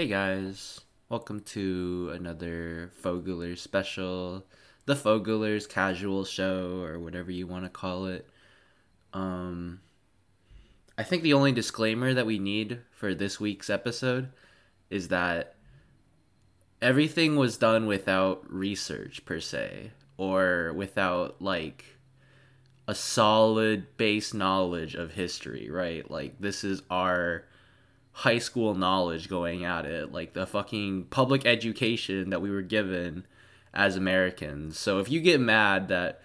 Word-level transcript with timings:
Hey 0.00 0.06
guys, 0.06 0.80
welcome 1.10 1.40
to 1.40 2.10
another 2.14 2.90
Fogler 3.02 3.58
special, 3.58 4.46
the 4.86 4.94
Foglers 4.94 5.68
casual 5.68 6.24
show 6.24 6.80
or 6.82 6.98
whatever 6.98 7.30
you 7.30 7.46
want 7.46 7.64
to 7.64 7.68
call 7.68 8.06
it. 8.06 8.26
Um 9.12 9.80
I 10.96 11.02
think 11.02 11.22
the 11.22 11.34
only 11.34 11.52
disclaimer 11.52 12.14
that 12.14 12.24
we 12.24 12.38
need 12.38 12.80
for 12.92 13.14
this 13.14 13.38
week's 13.38 13.68
episode 13.68 14.30
is 14.88 15.08
that 15.08 15.56
everything 16.80 17.36
was 17.36 17.58
done 17.58 17.84
without 17.84 18.50
research 18.50 19.26
per 19.26 19.38
se 19.38 19.90
or 20.16 20.72
without 20.74 21.42
like 21.42 21.84
a 22.88 22.94
solid 22.94 23.98
base 23.98 24.32
knowledge 24.32 24.94
of 24.94 25.10
history, 25.10 25.68
right? 25.70 26.10
Like 26.10 26.40
this 26.40 26.64
is 26.64 26.80
our 26.88 27.44
high 28.12 28.38
school 28.38 28.74
knowledge 28.74 29.28
going 29.28 29.64
at 29.64 29.86
it, 29.86 30.12
like 30.12 30.32
the 30.32 30.46
fucking 30.46 31.04
public 31.04 31.46
education 31.46 32.30
that 32.30 32.42
we 32.42 32.50
were 32.50 32.62
given 32.62 33.26
as 33.72 33.96
Americans. 33.96 34.78
So 34.78 34.98
if 34.98 35.10
you 35.10 35.20
get 35.20 35.40
mad 35.40 35.88
that 35.88 36.20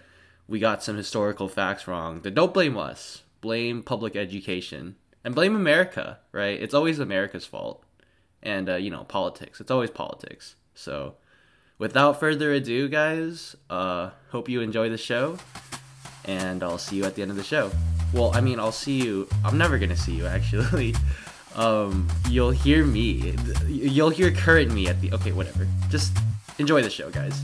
we 0.48 0.58
got 0.58 0.82
some 0.82 0.96
historical 0.96 1.48
facts 1.48 1.86
wrong, 1.86 2.20
then 2.20 2.34
don't 2.34 2.54
blame 2.54 2.76
us. 2.76 3.22
Blame 3.40 3.82
public 3.82 4.16
education 4.16 4.96
and 5.24 5.34
blame 5.34 5.54
America, 5.54 6.18
right? 6.32 6.60
It's 6.60 6.74
always 6.74 6.98
America's 6.98 7.46
fault. 7.46 7.82
And, 8.42 8.68
uh, 8.68 8.76
you 8.76 8.90
know, 8.90 9.04
politics. 9.04 9.60
It's 9.60 9.70
always 9.70 9.90
politics. 9.90 10.54
So 10.74 11.14
without 11.78 12.20
further 12.20 12.52
ado, 12.52 12.88
guys, 12.88 13.56
uh, 13.68 14.10
hope 14.30 14.48
you 14.48 14.60
enjoy 14.60 14.88
the 14.88 14.98
show. 14.98 15.38
And 16.24 16.62
I'll 16.62 16.78
see 16.78 16.96
you 16.96 17.04
at 17.04 17.14
the 17.14 17.22
end 17.22 17.30
of 17.30 17.36
the 17.36 17.44
show. 17.44 17.70
Well, 18.12 18.32
I 18.34 18.40
mean, 18.40 18.60
I'll 18.60 18.72
see 18.72 19.02
you. 19.02 19.28
I'm 19.44 19.58
never 19.58 19.78
going 19.78 19.90
to 19.90 19.96
see 19.96 20.14
you, 20.14 20.26
actually. 20.26 20.94
um, 21.56 22.08
you'll 22.28 22.50
hear 22.50 22.84
me. 22.84 23.34
You'll 23.66 24.10
hear 24.10 24.30
current 24.30 24.72
me 24.72 24.88
at 24.88 25.00
the. 25.00 25.12
Okay, 25.12 25.32
whatever. 25.32 25.66
Just 25.88 26.16
enjoy 26.58 26.82
the 26.82 26.90
show, 26.90 27.10
guys. 27.10 27.42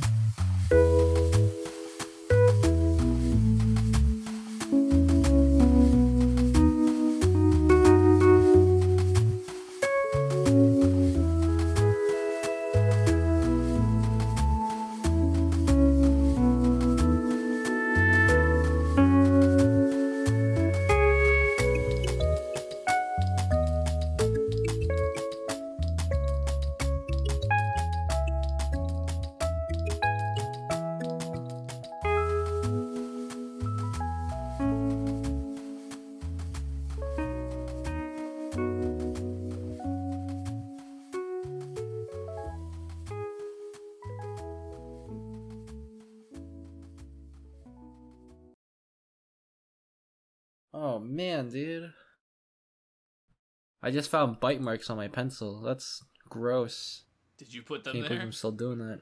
Just 53.92 54.10
found 54.10 54.40
bite 54.40 54.60
marks 54.60 54.90
on 54.90 54.96
my 54.96 55.08
pencil. 55.08 55.60
That's 55.60 56.02
gross. 56.28 57.04
Did 57.38 57.52
you 57.54 57.62
put 57.62 57.84
them 57.84 57.92
Can't 57.94 58.02
there? 58.04 58.08
believe 58.10 58.22
I'm 58.22 58.32
still 58.32 58.52
doing 58.52 58.78
that. 58.78 59.00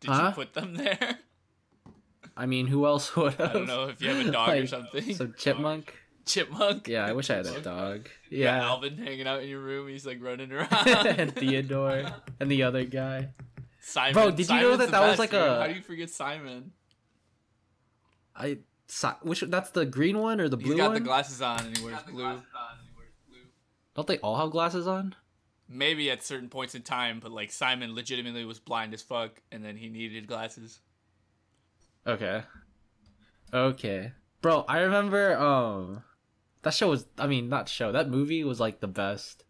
Did 0.00 0.10
Huh? 0.10 0.26
you 0.28 0.34
put 0.34 0.54
them 0.54 0.74
there? 0.74 1.18
I 2.36 2.46
mean, 2.46 2.66
who 2.68 2.86
else 2.86 3.14
would 3.16 3.34
have? 3.34 3.50
I 3.50 3.52
don't 3.52 3.66
know 3.66 3.84
if 3.88 4.00
you 4.00 4.10
have 4.10 4.26
a 4.26 4.30
dog 4.30 4.50
or 4.50 4.66
something. 4.66 5.14
Some 5.14 5.34
chipmunk? 5.36 5.94
Chipmunk. 6.24 6.86
Yeah, 6.88 7.06
I 7.06 7.12
wish 7.12 7.30
I 7.30 7.36
had 7.36 7.46
a 7.46 7.60
dog. 7.60 8.08
You 8.30 8.44
got 8.44 8.54
Yeah. 8.58 8.64
Alvin 8.66 8.96
hanging 8.98 9.26
out 9.26 9.42
in 9.42 9.48
your 9.48 9.60
room. 9.60 9.88
He's 9.88 10.06
like 10.06 10.22
running 10.22 10.52
around. 10.52 10.70
and 10.86 11.34
Theodore 11.34 12.04
and 12.38 12.50
the 12.50 12.62
other 12.64 12.84
guy. 12.84 13.30
Simon. 13.80 14.12
Bro, 14.12 14.30
did 14.32 14.48
you 14.48 14.54
know 14.56 14.60
Simon's 14.62 14.78
that 14.78 14.84
the 14.86 14.92
that 14.92 15.08
was 15.08 15.18
like 15.18 15.30
dude. 15.30 15.40
a- 15.40 15.60
How 15.60 15.66
do 15.66 15.72
you 15.74 15.82
forget 15.82 16.10
Simon? 16.10 16.72
I 18.36 18.58
si- 18.86 19.08
which 19.22 19.40
that's 19.40 19.70
the 19.70 19.86
green 19.86 20.18
one 20.18 20.40
or 20.40 20.48
the 20.48 20.56
blue 20.56 20.68
one? 20.70 20.76
He's 20.76 20.80
got 20.80 20.88
one? 20.92 20.94
the 20.94 21.00
glasses 21.08 21.42
on 21.42 21.64
and 21.66 21.76
he 21.76 21.84
wears 21.84 22.02
blue. 22.02 22.40
Don't 23.98 24.06
they 24.06 24.18
all 24.18 24.36
have 24.36 24.52
glasses 24.52 24.86
on? 24.86 25.16
Maybe 25.68 26.08
at 26.08 26.22
certain 26.22 26.48
points 26.48 26.76
in 26.76 26.82
time, 26.82 27.18
but 27.18 27.32
like 27.32 27.50
Simon 27.50 27.96
legitimately 27.96 28.44
was 28.44 28.60
blind 28.60 28.94
as 28.94 29.02
fuck, 29.02 29.42
and 29.50 29.64
then 29.64 29.76
he 29.76 29.88
needed 29.88 30.28
glasses. 30.28 30.78
Okay. 32.06 32.44
Okay. 33.52 34.12
Bro, 34.40 34.66
I 34.68 34.82
remember 34.82 35.36
um 35.36 36.04
that 36.62 36.74
show 36.74 36.90
was 36.90 37.06
I 37.18 37.26
mean 37.26 37.48
not 37.48 37.68
show, 37.68 37.90
that 37.90 38.08
movie 38.08 38.44
was 38.44 38.60
like 38.60 38.78
the 38.78 38.86
best 38.86 39.42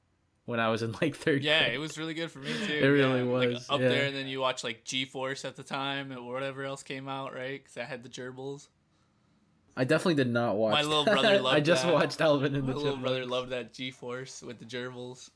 when 0.47 0.61
I 0.61 0.71
was 0.71 0.83
in 0.83 0.93
like 1.03 1.15
third 1.15 1.45
Yeah, 1.45 1.65
grade. 1.65 1.75
it 1.75 1.79
was 1.79 1.99
really 1.99 2.15
good 2.15 2.31
for 2.31 2.39
me 2.39 2.55
too. 2.67 2.73
It 2.73 2.87
really 2.87 3.19
yeah. 3.19 3.31
Like, 3.31 3.49
was, 3.51 3.69
up 3.69 3.81
yeah. 3.81 3.89
there, 3.91 4.07
and 4.07 4.17
then 4.17 4.29
you 4.29 4.41
watch 4.41 4.65
like 4.65 4.83
G 4.83 5.05
Force 5.05 5.45
at 5.45 5.57
the 5.57 5.63
time, 5.63 6.11
or 6.11 6.33
whatever 6.33 6.65
else 6.65 6.83
came 6.83 7.07
out, 7.07 7.35
right? 7.35 7.63
Because 7.63 7.77
I 7.77 7.85
had 7.85 8.03
the 8.03 8.09
gerbils. 8.09 8.69
I 9.79 9.85
definitely 9.85 10.17
did 10.23 10.29
not 10.33 10.57
watch. 10.57 10.73
My 10.73 10.83
little 10.83 11.05
brother 11.05 11.39
loved 11.41 11.57
I 11.57 11.61
just 11.61 11.85
that. 11.85 11.95
watched 11.95 12.21
Alvin 12.21 12.55
and 12.57 12.67
My 12.67 12.73
the 12.73 12.79
little 12.79 12.97
brother 12.99 13.25
loved 13.25 13.51
that 13.51 13.73
G 13.73 13.91
Force 13.93 14.43
with 14.43 14.59
the 14.59 14.65
gerbils. 14.65 15.31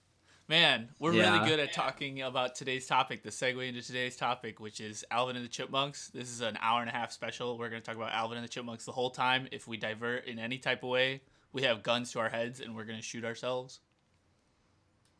Man, 0.48 0.88
we're 0.98 1.12
Yeah. 1.14 1.32
really 1.36 1.48
good 1.48 1.60
at 1.60 1.72
talking 1.72 2.20
about 2.22 2.56
today's 2.56 2.86
topic, 2.86 3.22
the 3.22 3.30
segue 3.30 3.66
into 3.66 3.80
today's 3.80 4.16
topic, 4.16 4.58
which 4.58 4.80
is 4.80 5.04
Alvin 5.10 5.36
and 5.36 5.44
the 5.44 5.48
Chipmunks. 5.48 6.08
This 6.08 6.28
is 6.28 6.40
an 6.40 6.58
hour 6.60 6.80
and 6.80 6.90
a 6.90 6.92
half 6.92 7.12
special. 7.12 7.56
We're 7.56 7.70
going 7.70 7.80
to 7.80 7.86
talk 7.86 7.94
about 7.96 8.12
Alvin 8.12 8.36
and 8.36 8.44
the 8.44 8.48
Chipmunks 8.50 8.84
the 8.84 8.92
whole 8.92 9.10
time. 9.10 9.46
If 9.52 9.68
we 9.68 9.76
divert 9.76 10.26
in 10.26 10.38
any 10.40 10.58
type 10.58 10.82
of 10.82 10.88
way, 10.90 11.22
we 11.52 11.62
have 11.62 11.82
guns 11.84 12.10
to 12.12 12.18
our 12.18 12.28
heads 12.28 12.58
and 12.60 12.74
we're 12.74 12.84
going 12.84 12.98
to 12.98 13.04
shoot 13.04 13.24
ourselves. 13.24 13.78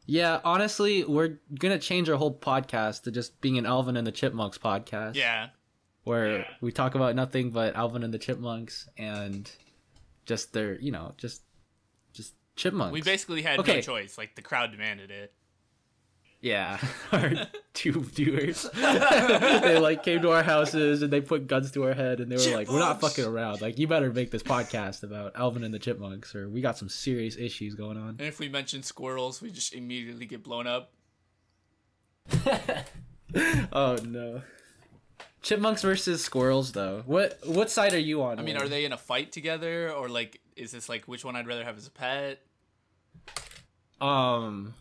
Yeah, 0.04 0.40
honestly, 0.44 1.04
we're 1.04 1.38
gonna 1.60 1.78
change 1.78 2.10
our 2.10 2.16
whole 2.16 2.36
podcast 2.36 3.04
to 3.04 3.12
just 3.12 3.40
being 3.40 3.56
an 3.56 3.66
Alvin 3.66 3.96
and 3.96 4.04
the 4.04 4.10
Chipmunks 4.10 4.58
podcast. 4.58 5.14
Yeah. 5.14 5.50
Where 6.04 6.46
we 6.60 6.72
talk 6.72 6.94
about 6.94 7.14
nothing 7.14 7.50
but 7.50 7.76
Alvin 7.76 8.02
and 8.02 8.12
the 8.12 8.18
Chipmunks 8.18 8.88
and 8.98 9.50
just 10.24 10.52
their, 10.52 10.80
you 10.80 10.90
know, 10.90 11.14
just 11.16 11.42
just 12.12 12.34
chipmunks. 12.56 12.92
We 12.92 13.02
basically 13.02 13.42
had 13.42 13.64
no 13.64 13.80
choice. 13.80 14.18
Like, 14.18 14.34
the 14.34 14.42
crowd 14.42 14.72
demanded 14.72 15.10
it. 15.10 15.32
Yeah, 16.42 16.78
our 17.12 17.30
two 17.72 18.02
viewers. 18.02 18.68
they 18.74 19.78
like 19.78 20.02
came 20.02 20.22
to 20.22 20.32
our 20.32 20.42
houses 20.42 21.02
and 21.02 21.12
they 21.12 21.20
put 21.20 21.46
guns 21.46 21.70
to 21.70 21.84
our 21.84 21.94
head 21.94 22.18
and 22.18 22.30
they 22.30 22.36
were 22.36 22.56
like, 22.56 22.68
"We're 22.68 22.80
not 22.80 23.00
fucking 23.00 23.24
around. 23.24 23.60
Like, 23.60 23.78
you 23.78 23.86
better 23.86 24.12
make 24.12 24.32
this 24.32 24.42
podcast 24.42 25.04
about 25.04 25.36
Alvin 25.36 25.62
and 25.62 25.72
the 25.72 25.78
Chipmunks, 25.78 26.34
or 26.34 26.48
we 26.48 26.60
got 26.60 26.76
some 26.76 26.88
serious 26.88 27.36
issues 27.36 27.76
going 27.76 27.96
on." 27.96 28.08
And 28.18 28.22
if 28.22 28.40
we 28.40 28.48
mention 28.48 28.82
squirrels, 28.82 29.40
we 29.40 29.52
just 29.52 29.72
immediately 29.72 30.26
get 30.26 30.42
blown 30.42 30.66
up. 30.66 30.92
oh 33.72 33.96
no. 34.04 34.42
Chipmunks 35.42 35.82
versus 35.82 36.22
squirrels, 36.24 36.72
though. 36.72 37.02
What 37.06 37.38
what 37.44 37.70
side 37.70 37.92
are 37.94 37.98
you 37.98 38.22
on? 38.22 38.38
I 38.38 38.42
mean, 38.42 38.56
Will? 38.56 38.64
are 38.64 38.68
they 38.68 38.84
in 38.84 38.92
a 38.92 38.96
fight 38.98 39.32
together, 39.32 39.90
or 39.92 40.08
like, 40.08 40.40
is 40.56 40.70
this 40.70 40.88
like 40.88 41.04
which 41.06 41.24
one 41.24 41.34
I'd 41.36 41.46
rather 41.46 41.64
have 41.64 41.76
as 41.76 41.86
a 41.86 41.90
pet? 41.90 42.40
Um, 44.00 44.74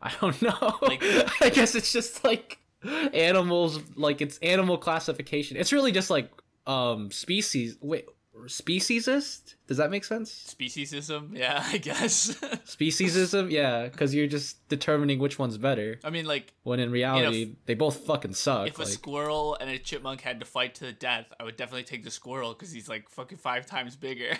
I 0.00 0.12
don't 0.20 0.40
know. 0.42 0.76
Like- 0.82 1.02
I 1.42 1.50
guess 1.50 1.74
it's 1.74 1.92
just 1.92 2.24
like 2.24 2.58
animals. 2.84 3.80
Like 3.96 4.20
it's 4.20 4.38
animal 4.38 4.78
classification. 4.78 5.56
It's 5.56 5.72
really 5.72 5.92
just 5.92 6.10
like 6.10 6.30
um 6.66 7.10
species. 7.10 7.76
Wait, 7.80 8.06
speciesist? 8.46 9.54
Does 9.66 9.76
that 9.76 9.90
make 9.90 10.04
sense? 10.04 10.54
Speciesism? 10.58 11.36
Yeah, 11.36 11.62
I 11.72 11.78
guess. 11.78 12.34
Speciesism? 12.64 13.50
Yeah, 13.50 13.88
because 13.88 14.14
you're 14.14 14.26
just 14.26 14.66
determining 14.68 15.18
which 15.18 15.38
one's 15.38 15.58
better. 15.58 15.98
I 16.04 16.10
mean, 16.10 16.26
like, 16.26 16.52
When 16.62 16.80
in 16.80 16.90
reality, 16.90 17.56
they 17.66 17.74
both 17.74 18.06
fucking 18.06 18.34
suck. 18.34 18.68
if 18.68 18.78
a 18.78 18.86
squirrel 18.86 19.56
and 19.60 19.68
a 19.70 19.78
chipmunk 19.78 20.20
had 20.20 20.40
to 20.40 20.46
fight 20.46 20.74
to 20.76 20.84
the 20.84 20.92
death, 20.92 21.26
I 21.38 21.44
would 21.44 21.56
definitely 21.56 21.84
take 21.84 22.04
the 22.04 22.10
squirrel 22.10 22.52
because 22.54 22.72
he's 22.72 22.88
like 22.88 23.08
fucking 23.08 23.38
five 23.38 23.66
times 23.66 23.96
bigger. 23.96 24.36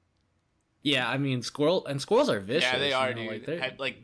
yeah, 0.82 1.08
I 1.08 1.18
mean, 1.18 1.42
squirrel 1.42 1.86
and 1.86 2.00
squirrels 2.00 2.28
are 2.28 2.40
vicious. 2.40 2.70
yeah, 2.72 2.78
they 2.78 2.88
you 2.90 2.94
are, 2.94 3.14
know, 3.14 3.38
dude. 3.38 3.60
Like, 3.60 3.78
like, 3.78 4.02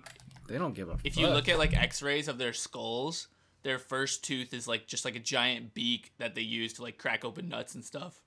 they 0.49 0.59
don't 0.59 0.75
give 0.75 0.88
a. 0.88 0.97
if 1.05 1.17
you 1.17 1.29
look 1.29 1.49
at 1.49 1.59
like 1.59 1.76
X-rays 1.76 2.29
of 2.29 2.38
their 2.38 2.53
skulls, 2.53 3.29
their 3.62 3.79
first 3.79 4.25
tooth 4.25 4.55
is 4.55 4.67
like 4.69 4.87
just 4.87 5.05
like 5.05 5.17
a 5.17 5.20
giant 5.20 5.75
beak 5.75 6.12
that 6.19 6.35
they 6.35 6.43
use 6.43 6.73
to 6.75 6.82
like 6.82 6.99
crack 6.99 7.25
open 7.25 7.49
nuts 7.49 7.75
and 7.75 7.85
stuff. 7.85 8.23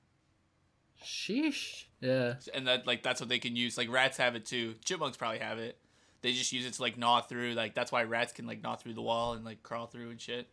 Sheesh. 1.03 1.85
Yeah. 1.99 2.35
and 2.53 2.67
that 2.67 2.87
like 2.87 3.03
that's 3.03 3.19
what 3.21 3.29
they 3.29 3.39
can 3.39 3.55
use. 3.55 3.77
Like 3.77 3.91
rats 3.91 4.17
have 4.17 4.35
it 4.35 4.45
too. 4.45 4.75
Chipmunks 4.83 5.17
probably 5.17 5.39
have 5.39 5.59
it. 5.59 5.77
They 6.21 6.33
just 6.33 6.51
use 6.51 6.65
it 6.65 6.73
to 6.73 6.81
like 6.81 6.97
gnaw 6.97 7.21
through. 7.21 7.53
Like 7.53 7.73
that's 7.75 7.91
why 7.91 8.03
rats 8.03 8.33
can 8.33 8.45
like 8.47 8.61
gnaw 8.61 8.75
through 8.75 8.93
the 8.93 9.01
wall 9.01 9.33
and 9.33 9.43
like 9.45 9.63
crawl 9.63 9.87
through 9.87 10.09
and 10.11 10.19
shit. 10.21 10.47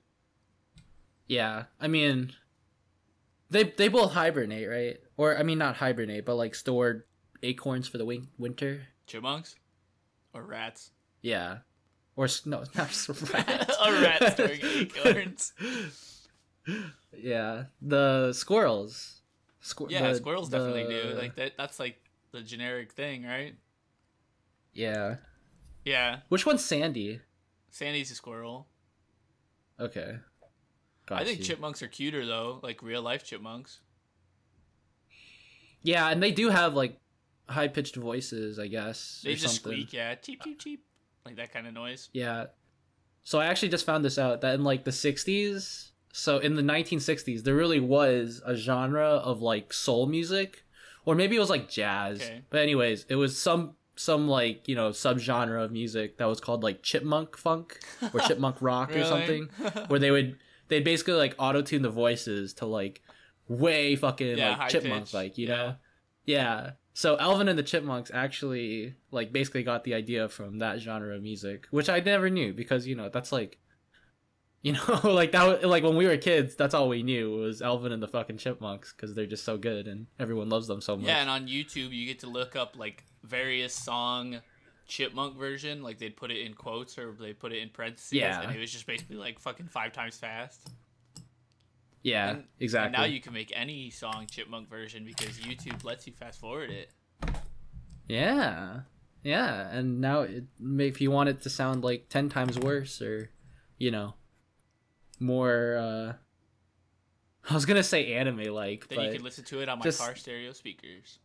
Yeah, 1.26 1.64
I 1.80 1.88
mean, 1.88 2.32
they 3.50 3.64
they 3.64 3.88
both 3.88 4.12
hibernate, 4.12 4.68
right? 4.68 4.96
Or 5.16 5.36
I 5.38 5.42
mean, 5.42 5.58
not 5.58 5.76
hibernate, 5.76 6.24
but 6.24 6.36
like 6.36 6.54
store 6.54 7.04
acorns 7.42 7.86
for 7.88 7.98
the 7.98 8.04
win- 8.06 8.28
winter. 8.38 8.82
Chipmunks 9.06 9.54
or 10.32 10.42
rats. 10.42 10.90
Yeah, 11.22 11.58
or 12.16 12.28
no, 12.46 12.58
not 12.74 12.88
s- 12.88 13.08
rat. 13.32 13.70
a 13.84 13.92
rat 14.02 14.36
throwing 14.36 14.60
acorns. 14.62 15.52
yeah, 17.16 17.64
the 17.82 18.32
squirrels. 18.32 19.17
Squir- 19.60 19.90
Yeah, 19.90 20.08
the- 20.12 20.16
squirrels 20.16 20.48
definitely 20.48 20.84
do. 20.88 21.14
Like 21.16 21.36
that. 21.36 21.52
That's 21.56 21.78
like 21.80 22.00
the 22.32 22.42
generic 22.42 22.92
thing, 22.92 23.24
right? 23.24 23.54
yeah. 24.72 25.16
Yeah, 25.84 26.20
Which 26.28 26.44
one's 26.44 26.62
Sandy? 26.62 27.20
Sandy's 27.70 28.10
a 28.10 28.14
squirrel. 28.14 28.68
Okay. 29.80 30.18
I 31.10 31.24
think 31.24 31.38
you. 31.38 31.44
chipmunks 31.44 31.82
are 31.82 31.88
cuter 31.88 32.26
though, 32.26 32.60
like 32.62 32.82
real 32.82 33.00
life 33.00 33.24
chipmunks. 33.24 33.80
Yeah, 35.82 36.08
and 36.10 36.22
they 36.22 36.30
do 36.32 36.50
have 36.50 36.74
like 36.74 36.98
high 37.48 37.68
pitched 37.68 37.96
voices, 37.96 38.58
I 38.58 38.66
guess. 38.66 39.22
They 39.24 39.32
or 39.32 39.36
just 39.36 39.62
something. 39.62 39.72
squeak, 39.72 39.92
yeah, 39.94 40.14
cheep 40.16 40.42
cheep 40.42 40.58
cheep, 40.58 40.84
like 41.24 41.36
that 41.36 41.52
kind 41.52 41.66
of 41.66 41.72
noise. 41.72 42.10
Yeah. 42.12 42.46
So 43.24 43.38
I 43.38 43.46
actually 43.46 43.68
just 43.70 43.86
found 43.86 44.04
this 44.04 44.18
out 44.18 44.40
that 44.42 44.54
in 44.54 44.64
like 44.64 44.84
the 44.84 44.90
60s, 44.90 45.90
so 46.12 46.38
in 46.38 46.54
the 46.56 46.62
1960s, 46.62 47.42
there 47.44 47.54
really 47.54 47.80
was 47.80 48.42
a 48.44 48.56
genre 48.56 49.04
of 49.06 49.40
like 49.42 49.72
soul 49.72 50.06
music, 50.06 50.64
or 51.04 51.14
maybe 51.14 51.36
it 51.36 51.40
was 51.40 51.50
like 51.50 51.68
jazz. 51.68 52.20
Okay. 52.20 52.42
But 52.50 52.60
anyways, 52.60 53.04
it 53.08 53.14
was 53.16 53.38
some 53.40 53.74
some 53.96 54.28
like 54.28 54.68
you 54.68 54.74
know 54.76 54.90
subgenre 54.90 55.62
of 55.64 55.72
music 55.72 56.18
that 56.18 56.26
was 56.26 56.40
called 56.40 56.62
like 56.62 56.82
chipmunk 56.82 57.36
funk 57.36 57.80
or 58.14 58.20
chipmunk 58.20 58.56
rock 58.60 58.94
or 58.94 59.04
something, 59.04 59.44
where 59.88 59.98
they 60.00 60.10
would 60.10 60.38
they'd 60.68 60.84
basically 60.84 61.14
like 61.14 61.34
auto 61.38 61.62
tune 61.62 61.82
the 61.82 61.90
voices 61.90 62.54
to 62.54 62.66
like 62.66 63.02
way 63.48 63.96
fucking 63.96 64.36
Yeah, 64.38 64.56
like 64.56 64.68
chipmunk 64.70 65.04
pitch. 65.06 65.14
like 65.14 65.38
you 65.38 65.48
Yeah. 65.48 65.56
know. 65.56 65.74
Yeah. 66.24 66.70
So 66.92 67.16
Alvin 67.18 67.46
and 67.48 67.56
the 67.58 67.62
Chipmunks 67.62 68.10
actually 68.12 68.94
like 69.12 69.32
basically 69.32 69.62
got 69.62 69.84
the 69.84 69.94
idea 69.94 70.28
from 70.28 70.58
that 70.58 70.80
genre 70.80 71.14
of 71.14 71.22
music, 71.22 71.66
which 71.70 71.88
I 71.88 72.00
never 72.00 72.28
knew 72.28 72.52
because 72.52 72.86
you 72.88 72.96
know 72.96 73.08
that's 73.08 73.30
like, 73.32 73.56
you 74.62 74.72
know, 74.72 75.00
like 75.04 75.32
that 75.32 75.46
was, 75.46 75.64
like 75.64 75.82
when 75.84 75.96
we 75.96 76.06
were 76.06 76.16
kids, 76.16 76.54
that's 76.56 76.74
all 76.74 76.88
we 76.88 77.02
knew 77.02 77.30
was 77.36 77.62
Alvin 77.62 77.92
and 77.92 78.02
the 78.02 78.08
fucking 78.08 78.38
Chipmunks 78.38 78.92
because 78.92 79.14
they're 79.14 79.26
just 79.26 79.44
so 79.44 79.56
good 79.56 79.86
and 79.86 80.06
everyone 80.18 80.48
loves 80.48 80.66
them 80.66 80.80
so 80.80 80.96
much. 80.96 81.06
Yeah, 81.06 81.20
and 81.20 81.30
on 81.30 81.46
YouTube 81.46 81.92
you 81.92 82.06
get 82.06 82.18
to 82.20 82.26
look 82.28 82.56
up 82.56 82.76
like 82.76 83.04
various 83.22 83.72
song 83.74 84.40
chipmunk 84.86 85.36
version, 85.36 85.82
like 85.82 85.98
they'd 85.98 86.16
put 86.16 86.30
it 86.30 86.44
in 86.44 86.54
quotes 86.54 86.98
or 86.98 87.14
they 87.20 87.32
put 87.34 87.52
it 87.52 87.58
in 87.62 87.68
parentheses, 87.68 88.12
Yeah. 88.12 88.40
and 88.42 88.54
it 88.54 88.58
was 88.58 88.72
just 88.72 88.86
basically 88.86 89.16
like 89.16 89.38
fucking 89.38 89.66
five 89.68 89.92
times 89.92 90.16
fast. 90.16 90.70
yeah, 92.02 92.30
And- 92.30 92.44
exactly. 92.58 92.86
And 92.86 93.02
now 93.02 93.04
you 93.04 93.20
can 93.20 93.32
make 93.34 93.52
any 93.54 93.90
song 93.90 94.26
chipmunk 94.30 94.68
version 94.70 95.04
because 95.04 95.38
YouTube 95.38 95.84
lets 95.84 96.06
you 96.06 96.12
fast 96.14 96.40
forward 96.40 96.70
it. 96.70 96.90
Yeah, 98.08 98.80
yeah, 99.22 99.68
and 99.70 100.00
now 100.00 100.22
it, 100.22 100.44
if 100.78 101.00
you 101.00 101.10
want 101.10 101.28
it 101.28 101.42
to 101.42 101.50
sound 101.50 101.84
like 101.84 102.08
ten 102.08 102.28
times 102.28 102.58
worse 102.58 103.02
or, 103.02 103.30
you 103.76 103.90
know, 103.90 104.14
more. 105.20 105.76
uh 105.78 106.12
I 107.50 107.54
was 107.54 107.64
gonna 107.66 107.82
say 107.82 108.12
anime 108.14 108.44
like, 108.52 108.88
Then 108.88 108.98
but 108.98 109.06
you 109.06 109.12
can 109.14 109.22
listen 109.24 109.44
to 109.44 109.60
it 109.60 109.68
on 109.68 109.78
my 109.78 109.84
just- 109.84 109.98
car 110.00 110.14
stereo 110.16 110.52
speakers. 110.52 111.18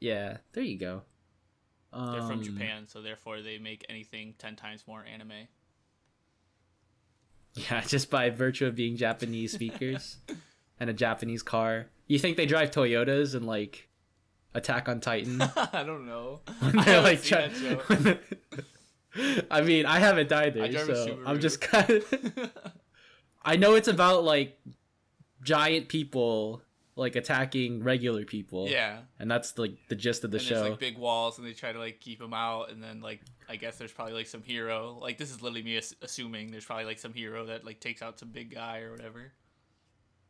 yeah, 0.00 0.38
there 0.52 0.62
you 0.64 0.78
go. 0.78 1.02
They're 1.92 2.20
from 2.22 2.32
Um, 2.32 2.42
Japan, 2.42 2.86
so 2.86 3.00
therefore 3.00 3.40
they 3.40 3.58
make 3.58 3.84
anything 3.88 4.34
ten 4.38 4.54
times 4.56 4.84
more 4.86 5.04
anime. 5.04 5.32
Yeah, 7.54 7.80
just 7.80 8.10
by 8.10 8.30
virtue 8.30 8.66
of 8.66 8.76
being 8.76 8.96
Japanese 8.96 9.52
speakers 9.52 10.18
and 10.80 10.88
a 10.88 10.92
Japanese 10.92 11.42
car. 11.42 11.86
You 12.06 12.18
think 12.18 12.36
they 12.36 12.46
drive 12.46 12.70
Toyotas 12.70 13.34
and 13.34 13.46
like 13.46 13.88
Attack 14.54 14.88
on 14.88 15.00
Titan? 15.00 15.42
I 15.72 15.82
don't 15.84 16.06
know. 16.06 16.40
I 16.62 16.70
they're, 16.70 16.82
haven't 17.50 18.20
seen 19.14 19.22
try- 19.24 19.34
that 19.34 19.34
show. 19.34 19.34
when 19.34 19.36
they- 19.36 19.46
I 19.50 19.60
mean, 19.62 19.86
I 19.86 19.98
haven't 19.98 20.32
either, 20.32 20.62
I 20.62 20.68
drive 20.68 20.88
a 20.88 20.96
so 20.96 21.18
I'm 21.26 21.40
just 21.40 21.60
kind 21.60 21.90
of. 21.90 22.50
I 23.44 23.56
know 23.56 23.74
it's 23.74 23.88
about 23.88 24.24
like 24.24 24.58
giant 25.42 25.88
people 25.88 26.62
like 26.96 27.14
attacking 27.14 27.82
regular 27.84 28.24
people. 28.24 28.68
yeah, 28.68 28.98
and 29.18 29.30
that's 29.30 29.56
like 29.56 29.76
the 29.88 29.94
gist 29.94 30.24
of 30.24 30.30
the 30.32 30.38
and 30.38 30.46
show. 30.46 30.54
there's 30.56 30.70
like 30.70 30.80
big 30.80 30.98
walls, 30.98 31.38
and 31.38 31.46
they 31.46 31.52
try 31.52 31.72
to 31.72 31.78
like 31.78 32.00
keep 32.00 32.18
them 32.18 32.34
out, 32.34 32.70
and 32.70 32.82
then 32.82 33.00
like 33.00 33.20
I 33.48 33.56
guess 33.56 33.78
there's 33.78 33.92
probably 33.92 34.14
like 34.14 34.26
some 34.26 34.42
hero. 34.42 34.98
Like 35.00 35.16
this 35.16 35.30
is 35.30 35.40
literally 35.40 35.62
me 35.62 35.78
ass- 35.78 35.94
assuming 36.02 36.50
there's 36.50 36.64
probably 36.64 36.84
like 36.84 36.98
some 36.98 37.14
hero 37.14 37.46
that 37.46 37.64
like 37.64 37.80
takes 37.80 38.02
out 38.02 38.18
some 38.18 38.30
big 38.30 38.52
guy 38.54 38.80
or 38.80 38.90
whatever. 38.92 39.32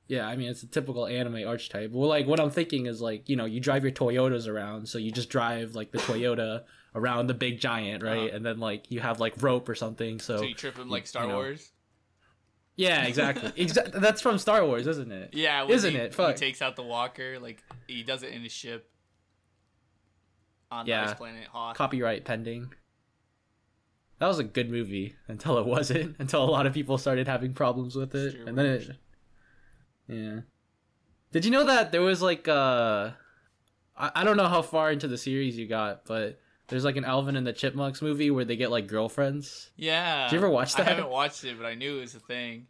Yeah, 0.09 0.27
I 0.27 0.37
mean 0.37 0.49
it's 0.49 0.63
a 0.63 0.67
typical 0.67 1.07
anime 1.07 1.47
archetype. 1.49 1.91
Well, 1.91 2.09
like 2.09 2.27
what 2.27 2.39
I'm 2.41 2.51
thinking 2.51 2.87
is 2.87 3.01
like 3.01 3.29
you 3.29 3.37
know 3.37 3.47
you 3.47 3.61
drive 3.61 3.83
your 3.83 3.93
Toyotas 3.93 4.47
around, 4.47 4.89
so 4.89 4.99
you 4.99 5.11
just 5.11 5.31
drive 5.31 5.75
like 5.75 5.91
the 5.91 5.99
Toyota 5.99 6.65
around 6.95 7.27
the 7.27 7.35
big 7.35 7.61
giant, 7.61 8.03
right? 8.03 8.29
Uh-huh. 8.29 8.37
And 8.37 8.45
then 8.47 8.59
like 8.61 8.91
you 8.91 9.01
have 9.01 9.21
like 9.21 9.35
rope 9.41 9.69
or 9.69 9.75
something. 9.75 10.19
So, 10.21 10.39
So 10.39 10.43
you 10.45 10.55
trip 10.55 10.77
him 10.79 10.89
like 10.89 11.07
Star 11.07 11.23
you 11.25 11.29
know. 11.29 11.35
Wars. 11.37 11.71
yeah, 12.77 13.05
exactly. 13.05 13.51
Exa- 13.67 13.93
that's 14.01 14.21
from 14.23 14.39
Star 14.39 14.65
Wars, 14.65 14.87
isn't 14.87 15.11
it? 15.13 15.31
Yeah, 15.35 15.67
isn't 15.69 15.93
he, 15.93 15.97
it? 15.99 16.15
Fuck. 16.15 16.35
He 16.39 16.47
takes 16.47 16.63
out 16.63 16.77
the 16.77 16.83
walker. 16.83 17.39
Like 17.39 17.63
he 17.87 18.03
does 18.03 18.23
it 18.23 18.33
in 18.33 18.43
his 18.43 18.53
ship 18.53 18.91
on 20.71 20.87
Yeah. 20.87 21.05
the 21.05 21.11
ice 21.11 21.17
planet. 21.17 21.49
Copyright 21.75 22.25
pending. 22.25 22.73
That 24.19 24.27
was 24.27 24.41
a 24.41 24.45
good 24.45 24.69
movie 24.69 25.15
until 25.29 25.59
it 25.59 25.67
wasn't. 25.67 26.17
Until 26.19 26.43
a 26.43 26.51
lot 26.51 26.67
of 26.67 26.73
people 26.75 26.99
started 26.99 27.29
having 27.29 27.55
problems 27.55 27.95
with 27.95 28.15
it, 28.17 28.35
and 28.47 28.59
then 28.59 28.67
it. 28.67 28.91
Yeah. 30.09 30.41
Did 31.31 31.45
you 31.45 31.53
know 31.53 31.65
that 31.65 31.93
there 31.93 32.01
was 32.03 32.21
like 32.21 32.49
uh, 32.49 33.11
I 33.97 34.11
I 34.17 34.25
don't 34.25 34.37
know 34.37 34.49
how 34.49 34.63
far 34.63 34.91
into 34.91 35.07
the 35.07 35.17
series 35.19 35.57
you 35.57 35.69
got, 35.69 36.05
but 36.05 36.41
there's 36.69 36.85
like 36.85 36.97
an 36.97 37.05
Alvin 37.05 37.37
and 37.37 37.47
the 37.47 37.53
Chipmunks 37.53 38.01
movie 38.03 38.31
where 38.31 38.45
they 38.45 38.57
get 38.57 38.71
like 38.71 38.87
girlfriends. 38.87 39.71
yeah. 39.77 40.25
Did 40.25 40.33
you 40.33 40.39
ever 40.39 40.51
watch 40.51 40.75
that? 40.75 40.87
I 40.87 40.91
haven't 40.91 41.09
watched 41.11 41.45
it, 41.45 41.57
but 41.59 41.67
I 41.67 41.75
knew 41.75 41.99
it 41.99 42.01
was 42.01 42.15
a 42.15 42.21
thing. 42.21 42.67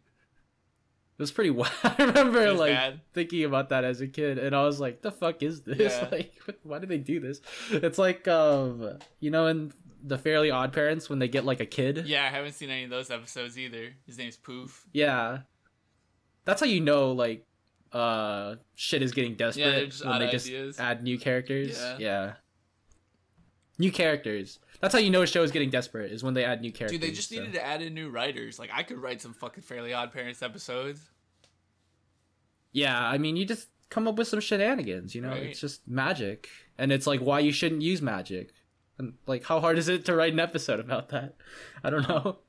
It 1.17 1.21
was 1.21 1.31
pretty 1.31 1.49
wild. 1.51 1.71
I 1.83 1.95
remember 1.99 2.53
like 2.53 2.73
bad? 2.73 3.01
thinking 3.13 3.43
about 3.43 3.69
that 3.69 3.83
as 3.83 3.99
a 4.01 4.07
kid, 4.07 4.37
and 4.37 4.55
I 4.55 4.63
was 4.63 4.79
like, 4.79 5.01
"The 5.01 5.11
fuck 5.11 5.43
is 5.43 5.61
this? 5.61 5.93
Yeah. 5.93 6.07
Like, 6.11 6.31
why 6.63 6.79
do 6.79 6.87
they 6.87 6.97
do 6.97 7.19
this?" 7.19 7.41
It's 7.71 7.97
like, 7.97 8.25
um, 8.29 8.99
you 9.19 9.29
know, 9.31 9.47
in 9.47 9.73
the 10.01 10.17
Fairly 10.17 10.49
Odd 10.49 10.71
Parents 10.71 11.09
when 11.09 11.19
they 11.19 11.27
get 11.27 11.43
like 11.43 11.59
a 11.59 11.65
kid. 11.65 12.05
Yeah, 12.07 12.23
I 12.23 12.29
haven't 12.29 12.53
seen 12.53 12.69
any 12.69 12.85
of 12.85 12.89
those 12.89 13.11
episodes 13.11 13.57
either. 13.59 13.89
His 14.05 14.17
name's 14.17 14.37
Poof. 14.37 14.85
Yeah. 14.93 15.39
That's 16.45 16.61
how 16.61 16.67
you 16.67 16.79
know 16.79 17.11
like 17.11 17.45
uh 17.91 18.55
shit 18.75 19.01
is 19.01 19.11
getting 19.11 19.35
desperate 19.35 19.89
just 19.89 20.05
when 20.05 20.19
they 20.19 20.29
just 20.29 20.47
ideas. 20.47 20.79
add 20.79 21.03
new 21.03 21.19
characters. 21.19 21.77
Yeah. 21.77 21.97
Yeah. 21.99 22.33
New 23.79 23.91
characters. 23.91 24.59
That's 24.81 24.93
how 24.93 24.99
you 24.99 25.09
know 25.09 25.21
a 25.21 25.27
show 25.27 25.41
is 25.41 25.51
getting 25.51 25.69
desperate 25.69 26.11
is 26.11 26.23
when 26.23 26.33
they 26.33 26.43
add 26.43 26.61
new 26.61 26.71
characters. 26.71 26.99
Dude, 26.99 27.09
they 27.09 27.13
just 27.13 27.29
so. 27.29 27.35
needed 27.35 27.53
to 27.53 27.65
add 27.65 27.81
in 27.81 27.93
new 27.93 28.09
writers. 28.09 28.59
Like 28.59 28.69
I 28.73 28.83
could 28.83 28.97
write 28.97 29.21
some 29.21 29.33
fucking 29.33 29.63
Fairly 29.63 29.93
Odd 29.93 30.11
Parents 30.11 30.43
episodes. 30.43 31.09
Yeah, 32.71 32.99
I 33.01 33.17
mean 33.17 33.35
you 33.35 33.45
just 33.45 33.69
come 33.89 34.07
up 34.07 34.15
with 34.15 34.27
some 34.27 34.39
shenanigans, 34.39 35.15
you 35.15 35.21
know? 35.21 35.29
Right. 35.29 35.43
It's 35.43 35.61
just 35.61 35.87
magic. 35.87 36.47
And 36.77 36.91
it's 36.91 37.07
like 37.07 37.21
why 37.21 37.39
you 37.39 37.51
shouldn't 37.51 37.81
use 37.81 38.01
magic. 38.01 38.53
And 38.97 39.13
like 39.27 39.43
how 39.45 39.59
hard 39.59 39.77
is 39.77 39.87
it 39.87 40.05
to 40.05 40.15
write 40.15 40.33
an 40.33 40.39
episode 40.39 40.79
about 40.79 41.09
that? 41.09 41.35
I 41.83 41.89
don't 41.89 42.07
know. 42.07 42.39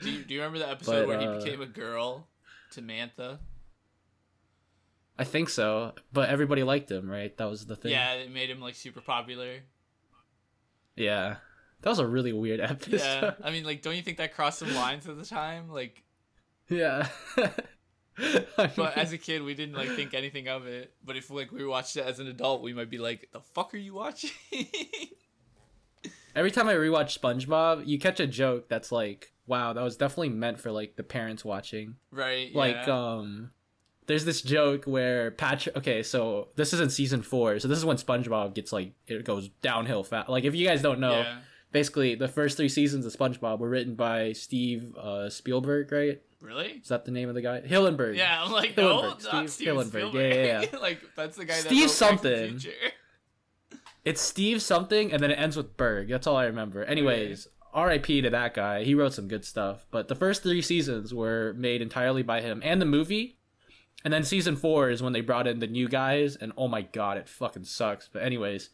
Do 0.00 0.10
you, 0.10 0.22
do 0.24 0.34
you 0.34 0.40
remember 0.40 0.58
the 0.58 0.70
episode 0.70 1.06
But, 1.06 1.08
where 1.08 1.18
uh, 1.18 1.38
he 1.38 1.44
became 1.44 1.60
a 1.60 1.66
girl 1.66 2.28
Timantha? 2.72 3.38
I 5.18 5.24
think 5.24 5.48
so, 5.48 5.94
but 6.12 6.28
everybody 6.28 6.62
liked 6.62 6.90
him, 6.90 7.10
right? 7.10 7.36
That 7.38 7.46
was 7.50 7.66
the 7.66 7.74
thing. 7.74 7.90
Yeah, 7.90 8.14
it 8.14 8.32
made 8.32 8.50
him 8.50 8.60
like 8.60 8.76
super 8.76 9.00
popular. 9.00 9.56
Yeah. 10.98 11.36
That 11.82 11.90
was 11.90 11.98
a 11.98 12.06
really 12.06 12.32
weird 12.32 12.60
episode. 12.60 12.98
Yeah, 12.98 13.34
I 13.42 13.50
mean, 13.50 13.64
like, 13.64 13.82
don't 13.82 13.96
you 13.96 14.02
think 14.02 14.18
that 14.18 14.34
crossed 14.34 14.58
some 14.58 14.74
lines 14.74 15.08
at 15.08 15.16
the 15.16 15.24
time? 15.24 15.68
Like, 15.70 16.02
Yeah. 16.68 17.08
but 18.76 18.96
as 18.96 19.12
a 19.12 19.18
kid, 19.18 19.42
we 19.42 19.54
didn't 19.54 19.76
like 19.76 19.90
think 19.90 20.12
anything 20.12 20.48
of 20.48 20.66
it. 20.66 20.92
But 21.04 21.16
if 21.16 21.30
like 21.30 21.52
we 21.52 21.64
watched 21.64 21.96
it 21.96 22.04
as 22.04 22.18
an 22.18 22.26
adult, 22.26 22.62
we 22.62 22.72
might 22.72 22.90
be 22.90 22.98
like, 22.98 23.28
"The 23.32 23.40
fuck 23.40 23.72
are 23.74 23.78
you 23.78 23.94
watching?" 23.94 24.30
Every 26.34 26.50
time 26.50 26.68
I 26.68 26.74
rewatch 26.74 27.18
SpongeBob, 27.18 27.86
you 27.86 27.98
catch 27.98 28.18
a 28.20 28.26
joke 28.26 28.68
that's 28.68 28.90
like, 28.90 29.32
"Wow, 29.46 29.72
that 29.72 29.82
was 29.82 29.96
definitely 29.96 30.30
meant 30.30 30.58
for 30.58 30.72
like 30.72 30.96
the 30.96 31.04
parents 31.04 31.44
watching." 31.44 31.96
right? 32.10 32.52
Like, 32.54 32.86
yeah. 32.86 33.14
um, 33.14 33.50
there's 34.08 34.24
this 34.24 34.40
joke 34.42 34.86
where 34.86 35.30
Patrick. 35.30 35.76
Okay, 35.76 36.02
so 36.02 36.48
this 36.56 36.72
is 36.72 36.80
in 36.80 36.90
season 36.90 37.22
four, 37.22 37.58
so 37.58 37.68
this 37.68 37.78
is 37.78 37.84
when 37.84 37.98
SpongeBob 37.98 38.54
gets 38.54 38.72
like 38.72 38.92
it 39.06 39.24
goes 39.24 39.50
downhill 39.62 40.02
fast. 40.02 40.28
Like, 40.28 40.44
if 40.44 40.54
you 40.54 40.66
guys 40.66 40.82
don't 40.82 40.98
know, 40.98 41.20
yeah. 41.20 41.38
basically 41.70 42.14
the 42.14 42.26
first 42.26 42.56
three 42.56 42.70
seasons 42.70 43.06
of 43.06 43.12
SpongeBob 43.12 43.58
were 43.58 43.68
written 43.68 43.94
by 43.94 44.32
Steve 44.32 44.96
uh, 44.96 45.28
Spielberg, 45.28 45.92
right? 45.92 46.22
Really? 46.40 46.80
Is 46.82 46.88
that 46.88 47.04
the 47.04 47.10
name 47.10 47.28
of 47.28 47.34
the 47.34 47.42
guy? 47.42 47.60
Hillenburg. 47.60 48.16
Yeah, 48.16 48.42
I'm 48.42 48.50
like, 48.50 48.76
no, 48.76 49.02
Hillenburg, 49.02 49.02
not 49.02 49.20
Steve 49.20 49.50
Stephen 49.50 49.76
Hillenburg. 49.76 49.88
Spielberg. 49.88 50.34
Yeah, 50.34 50.64
yeah, 50.72 50.78
like 50.80 51.00
that's 51.14 51.36
the 51.36 51.44
guy 51.44 51.54
that 51.54 51.66
Steve 51.66 51.90
wrote 51.90 52.00
Back 52.00 52.22
to 52.22 52.28
the 52.28 52.58
something. 52.58 52.72
It's 54.04 54.22
Steve 54.22 54.62
something, 54.62 55.12
and 55.12 55.22
then 55.22 55.30
it 55.30 55.38
ends 55.38 55.56
with 55.56 55.76
Berg. 55.76 56.08
That's 56.08 56.26
all 56.26 56.36
I 56.36 56.46
remember. 56.46 56.82
Anyways, 56.82 57.46
R.I.P. 57.74 58.22
to 58.22 58.30
that 58.30 58.54
guy. 58.54 58.84
He 58.84 58.94
wrote 58.94 59.12
some 59.12 59.28
good 59.28 59.44
stuff. 59.44 59.86
But 59.90 60.08
the 60.08 60.14
first 60.14 60.42
three 60.42 60.62
seasons 60.62 61.12
were 61.12 61.52
made 61.58 61.82
entirely 61.82 62.22
by 62.22 62.40
him, 62.40 62.62
and 62.64 62.80
the 62.80 62.86
movie. 62.86 63.37
And 64.04 64.12
then 64.14 64.22
season 64.22 64.56
four 64.56 64.90
is 64.90 65.02
when 65.02 65.12
they 65.12 65.20
brought 65.20 65.46
in 65.46 65.58
the 65.58 65.66
new 65.66 65.88
guys, 65.88 66.36
and 66.36 66.52
oh 66.56 66.68
my 66.68 66.82
god, 66.82 67.18
it 67.18 67.28
fucking 67.28 67.64
sucks. 67.64 68.08
But 68.12 68.22
anyways, 68.22 68.70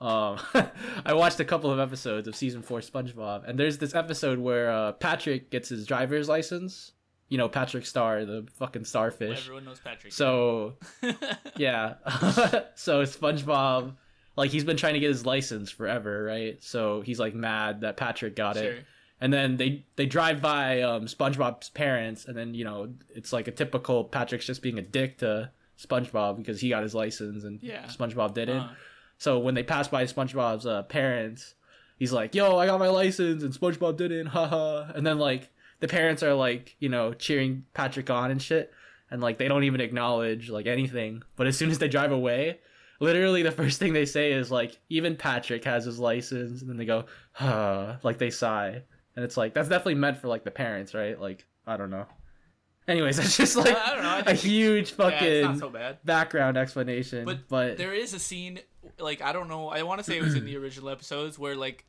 um, 0.00 0.38
I 1.04 1.12
watched 1.12 1.40
a 1.40 1.44
couple 1.44 1.70
of 1.70 1.78
episodes 1.80 2.28
of 2.28 2.36
season 2.36 2.62
four 2.62 2.80
SpongeBob, 2.80 3.48
and 3.48 3.58
there's 3.58 3.78
this 3.78 3.94
episode 3.94 4.38
where 4.38 4.70
uh, 4.70 4.92
Patrick 4.92 5.50
gets 5.50 5.68
his 5.68 5.86
driver's 5.86 6.28
license. 6.28 6.92
You 7.28 7.38
know, 7.38 7.48
Patrick 7.48 7.86
Star, 7.86 8.24
the 8.24 8.46
fucking 8.58 8.84
starfish. 8.84 9.42
Everyone 9.44 9.64
knows 9.64 9.78
Patrick. 9.78 10.12
So, 10.12 10.74
yeah. 11.56 11.94
so 12.74 13.02
SpongeBob, 13.04 13.94
like, 14.36 14.50
he's 14.50 14.64
been 14.64 14.76
trying 14.76 14.94
to 14.94 15.00
get 15.00 15.08
his 15.10 15.24
license 15.24 15.70
forever, 15.70 16.24
right? 16.24 16.60
So 16.60 17.02
he's 17.02 17.20
like 17.20 17.34
mad 17.34 17.82
that 17.82 17.96
Patrick 17.96 18.34
got 18.34 18.56
Sure. 18.56 18.64
it. 18.72 18.84
And 19.20 19.32
then 19.32 19.56
they 19.58 19.84
they 19.96 20.06
drive 20.06 20.40
by 20.40 20.80
um, 20.82 21.04
SpongeBob's 21.06 21.68
parents, 21.70 22.24
and 22.24 22.36
then 22.36 22.54
you 22.54 22.64
know 22.64 22.92
it's 23.14 23.32
like 23.32 23.48
a 23.48 23.52
typical 23.52 24.04
Patrick's 24.04 24.46
just 24.46 24.62
being 24.62 24.78
a 24.78 24.82
dick 24.82 25.18
to 25.18 25.50
SpongeBob 25.78 26.36
because 26.36 26.60
he 26.60 26.70
got 26.70 26.82
his 26.82 26.94
license 26.94 27.44
and 27.44 27.62
Yeah. 27.62 27.84
SpongeBob 27.86 28.34
didn't. 28.34 28.58
Uh, 28.58 28.74
So 29.18 29.38
when 29.38 29.54
they 29.54 29.62
pass 29.62 29.88
by 29.88 30.04
SpongeBob's 30.04 30.64
uh, 30.66 30.82
parents, 30.84 31.54
he's 31.98 32.12
like, 32.12 32.34
"Yo, 32.34 32.56
I 32.56 32.64
got 32.66 32.78
my 32.80 32.88
license," 32.88 33.42
and 33.42 33.52
SpongeBob 33.52 33.96
didn't. 33.98 34.28
Haha. 34.28 34.90
And 34.94 35.06
then 35.06 35.18
like 35.18 35.50
the 35.80 35.88
parents 35.88 36.22
are 36.22 36.34
like, 36.34 36.76
you 36.78 36.88
know, 36.88 37.12
cheering 37.12 37.64
Patrick 37.74 38.08
on 38.08 38.30
and 38.30 38.40
shit, 38.40 38.72
and 39.10 39.20
like 39.20 39.36
they 39.36 39.48
don't 39.48 39.64
even 39.64 39.80
acknowledge 39.82 40.48
like 40.48 40.66
anything. 40.66 41.22
But 41.36 41.46
as 41.46 41.56
soon 41.58 41.70
as 41.70 41.78
they 41.78 41.88
drive 41.88 42.12
away, 42.12 42.60
literally 43.00 43.42
the 43.42 43.52
first 43.52 43.78
thing 43.78 43.92
they 43.92 44.06
say 44.06 44.32
is 44.32 44.50
like, 44.50 44.78
"Even 44.88 45.16
Patrick 45.16 45.64
has 45.64 45.84
his 45.84 45.98
license," 45.98 46.62
and 46.62 46.70
then 46.70 46.78
they 46.78 46.86
go, 46.86 47.04
"Huh," 47.32 47.96
like 48.02 48.16
they 48.18 48.30
sigh, 48.30 48.82
and 49.16 49.24
it's 49.24 49.36
like 49.36 49.54
that's 49.54 49.68
definitely 49.68 49.96
meant 49.96 50.18
for 50.18 50.28
like 50.28 50.44
the 50.44 50.50
parents, 50.50 50.94
right? 50.94 51.20
Like 51.20 51.46
I 51.66 51.76
don't 51.76 51.90
know. 51.90 52.06
Anyways, 52.88 53.16
that's 53.18 53.36
just 53.36 53.56
like 53.56 53.76
I 53.76 53.94
don't 53.94 54.02
know, 54.02 54.22
I 54.26 54.30
a 54.30 54.34
huge 54.34 54.92
fucking 54.92 55.42
not 55.42 55.58
so 55.58 55.72
background 56.04 56.56
explanation, 56.56 57.24
But, 57.24 57.48
but 57.48 57.78
there 57.78 57.92
is 57.94 58.14
a 58.14 58.18
scene, 58.18 58.60
like 58.98 59.22
I 59.22 59.32
don't 59.32 59.48
know, 59.48 59.68
I 59.68 59.82
want 59.82 59.98
to 59.98 60.04
say 60.04 60.16
it 60.16 60.22
was 60.22 60.34
in 60.34 60.44
the 60.44 60.56
original 60.56 60.90
episodes 60.90 61.38
where 61.38 61.54
like 61.54 61.84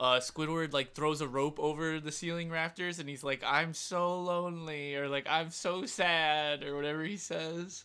uh, 0.00 0.20
Squidward 0.20 0.72
like 0.72 0.94
throws 0.94 1.20
a 1.20 1.26
rope 1.26 1.58
over 1.58 1.98
the 1.98 2.12
ceiling 2.12 2.50
rafters 2.50 3.00
and 3.00 3.08
he's 3.08 3.24
like, 3.24 3.42
"I'm 3.44 3.74
so 3.74 4.20
lonely," 4.20 4.94
or 4.94 5.08
like, 5.08 5.26
"I'm 5.28 5.50
so 5.50 5.86
sad," 5.86 6.62
or 6.62 6.76
whatever 6.76 7.02
he 7.02 7.16
says. 7.16 7.84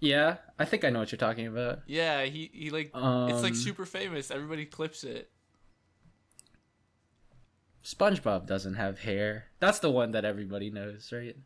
yeah, 0.00 0.36
I 0.58 0.64
think 0.64 0.84
I 0.84 0.90
know 0.90 1.00
what 1.00 1.12
you're 1.12 1.18
talking 1.18 1.46
about. 1.48 1.80
Yeah, 1.86 2.24
he 2.24 2.50
he 2.52 2.70
like 2.70 2.94
Um, 2.94 3.28
it's 3.28 3.42
like 3.42 3.54
super 3.54 3.84
famous. 3.84 4.30
Everybody 4.30 4.64
clips 4.64 5.04
it. 5.04 5.30
SpongeBob 7.86 8.46
doesn't 8.46 8.74
have 8.74 8.98
hair. 8.98 9.44
That's 9.60 9.78
the 9.78 9.90
one 9.92 10.10
that 10.10 10.24
everybody 10.24 10.70
knows, 10.70 11.12
right? 11.12 11.36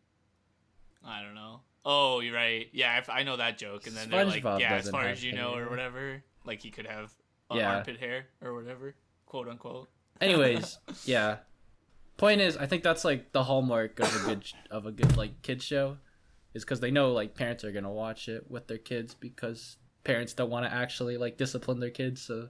I 1.05 1.21
don't 1.21 1.35
know. 1.35 1.59
Oh, 1.85 2.19
you're 2.19 2.33
right. 2.33 2.67
Yeah, 2.73 2.97
if 2.97 3.09
I 3.11 3.21
know 3.21 3.37
that 3.37 3.59
joke, 3.59 3.85
and 3.85 3.95
then 3.95 4.09
they're 4.09 4.25
like, 4.25 4.41
SpongeBob 4.43 4.59
"Yeah, 4.59 4.73
as 4.73 4.89
far 4.89 5.03
as 5.03 5.23
you 5.23 5.33
know, 5.33 5.53
or 5.53 5.69
whatever." 5.69 6.23
Like 6.43 6.59
he 6.61 6.71
could 6.71 6.87
have 6.87 7.13
Yeah. 7.53 7.75
armpit 7.75 7.99
hair 7.99 8.25
or 8.41 8.55
whatever, 8.55 8.95
quote 9.27 9.47
unquote. 9.49 9.89
Anyways, 10.19 10.79
yeah. 11.05 11.37
Point 12.17 12.41
is, 12.41 12.57
I 12.57 12.65
think 12.65 12.81
that's 12.81 13.05
like 13.05 13.31
the 13.33 13.43
hallmark 13.43 13.99
of 13.99 14.15
a 14.15 14.25
good 14.25 14.43
of 14.71 14.87
a 14.87 14.91
good 14.91 15.15
like 15.17 15.43
kids 15.43 15.63
show, 15.63 15.97
is 16.55 16.63
because 16.63 16.79
they 16.79 16.89
know 16.91 17.11
like 17.13 17.35
parents 17.35 17.63
are 17.63 17.71
gonna 17.71 17.91
watch 17.91 18.27
it 18.27 18.49
with 18.49 18.65
their 18.67 18.79
kids 18.79 19.13
because 19.13 19.77
parents 20.03 20.33
don't 20.33 20.49
want 20.49 20.65
to 20.65 20.73
actually 20.73 21.17
like 21.17 21.37
discipline 21.37 21.79
their 21.79 21.91
kids, 21.91 22.19
so 22.23 22.49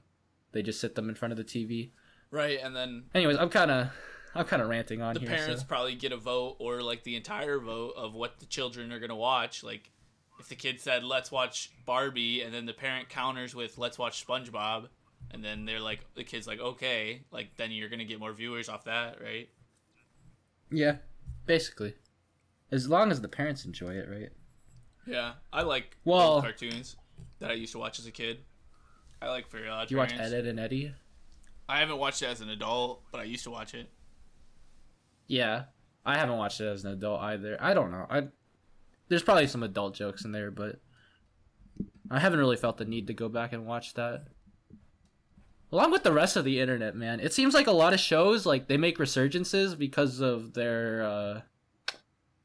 they 0.53 0.61
just 0.61 0.79
sit 0.79 0.95
them 0.95 1.09
in 1.09 1.15
front 1.15 1.33
of 1.33 1.37
the 1.37 1.43
TV. 1.43 1.91
Right, 2.31 2.59
and 2.63 2.75
then 2.75 3.03
Anyways, 3.13 3.37
I'm 3.37 3.49
kind 3.49 3.69
of 3.69 3.89
I'm 4.33 4.45
kind 4.45 4.61
of 4.61 4.69
ranting 4.69 5.01
on 5.01 5.13
the 5.13 5.19
here. 5.19 5.29
parents 5.29 5.61
so- 5.61 5.67
probably 5.67 5.95
get 5.95 6.11
a 6.13 6.17
vote 6.17 6.55
or 6.59 6.81
like 6.81 7.03
the 7.03 7.15
entire 7.17 7.59
vote 7.59 7.93
of 7.97 8.13
what 8.13 8.39
the 8.39 8.45
children 8.45 8.91
are 8.93 8.99
gonna 8.99 9.15
watch. 9.15 9.63
Like, 9.63 9.91
if 10.39 10.47
the 10.47 10.55
kid 10.55 10.79
said, 10.79 11.03
"Let's 11.03 11.31
watch 11.31 11.69
Barbie," 11.85 12.41
and 12.41 12.53
then 12.53 12.65
the 12.65 12.73
parent 12.73 13.09
counters 13.09 13.53
with, 13.53 13.77
"Let's 13.77 13.97
watch 13.99 14.25
SpongeBob," 14.25 14.87
and 15.31 15.43
then 15.43 15.65
they're 15.65 15.81
like, 15.81 15.99
the 16.15 16.23
kid's 16.23 16.47
like, 16.47 16.59
"Okay," 16.59 17.25
like 17.31 17.57
then 17.57 17.71
you're 17.71 17.89
gonna 17.89 18.05
get 18.05 18.19
more 18.19 18.31
viewers 18.33 18.69
off 18.69 18.85
that, 18.85 19.21
right? 19.21 19.49
Yeah, 20.71 20.97
basically, 21.45 21.95
as 22.71 22.87
long 22.87 23.11
as 23.11 23.19
the 23.19 23.27
parents 23.27 23.65
enjoy 23.65 23.95
it, 23.95 24.07
right? 24.09 24.29
Yeah, 25.05 25.33
I 25.51 25.63
like 25.63 25.97
Well- 26.05 26.41
cartoons 26.41 26.95
that 27.39 27.51
I 27.51 27.55
used 27.55 27.73
to 27.73 27.79
watch 27.79 27.99
as 27.99 28.05
a 28.05 28.11
kid. 28.11 28.45
I 29.21 29.27
like 29.27 29.47
Fairly 29.49 29.67
Odd 29.67 29.89
Do 29.89 29.95
you 29.95 29.97
watch 29.97 30.13
Ed, 30.13 30.33
Edd 30.33 30.47
n 30.47 30.57
Eddy? 30.57 30.95
I 31.71 31.79
haven't 31.79 31.97
watched 31.99 32.21
it 32.21 32.25
as 32.25 32.41
an 32.41 32.49
adult, 32.49 33.03
but 33.11 33.21
I 33.21 33.23
used 33.23 33.45
to 33.45 33.49
watch 33.49 33.73
it. 33.73 33.89
Yeah, 35.27 35.63
I 36.05 36.17
haven't 36.17 36.37
watched 36.37 36.59
it 36.59 36.65
as 36.67 36.83
an 36.83 36.91
adult 36.91 37.21
either. 37.21 37.57
I 37.61 37.73
don't 37.73 37.91
know. 37.91 38.05
I 38.09 38.27
there's 39.07 39.23
probably 39.23 39.47
some 39.47 39.63
adult 39.63 39.95
jokes 39.95 40.25
in 40.25 40.33
there, 40.33 40.51
but 40.51 40.81
I 42.09 42.19
haven't 42.19 42.39
really 42.39 42.57
felt 42.57 42.77
the 42.77 42.83
need 42.83 43.07
to 43.07 43.13
go 43.13 43.29
back 43.29 43.53
and 43.53 43.65
watch 43.65 43.93
that. 43.93 44.25
Along 45.71 45.91
with 45.91 46.03
the 46.03 46.11
rest 46.11 46.35
of 46.35 46.43
the 46.43 46.59
internet, 46.59 46.93
man, 46.93 47.21
it 47.21 47.31
seems 47.31 47.53
like 47.53 47.67
a 47.67 47.71
lot 47.71 47.93
of 47.93 48.01
shows 48.01 48.45
like 48.45 48.67
they 48.67 48.75
make 48.75 48.97
resurgences 48.97 49.77
because 49.77 50.19
of 50.19 50.53
their 50.53 51.03
uh 51.03 51.41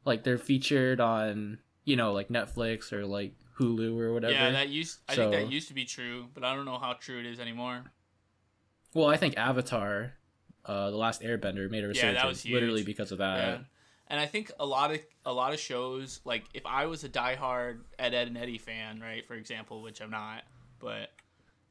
like 0.05 0.23
they're 0.23 0.39
featured 0.39 1.01
on, 1.01 1.59
you 1.85 1.97
know, 1.97 2.13
like 2.13 2.29
Netflix 2.29 2.93
or 2.93 3.05
like 3.05 3.35
Hulu 3.59 3.99
or 3.99 4.13
whatever. 4.13 4.33
Yeah, 4.33 4.53
that 4.53 4.69
used 4.69 5.01
I 5.09 5.17
think 5.17 5.33
that 5.33 5.51
used 5.51 5.67
to 5.67 5.75
be 5.75 5.85
true, 5.85 6.27
but 6.33 6.45
I 6.45 6.55
don't 6.55 6.65
know 6.65 6.79
how 6.79 6.93
true 6.93 7.19
it 7.19 7.27
is 7.27 7.41
anymore. 7.41 7.83
Well, 8.97 9.09
I 9.09 9.19
think 9.19 9.37
Avatar, 9.37 10.15
uh 10.65 10.91
The 10.91 10.97
Last 10.97 11.21
Airbender 11.21 11.71
made 11.71 11.85
a 11.85 11.93
Yeah, 11.93 12.09
resurgence 12.09 12.25
was 12.25 12.47
literally 12.47 12.83
because 12.83 13.13
of 13.13 13.19
that. 13.19 13.37
Yeah. 13.37 13.59
And 14.09 14.19
I 14.19 14.25
think 14.25 14.51
a 14.59 14.65
lot 14.65 14.91
of 14.91 15.01
a 15.27 15.33
lot 15.35 15.53
of 15.53 15.61
shows, 15.61 16.21
like 16.25 16.45
if 16.55 16.65
I 16.65 16.87
was 16.87 17.05
a 17.05 17.09
diehard 17.11 17.81
Ed 17.99 18.15
Edd 18.15 18.29
n 18.29 18.39
Eddy 18.39 18.57
fan, 18.57 19.01
right, 19.01 19.27
for 19.27 19.35
example, 19.35 19.83
which 19.83 20.01
I'm 20.01 20.11
not, 20.11 20.45
but 20.79 21.11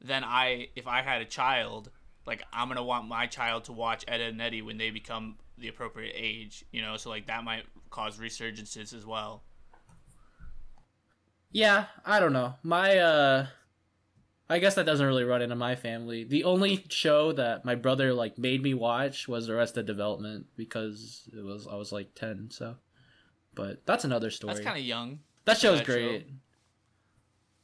then 0.00 0.22
I 0.22 0.68
if 0.76 0.86
I 0.86 1.02
had 1.02 1.20
a 1.20 1.24
child, 1.24 1.90
like 2.26 2.44
I'm 2.52 2.68
gonna 2.68 2.84
want 2.84 3.08
my 3.08 3.26
child 3.26 3.64
to 3.64 3.72
watch 3.72 4.04
Ed 4.06 4.20
Edd 4.20 4.34
n 4.34 4.40
Eddy 4.40 4.62
when 4.62 4.78
they 4.78 4.90
become 4.90 5.36
the 5.58 5.66
appropriate 5.66 6.14
age, 6.14 6.64
you 6.70 6.80
know, 6.80 6.96
so 6.96 7.10
like 7.10 7.26
that 7.26 7.42
might 7.42 7.64
cause 7.90 8.18
resurgences 8.18 8.94
as 8.94 9.04
well. 9.04 9.42
Yeah, 11.50 11.86
I 12.04 12.20
don't 12.20 12.34
know. 12.34 12.54
My 12.62 12.98
uh 12.98 13.46
I 14.48 14.58
guess 14.60 14.76
that 14.76 14.86
doesn't 14.86 15.04
really 15.06 15.24
run 15.24 15.42
into 15.42 15.56
my 15.56 15.74
family. 15.74 16.22
The 16.24 16.44
only 16.44 16.84
show 16.88 17.32
that 17.32 17.64
my 17.64 17.74
brother 17.74 18.12
like 18.14 18.38
made 18.38 18.62
me 18.62 18.74
watch 18.74 19.26
was 19.26 19.48
Arrested 19.50 19.86
Development 19.86 20.46
because 20.56 21.28
it 21.36 21.44
was 21.44 21.66
I 21.66 21.74
was 21.74 21.90
like 21.92 22.14
10, 22.14 22.48
so 22.52 22.76
but 23.54 23.84
that's 23.86 24.04
another 24.04 24.30
story. 24.30 24.54
That's 24.54 24.64
kind 24.64 24.78
of 24.78 24.84
young. 24.84 25.18
that 25.46 25.58
show's 25.58 25.78
that 25.78 25.86
show. 25.86 25.92
great. 25.92 26.28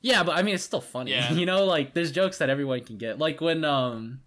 Yeah, 0.01 0.25
but 0.25 0.37
I 0.37 0.43
mean 0.43 0.55
it's 0.55 0.65
still 0.65 0.81
funny. 0.81 1.13
Yeah. 1.13 1.33
you 1.35 1.47
know, 1.47 1.65
like 1.65 1.95
there's 1.95 2.11
jokes 2.11 2.39
that 2.39 2.51
everyone 2.51 2.81
can 2.81 2.99
get. 2.99 3.19
Like 3.19 3.41
when 3.41 3.65
um 3.65 4.21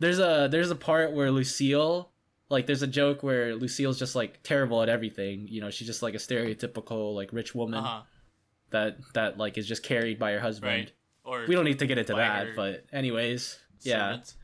there's 0.00 0.18
a 0.18 0.48
there's 0.50 0.70
a 0.70 0.76
part 0.76 1.12
where 1.12 1.30
Lucille 1.30 2.10
like 2.50 2.66
there's 2.66 2.82
a 2.82 2.86
joke 2.88 3.22
where 3.22 3.54
Lucille's 3.54 3.98
just 3.98 4.16
like 4.16 4.42
terrible 4.42 4.82
at 4.82 4.88
everything. 4.88 5.46
You 5.48 5.60
know, 5.60 5.70
she's 5.70 5.86
just 5.86 6.02
like 6.02 6.14
a 6.14 6.18
stereotypical 6.18 7.14
like 7.14 7.32
rich 7.32 7.54
woman 7.54 7.78
Uh 7.80 7.86
huh. 7.86 8.02
that 8.70 8.96
that 9.14 9.38
like 9.38 9.56
is 9.58 9.68
just 9.68 9.82
carried 9.84 10.18
by 10.18 10.32
her 10.32 10.40
husband. 10.40 10.72
Right. 10.72 10.92
Or 11.28 11.44
We 11.46 11.54
don't 11.54 11.64
need 11.64 11.78
to 11.80 11.86
get 11.86 11.98
into 11.98 12.14
that, 12.14 12.56
but 12.56 12.84
anyways, 12.92 13.58
yeah, 13.82 14.08
servants. 14.10 14.36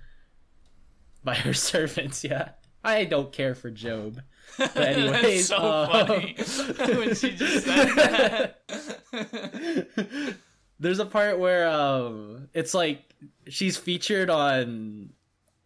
by 1.25 1.35
her 1.35 1.55
servants. 1.71 2.23
Yeah, 2.25 2.51
I 2.85 3.05
don't 3.05 3.33
care 3.33 3.55
for 3.55 3.71
Gob. 3.71 4.21
But 4.59 4.77
anyways, 4.77 5.49
so 5.49 5.57
uh, 5.57 6.07
funny 6.07 6.37
when 6.97 7.15
she 7.15 7.31
just 7.35 7.65
said 7.65 8.55
that. 8.69 10.37
There's 10.81 10.99
a 10.99 11.07
part 11.07 11.39
where 11.39 11.69
um, 11.69 12.49
it's 12.53 12.75
like 12.75 13.15
she's 13.49 13.77
featured 13.77 14.29
on 14.29 15.11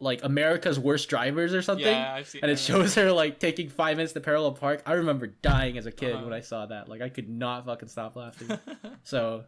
like 0.00 0.22
America's 0.22 0.78
Worst 0.78 1.08
Drivers 1.08 1.54
or 1.54 1.62
something. 1.62 1.86
Yeah, 1.86 2.14
I've 2.14 2.28
seen. 2.28 2.42
and 2.42 2.50
it 2.52 2.58
shows 2.58 2.94
her 2.94 3.10
like 3.10 3.40
taking 3.40 3.68
five 3.68 3.96
minutes 3.96 4.12
to 4.12 4.20
parallel 4.20 4.52
park. 4.52 4.82
I 4.86 4.92
remember 4.92 5.26
dying 5.26 5.76
as 5.76 5.86
a 5.86 5.92
kid 5.92 6.14
Uh-huh. 6.14 6.24
when 6.24 6.32
I 6.32 6.40
saw 6.40 6.66
that. 6.66 6.88
Like 6.88 7.00
I 7.02 7.08
could 7.08 7.28
not 7.28 7.66
fucking 7.66 7.88
stop 7.88 8.14
laughing. 8.16 8.56
so 9.02 9.44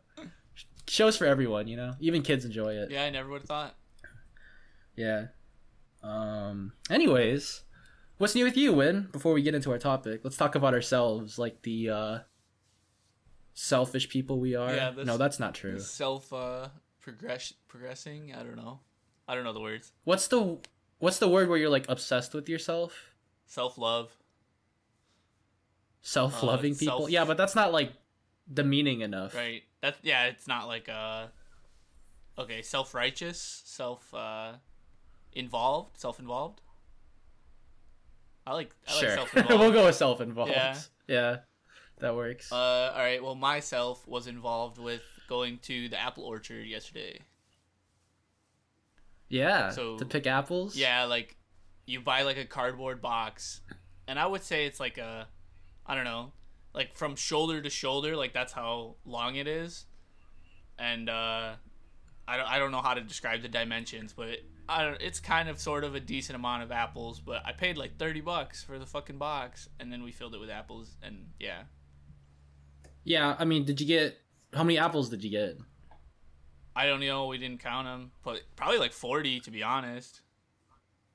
shows 0.89 1.17
for 1.17 1.25
everyone, 1.27 1.69
you 1.69 1.77
know. 1.77 1.93
Even 2.01 2.23
kids 2.23 2.45
enjoy 2.45 2.75
it. 2.75 2.91
yeah, 2.91 3.05
I 3.05 3.11
never 3.11 3.29
would 3.31 3.43
have 3.43 3.49
thought. 3.49 3.75
Yeah. 4.97 5.27
Um. 6.03 6.73
Anyways, 6.91 7.63
what's 8.19 8.35
new 8.35 8.45
with 8.45 8.57
you, 8.57 8.73
Win? 8.73 9.09
Before 9.13 9.33
we 9.33 9.43
get 9.43 9.55
into 9.55 9.71
our 9.71 9.79
topic, 9.79 10.21
let's 10.25 10.37
talk 10.37 10.55
about 10.55 10.75
ourselves, 10.75 11.39
like 11.39 11.63
the 11.63 11.91
uh, 11.91 12.19
selfish 13.55 14.09
people 14.09 14.41
we 14.41 14.55
are. 14.55 14.75
Yeah, 14.75 14.91
this- 14.91 15.07
no, 15.07 15.17
that's 15.17 15.39
not 15.39 15.55
true. 15.55 15.79
Self 15.79 16.33
uh, 16.33 16.69
progress 17.01 17.53
progressing. 17.69 18.35
I 18.35 18.43
don't 18.43 18.57
know. 18.57 18.81
I 19.29 19.35
don't 19.35 19.45
know 19.45 19.53
the 19.53 19.61
words. 19.61 19.93
What's 20.05 20.29
the 20.29 20.59
What's 20.99 21.19
the 21.19 21.29
word 21.29 21.49
where 21.49 21.57
you're 21.59 21.71
like 21.71 21.87
obsessed 21.89 22.35
with 22.35 22.49
yourself? 22.49 23.15
Self 23.47 23.79
love. 23.79 24.17
Self-loving 26.03 26.73
Uh, 26.73 26.79
people. 26.79 26.99
self- 27.01 27.11
Yeah, 27.11 27.25
but 27.27 27.37
that's 27.37 27.55
not 27.55 27.73
like 27.73 27.93
demeaning 28.53 29.03
enough. 29.03 29.35
Right. 29.35 29.63
That 29.83 29.97
yeah. 30.03 30.27
It's 30.27 30.47
not 30.47 30.67
like 30.67 30.89
uh. 30.89 31.27
Okay, 32.39 32.63
self 32.63 32.95
righteous, 32.95 33.63
self 33.67 34.15
uh, 34.15 34.53
involved, 35.33 35.99
self 35.99 36.19
involved. 36.19 36.63
I 38.47 38.55
like. 38.55 38.75
I 38.89 38.95
like 38.95 39.01
sure. 39.01 39.15
self 39.15 39.37
involved. 39.37 39.61
we'll 39.61 39.73
go 39.73 39.85
with 39.85 39.95
self-involved. 39.95 40.53
Yeah. 40.53 40.77
Yeah. 41.07 41.37
That 41.99 42.17
works. 42.17 42.51
Uh, 42.51 42.57
all 42.57 42.99
right. 42.99 43.23
Well, 43.23 43.35
myself 43.35 44.07
was 44.09 44.27
involved 44.27 44.79
with 44.79 45.03
going 45.29 45.59
to 45.63 45.89
the 45.89 46.01
apple 46.01 46.25
orchard 46.25 46.67
yesterday. 46.67 47.21
Yeah. 49.29 49.71
So- 49.71 49.99
to 49.99 50.05
pick 50.05 50.27
apples. 50.27 50.77
Yeah, 50.77 51.05
like 51.05 51.37
you 51.87 52.01
buy 52.01 52.23
like 52.23 52.39
a 52.39 52.45
cardboard 52.45 53.03
box, 53.03 53.61
and 54.09 54.19
I 54.19 54.27
would 54.27 54.43
say 54.43 54.67
it's 54.67 54.81
like 54.81 54.99
a, 54.99 55.29
I 55.87 55.95
don't 55.95 56.05
know, 56.05 56.33
like 56.75 56.95
from 56.95 57.17
shoulder 57.17 57.61
to 57.61 57.71
shoulder, 57.71 58.17
like 58.17 58.33
that's 58.33 58.53
how 58.53 58.97
long 59.05 59.37
it 59.37 59.47
is, 59.47 59.87
and 60.79 61.09
uh, 61.09 61.55
I 62.29 62.37
don't 62.37 62.47
I 62.47 62.59
don't 62.59 62.71
know 62.73 62.83
how 62.83 62.95
to 62.95 63.01
describe 63.01 63.43
the 63.43 63.49
dimensions, 63.49 64.13
but 64.13 64.39
I 64.69 64.85
don't, 64.85 65.01
it's 65.01 65.19
kind 65.19 65.49
of 65.49 65.59
sort 65.59 65.83
of 65.83 65.95
a 65.97 66.01
decent 66.01 66.37
amount 66.37 66.63
of 66.63 66.71
apples. 66.71 67.21
But 67.21 67.43
I 67.45 67.53
paid 67.53 67.77
like 67.77 67.97
thirty 67.99 68.21
bucks 68.21 68.63
for 68.63 68.79
the 68.79 68.87
fucking 68.87 69.19
box, 69.19 69.69
and 69.81 69.93
then 69.93 70.03
we 70.03 70.13
filled 70.13 70.35
it 70.35 70.39
with 70.41 70.51
apples, 70.51 70.97
and 71.03 71.27
yeah, 71.41 71.63
Yeah. 73.05 73.35
I 73.39 73.45
mean, 73.45 73.65
did 73.65 73.81
you 73.81 73.87
get 73.87 74.19
how 74.55 74.63
many 74.65 74.79
apples 74.79 75.09
did 75.09 75.25
you 75.25 75.31
get? 75.31 75.59
I 76.77 76.87
don't 76.87 77.01
know, 77.01 77.27
we 77.27 77.37
didn't 77.39 77.59
count 77.61 77.87
them, 77.87 78.13
but 78.23 78.43
probably 78.55 78.79
like 78.79 78.93
forty 78.93 79.41
to 79.41 79.51
be 79.51 79.63
honest. 79.63 80.21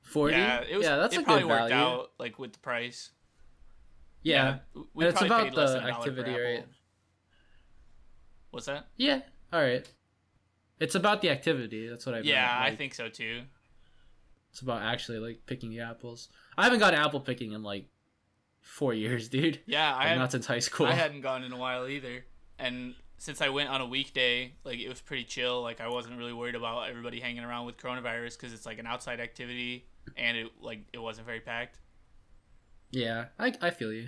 Forty. 0.01 0.35
Yeah, 0.35 0.61
it 0.69 0.75
was. 0.75 0.85
yeah, 0.85 0.97
that's 0.97 1.15
it 1.15 1.21
a 1.21 1.23
probably 1.23 1.43
good 1.43 1.49
worked 1.49 1.69
value. 1.69 1.75
out 2.01 2.11
like 2.19 2.37
with 2.37 2.53
the 2.53 2.59
price. 2.59 3.11
Yeah. 4.25 4.57
we 4.93 5.05
and 5.05 5.13
it's 5.13 5.21
about 5.21 5.53
the 5.53 5.65
than 5.67 5.75
a 5.77 5.79
dollar 5.79 5.81
per 5.81 5.97
activity, 5.99 6.31
apple. 6.31 6.43
right? 6.43 6.65
What's 8.49 8.65
that? 8.65 8.87
Yeah. 8.97 9.21
All 9.53 9.61
right. 9.61 9.87
It's 10.79 10.95
about 10.95 11.21
the 11.21 11.29
activity. 11.29 11.87
That's 11.87 12.05
what 12.05 12.15
I. 12.15 12.19
Yeah, 12.19 12.41
meant. 12.41 12.73
I 12.73 12.75
think 12.75 12.95
so 12.95 13.07
too. 13.07 13.43
it's 14.49 14.61
about 14.61 14.81
actually 14.81 15.19
like 15.19 15.45
picking 15.45 15.69
the 15.69 15.81
apples. 15.81 16.29
I 16.57 16.63
haven't 16.63 16.79
gone 16.79 16.95
apple 16.95 17.19
picking 17.19 17.51
in 17.51 17.61
like 17.61 17.85
four 18.61 18.93
years, 18.93 19.29
dude. 19.29 19.59
Yeah, 19.67 19.93
I 19.93 20.09
like, 20.09 20.17
not 20.17 20.31
since 20.31 20.47
high 20.47 20.59
school. 20.59 20.87
I 20.87 20.93
hadn't 20.93 21.21
gone 21.21 21.43
in 21.43 21.53
a 21.53 21.57
while 21.57 21.87
either, 21.87 22.25
and 22.57 22.95
since 23.17 23.41
I 23.41 23.49
went 23.49 23.69
on 23.69 23.79
a 23.79 23.85
weekday, 23.85 24.53
like 24.63 24.79
it 24.79 24.89
was 24.89 25.01
pretty 25.01 25.23
chill. 25.23 25.61
Like 25.61 25.79
I 25.79 25.87
wasn't 25.87 26.17
really 26.17 26.33
worried 26.33 26.55
about 26.55 26.89
everybody 26.89 27.19
hanging 27.19 27.43
around 27.43 27.67
with 27.67 27.77
coronavirus 27.77 28.37
because 28.37 28.53
it's 28.53 28.65
like 28.65 28.79
an 28.79 28.87
outside 28.87 29.19
activity, 29.19 29.85
and 30.17 30.35
it 30.35 30.47
like 30.59 30.79
it 30.93 30.99
wasn't 30.99 31.27
very 31.27 31.41
packed. 31.41 31.77
Yeah, 32.95 33.25
I 33.37 33.53
I 33.61 33.71
feel 33.71 33.91
you. 33.91 34.07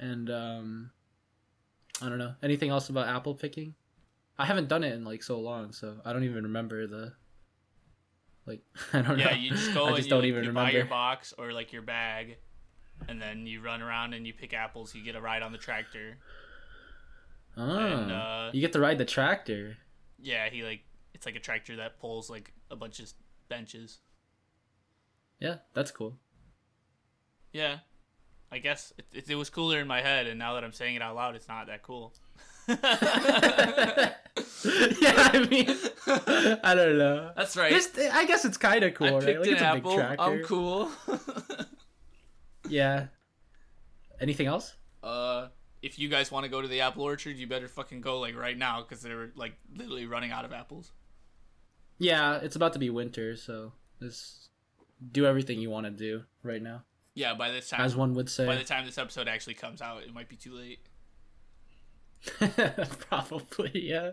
And 0.00 0.28
um 0.28 0.90
I 2.02 2.08
don't 2.08 2.18
know. 2.18 2.34
Anything 2.42 2.70
else 2.70 2.88
about 2.88 3.06
apple 3.06 3.34
picking? 3.36 3.74
I 4.36 4.44
haven't 4.44 4.68
done 4.68 4.82
it 4.82 4.92
in 4.92 5.04
like 5.04 5.22
so 5.22 5.38
long, 5.38 5.72
so 5.72 5.98
I 6.04 6.12
don't 6.12 6.24
even 6.24 6.42
remember 6.42 6.88
the 6.88 7.12
like 8.44 8.60
I 8.92 9.02
don't 9.02 9.18
know. 9.18 9.24
Yeah, 9.24 9.36
you 9.36 9.50
just 9.50 9.72
go 9.72 9.84
I 9.86 9.88
and 9.88 9.96
just 9.96 10.08
you, 10.08 10.14
don't 10.14 10.24
even 10.24 10.42
you 10.42 10.48
remember. 10.48 10.68
buy 10.72 10.76
your 10.76 10.84
box 10.86 11.32
or 11.38 11.52
like 11.52 11.72
your 11.72 11.82
bag, 11.82 12.38
and 13.08 13.22
then 13.22 13.46
you 13.46 13.60
run 13.60 13.80
around 13.80 14.14
and 14.14 14.26
you 14.26 14.34
pick 14.34 14.52
apples. 14.52 14.96
You 14.96 15.04
get 15.04 15.14
a 15.14 15.20
ride 15.20 15.42
on 15.42 15.52
the 15.52 15.58
tractor. 15.58 16.18
Oh. 17.56 17.78
and, 17.78 18.10
uh, 18.12 18.50
you 18.52 18.60
get 18.60 18.72
to 18.72 18.80
ride 18.80 18.98
the 18.98 19.04
tractor. 19.04 19.76
Yeah, 20.20 20.48
he 20.50 20.64
like 20.64 20.80
it's 21.14 21.24
like 21.24 21.36
a 21.36 21.40
tractor 21.40 21.76
that 21.76 22.00
pulls 22.00 22.28
like 22.28 22.52
a 22.68 22.74
bunch 22.76 22.98
of 22.98 23.12
benches. 23.48 23.98
Yeah, 25.40 25.56
that's 25.74 25.90
cool. 25.90 26.16
Yeah, 27.52 27.78
I 28.50 28.58
guess 28.58 28.92
it, 28.98 29.06
it, 29.12 29.30
it 29.30 29.34
was 29.36 29.50
cooler 29.50 29.78
in 29.80 29.86
my 29.86 30.00
head, 30.00 30.26
and 30.26 30.38
now 30.38 30.54
that 30.54 30.64
I'm 30.64 30.72
saying 30.72 30.96
it 30.96 31.02
out 31.02 31.14
loud, 31.14 31.34
it's 31.36 31.48
not 31.48 31.66
that 31.68 31.82
cool. 31.82 32.14
yeah, 32.68 32.76
I 35.32 35.46
mean, 35.50 35.68
I 36.62 36.74
don't 36.74 36.98
know. 36.98 37.30
That's 37.36 37.56
right. 37.56 37.72
I 38.12 38.26
guess 38.26 38.44
it's 38.44 38.58
kind 38.58 38.84
of 38.84 38.94
cool, 38.94 39.06
I 39.06 39.12
right? 39.12 39.24
picked 39.24 39.40
Like 39.40 39.48
an 39.48 39.52
it's 39.54 39.62
a 39.62 39.74
big 39.74 39.98
apple. 40.00 40.16
I'm 40.18 40.42
cool. 40.44 40.90
Yeah. 42.68 43.06
Anything 44.20 44.46
else? 44.46 44.74
uh, 45.02 45.48
if 45.80 45.98
you 45.98 46.08
guys 46.08 46.30
want 46.30 46.44
to 46.44 46.50
go 46.50 46.60
to 46.60 46.68
the 46.68 46.80
apple 46.80 47.04
orchard, 47.04 47.36
you 47.36 47.46
better 47.46 47.68
fucking 47.68 48.00
go 48.00 48.18
like 48.18 48.36
right 48.36 48.58
now 48.58 48.82
because 48.82 49.00
they're 49.00 49.30
like 49.36 49.54
literally 49.74 50.06
running 50.06 50.32
out 50.32 50.44
of 50.44 50.52
apples. 50.52 50.92
Yeah, 51.98 52.38
it's 52.42 52.56
about 52.56 52.72
to 52.74 52.78
be 52.78 52.90
winter, 52.90 53.36
so 53.36 53.72
just 54.00 54.47
do 55.12 55.26
everything 55.26 55.60
you 55.60 55.70
want 55.70 55.86
to 55.86 55.90
do 55.90 56.24
right 56.42 56.62
now, 56.62 56.82
Yeah, 57.14 57.34
by 57.34 57.50
this 57.50 57.68
time, 57.70 57.80
as 57.80 57.94
one 57.96 58.14
would 58.14 58.28
say, 58.28 58.46
by 58.46 58.56
the 58.56 58.64
time 58.64 58.84
this 58.86 58.98
episode 58.98 59.28
actually 59.28 59.54
comes 59.54 59.80
out, 59.80 60.02
it 60.02 60.12
might 60.12 60.28
be 60.28 60.36
too 60.36 60.54
late. 60.54 60.80
Probably, 63.08 63.70
yeah. 63.74 64.12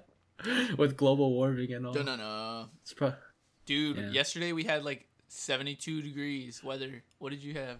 With 0.78 0.98
global 0.98 1.32
warming 1.34 1.74
and 1.74 1.88
all, 1.88 1.94
No, 1.94 2.02
no, 2.04 2.16
no, 2.16 2.66
it's 2.82 2.94
pro- 2.94 3.14
dude. 3.66 3.98
Yeah. 3.98 4.10
Yesterday 4.10 4.52
we 4.52 4.64
had 4.64 4.84
like 4.84 5.08
72 5.30 6.02
degrees 6.02 6.64
weather. 6.64 7.04
What 7.20 7.30
did 7.32 7.44
you 7.44 7.54
have? 7.54 7.78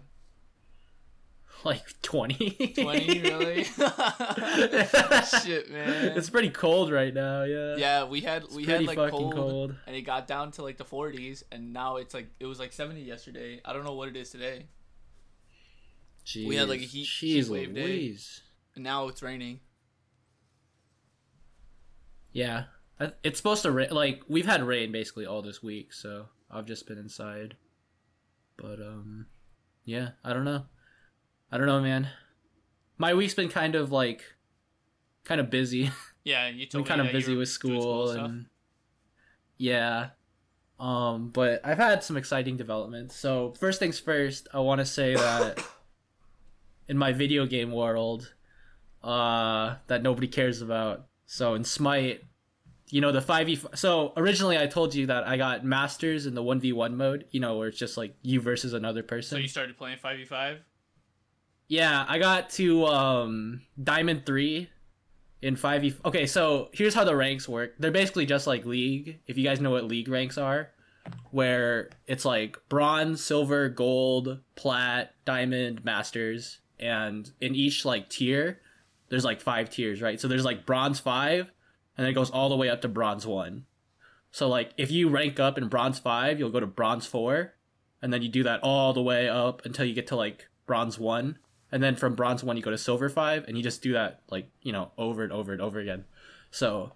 like 1.64 1.82
twenty. 2.02 2.50
20 2.74 3.20
really? 3.22 3.64
Shit, 5.42 5.70
man. 5.70 6.16
It's 6.16 6.30
pretty 6.30 6.50
cold 6.50 6.90
right 6.92 7.12
now. 7.12 7.42
Yeah. 7.44 7.76
Yeah, 7.76 8.04
we 8.04 8.20
had 8.20 8.44
we 8.54 8.64
had 8.64 8.84
like 8.84 8.96
fucking 8.96 9.10
cold, 9.12 9.34
cold. 9.34 9.74
and 9.86 9.96
it 9.96 10.02
got 10.02 10.26
down 10.26 10.50
to 10.52 10.62
like 10.62 10.76
the 10.76 10.84
40s, 10.84 11.42
and 11.50 11.72
now 11.72 11.96
it's 11.96 12.14
like 12.14 12.28
it 12.40 12.46
was 12.46 12.58
like 12.58 12.72
70 12.72 13.00
yesterday. 13.02 13.60
I 13.64 13.72
don't 13.72 13.84
know 13.84 13.94
what 13.94 14.08
it 14.08 14.16
is 14.16 14.30
today, 14.30 14.66
We 16.34 16.56
had, 16.56 16.68
like, 16.68 16.80
a 16.80 16.84
Jeez. 16.84 16.88
heat- 16.88 17.06
heat 17.06 17.48
wave 17.48 17.74
day. 17.74 18.16
And 18.74 18.84
now 18.84 19.08
it's 19.08 19.22
raining. 19.22 19.60
Yeah, 22.32 22.64
it's 23.24 23.38
supposed 23.38 23.62
to 23.62 23.70
rain. 23.70 23.88
Like 23.90 24.22
we've 24.28 24.44
had 24.46 24.62
rain 24.62 24.92
basically 24.92 25.24
all 25.26 25.40
this 25.42 25.62
week, 25.62 25.92
so 25.92 26.26
I've 26.50 26.66
just 26.66 26.86
been 26.86 26.98
inside. 26.98 27.56
But 28.58 28.80
um, 28.80 29.26
yeah, 29.84 30.10
I 30.22 30.32
don't 30.34 30.44
know. 30.44 30.64
I 31.50 31.58
don't 31.58 31.66
know, 31.66 31.80
man. 31.80 32.08
My 32.98 33.14
week's 33.14 33.34
been 33.34 33.48
kind 33.48 33.74
of 33.74 33.92
like, 33.92 34.24
kind 35.24 35.40
of 35.40 35.50
busy. 35.50 35.90
Yeah, 36.24 36.46
and 36.46 36.58
you 36.58 36.66
been 36.66 36.70
told 36.84 36.88
kind 36.88 37.00
of 37.00 37.12
busy 37.12 37.36
with 37.36 37.48
school 37.48 38.08
stuff. 38.08 38.24
and 38.24 38.46
yeah. 39.58 40.08
Um, 40.80 41.28
but 41.28 41.60
I've 41.64 41.78
had 41.78 42.02
some 42.02 42.16
exciting 42.16 42.56
developments. 42.56 43.14
So 43.14 43.54
first 43.60 43.78
things 43.78 44.00
first, 44.00 44.48
I 44.52 44.58
want 44.58 44.80
to 44.80 44.84
say 44.84 45.14
that 45.14 45.62
in 46.88 46.98
my 46.98 47.12
video 47.12 47.46
game 47.46 47.70
world, 47.70 48.34
uh, 49.04 49.76
that 49.86 50.02
nobody 50.02 50.26
cares 50.26 50.62
about. 50.62 51.06
So 51.26 51.54
in 51.54 51.62
Smite, 51.62 52.24
you 52.90 53.00
know 53.00 53.12
the 53.12 53.22
five 53.22 53.46
v. 53.46 53.60
So 53.74 54.12
originally 54.16 54.58
I 54.58 54.66
told 54.66 54.96
you 54.96 55.06
that 55.06 55.28
I 55.28 55.36
got 55.36 55.64
masters 55.64 56.26
in 56.26 56.34
the 56.34 56.42
one 56.42 56.58
v 56.58 56.72
one 56.72 56.96
mode. 56.96 57.26
You 57.30 57.38
know 57.38 57.56
where 57.56 57.68
it's 57.68 57.78
just 57.78 57.96
like 57.96 58.16
you 58.22 58.40
versus 58.40 58.72
another 58.72 59.04
person. 59.04 59.36
So 59.36 59.40
you 59.40 59.48
started 59.48 59.78
playing 59.78 59.98
5v5? 59.98 60.58
Yeah, 61.68 62.04
I 62.08 62.18
got 62.18 62.50
to 62.50 62.86
um 62.86 63.62
Diamond 63.82 64.24
3 64.24 64.70
in 65.42 65.56
5e. 65.56 66.04
Okay, 66.04 66.26
so 66.26 66.68
here's 66.72 66.94
how 66.94 67.04
the 67.04 67.16
ranks 67.16 67.48
work. 67.48 67.74
They're 67.78 67.90
basically 67.90 68.26
just 68.26 68.46
like 68.46 68.64
League, 68.64 69.20
if 69.26 69.36
you 69.36 69.44
guys 69.44 69.60
know 69.60 69.70
what 69.70 69.84
League 69.84 70.08
ranks 70.08 70.38
are, 70.38 70.70
where 71.30 71.90
it's 72.06 72.24
like 72.24 72.58
bronze, 72.68 73.22
silver, 73.22 73.68
gold, 73.68 74.40
plat, 74.54 75.14
diamond, 75.24 75.84
masters, 75.84 76.60
and 76.78 77.30
in 77.40 77.54
each 77.54 77.84
like 77.84 78.08
tier, 78.08 78.60
there's 79.08 79.24
like 79.24 79.40
five 79.40 79.70
tiers, 79.70 80.02
right? 80.02 80.20
So 80.20 80.28
there's 80.28 80.44
like 80.44 80.66
bronze 80.66 81.00
5 81.00 81.40
and 81.40 82.04
then 82.04 82.06
it 82.06 82.14
goes 82.14 82.30
all 82.30 82.48
the 82.48 82.56
way 82.56 82.68
up 82.68 82.82
to 82.82 82.88
bronze 82.88 83.26
1. 83.26 83.64
So 84.30 84.48
like 84.48 84.72
if 84.76 84.90
you 84.90 85.08
rank 85.08 85.40
up 85.40 85.58
in 85.58 85.68
bronze 85.68 85.98
5, 85.98 86.38
you'll 86.38 86.50
go 86.50 86.60
to 86.60 86.66
bronze 86.66 87.06
4 87.06 87.54
and 88.02 88.12
then 88.12 88.22
you 88.22 88.28
do 88.28 88.42
that 88.44 88.60
all 88.62 88.92
the 88.92 89.02
way 89.02 89.28
up 89.28 89.64
until 89.64 89.86
you 89.86 89.94
get 89.94 90.06
to 90.08 90.16
like 90.16 90.48
bronze 90.66 90.98
1 90.98 91.38
and 91.72 91.82
then 91.82 91.96
from 91.96 92.14
bronze 92.14 92.42
one 92.44 92.56
you 92.56 92.62
go 92.62 92.70
to 92.70 92.78
silver 92.78 93.08
five 93.08 93.44
and 93.48 93.56
you 93.56 93.62
just 93.62 93.82
do 93.82 93.92
that 93.92 94.20
like 94.30 94.48
you 94.62 94.72
know 94.72 94.90
over 94.98 95.22
and 95.22 95.32
over 95.32 95.52
and 95.52 95.60
over 95.60 95.78
again 95.78 96.04
so 96.50 96.92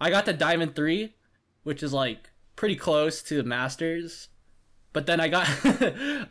i 0.00 0.10
got 0.10 0.24
to 0.24 0.32
diamond 0.32 0.74
three 0.74 1.14
which 1.64 1.82
is 1.82 1.92
like 1.92 2.30
pretty 2.56 2.76
close 2.76 3.22
to 3.22 3.36
the 3.36 3.42
masters 3.44 4.28
but 4.92 5.06
then 5.06 5.20
i 5.20 5.28
got 5.28 5.46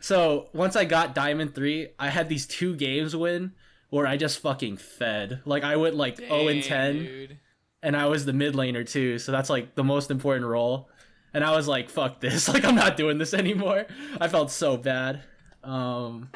so 0.00 0.48
once 0.52 0.76
i 0.76 0.84
got 0.84 1.14
diamond 1.14 1.54
three 1.54 1.88
i 1.98 2.08
had 2.08 2.28
these 2.28 2.46
two 2.46 2.74
games 2.76 3.14
win 3.14 3.52
where 3.90 4.06
i 4.06 4.16
just 4.16 4.38
fucking 4.38 4.76
fed 4.76 5.40
like 5.44 5.64
i 5.64 5.76
went 5.76 5.94
like 5.94 6.16
0 6.18 6.48
and 6.48 6.62
10 6.62 6.94
dude. 6.98 7.38
and 7.82 7.96
I 7.96 8.06
was 8.06 8.24
the 8.24 8.32
mid 8.32 8.54
laner 8.54 8.88
too, 8.88 9.18
so 9.18 9.32
that's 9.32 9.50
like 9.50 9.74
the 9.74 9.82
most 9.84 10.10
important 10.10 10.46
role. 10.46 10.88
And 11.34 11.42
I 11.42 11.56
was 11.56 11.66
like, 11.66 11.90
"Fuck 11.90 12.20
this! 12.20 12.46
Like, 12.52 12.64
I'm 12.64 12.76
not 12.76 12.96
doing 12.96 13.18
this 13.18 13.34
anymore." 13.34 13.86
I 14.20 14.28
felt 14.28 14.50
so 14.52 14.76
bad. 14.76 15.22
Um, 15.64 16.30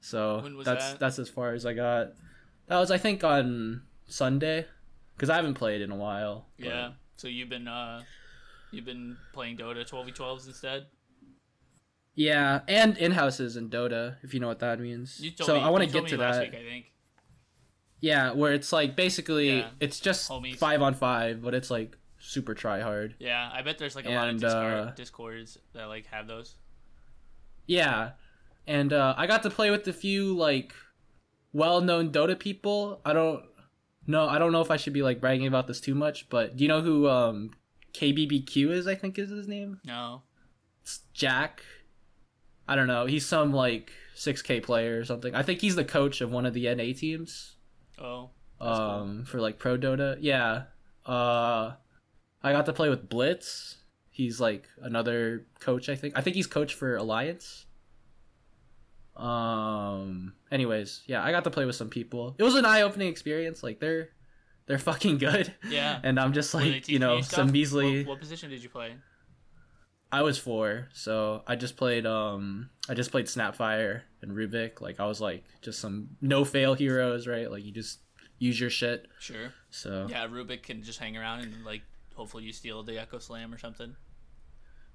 so 0.00 0.40
that's 0.64 0.92
that? 0.92 1.00
that's 1.00 1.18
as 1.18 1.28
far 1.28 1.52
as 1.54 1.66
I 1.66 1.74
got. 1.74 2.08
That 2.66 2.78
was, 2.78 2.90
I 2.90 2.98
think, 2.98 3.24
on 3.24 3.82
Sunday, 4.06 4.66
because 5.16 5.30
I 5.30 5.36
haven't 5.36 5.54
played 5.54 5.80
in 5.80 5.90
a 5.90 5.96
while. 5.96 6.46
but- 6.58 6.66
Yeah. 6.66 6.90
So 7.16 7.26
you've 7.28 7.48
been 7.48 7.66
uh, 7.66 8.02
you've 8.70 8.84
been 8.84 9.16
playing 9.32 9.56
Dota 9.56 9.88
12v12s 9.88 10.46
instead. 10.46 10.86
yeah, 12.14 12.60
and 12.68 12.96
in 12.98 13.12
houses 13.12 13.56
in 13.56 13.70
Dota, 13.70 14.16
if 14.22 14.34
you 14.34 14.40
know 14.40 14.48
what 14.48 14.58
that 14.60 14.78
means. 14.80 15.20
You 15.20 15.30
told 15.32 15.46
so 15.46 15.54
me, 15.54 15.60
I 15.60 15.70
want 15.70 15.84
to 15.84 15.90
get 15.90 16.06
to 16.08 16.16
that. 16.18 16.40
Week, 16.40 16.54
I 16.54 16.62
think. 16.62 16.92
Yeah, 18.00 18.32
where 18.32 18.52
it's 18.52 18.72
like 18.72 18.94
basically 18.94 19.58
Yeah. 19.58 19.70
it's 19.80 19.98
just 19.98 20.30
Homies. 20.30 20.56
five 20.56 20.80
on 20.82 20.94
five, 20.94 21.42
but 21.42 21.54
it's 21.54 21.70
like 21.70 21.96
super 22.20 22.54
try 22.54 22.80
hard. 22.80 23.16
Yeah, 23.18 23.50
I 23.52 23.62
bet 23.62 23.78
there's 23.78 23.96
like 23.96 24.06
a 24.06 24.10
lot 24.10 24.24
of 24.28 24.30
And, 24.30 24.40
Discord, 24.40 24.72
uh, 24.74 24.90
discords 24.92 25.58
that 25.72 25.86
like 25.86 26.06
have 26.06 26.26
those. 26.28 26.54
Yeah, 27.66 28.12
and 28.68 28.92
uh, 28.92 29.14
I 29.16 29.26
got 29.26 29.42
to 29.42 29.50
play 29.50 29.70
with 29.70 29.88
a 29.88 29.92
few 29.92 30.36
like 30.36 30.74
well-known 31.52 32.12
Dota 32.12 32.38
people. 32.38 33.00
I 33.04 33.12
don't 33.14 33.42
know. 34.06 34.28
I 34.28 34.38
don't 34.38 34.52
know 34.52 34.60
if 34.60 34.70
I 34.70 34.76
should 34.76 34.92
be 34.92 35.02
like 35.02 35.20
bragging 35.20 35.46
about 35.46 35.66
this 35.66 35.80
too 35.80 35.94
much, 35.94 36.28
but 36.28 36.56
do 36.56 36.62
you 36.62 36.68
know 36.68 36.82
who 36.82 37.08
um, 37.08 37.52
KBBQ 37.94 38.70
is, 38.70 38.86
I 38.86 38.94
think 38.94 39.18
is 39.18 39.30
his 39.30 39.48
name. 39.48 39.80
No. 39.84 40.22
It's 40.82 41.00
Jack. 41.14 41.62
I 42.68 42.76
don't 42.76 42.86
know. 42.86 43.06
He's 43.06 43.24
some 43.24 43.52
like 43.52 43.90
6K 44.16 44.62
player 44.62 45.00
or 45.00 45.04
something. 45.04 45.34
I 45.34 45.42
think 45.42 45.60
he's 45.60 45.74
the 45.74 45.84
coach 45.84 46.20
of 46.20 46.30
one 46.30 46.44
of 46.44 46.52
the 46.52 46.72
NA 46.74 46.92
teams. 46.94 47.56
Oh. 47.98 48.30
That's 48.60 48.78
cool. 48.78 48.86
Um, 48.86 49.24
for 49.24 49.40
like 49.40 49.58
Pro 49.58 49.78
Dota. 49.78 50.18
Yeah. 50.20 50.64
Uh, 51.06 51.72
I 52.42 52.52
got 52.52 52.66
to 52.66 52.72
play 52.72 52.90
with 52.90 53.08
Blitz. 53.08 53.78
He's 54.10 54.40
like 54.40 54.68
another 54.82 55.46
coach. 55.60 55.88
I 55.88 55.94
think. 55.94 56.18
I 56.18 56.20
think 56.20 56.36
he's 56.36 56.46
coach 56.46 56.74
for 56.74 56.96
Alliance. 56.96 57.66
Um. 59.18 60.32
Anyways, 60.50 61.02
yeah, 61.06 61.22
I 61.22 61.30
got 61.30 61.44
to 61.44 61.50
play 61.50 61.64
with 61.64 61.76
some 61.76 61.90
people. 61.90 62.34
It 62.38 62.42
was 62.42 62.54
an 62.54 62.64
eye-opening 62.64 63.08
experience. 63.08 63.62
Like 63.62 63.80
they're, 63.80 64.10
they're 64.66 64.78
fucking 64.90 65.18
good. 65.18 65.52
Yeah. 65.68 65.98
And 66.02 66.18
I'm 66.18 66.32
just 66.32 66.54
like, 66.54 66.88
you 66.88 66.98
know, 66.98 67.20
some 67.20 67.50
measly. 67.52 67.98
What, 68.04 68.08
what 68.12 68.20
position 68.20 68.48
did 68.50 68.62
you 68.62 68.68
play? 68.68 68.94
I 70.10 70.22
was 70.22 70.38
four, 70.38 70.88
so 70.94 71.42
I 71.46 71.54
just 71.56 71.76
played 71.76 72.06
um 72.06 72.70
I 72.88 72.94
just 72.94 73.10
played 73.10 73.26
Snapfire 73.26 74.02
and 74.22 74.32
Rubik. 74.32 74.80
Like 74.80 75.00
I 75.00 75.04
was 75.06 75.20
like 75.20 75.44
just 75.60 75.80
some 75.80 76.08
no 76.22 76.46
fail 76.46 76.72
heroes, 76.72 77.26
right? 77.26 77.50
Like 77.50 77.62
you 77.62 77.72
just 77.72 77.98
use 78.38 78.58
your 78.58 78.70
shit. 78.70 79.06
Sure. 79.18 79.52
So 79.68 80.06
Yeah, 80.08 80.26
Rubik 80.26 80.62
can 80.62 80.82
just 80.82 80.98
hang 80.98 81.14
around 81.18 81.40
and 81.40 81.62
like 81.62 81.82
hopefully 82.14 82.44
you 82.44 82.54
steal 82.54 82.82
the 82.82 82.98
Echo 82.98 83.18
Slam 83.18 83.52
or 83.52 83.58
something. 83.58 83.96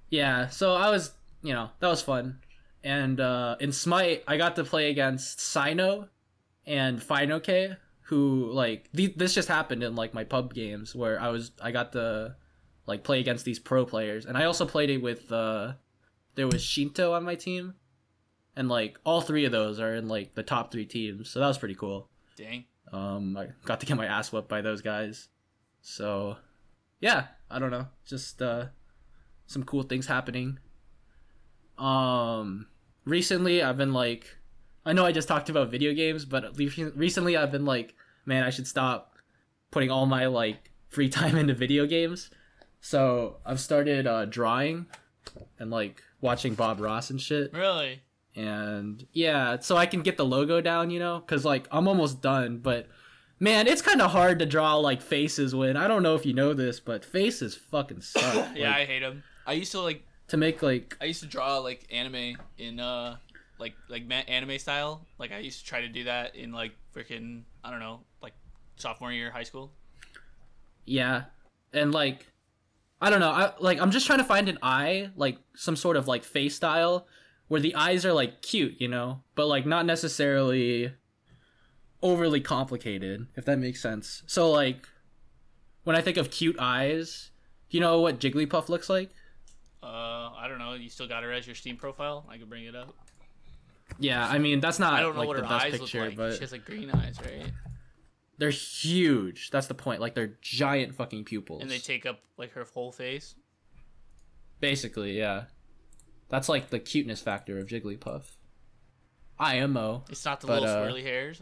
yeah, 0.10 0.48
so 0.50 0.74
I 0.74 0.90
was 0.90 1.12
you 1.44 1.54
know, 1.54 1.70
that 1.80 1.90
was 1.90 2.02
fun. 2.02 2.40
And 2.84 3.20
uh 3.20 3.56
in 3.60 3.72
Smite 3.72 4.24
I 4.28 4.38
got 4.38 4.56
to 4.58 4.64
play 4.64 4.90
against 4.90 5.40
Sino 5.40 6.10
and 6.66 7.00
Fineokay, 7.00 7.78
who 8.04 8.52
like 8.52 8.92
th- 8.92 9.16
this 9.16 9.34
just 9.34 9.48
happened 9.48 9.84
in 9.84 9.96
like 9.96 10.14
my 10.14 10.24
pub 10.24 10.54
games 10.54 10.96
where 10.96 11.20
I 11.20 11.30
was 11.30 11.52
I 11.62 11.72
got 11.72 11.94
to 11.94 12.36
like 12.86 13.04
play 13.04 13.20
against 13.20 13.46
these 13.46 13.60
pro 13.60 13.86
players. 13.86 14.26
And 14.26 14.38
I 14.38 14.46
also 14.46 14.66
played 14.66 14.90
it 14.90 14.98
with 14.98 15.32
uh 15.32 15.74
there 16.36 16.48
was 16.48 16.64
Sheento 16.64 17.14
on 17.14 17.24
my 17.24 17.36
team. 17.36 17.76
And 18.56 18.70
like 18.70 19.00
all 19.04 19.22
three 19.22 19.46
of 19.46 19.52
those 19.52 19.80
are 19.80 19.96
in 19.96 20.08
like 20.08 20.36
the 20.36 20.44
top 20.44 20.72
three 20.72 20.86
teams. 20.86 21.30
So 21.30 21.40
that 21.40 21.48
was 21.48 21.58
pretty 21.58 21.76
cool. 21.76 22.10
Dang. 22.36 22.66
Um 22.92 23.38
I 23.38 23.48
got 23.66 23.80
to 23.80 23.86
get 23.86 23.98
my 23.98 24.06
ass 24.06 24.32
whooped 24.32 24.50
by 24.50 24.62
those 24.62 24.82
guys. 24.82 25.30
So 25.82 26.38
yeah, 27.00 27.28
I 27.50 27.60
don't 27.60 27.72
know. 27.72 27.88
Just 28.06 28.42
uh 28.42 28.66
some 29.48 29.64
cool 29.64 29.84
things 29.84 30.08
happening. 30.08 30.60
Um 31.78 32.68
recently 33.06 33.62
I've 33.62 33.78
been 33.78 33.94
like 33.94 34.38
I 34.86 34.94
know 34.94 35.06
I 35.06 35.12
just 35.12 35.28
talked 35.28 35.50
about 35.50 35.72
video 35.72 35.94
games, 35.94 36.26
but 36.26 36.58
recently 36.58 37.38
I've 37.38 37.52
been 37.52 37.66
like, 37.66 37.96
man, 38.26 38.44
I 38.44 38.50
should 38.50 38.68
stop 38.68 39.16
putting 39.72 39.90
all 39.90 40.06
my 40.06 40.26
like 40.28 40.72
free 40.90 41.10
time 41.10 41.38
into 41.38 41.54
video 41.54 41.86
games. 41.86 42.30
So 42.82 43.38
I've 43.46 43.60
started 43.60 44.08
uh, 44.08 44.26
drawing 44.26 44.88
and 45.58 45.72
like 45.72 46.04
watching 46.22 46.54
Bob 46.54 46.82
Ross 46.82 47.10
and 47.10 47.22
shit. 47.22 47.54
Really? 47.54 48.02
And 48.36 49.06
yeah, 49.14 49.60
so 49.60 49.78
I 49.78 49.86
can 49.86 50.02
get 50.02 50.18
the 50.18 50.26
logo 50.26 50.60
down, 50.60 50.90
you 50.90 51.00
know, 51.00 51.20
because 51.20 51.46
like 51.46 51.68
I'm 51.72 51.88
almost 51.88 52.22
done, 52.22 52.58
but 52.58 52.88
man, 53.40 53.68
it's 53.68 53.82
kind 53.82 54.02
of 54.02 54.12
hard 54.12 54.40
to 54.40 54.46
draw 54.46 54.76
like 54.76 55.02
faces 55.02 55.56
when 55.56 55.78
I 55.78 55.88
don't 55.88 56.04
know 56.04 56.16
if 56.16 56.26
you 56.26 56.34
know 56.34 56.54
this, 56.54 56.80
but 56.80 57.06
faces 57.06 57.56
fucking 57.56 58.02
suck. 58.02 58.50
Yeah, 58.56 58.72
Like, 58.72 58.80
I 58.80 58.86
hate 58.86 59.00
them. 59.00 59.24
I 59.46 59.54
used 59.54 59.72
to 59.74 59.82
like 59.82 60.06
to 60.28 60.38
make 60.38 60.62
like 60.62 60.98
I 61.02 61.06
used 61.06 61.22
to 61.22 61.28
draw 61.28 61.58
like 61.60 61.86
anime 61.92 62.38
in 62.58 62.80
uh 62.80 63.18
like 63.60 63.74
like 63.90 64.06
ma- 64.06 64.28
anime 64.28 64.58
style. 64.60 65.06
Like 65.18 65.32
I 65.32 65.40
used 65.40 65.60
to 65.60 65.66
try 65.66 65.82
to 65.82 65.88
do 65.88 66.06
that 66.06 66.36
in 66.36 66.52
like 66.52 66.72
freaking 66.96 67.44
I 67.64 67.72
don't 67.72 67.80
know 67.80 68.02
like 68.22 68.34
sophomore 68.76 69.12
year 69.12 69.32
high 69.32 69.44
school. 69.44 69.72
yeah, 70.86 71.26
and 71.72 71.92
like 71.94 72.28
I 73.02 73.10
don't 73.10 73.20
know, 73.20 73.32
I 73.32 73.54
like 73.60 73.80
I'm 73.82 73.92
just 73.92 74.06
trying 74.08 74.20
to 74.20 74.26
find 74.26 74.50
an 74.50 74.60
eye, 74.62 75.10
like 75.16 75.38
some 75.56 75.76
sort 75.76 75.98
of 75.98 76.08
like 76.08 76.24
face 76.24 76.56
style 76.56 77.08
where 77.48 77.60
the 77.62 77.76
eyes 77.76 78.06
are 78.06 78.14
like 78.14 78.42
cute, 78.42 78.80
you 78.80 78.88
know, 78.88 79.22
but 79.36 79.48
like 79.48 79.66
not 79.66 79.86
necessarily 79.86 80.94
overly 82.02 82.42
complicated, 82.42 83.28
if 83.36 83.46
that 83.46 83.60
makes 83.60 83.82
sense. 83.82 84.24
So 84.26 84.50
like 84.50 84.88
when 85.84 85.96
I 85.96 86.02
think 86.02 86.18
of 86.18 86.32
cute 86.32 86.56
eyes, 86.60 87.32
do 87.70 87.78
you 87.78 87.82
know 87.82 88.00
what 88.00 88.20
Jigglypuff 88.20 88.70
looks 88.70 88.90
like? 88.90 89.12
I 90.44 90.48
don't 90.50 90.60
know. 90.60 90.74
You 90.74 90.90
still 90.90 91.08
got 91.08 91.24
her 91.24 91.32
as 91.32 91.48
your 91.48 91.56
Steam 91.56 91.78
profile? 91.78 92.26
I 92.30 92.38
could 92.38 92.50
bring 92.50 92.66
it 92.66 92.76
up. 92.76 92.94
Yeah, 94.00 94.28
I 94.28 94.40
mean 94.40 94.60
that's 94.60 94.80
not 94.80 94.94
I 94.94 95.02
don't 95.02 95.14
know 95.14 95.20
like 95.22 95.28
what 95.30 95.38
the 95.38 95.44
her 95.44 95.50
best 95.50 95.66
eyes 95.66 95.80
picture, 95.80 96.00
look 96.02 96.10
like. 96.10 96.18
but 96.18 96.34
She 96.34 96.40
has 96.42 96.52
like 96.52 96.66
green 96.66 96.92
eyes, 96.92 97.18
right? 97.24 97.52
they're 98.40 98.50
huge. 98.50 99.52
That's 99.52 99.68
the 99.68 99.74
point. 99.76 100.02
Like 100.02 100.16
they're 100.16 100.38
giant 100.42 100.96
fucking 100.96 101.24
pupils. 101.26 101.62
And 101.62 101.70
they 101.72 101.78
take 101.80 102.06
up 102.06 102.20
like 102.38 102.52
her 102.54 102.66
whole 102.74 102.92
face. 102.92 103.36
basically, 104.60 105.18
yeah. 105.18 105.44
That's 106.30 106.50
like 106.50 106.70
the 106.72 106.80
cuteness 106.80 107.22
factor 107.22 107.60
of 107.60 107.68
Jigglypuff. 107.68 108.24
IMO. 109.40 110.04
It's 110.10 110.26
not 110.26 110.42
the 110.42 110.48
But, 110.48 110.62
little 110.64 110.76
uh, 110.78 110.88
swirly 110.88 111.04
hairs. 111.04 111.42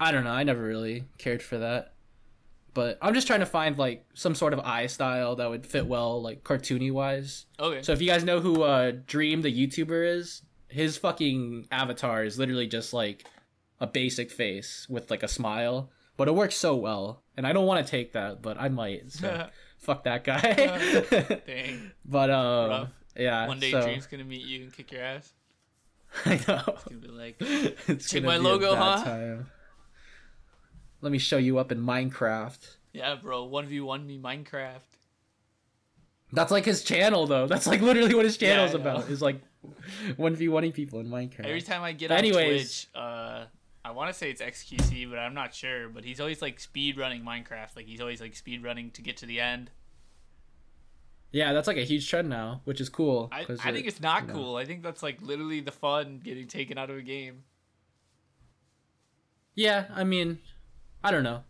I 0.00 0.12
don't 0.12 0.24
know. 0.24 0.30
I 0.30 0.42
never 0.44 0.62
really 0.62 1.04
cared 1.16 1.42
for 1.42 1.58
that. 1.58 1.94
But 2.78 2.96
I'm 3.02 3.12
just 3.12 3.26
trying 3.26 3.40
to 3.40 3.46
find 3.46 3.76
like 3.76 4.06
some 4.14 4.36
sort 4.36 4.52
of 4.52 4.60
eye 4.60 4.86
style 4.86 5.34
that 5.34 5.50
would 5.50 5.66
fit 5.66 5.88
well, 5.88 6.22
like 6.22 6.44
cartoony 6.44 6.92
wise. 6.92 7.46
Okay. 7.58 7.82
So 7.82 7.90
if 7.90 8.00
you 8.00 8.06
guys 8.06 8.22
know 8.22 8.38
who 8.38 8.62
uh, 8.62 8.92
Dream 9.04 9.42
the 9.42 9.52
YouTuber 9.52 10.16
is, 10.16 10.42
his 10.68 10.96
fucking 10.96 11.66
avatar 11.72 12.22
is 12.22 12.38
literally 12.38 12.68
just 12.68 12.92
like 12.92 13.26
a 13.80 13.88
basic 13.88 14.30
face 14.30 14.86
with 14.88 15.10
like 15.10 15.24
a 15.24 15.28
smile, 15.28 15.90
but 16.16 16.28
it 16.28 16.36
works 16.36 16.54
so 16.54 16.76
well. 16.76 17.24
And 17.36 17.48
I 17.48 17.52
don't 17.52 17.66
want 17.66 17.84
to 17.84 17.90
take 17.90 18.12
that, 18.12 18.42
but 18.42 18.60
I 18.60 18.68
might. 18.68 19.10
So 19.10 19.48
fuck 19.78 20.04
that 20.04 20.22
guy. 20.22 21.02
Dang. 21.48 21.90
but 22.04 22.30
um, 22.30 22.70
Rough. 22.70 22.88
yeah. 23.16 23.48
One 23.48 23.58
day 23.58 23.72
so, 23.72 23.82
Dream's 23.82 24.06
gonna 24.06 24.22
meet 24.22 24.46
you 24.46 24.62
and 24.62 24.72
kick 24.72 24.92
your 24.92 25.02
ass. 25.02 25.32
I 26.24 26.40
know. 26.46 26.62
It's 26.68 26.84
Gonna 26.84 27.00
be 27.00 27.08
like, 27.08 27.98
Check 28.06 28.22
my 28.22 28.36
logo, 28.36 28.76
huh? 28.76 29.02
time. 29.02 29.46
Let 31.00 31.12
me 31.12 31.18
show 31.18 31.36
you 31.38 31.58
up 31.58 31.70
in 31.72 31.78
Minecraft. 31.80 32.76
yeah, 32.92 33.14
bro, 33.14 33.44
one 33.44 33.66
v 33.66 33.80
one 33.80 34.06
me 34.06 34.18
Minecraft. 34.18 34.80
That's 36.32 36.50
like 36.50 36.64
his 36.64 36.82
channel, 36.84 37.26
though. 37.26 37.46
That's 37.46 37.66
like 37.66 37.80
literally 37.80 38.14
what 38.14 38.24
his 38.24 38.40
Yeah, 38.40 38.56
channel's 38.56 38.74
I 38.74 38.78
know. 38.78 38.96
about. 38.96 39.08
Is 39.10 39.22
like 39.22 39.40
one 40.16 40.34
v 40.36 40.48
one 40.48 40.70
people 40.72 41.00
in 41.00 41.08
Minecraft. 41.08 41.46
Every 41.46 41.62
time 41.62 41.82
I 41.82 41.92
get 41.92 42.08
But 42.08 42.14
on 42.14 42.18
anyways- 42.18 42.84
Twitch, 42.84 42.88
uh, 42.94 43.44
I 43.84 43.90
want 43.92 44.10
to 44.12 44.14
say 44.18 44.28
it's 44.30 44.42
XQC, 44.42 45.08
but 45.08 45.18
I'm 45.18 45.32
not 45.34 45.54
sure. 45.54 45.88
But 45.88 46.04
he's 46.04 46.20
always 46.20 46.42
like 46.42 46.60
speed 46.60 46.98
running 46.98 47.22
Minecraft. 47.22 47.74
Like 47.76 47.86
he's 47.86 48.00
always 48.00 48.20
like 48.20 48.34
speed 48.36 48.62
running 48.62 48.90
to 48.92 49.02
get 49.02 49.16
to 49.18 49.26
the 49.26 49.40
end. 49.40 49.70
Yeah, 51.30 51.52
that's 51.52 51.68
like 51.68 51.76
a 51.76 51.84
huge 51.84 52.08
trend 52.08 52.28
now, 52.28 52.60
which 52.64 52.80
is 52.80 52.88
cool. 52.88 53.28
I, 53.32 53.40
I 53.40 53.42
it- 53.42 53.60
think 53.74 53.86
it's 53.86 54.00
not 54.00 54.22
you 54.22 54.28
know. 54.28 54.34
cool. 54.34 54.56
I 54.56 54.64
think 54.64 54.82
that's 54.82 55.02
like 55.02 55.22
literally 55.22 55.60
the 55.60 55.70
fun 55.72 56.20
getting 56.22 56.46
taken 56.48 56.76
out 56.76 56.90
of 56.90 56.96
a 56.96 57.02
game. 57.02 57.44
Yeah, 59.54 59.86
I 59.94 60.04
mean, 60.04 60.38
I 61.02 61.10
don't 61.10 61.22
know. 61.22 61.44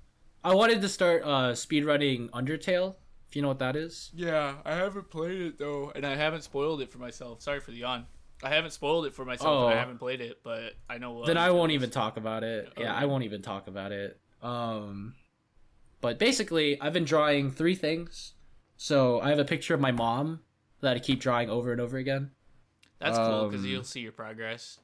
I 0.45 0.55
wanted 0.55 0.81
to 0.83 0.89
start 0.89 1.23
uh 1.25 1.53
speedrunning 1.53 2.31
Undertale, 2.31 2.95
if 3.29 3.37
you 3.37 3.43
know 3.43 3.49
what 3.49 3.59
that 3.59 3.77
is. 3.77 4.11
Yeah, 4.15 4.57
I 4.65 4.75
haven't 4.75 5.11
played 5.11 5.41
it 5.41 5.59
though, 5.59 5.93
and 5.95 6.07
I 6.07 6.17
haven't 6.17 6.43
spoiled 6.43 6.81
it 6.81 6.91
for 6.91 6.99
myself. 6.99 7.43
Sorry 7.43 7.61
for 7.61 7.71
the 7.71 7.79
yawn. 7.79 8.07
I 8.43 8.51
haven't 8.51 8.71
spoiled 8.71 9.07
it 9.07 9.15
for 9.15 9.25
myself, 9.25 9.65
and 9.65 9.71
I 9.71 9.77
Oh. 9.77 9.79
haven't 9.81 9.99
played 9.99 10.21
it, 10.21 10.41
but 10.45 10.75
I 10.89 10.99
know. 10.99 11.25
then 11.25 11.37
I 11.37 11.51
won't 11.51 11.73
even 11.73 11.91
talk 11.91 12.17
about 12.17 12.45
it. 12.45 12.73
Yeah, 12.79 12.95
I 12.95 13.07
won't 13.07 13.25
even 13.25 13.43
talk 13.43 13.67
about 13.67 13.91
it. 13.91 14.21
Um, 14.43 15.17
but 16.01 16.21
basically, 16.21 16.81
I've 16.81 16.93
been 16.93 17.05
drawing 17.05 17.51
three 17.51 17.75
things. 17.75 18.35
So 18.77 19.21
I 19.21 19.31
have 19.31 19.41
a 19.41 19.45
picture 19.45 19.75
of 19.75 19.81
my 19.81 19.91
mom 19.91 20.41
that 20.83 20.95
I 20.97 21.01
keep 21.01 21.19
drawing 21.19 21.51
over 21.51 21.73
and 21.73 21.81
over 21.81 21.97
again. 21.99 22.31
That's 23.01 23.19
cool 23.19 23.49
because 23.49 23.65
um, 23.65 23.71
you'll 23.71 23.83
see 23.83 24.01
your 24.01 24.13
progress. 24.13 24.79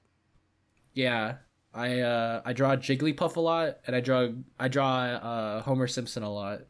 Yeah, 0.95 1.37
I 1.75 2.01
uh, 2.01 2.43
I 2.45 2.53
draw 2.53 2.77
Jigglypuff 2.77 3.37
a 3.37 3.41
lot, 3.41 3.79
and 3.87 3.97
I 3.97 4.01
draw 4.01 4.29
I 4.59 4.69
draw 4.69 4.97
uh, 5.01 5.63
Homer 5.63 5.89
Simpson 5.89 6.23
a 6.23 6.33
lot, 6.33 6.61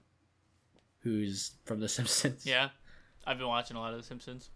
who's 1.00 1.52
from 1.64 1.80
The 1.80 1.88
Simpsons. 1.88 2.46
Yeah, 2.46 2.70
I've 3.26 3.38
been 3.38 3.48
watching 3.48 3.76
a 3.76 3.80
lot 3.80 3.92
of 3.92 4.00
The 4.00 4.06
Simpsons. 4.06 4.50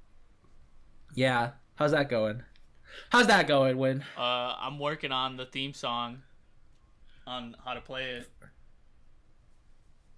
Yeah. 1.15 1.51
How's 1.77 1.93
that 1.93 2.09
going? 2.09 2.43
How's 3.11 3.27
that 3.29 3.47
going, 3.47 3.77
Win? 3.79 4.03
Uh, 4.17 4.57
I'm 4.59 4.79
working 4.79 5.13
on 5.13 5.37
the 5.37 5.47
theme 5.47 5.73
song, 5.75 6.23
on 7.27 7.55
how 7.65 7.75
to 7.75 7.81
play 7.81 8.05
it. 8.11 8.29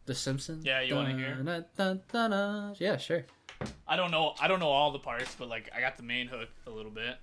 The 0.07 0.15
Simpsons? 0.15 0.65
Yeah, 0.65 0.81
you 0.81 0.95
wanna 0.95 1.17
hear? 1.17 1.35
Da-da-da-da. 1.77 2.75
Yeah, 2.79 2.97
sure. 2.97 3.27
I 3.87 3.97
don't 3.97 4.11
know. 4.11 4.35
I 4.41 4.49
don't 4.49 4.61
know 4.61 4.69
all 4.69 4.91
the 4.93 4.99
parts, 4.99 5.35
but 5.39 5.49
like 5.49 5.69
I 5.77 5.81
got 5.81 5.97
the 5.97 6.03
main 6.03 6.29
hook 6.29 6.49
a 6.67 6.71
little 6.71 6.91
bit. 6.91 7.17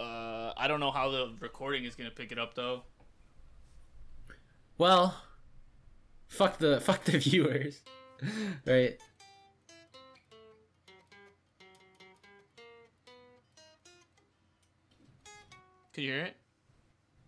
Uh, 0.00 0.52
I 0.56 0.66
don't 0.68 0.80
know 0.80 0.90
how 0.90 1.10
the 1.10 1.34
recording 1.40 1.84
is 1.84 1.94
gonna 1.94 2.10
pick 2.10 2.32
it 2.32 2.38
up 2.38 2.54
though. 2.54 2.82
Well, 4.78 5.16
fuck 6.28 6.58
the 6.58 6.80
fuck 6.82 7.04
the 7.04 7.18
viewers, 7.18 7.82
right? 8.66 8.98
Can 15.92 16.04
you 16.04 16.10
hear 16.10 16.24
it? 16.24 16.36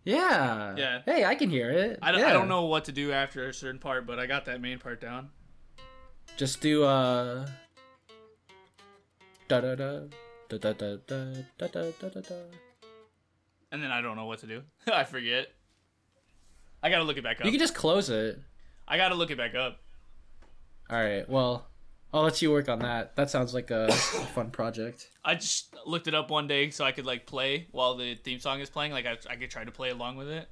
Yeah. 0.03 0.75
Yeah. 0.75 1.01
Hey, 1.05 1.23
I 1.23 1.35
can 1.35 1.49
hear 1.49 1.69
it. 1.69 1.99
I 2.01 2.11
don't, 2.11 2.21
yeah. 2.21 2.29
I 2.29 2.33
don't 2.33 2.47
know 2.47 2.65
what 2.65 2.85
to 2.85 2.91
do 2.91 3.11
after 3.11 3.47
a 3.47 3.53
certain 3.53 3.79
part, 3.79 4.07
but 4.07 4.19
I 4.19 4.25
got 4.25 4.45
that 4.45 4.59
main 4.61 4.79
part 4.79 5.01
down. 5.01 5.29
Just 6.37 6.61
do 6.61 6.83
uh. 6.83 7.47
Da 9.47 9.61
da 9.61 9.75
da 9.75 9.99
Da, 10.47 10.57
da, 10.57 10.73
da, 10.73 10.95
da, 11.07 11.25
da, 11.57 11.67
da, 11.67 12.09
da, 12.09 12.21
da. 12.21 12.35
And 13.71 13.81
then 13.81 13.91
I 13.91 14.01
don't 14.01 14.15
know 14.15 14.25
what 14.25 14.39
to 14.39 14.47
do. 14.47 14.61
I 14.93 15.03
forget. 15.03 15.47
I 16.83 16.89
gotta 16.89 17.03
look 17.03 17.17
it 17.17 17.23
back 17.23 17.39
up. 17.39 17.45
You 17.45 17.51
can 17.51 17.59
just 17.59 17.73
close 17.73 18.09
it. 18.09 18.39
I 18.87 18.97
gotta 18.97 19.15
look 19.15 19.31
it 19.31 19.37
back 19.37 19.55
up. 19.55 19.79
All 20.89 21.01
right. 21.01 21.27
Well, 21.27 21.65
I'll 22.13 22.21
let 22.21 22.41
you 22.41 22.51
work 22.51 22.69
on 22.69 22.79
that. 22.79 23.15
That 23.15 23.29
sounds 23.31 23.53
like 23.53 23.71
a 23.71 23.91
fun 23.91 24.51
project. 24.51 25.09
I 25.23 25.35
just 25.35 25.75
looked 25.85 26.07
it 26.07 26.13
up 26.13 26.29
one 26.29 26.47
day 26.47 26.69
so 26.69 26.85
I 26.85 26.91
could 26.91 27.05
like 27.05 27.25
play 27.25 27.67
while 27.71 27.95
the 27.97 28.15
theme 28.15 28.39
song 28.39 28.59
is 28.59 28.69
playing. 28.69 28.91
Like 28.91 29.05
I, 29.05 29.17
I 29.29 29.35
could 29.35 29.49
try 29.49 29.63
to 29.63 29.71
play 29.71 29.89
along 29.89 30.17
with 30.17 30.29
it, 30.29 30.47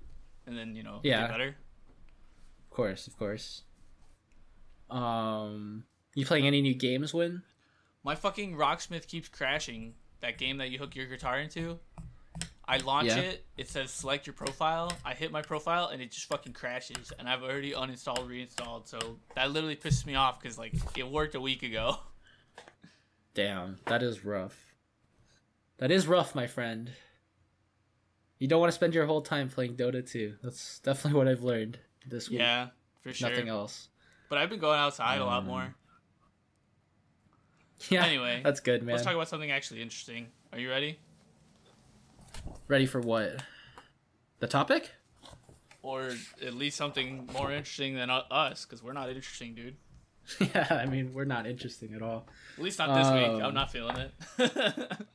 and 0.48 0.58
then 0.58 0.76
you 0.76 0.84
know 0.84 1.02
yeah. 1.04 1.22
get 1.22 1.30
better. 1.30 1.48
Of 1.48 2.70
course, 2.72 3.06
of 3.06 3.18
course. 3.18 3.62
Um, 4.90 5.86
you 6.16 6.26
playing 6.26 6.48
any 6.48 6.62
new 6.62 6.74
games? 6.74 7.14
Win. 7.14 7.44
My 8.04 8.16
fucking 8.16 8.56
Rocksmith 8.56 9.08
keeps 9.08 9.30
crashing. 9.30 9.94
That 10.22 10.38
game 10.38 10.58
that 10.58 10.70
you 10.72 10.78
hook 10.80 10.96
your 10.96 11.06
guitar 11.08 11.40
into. 11.40 11.80
I 12.66 12.78
launch 12.78 13.08
Yeah. 13.10 13.20
it. 13.20 13.46
It 13.58 13.68
says 13.70 13.92
select 13.92 14.26
your 14.26 14.34
profile. 14.34 14.92
I 15.04 15.14
hit 15.14 15.32
my 15.32 15.42
profile 15.42 15.88
and 15.88 16.02
it 16.02 16.12
just 16.12 16.28
fucking 16.28 16.54
crashes. 16.54 17.12
And 17.20 17.28
I've 17.28 17.44
already 17.44 17.74
uninstalled, 17.74 18.28
reinstalled. 18.30 18.88
So 18.88 19.20
that 19.36 19.52
literally 19.52 19.76
pisses 19.76 20.06
me 20.06 20.16
off 20.16 20.40
because 20.42 20.58
like 20.58 20.74
it 20.98 21.08
worked 21.10 21.36
a 21.36 21.42
week 21.42 21.64
ago. 21.64 21.98
Damn, 23.34 23.80
that 23.88 24.02
is 24.04 24.24
rough. 24.24 24.74
That 25.80 25.92
is 25.92 26.08
rough, 26.08 26.36
my 26.36 26.48
friend. 26.48 26.92
You 28.40 28.48
don't 28.48 28.60
want 28.60 28.70
to 28.72 28.76
spend 28.76 28.94
your 28.94 29.06
whole 29.08 29.22
time 29.22 29.50
playing 29.50 29.76
Dota 29.76 30.08
2. 30.10 30.36
That's 30.44 30.80
definitely 30.80 31.18
what 31.18 31.28
I've 31.28 31.44
learned 31.44 31.80
this 32.06 32.30
week. 32.30 32.40
Yeah, 32.40 32.68
for 33.02 33.12
sure. 33.14 33.30
Nothing 33.30 33.50
else. 33.50 33.90
But 34.30 34.38
I've 34.38 34.50
been 34.50 34.60
going 34.60 34.80
outside 34.80 35.20
a 35.20 35.26
lot 35.26 35.40
Um, 35.40 35.48
more. 35.48 35.76
Yeah. 37.90 38.06
Anyway, 38.06 38.42
that's 38.44 38.60
good, 38.60 38.84
man. 38.84 38.96
Let's 38.96 39.06
talk 39.06 39.14
about 39.14 39.28
something 39.28 39.52
actually 39.52 39.82
interesting. 39.82 40.28
Are 40.52 40.60
you 40.60 40.70
ready? 40.70 41.00
Ready 42.68 42.86
for 42.86 43.02
what? 43.02 43.44
The 44.40 44.48
topic? 44.48 44.92
Or 45.82 46.12
at 46.42 46.54
least 46.54 46.78
something 46.78 47.30
more 47.34 47.52
interesting 47.52 47.96
than 47.96 48.10
us, 48.10 48.66
because 48.66 48.82
we're 48.82 48.94
not 48.94 49.10
interesting, 49.10 49.54
dude. 49.54 49.76
yeah, 50.56 50.68
I 50.70 50.86
mean, 50.86 51.14
we're 51.14 51.26
not 51.26 51.46
interesting 51.46 51.94
at 51.94 52.02
all. 52.02 52.28
At 52.58 52.64
least 52.64 52.80
not 52.80 52.96
this 52.96 53.12
week. 53.14 53.42
Um, 53.42 53.48
I'm 53.48 53.54
not 53.54 53.72
feeling 53.72 53.98
it. 53.98 54.92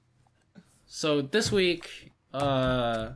So 0.90 1.20
this 1.20 1.52
week, 1.52 2.12
uh, 2.32 3.10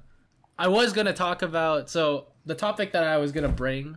I 0.58 0.68
was 0.68 0.92
gonna 0.92 1.14
talk 1.14 1.40
about. 1.40 1.88
So 1.88 2.26
the 2.44 2.54
topic 2.54 2.92
that 2.92 3.02
I 3.02 3.16
was 3.16 3.32
gonna 3.32 3.48
bring 3.48 3.96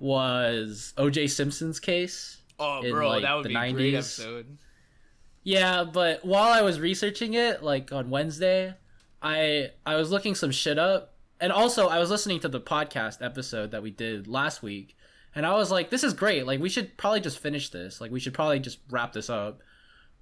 was 0.00 0.94
O.J. 0.98 1.28
Simpson's 1.28 1.78
case. 1.78 2.37
Oh, 2.58 2.82
in, 2.82 2.92
bro, 2.92 3.08
like, 3.08 3.22
that 3.22 3.34
would 3.34 3.44
the 3.44 3.50
be 3.50 3.56
a 3.56 3.72
great 3.72 3.94
episode. 3.94 4.58
Yeah, 5.44 5.84
but 5.84 6.24
while 6.24 6.52
I 6.52 6.62
was 6.62 6.78
researching 6.78 7.34
it, 7.34 7.62
like 7.62 7.92
on 7.92 8.10
Wednesday, 8.10 8.74
I 9.22 9.70
I 9.86 9.96
was 9.96 10.10
looking 10.10 10.34
some 10.34 10.50
shit 10.50 10.78
up, 10.78 11.14
and 11.40 11.52
also 11.52 11.88
I 11.88 11.98
was 11.98 12.10
listening 12.10 12.40
to 12.40 12.48
the 12.48 12.60
podcast 12.60 13.24
episode 13.24 13.70
that 13.70 13.82
we 13.82 13.90
did 13.90 14.28
last 14.28 14.62
week, 14.62 14.96
and 15.34 15.46
I 15.46 15.54
was 15.54 15.70
like, 15.70 15.90
this 15.90 16.04
is 16.04 16.12
great. 16.12 16.46
Like 16.46 16.60
we 16.60 16.68
should 16.68 16.96
probably 16.96 17.20
just 17.20 17.38
finish 17.38 17.70
this. 17.70 18.00
Like 18.00 18.10
we 18.10 18.20
should 18.20 18.34
probably 18.34 18.60
just 18.60 18.80
wrap 18.90 19.12
this 19.12 19.30
up. 19.30 19.60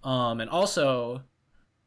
Um, 0.04 0.40
and 0.40 0.48
also, 0.48 1.22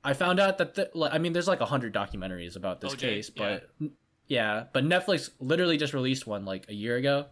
I 0.04 0.14
found 0.14 0.40
out 0.40 0.58
that 0.58 0.76
the, 0.76 0.90
like, 0.94 1.14
I 1.14 1.20
mean, 1.20 1.32
there's 1.32 1.48
like 1.48 1.62
a 1.62 1.66
hundred 1.66 1.94
documentaries 1.94 2.58
about 2.58 2.82
this 2.82 2.96
OJ, 2.96 3.00
case, 3.00 3.32
yeah. 3.36 3.60
but 3.80 3.90
yeah, 4.28 4.64
but 4.74 4.84
Netflix 4.84 5.30
literally 5.40 5.78
just 5.78 5.94
released 5.94 6.28
one 6.28 6.44
like 6.44 6.66
a 6.68 6.74
year 6.74 6.98
ago, 6.98 7.28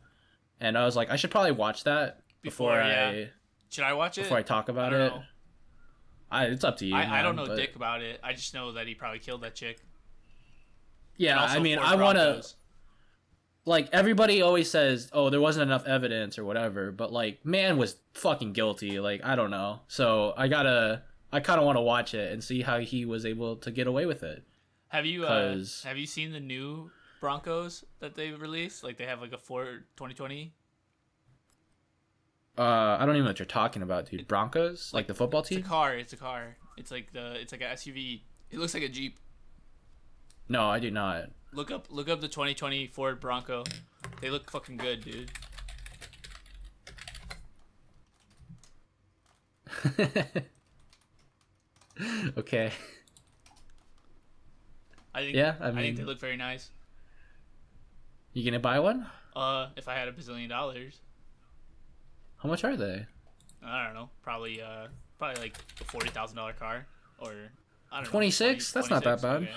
and 0.62 0.78
I 0.78 0.86
was 0.86 0.96
like, 0.96 1.10
I 1.10 1.18
should 1.18 1.32
probably 1.32 1.52
watch 1.52 1.84
that 1.84 2.22
before, 2.42 2.72
Before, 2.72 2.82
I 2.82 3.14
yeah. 3.14 3.26
Should 3.70 3.84
I 3.84 3.94
watch 3.94 4.18
it? 4.18 4.22
before 4.24 4.38
I 4.38 4.44
talk 4.44 4.70
about 4.70 4.94
I 4.94 4.96
it. 4.98 5.00
know. 5.10 5.24
I, 6.30 6.46
it's 6.46 6.64
up 6.64 6.78
to 6.78 6.86
you. 6.86 6.96
I, 6.96 7.20
I 7.20 7.22
don't 7.22 7.36
know 7.36 7.46
but- 7.46 7.56
dick 7.58 7.76
about 7.76 8.02
it. 8.02 8.20
I 8.24 8.34
just 8.34 8.54
know 8.54 8.74
that 8.74 8.88
he 8.88 8.96
probably 8.96 9.20
killed 9.20 9.42
that 9.42 9.56
chick. 9.56 9.80
Yeah, 11.18 11.42
I 11.42 11.60
mean, 11.60 11.80
I 11.80 11.96
want 11.96 12.18
to 12.18 12.44
like 13.66 13.90
everybody 13.92 14.42
always 14.42 14.70
says, 14.70 15.10
"Oh, 15.14 15.30
there 15.30 15.42
wasn't 15.42 15.64
enough 15.64 15.86
evidence 15.88 16.38
or 16.38 16.46
whatever," 16.46 16.92
but 16.92 17.12
like 17.12 17.44
man 17.44 17.78
was 17.78 17.96
fucking 18.14 18.54
guilty. 18.54 19.00
Like 19.00 19.24
I 19.24 19.36
don't 19.36 19.50
know. 19.52 19.80
So 19.88 20.34
I 20.38 20.48
got 20.48 20.64
to 20.64 21.02
I 21.32 21.40
kind 21.40 21.60
of 21.60 21.66
want 21.66 21.78
to 21.78 21.82
watch 21.82 22.14
it 22.14 22.32
and 22.32 22.44
see 22.44 22.62
how 22.62 22.80
he 22.80 23.04
was 23.06 23.26
able 23.26 23.56
to 23.58 23.72
get 23.72 23.88
away 23.88 24.06
with 24.06 24.22
it. 24.24 24.44
Have 24.90 25.06
you 25.06 25.26
uh, 25.26 25.58
have 25.84 25.98
you 25.98 26.06
seen 26.06 26.32
the 26.32 26.40
new 26.40 26.92
Broncos 27.20 27.84
that 28.00 28.16
they 28.16 28.32
released? 28.32 28.84
Like 28.84 28.98
they 28.98 29.06
have 29.06 29.20
like 29.20 29.34
a 29.34 29.38
Ford 29.38 29.86
2020. 29.98 30.54
Uh 32.58 32.98
I 33.00 33.06
don't 33.06 33.16
even 33.16 33.26
know 33.26 33.30
what 33.30 33.40
you're 33.40 33.46
talking 33.46 33.82
about, 33.82 34.10
dude. 34.10 34.28
Broncos? 34.28 34.92
Like 34.94 35.08
the 35.08 35.14
football 35.14 35.44
team. 35.44 35.60
It's 35.60 35.68
a 35.68 35.70
car. 35.70 35.96
It's 35.96 36.14
a 36.14 36.18
car. 36.18 36.58
It's 36.78 36.92
like 36.92 37.12
the 37.14 37.40
it's 37.40 37.52
like 37.52 37.62
a 37.62 37.66
SUV. 37.66 38.22
It 38.50 38.60
looks 38.60 38.74
like 38.74 38.84
a 38.84 38.90
Jeep. 38.90 39.20
No, 40.50 40.70
I 40.70 40.80
do 40.80 40.90
not. 40.90 41.30
Look 41.54 41.72
up 41.72 41.88
look 41.90 42.10
up 42.10 42.22
the 42.22 42.28
2020 42.28 42.88
Ford 42.88 43.20
Bronco. 43.20 43.64
They 44.22 44.30
look 44.30 44.50
fucking 44.50 44.78
good, 44.78 45.04
dude. 45.04 45.32
okay. 52.38 52.72
I 55.14 55.22
think 55.22 55.36
Yeah, 55.36 55.56
I 55.60 55.70
mean, 55.70 55.78
I 55.78 55.82
think 55.82 55.98
they 55.98 56.04
look 56.04 56.20
very 56.20 56.38
nice. 56.38 56.70
You 58.34 58.52
to 58.52 58.60
buy 58.60 58.80
one? 58.80 59.08
Uh, 59.36 59.70
if 59.76 59.88
I 59.88 59.96
had 59.96 60.08
a 60.08 60.12
bazillion 60.12 60.50
dollars, 60.50 61.00
How 62.38 62.50
much 62.50 62.64
are 62.64 62.76
they? 62.76 63.06
I 63.66 63.86
don't 63.86 63.94
know, 63.96 64.10
probably 64.22 64.62
uh, 64.62 64.88
probably 65.18 65.42
like 65.42 65.58
a 65.82 65.84
forty 65.84 66.10
thousand 66.10 66.38
dollar 66.38 66.54
car, 66.54 66.86
or 67.20 67.32
I 67.92 67.96
don't 67.98 68.04
know. 68.06 68.10
26? 68.12 68.72
That's 68.72 68.90
not 68.90 69.04
that 69.04 69.22
bad. 69.22 69.44
okay. 69.44 69.52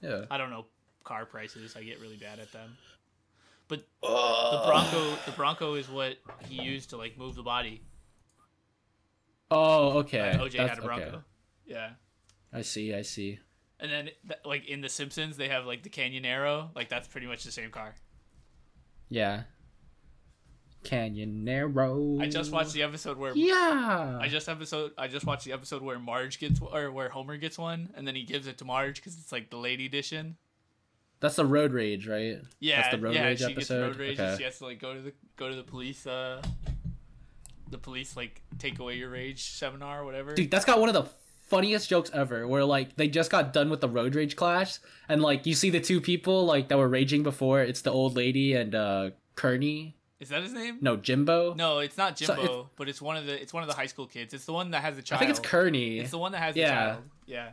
Yeah. 0.00 0.24
I 0.30 0.38
don't 0.38 0.50
know 0.50 0.66
car 1.04 1.24
prices. 1.26 1.74
I 1.76 1.82
get 1.82 2.00
really 2.00 2.16
bad 2.16 2.38
at 2.38 2.52
them. 2.52 2.76
But 3.68 3.84
the 4.02 4.62
Bronco, 4.66 5.16
the 5.26 5.32
Bronco 5.32 5.74
is 5.74 5.88
what 5.88 6.16
he 6.48 6.62
used 6.62 6.90
to 6.90 6.96
like 6.96 7.18
move 7.18 7.34
the 7.34 7.42
body. 7.42 7.82
Oh, 9.50 9.98
okay. 9.98 10.30
Uh, 10.30 10.38
OJ 10.44 10.52
That's- 10.52 10.70
had 10.70 10.78
a 10.78 10.82
Bronco. 10.82 11.06
okay. 11.06 11.16
Yeah. 11.66 11.90
I 12.52 12.62
see, 12.62 12.94
I 12.94 13.02
see. 13.02 13.38
And 13.78 13.90
then, 13.92 14.10
like 14.44 14.66
in 14.66 14.80
The 14.80 14.88
Simpsons, 14.88 15.36
they 15.36 15.48
have 15.48 15.66
like 15.66 15.82
the 15.82 15.90
Canyonero. 15.90 16.74
Like 16.74 16.88
that's 16.88 17.06
pretty 17.08 17.26
much 17.26 17.44
the 17.44 17.52
same 17.52 17.70
car. 17.70 17.94
Yeah. 19.08 19.42
Canyonero. 20.86 22.20
I 22.22 22.28
just 22.28 22.52
watched 22.52 22.72
the 22.72 22.82
episode 22.82 23.16
where 23.18 23.32
Yeah. 23.36 24.18
I 24.20 24.28
just 24.28 24.48
episode 24.48 24.92
I 24.96 25.08
just 25.08 25.26
watched 25.26 25.44
the 25.44 25.52
episode 25.52 25.82
where 25.82 25.98
Marge 25.98 26.38
gets 26.38 26.60
or 26.60 26.90
where 26.90 27.08
Homer 27.08 27.36
gets 27.36 27.58
one, 27.58 27.90
and 27.96 28.06
then 28.06 28.14
he 28.14 28.22
gives 28.24 28.46
it 28.46 28.58
to 28.58 28.64
Marge 28.64 28.96
because 28.96 29.16
it's 29.18 29.32
like 29.32 29.50
the 29.50 29.56
lady 29.56 29.86
edition. 29.86 30.36
That's 31.20 31.36
the 31.36 31.46
road 31.46 31.72
rage, 31.72 32.06
right? 32.06 32.38
Yeah, 32.60 32.82
That's 32.82 32.94
the 32.94 33.00
road 33.00 33.14
yeah. 33.14 33.24
rage 33.24 33.40
she 33.40 33.54
gets 33.54 33.68
the 33.68 33.80
road 33.80 33.96
rage, 33.96 34.18
Okay. 34.20 34.28
and 34.28 34.38
she 34.38 34.44
has 34.44 34.58
to 34.58 34.64
like 34.64 34.78
go 34.80 34.94
to 34.94 35.00
the 35.00 35.12
go 35.36 35.48
to 35.48 35.56
the 35.56 35.62
police. 35.62 36.06
Uh, 36.06 36.42
the 37.70 37.78
police 37.78 38.16
like 38.16 38.42
take 38.58 38.78
away 38.78 38.96
your 38.96 39.10
rage 39.10 39.50
seminar 39.50 40.02
or 40.02 40.04
whatever. 40.04 40.34
Dude, 40.34 40.50
that's 40.50 40.64
got 40.64 40.78
one 40.78 40.88
of 40.88 40.94
the 40.94 41.10
funniest 41.48 41.88
jokes 41.88 42.10
ever. 42.12 42.46
Where 42.46 42.64
like 42.64 42.96
they 42.96 43.08
just 43.08 43.30
got 43.30 43.52
done 43.52 43.70
with 43.70 43.80
the 43.80 43.88
road 43.88 44.14
rage 44.14 44.36
clash, 44.36 44.78
and 45.08 45.22
like 45.22 45.46
you 45.46 45.54
see 45.54 45.70
the 45.70 45.80
two 45.80 46.00
people 46.00 46.44
like 46.44 46.68
that 46.68 46.78
were 46.78 46.88
raging 46.88 47.22
before. 47.22 47.60
It's 47.62 47.80
the 47.80 47.90
old 47.90 48.14
lady 48.16 48.52
and 48.54 48.74
uh 48.74 49.10
Kearney. 49.36 49.96
Is 50.18 50.30
that 50.30 50.42
his 50.42 50.52
name? 50.52 50.78
No, 50.80 50.96
Jimbo. 50.96 51.54
No, 51.54 51.78
it's 51.80 51.98
not 51.98 52.18
So 52.18 52.34
Jimbo, 52.34 52.70
but 52.76 52.88
it's 52.88 53.02
one 53.02 53.16
of 53.16 53.26
the 53.26 53.40
it's 53.40 53.52
one 53.52 53.62
of 53.62 53.68
the 53.68 53.74
high 53.74 53.86
school 53.86 54.06
kids. 54.06 54.32
It's 54.32 54.46
the 54.46 54.52
one 54.52 54.70
that 54.70 54.80
has 54.82 54.96
the 54.96 55.02
child. 55.02 55.18
I 55.18 55.26
think 55.26 55.30
it's 55.30 55.46
Kearney. 55.46 55.98
It's 55.98 56.10
the 56.10 56.18
one 56.18 56.32
that 56.32 56.38
has 56.38 56.56
Yeah. 56.56 56.68
the 56.68 56.74
child. 56.74 57.02
Yeah. 57.26 57.48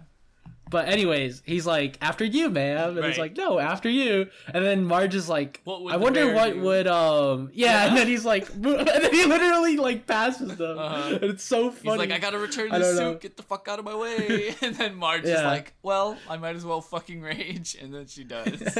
But 0.69 0.87
anyways, 0.87 1.43
he's 1.45 1.67
like, 1.67 1.99
after 2.01 2.23
you, 2.25 2.49
ma'am. 2.49 2.97
And 2.97 3.05
he's 3.05 3.19
like, 3.19 3.37
no, 3.37 3.59
after 3.59 3.89
you. 3.89 4.29
And 4.51 4.65
then 4.65 4.85
Marge 4.85 5.13
is 5.13 5.29
like, 5.29 5.61
I 5.67 5.97
wonder 5.97 6.33
what 6.33 6.53
do?" 6.53 6.61
would 6.61 6.87
um 6.87 7.51
yeah, 7.53 7.67
Yeah. 7.83 7.87
and 7.89 7.97
then 7.97 8.07
he's 8.07 8.25
like 8.25 8.49
and 8.53 8.63
then 8.87 9.13
he 9.13 9.25
literally 9.25 9.75
like 9.77 10.07
passes 10.07 10.55
them. 10.55 10.79
Uh-huh. 10.79 11.15
And 11.21 11.23
it's 11.25 11.43
so 11.43 11.69
funny. 11.69 11.89
He's 11.91 12.09
like, 12.09 12.11
I 12.11 12.17
gotta 12.17 12.39
return 12.39 12.69
the 12.69 12.81
suit. 12.83 12.95
know. 12.97 13.13
Get 13.15 13.35
the 13.35 13.43
fuck 13.43 13.67
out 13.67 13.77
of 13.77 13.85
my 13.85 13.93
way. 13.95 14.55
and 14.61 14.73
then 14.75 14.95
Marge 14.95 15.25
is 15.25 15.43
like, 15.43 15.73
well, 15.83 16.17
I 16.29 16.37
might 16.37 16.55
as 16.55 16.65
well 16.65 16.79
fucking 16.81 17.21
rage. 17.21 17.75
And 17.79 17.93
then 17.93 18.07
she 18.07 18.23
does. 18.23 18.77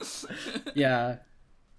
yeah. 0.74 1.18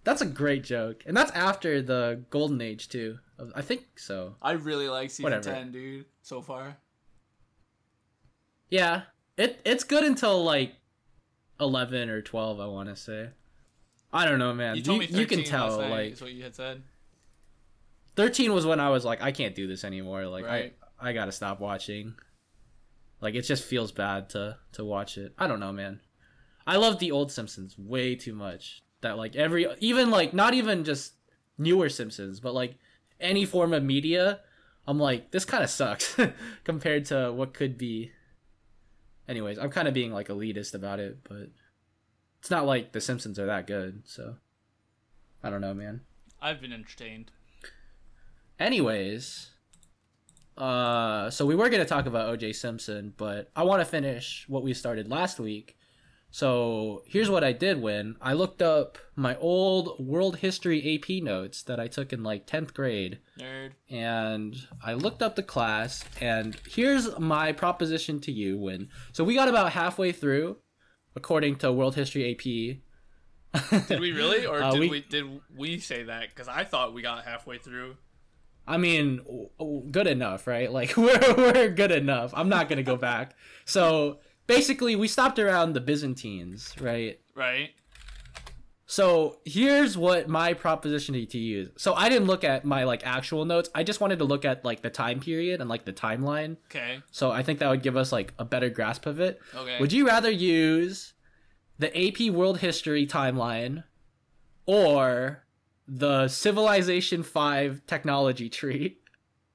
That's 0.03 0.21
a 0.21 0.25
great 0.25 0.63
joke. 0.63 1.03
And 1.05 1.15
that's 1.15 1.31
after 1.31 1.81
the 1.81 2.23
golden 2.29 2.61
age 2.61 2.89
too. 2.89 3.19
I 3.55 3.61
think 3.61 3.99
so. 3.99 4.35
I 4.41 4.51
really 4.51 4.89
like 4.89 5.09
season 5.09 5.23
Whatever. 5.23 5.51
10, 5.51 5.71
dude, 5.71 6.05
so 6.21 6.41
far. 6.41 6.77
Yeah. 8.69 9.03
It 9.37 9.59
it's 9.65 9.83
good 9.83 10.03
until 10.03 10.43
like 10.43 10.73
11 11.59 12.09
or 12.09 12.21
12, 12.21 12.59
I 12.59 12.65
want 12.65 12.89
to 12.89 12.95
say. 12.95 13.29
I 14.13 14.25
don't 14.25 14.39
know, 14.39 14.53
man. 14.53 14.75
You 14.75 14.83
You, 14.83 14.99
me 14.99 15.05
13 15.07 15.19
you 15.19 15.27
can 15.27 15.43
tell 15.43 15.79
night, 15.79 15.89
like 15.89 16.13
is 16.13 16.21
what 16.21 16.33
you 16.33 16.43
had 16.43 16.55
said. 16.55 16.83
13 18.15 18.53
was 18.53 18.65
when 18.65 18.79
I 18.79 18.89
was 18.89 19.05
like 19.05 19.21
I 19.21 19.31
can't 19.31 19.55
do 19.55 19.67
this 19.67 19.83
anymore. 19.83 20.25
Like 20.25 20.45
Right. 20.45 20.75
I 20.99 21.09
I 21.09 21.13
got 21.13 21.25
to 21.25 21.31
stop 21.31 21.59
watching. 21.59 22.15
Like 23.21 23.35
it 23.35 23.43
just 23.43 23.63
feels 23.63 23.91
bad 23.91 24.29
to 24.31 24.57
to 24.73 24.83
watch 24.83 25.17
it. 25.17 25.33
I 25.37 25.47
don't 25.47 25.59
know, 25.59 25.71
man. 25.71 25.99
I 26.65 26.77
love 26.77 26.99
the 26.99 27.11
old 27.11 27.31
Simpsons 27.31 27.77
way 27.77 28.15
too 28.15 28.33
much. 28.33 28.83
That 29.01 29.17
like 29.17 29.35
every 29.35 29.67
even 29.79 30.11
like 30.11 30.33
not 30.33 30.53
even 30.53 30.83
just 30.83 31.13
newer 31.57 31.89
Simpsons, 31.89 32.39
but 32.39 32.53
like 32.53 32.75
any 33.19 33.45
form 33.45 33.73
of 33.73 33.83
media, 33.83 34.39
I'm 34.87 34.99
like, 34.99 35.31
this 35.31 35.45
kind 35.45 35.63
of 35.63 35.69
sucks 35.69 36.17
compared 36.63 37.05
to 37.05 37.31
what 37.31 37.53
could 37.53 37.77
be. 37.77 38.11
Anyways, 39.27 39.57
I'm 39.57 39.69
kind 39.69 39.87
of 39.87 39.93
being 39.93 40.11
like 40.11 40.27
elitist 40.27 40.73
about 40.73 40.99
it, 40.99 41.19
but 41.23 41.49
it's 42.39 42.49
not 42.49 42.65
like 42.65 42.91
The 42.91 43.01
Simpsons 43.01 43.39
are 43.39 43.45
that 43.45 43.67
good, 43.67 44.01
so 44.05 44.35
I 45.43 45.49
don't 45.49 45.61
know, 45.61 45.73
man. 45.73 46.01
I've 46.41 46.59
been 46.59 46.73
entertained. 46.73 47.31
Anyways, 48.59 49.51
uh, 50.57 51.29
so 51.29 51.45
we 51.45 51.55
were 51.55 51.69
gonna 51.69 51.85
talk 51.85 52.05
about 52.05 52.37
OJ 52.37 52.55
Simpson, 52.55 53.13
but 53.17 53.49
I 53.55 53.63
want 53.63 53.81
to 53.81 53.85
finish 53.85 54.45
what 54.47 54.63
we 54.63 54.73
started 54.73 55.07
last 55.09 55.39
week. 55.39 55.77
So 56.33 57.03
here's 57.05 57.29
what 57.29 57.43
I 57.43 57.51
did 57.51 57.81
when 57.81 58.15
I 58.21 58.33
looked 58.33 58.61
up 58.61 58.97
my 59.15 59.35
old 59.35 59.99
world 60.05 60.37
history 60.37 60.95
AP 60.95 61.21
notes 61.23 61.61
that 61.63 61.79
I 61.79 61.87
took 61.87 62.13
in 62.13 62.23
like 62.23 62.47
10th 62.47 62.73
grade 62.73 63.19
Nerd. 63.37 63.71
and 63.89 64.55
I 64.83 64.93
looked 64.93 65.21
up 65.21 65.35
the 65.35 65.43
class 65.43 66.05
and 66.21 66.55
here's 66.69 67.19
my 67.19 67.51
proposition 67.51 68.19
to 68.21 68.31
you 68.31 68.57
when 68.57 68.87
so 69.11 69.23
we 69.25 69.35
got 69.35 69.49
about 69.49 69.73
halfway 69.73 70.13
through 70.13 70.57
according 71.17 71.57
to 71.57 71.71
world 71.71 71.95
history 71.95 72.31
AP 72.31 72.77
Did 73.89 73.99
we 73.99 74.13
really, 74.13 74.45
or 74.45 74.63
Uh, 74.63 74.71
did 74.71 74.79
we- 74.79 74.89
we... 74.89 75.01
did 75.01 75.25
we 75.53 75.77
say 75.79 76.03
that? 76.03 76.29
Because 76.29 76.47
I 76.47 76.63
thought 76.63 76.93
we 76.93 77.01
got 77.01 77.25
halfway 77.25 77.57
through. 77.57 77.97
I 78.65 78.77
mean, 78.77 79.19
good 79.91 80.07
enough, 80.07 80.47
right? 80.47 80.71
Like 80.71 80.95
we're 80.97 81.19
we're 81.35 81.67
good 81.69 81.91
enough. 81.91 82.31
I'm 82.33 82.47
not 82.47 82.69
gonna 82.69 82.83
go 82.83 82.95
back. 82.95 83.35
So 83.65 84.19
basically, 84.47 84.95
we 84.95 85.07
stopped 85.07 85.39
around 85.39 85.73
the 85.73 85.81
Byzantines, 85.81 86.73
right? 86.79 87.19
Right. 87.35 87.71
So 88.85 89.37
here's 89.45 89.97
what 89.97 90.27
my 90.27 90.53
proposition 90.53 91.13
to 91.13 91.37
you 91.37 91.61
is. 91.61 91.69
So 91.77 91.93
I 91.93 92.09
didn't 92.09 92.27
look 92.27 92.43
at 92.43 92.65
my 92.65 92.83
like 92.83 93.07
actual 93.07 93.45
notes. 93.45 93.69
I 93.73 93.83
just 93.83 94.01
wanted 94.01 94.19
to 94.19 94.25
look 94.25 94.43
at 94.43 94.65
like 94.65 94.81
the 94.81 94.89
time 94.89 95.21
period 95.21 95.61
and 95.61 95.69
like 95.69 95.85
the 95.85 95.93
timeline. 95.93 96.57
Okay. 96.65 96.99
So 97.09 97.31
I 97.31 97.41
think 97.41 97.59
that 97.59 97.69
would 97.69 97.83
give 97.83 97.95
us 97.95 98.11
like 98.11 98.33
a 98.37 98.43
better 98.43 98.69
grasp 98.69 99.05
of 99.05 99.21
it. 99.21 99.39
Okay. 99.55 99.77
Would 99.79 99.93
you 99.93 100.05
rather 100.07 100.29
use 100.29 101.13
the 101.79 101.87
AP 101.97 102.33
World 102.33 102.59
History 102.59 103.07
timeline 103.07 103.85
or 104.65 105.45
the 105.87 106.27
Civilization 106.27 107.23
5 107.23 107.83
technology 107.87 108.49
tree? 108.49 108.97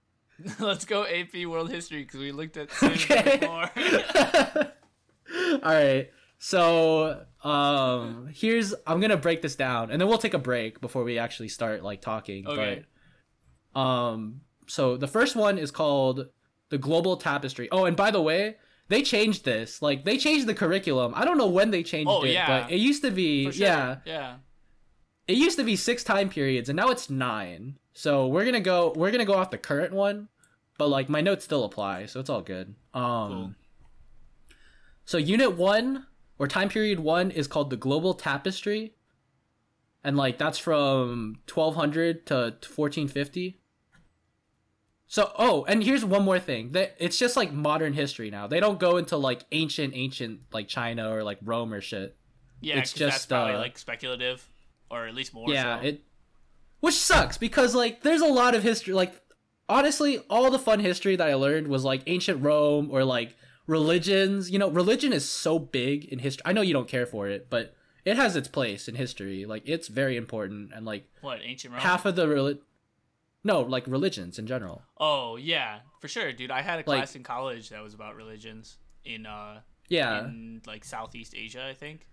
Let's 0.59 0.87
go 0.87 1.05
AP 1.05 1.45
World 1.47 1.71
History 1.71 2.05
because 2.05 2.21
we 2.21 2.33
looked 2.33 2.57
at 2.57 2.71
Okay. 2.83 3.39
before. 3.39 4.73
All 5.35 5.59
right. 5.63 6.11
So, 6.39 7.25
um 7.43 8.29
here's 8.35 8.75
I'm 8.87 9.01
to 9.01 9.17
break 9.17 9.41
this 9.43 9.57
down 9.57 9.91
and 9.91 10.01
then 10.01 10.09
we'll 10.09 10.19
take 10.19 10.35
a 10.35 10.39
break 10.39 10.81
before 10.81 11.05
we 11.05 11.19
actually 11.19 11.49
start 11.49 11.83
like 11.83 12.01
talking, 12.01 12.47
Okay. 12.47 12.85
but 13.73 13.81
um 13.81 14.41
so 14.67 14.97
the 14.97 15.07
first 15.09 15.37
one 15.37 15.59
is 15.59 15.71
called 15.71 16.27
the 16.71 16.79
Global 16.79 17.17
Tapestry. 17.17 17.69
Oh, 17.71 17.85
and 17.85 17.97
by 17.97 18.11
the 18.11 18.21
way, 18.21 18.57
they 18.89 19.03
changed 19.03 19.45
this. 19.45 19.81
Like 19.81 20.05
they 20.05 20.19
changed 20.19 20.47
the 20.47 20.55
curriculum. 20.55 21.13
I 21.15 21.25
don't 21.25 21.39
know 21.39 21.47
when 21.49 21.71
they 21.71 21.83
changed 21.83 22.09
Oh, 22.11 22.25
it, 22.25 22.33
yeah. 22.33 22.47
but 22.63 22.73
it 22.73 22.79
used 22.79 23.03
to 23.03 23.11
be 23.11 23.51
sure. 23.53 23.67
yeah. 23.67 23.97
Yeah. 24.05 24.35
It 25.29 25.37
used 25.37 25.59
to 25.59 25.65
be 25.65 25.75
6 25.77 26.05
time 26.05 26.29
periods 26.29 26.69
and 26.69 26.77
now 26.77 26.89
it's 26.91 27.09
9. 27.11 27.79
So, 27.95 28.27
we're 28.27 28.45
to 28.53 28.61
go 28.61 28.93
we're 28.97 29.11
to 29.13 29.25
go 29.25 29.35
off 29.35 29.51
the 29.51 29.59
current 29.59 29.93
one, 29.93 30.29
but 30.79 30.89
like 30.89 31.09
my 31.09 31.21
notes 31.21 31.45
still 31.45 31.65
apply, 31.65 32.07
so 32.07 32.21
it's 32.21 32.29
all 32.31 32.43
good. 32.43 32.75
Um 32.93 33.31
Cool. 33.31 33.55
So 35.07 35.17
unit 35.17 35.57
one 35.57 36.07
or 36.39 36.47
time 36.47 36.69
period 36.69 37.01
one 37.01 37.31
is 37.31 37.47
called 37.47 37.71
the 37.71 37.77
global 37.77 38.13
tapestry, 38.13 38.93
and 40.05 40.17
like 40.17 40.37
that's 40.37 40.59
from 40.59 41.39
1200 41.53 42.27
to 42.27 42.35
1450. 42.35 43.59
So 45.09 45.31
oh, 45.39 45.65
and 45.69 45.83
here's 45.83 46.05
one 46.05 46.25
more 46.25 46.41
thing 46.41 46.73
that 46.73 46.97
it's 46.99 47.19
just 47.19 47.37
like 47.37 47.53
modern 47.53 47.93
history 47.93 48.31
now. 48.31 48.47
They 48.49 48.61
don't 48.61 48.79
go 48.81 48.97
into 48.97 49.17
like 49.17 49.45
ancient, 49.53 49.95
ancient 49.95 50.41
like 50.53 50.67
China 50.69 51.11
or 51.15 51.23
like 51.23 51.39
Rome 51.43 51.73
or 51.73 51.81
shit. 51.81 52.17
Yeah, 52.61 52.79
It's 52.79 52.93
'cause 52.93 53.01
that's 53.01 53.17
just, 53.17 53.29
probably 53.29 53.55
uh, 53.55 53.59
like 53.59 53.79
speculative, 53.79 54.47
or 54.91 55.07
at 55.07 55.15
least 55.15 55.33
more. 55.33 55.49
yeah, 55.49 55.81
so. 55.81 55.87
it 55.87 56.03
which 56.81 56.95
sucks 56.95 57.39
because 57.39 57.75
like 57.75 58.03
there's 58.03 58.21
a 58.21 58.27
lot 58.27 58.55
of 58.55 58.63
history. 58.65 58.95
Like 58.95 59.21
honestly, 59.69 60.19
all 60.29 60.51
the 60.51 60.59
fun 60.59 60.81
history 60.81 61.15
that 61.17 61.29
I 61.29 61.35
learned 61.35 61.69
was 61.69 61.85
like 61.85 62.03
ancient 62.07 62.43
Rome 62.43 62.89
or 62.91 63.05
like 63.05 63.37
religions. 63.67 64.51
You 64.51 64.59
know, 64.59 64.71
religion 64.71 65.13
is 65.13 65.29
so 65.29 65.59
big 65.59 66.05
in 66.07 66.19
history. 66.21 66.43
I 66.45 66.53
know 66.53 66.61
you 66.63 66.73
don't 66.73 66.89
care 66.89 67.07
for 67.07 67.29
it, 67.29 67.49
but 67.51 67.75
it 68.05 68.17
has 68.17 68.37
its 68.37 68.49
place 68.49 68.89
in 68.89 68.95
history. 68.95 69.45
Like 69.45 69.63
it's 69.69 69.89
very 69.89 70.17
important 70.17 70.73
and 70.75 70.85
like 70.87 71.09
what 71.21 71.41
ancient 71.43 71.73
Rome. 71.75 71.83
half 71.83 72.05
of 72.07 72.17
the 72.17 72.27
reli- 72.27 72.59
no, 73.45 73.61
like 73.61 73.87
religions 73.87 74.39
in 74.39 74.47
general. 74.47 74.83
Oh 74.99 75.37
yeah, 75.37 75.81
for 76.01 76.09
sure, 76.09 76.33
dude. 76.33 76.51
I 76.51 76.63
had 76.63 76.75
a 76.75 76.79
Like- 76.79 76.85
class 77.01 77.17
in 77.17 77.23
college 77.23 77.69
that 77.71 77.83
was 77.83 77.95
about 77.95 78.17
religions 78.17 78.79
in 79.05 79.27
uh 79.27 79.61
Yeah, 79.89 80.25
in 80.25 80.63
like 80.67 80.85
Southeast 80.85 81.35
Asia, 81.37 81.65
I 81.69 81.75
think. 81.75 82.07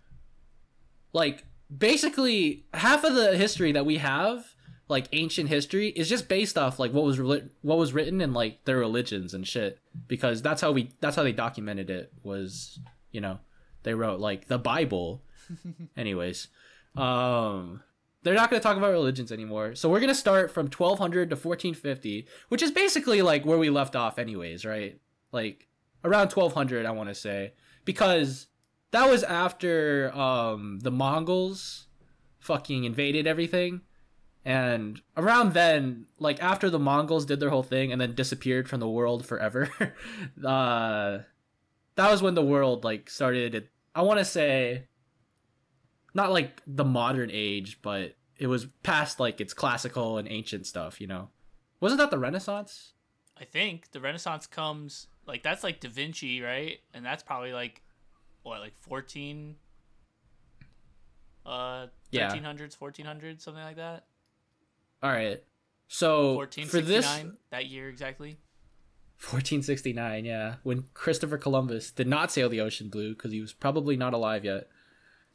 like 1.12 1.46
basically 1.76 2.66
half 2.74 3.04
of 3.04 3.14
the 3.16 3.36
history 3.38 3.72
that 3.72 3.86
we 3.86 3.98
have 3.98 4.46
like 4.90 5.08
ancient 5.14 5.50
history 5.50 5.90
is 5.90 6.10
just 6.10 6.28
based 6.28 6.58
off 6.58 6.80
like 6.80 6.92
what 6.92 7.04
was 7.04 7.18
reli- 7.18 7.50
what 7.62 7.78
was 7.78 7.94
written 7.94 8.22
in 8.22 8.34
like 8.34 8.64
their 8.66 8.78
religions 8.78 9.34
and 9.34 9.48
shit. 9.48 9.80
Because 10.08 10.42
that's 10.42 10.62
how 10.62 10.72
we 10.72 10.92
that's 11.00 11.16
how 11.16 11.24
they 11.24 11.32
documented 11.32 11.90
it 11.90 12.12
was 12.24 12.80
you 13.12 13.22
know 13.22 13.40
they 13.84 13.94
wrote 13.94 14.20
like 14.20 14.48
the 14.48 14.58
bible. 14.60 15.22
Anyways 15.98 16.48
um 16.96 17.82
they're 18.22 18.34
not 18.34 18.50
going 18.50 18.60
to 18.60 18.64
talk 18.64 18.78
about 18.78 18.92
religions 18.92 19.34
anymore. 19.34 19.76
So 19.76 19.90
we're 19.90 20.00
going 20.00 20.08
to 20.08 20.16
start 20.16 20.50
from 20.50 20.68
1200 20.68 21.30
to 21.30 21.36
1450 21.36 22.28
which 22.50 22.62
is 22.62 22.72
basically 22.72 23.22
like 23.22 23.46
where 23.46 23.58
we 23.58 23.70
left 23.70 23.96
off 23.96 24.20
anyways 24.20 24.66
right? 24.66 25.00
Like 25.32 25.68
around 26.04 26.32
1200 26.32 26.86
i 26.86 26.92
want 26.92 27.10
to 27.10 27.16
say. 27.16 27.54
Because 27.86 28.48
that 28.92 29.10
was 29.10 29.24
after 29.24 30.12
um 30.16 30.80
the 30.82 30.92
mongols 30.92 31.88
fucking 32.40 32.84
invaded 32.84 33.26
everything 33.26 33.82
and 34.46 35.02
around 35.16 35.54
then 35.54 36.06
like 36.20 36.42
after 36.44 36.70
the 36.70 36.80
mongols 36.80 37.26
did 37.26 37.40
their 37.40 37.50
whole 37.50 37.64
thing 37.64 37.92
and 37.92 38.02
then 38.02 38.14
disappeared 38.14 38.68
from 38.68 38.80
the 38.80 38.90
world 38.90 39.26
forever 39.26 39.70
uh 40.46 41.20
that 41.96 42.12
was 42.12 42.22
when 42.22 42.36
the 42.36 42.44
world 42.44 42.84
like 42.84 43.10
started 43.10 43.70
i 43.96 44.02
want 44.02 44.20
to 44.20 44.26
say 44.26 44.84
not 46.14 46.32
like 46.32 46.62
the 46.68 46.86
modern 46.86 47.30
age 47.32 47.80
but 47.82 48.16
it 48.38 48.48
was 48.48 48.66
past 48.84 49.20
like 49.20 49.40
its 49.40 49.54
classical 49.54 50.18
and 50.18 50.28
ancient 50.30 50.66
stuff 50.66 51.00
you 51.00 51.08
know 51.08 51.30
wasn't 51.80 52.00
that 52.00 52.12
the 52.12 52.20
renaissance 52.20 52.94
I 53.38 53.46
think 53.46 53.92
the 53.92 54.00
Renaissance 54.00 54.48
comes 54.48 55.08
like 55.26 55.44
that's 55.44 55.64
like 55.64 55.80
Da 55.80 55.90
Vinci, 55.90 56.42
right? 56.42 56.80
And 56.94 57.06
that's 57.06 57.24
probably 57.24 57.54
like 57.54 57.82
what, 58.44 58.60
like 58.60 58.76
fourteen, 58.76 59.56
uh, 61.46 61.88
thirteen 62.12 62.44
hundreds, 62.44 62.76
fourteen 62.76 63.06
hundreds, 63.06 63.44
something 63.44 63.64
like 63.64 63.78
that. 63.78 64.06
All 65.04 65.12
right 65.12 65.44
so 65.88 66.34
Fourteen 66.34 66.66
for 66.66 66.82
this 66.82 67.06
that 67.52 67.68
year 67.68 67.90
exactly. 67.90 68.38
1469 69.20 70.26
yeah 70.26 70.56
when 70.64 70.86
christopher 70.94 71.38
columbus 71.38 71.92
did 71.92 72.08
not 72.08 72.32
sail 72.32 72.50
the 72.50 72.60
ocean 72.60 72.90
blue 72.90 73.14
because 73.14 73.32
he 73.32 73.40
was 73.40 73.54
probably 73.54 73.96
not 73.96 74.14
alive 74.14 74.44
yet 74.44 74.68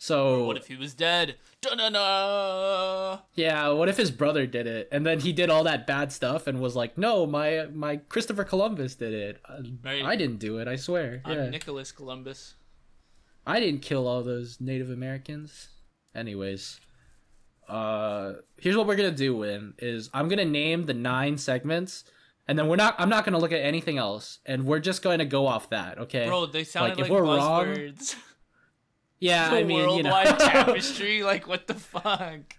so 0.01 0.45
What 0.45 0.57
if 0.57 0.69
he 0.69 0.77
was 0.77 0.95
dead? 0.95 1.35
Da-na-na! 1.61 3.19
Yeah, 3.35 3.71
what 3.71 3.89
if 3.89 3.97
his 3.97 4.13
brother 4.13 4.47
did 4.47 4.69
it 4.69 4.89
and 4.93 5.05
then 5.05 5.19
he 5.19 5.33
did 5.33 5.51
all 5.51 5.65
that 5.65 5.89
bad 5.89 6.13
stuff 6.13 6.47
and 6.47 6.61
was 6.61 6.77
like, 6.77 6.97
"No, 6.97 7.27
my 7.27 7.67
my 7.73 7.97
Christopher 7.97 8.45
Columbus 8.45 8.95
did 8.95 9.13
it. 9.13 9.41
I, 9.45 9.59
Right. 9.83 10.05
I 10.05 10.15
didn't 10.15 10.39
do 10.39 10.59
it. 10.59 10.69
I 10.69 10.77
swear. 10.77 11.21
I'm 11.25 11.37
yeah. 11.37 11.51
Nicholas 11.51 11.91
Columbus. 11.91 12.55
I 13.45 13.59
didn't 13.59 13.83
kill 13.83 14.07
all 14.07 14.23
those 14.23 14.61
Native 14.61 14.89
Americans." 14.89 15.71
Anyways, 16.15 16.79
uh 17.69 18.35
here's 18.59 18.77
what 18.77 18.87
we're 18.87 18.97
going 18.97 19.11
to 19.11 19.17
do, 19.17 19.37
Win, 19.37 19.75
is 19.79 20.11
I'm 20.15 20.29
going 20.29 20.39
to 20.39 20.45
name 20.45 20.87
the 20.87 20.95
9 20.95 21.39
segments 21.39 22.05
and 22.47 22.59
then 22.59 22.69
we're 22.69 22.77
not 22.77 22.95
I'm 22.99 23.09
not 23.09 23.25
going 23.25 23.35
to 23.35 23.39
look 23.39 23.53
at 23.53 23.61
anything 23.61 23.99
else 23.99 24.39
and 24.47 24.65
we're 24.65 24.81
just 24.81 25.03
going 25.03 25.19
to 25.19 25.25
go 25.27 25.47
off 25.47 25.71
that, 25.71 25.99
okay? 25.99 26.27
Bro, 26.27 26.47
they 26.47 26.65
sounded 26.65 26.93
if 26.93 27.03
like, 27.03 27.11
we're 27.11 27.23
wrong- 27.23 27.67
buzzwords. 27.67 28.17
yeah, 29.21 29.51
the 29.51 29.57
I 29.59 29.65
mean, 29.65 29.79
you 29.97 30.03
know. 30.03 30.11
worldwide 30.13 30.39
tapestry, 30.39 31.23
like 31.23 31.47
what 31.47 31.67
the 31.67 31.75
fuck? 31.75 32.55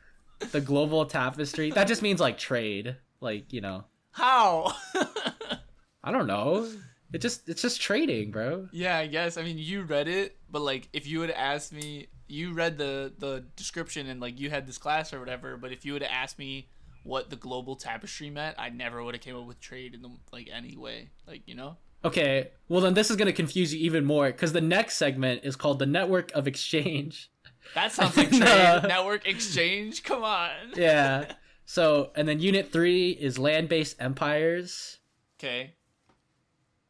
the 0.52 0.62
global 0.62 1.06
tapestry. 1.06 1.72
That 1.72 1.88
just 1.88 2.02
means 2.02 2.20
like 2.20 2.38
trade, 2.38 2.96
like, 3.20 3.52
you 3.52 3.62
know. 3.62 3.86
How? 4.12 4.74
I 6.04 6.12
don't 6.12 6.28
know. 6.28 6.70
It 7.12 7.20
just 7.20 7.50
it's 7.50 7.62
just 7.62 7.82
trading, 7.82 8.32
bro. 8.32 8.68
yeah, 8.72 8.98
I 8.98 9.08
guess. 9.08 9.38
I 9.38 9.44
mean, 9.44 9.58
you 9.58 9.82
read 9.84 10.08
it, 10.08 10.38
but 10.50 10.62
like, 10.62 10.88
if 10.94 11.08
you 11.08 11.20
would 11.20 11.32
asked 11.32 11.74
me, 11.74 12.08
you 12.30 12.54
read 12.54 12.78
the 12.78 13.12
the 13.18 13.46
description 13.56 14.08
and 14.08 14.20
like 14.20 14.40
you 14.40 14.50
had 14.50 14.68
this 14.68 14.78
class 14.78 15.14
or 15.14 15.20
whatever. 15.20 15.58
But 15.58 15.72
if 15.72 15.86
you 15.86 15.94
would 15.94 16.02
have 16.04 16.12
asked 16.12 16.40
me 16.40 16.70
what 17.04 17.30
the 17.30 17.36
global 17.36 17.76
tapestry 17.76 18.30
meant, 18.30 18.56
I 18.60 18.70
never 18.70 19.04
would 19.04 19.16
have 19.16 19.22
came 19.22 19.36
up 19.36 19.46
with 19.46 19.60
trade 19.60 19.94
in 19.94 20.02
the 20.02 20.10
like 20.32 20.50
any 20.54 20.78
way. 20.78 21.10
Like 21.28 21.44
you 21.46 21.56
know. 21.56 21.78
Okay, 22.06 22.52
well 22.70 22.82
then 22.82 22.94
this 22.94 23.10
is 23.10 23.18
gonna 23.18 23.34
confuse 23.34 23.74
you 23.74 23.80
even 23.82 24.06
more 24.06 24.28
because 24.28 24.54
the 24.54 24.62
next 24.62 24.98
segment 24.98 25.42
is 25.44 25.56
called 25.56 25.80
the 25.80 25.86
network 25.86 26.32
of 26.34 26.48
exchange. 26.48 27.32
That 27.76 27.92
sounds 27.92 28.18
like 28.18 28.30
trade. 28.30 28.40
No. 28.40 28.80
Network 28.88 29.28
exchange. 29.28 30.04
Come 30.04 30.24
on. 30.24 30.50
Yeah. 30.76 31.34
So, 31.66 32.12
and 32.16 32.28
then 32.28 32.40
Unit 32.40 32.72
3 32.72 33.12
is 33.12 33.38
land 33.38 33.70
based 33.70 33.96
empires. 34.00 34.98
Okay. 35.38 35.76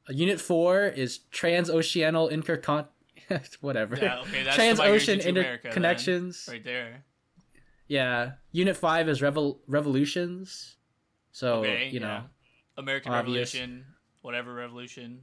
Unit 0.07 0.39
4 0.39 0.85
is 0.85 1.19
transoceanal 1.33 2.31
intercon. 2.31 2.87
Whatever. 3.61 3.95
Yeah, 3.95 4.19
okay, 4.21 4.43
that's 4.43 4.57
Transocean 4.57 5.21
to 5.21 5.29
America, 5.29 5.69
then. 5.69 5.73
interconnections. 5.83 6.47
Right 6.49 6.63
there. 6.63 7.03
Yeah. 7.87 8.31
Unit 8.51 8.77
5 8.77 9.09
is 9.09 9.21
revol- 9.21 9.59
revolutions. 9.67 10.77
So, 11.31 11.55
Okay. 11.61 11.89
you 11.91 11.99
know. 11.99 12.07
yeah. 12.07 12.21
American 12.77 13.11
obvious. 13.13 13.53
Revolution, 13.53 13.85
whatever 14.21 14.53
revolution. 14.53 15.21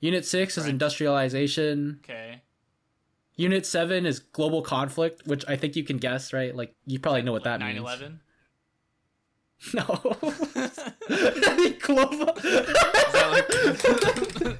Unit 0.00 0.24
6 0.24 0.58
is 0.58 0.66
industrialization. 0.66 2.00
Okay. 2.04 2.42
Unit 3.36 3.64
7 3.66 4.06
is 4.06 4.18
global 4.18 4.62
conflict, 4.62 5.22
which 5.26 5.44
I 5.46 5.56
think 5.56 5.76
you 5.76 5.84
can 5.84 5.98
guess, 5.98 6.32
right? 6.32 6.54
Like, 6.54 6.74
you 6.86 6.98
probably 6.98 7.22
know 7.22 7.32
what 7.32 7.44
that 7.44 7.60
Nine 7.60 7.74
means. 7.74 7.84
eleven. 7.84 8.20
No. 9.74 9.82
Is 11.08 11.72
global. 11.82 12.26
that 12.26 13.28
like 13.32 13.48
the 13.48 14.58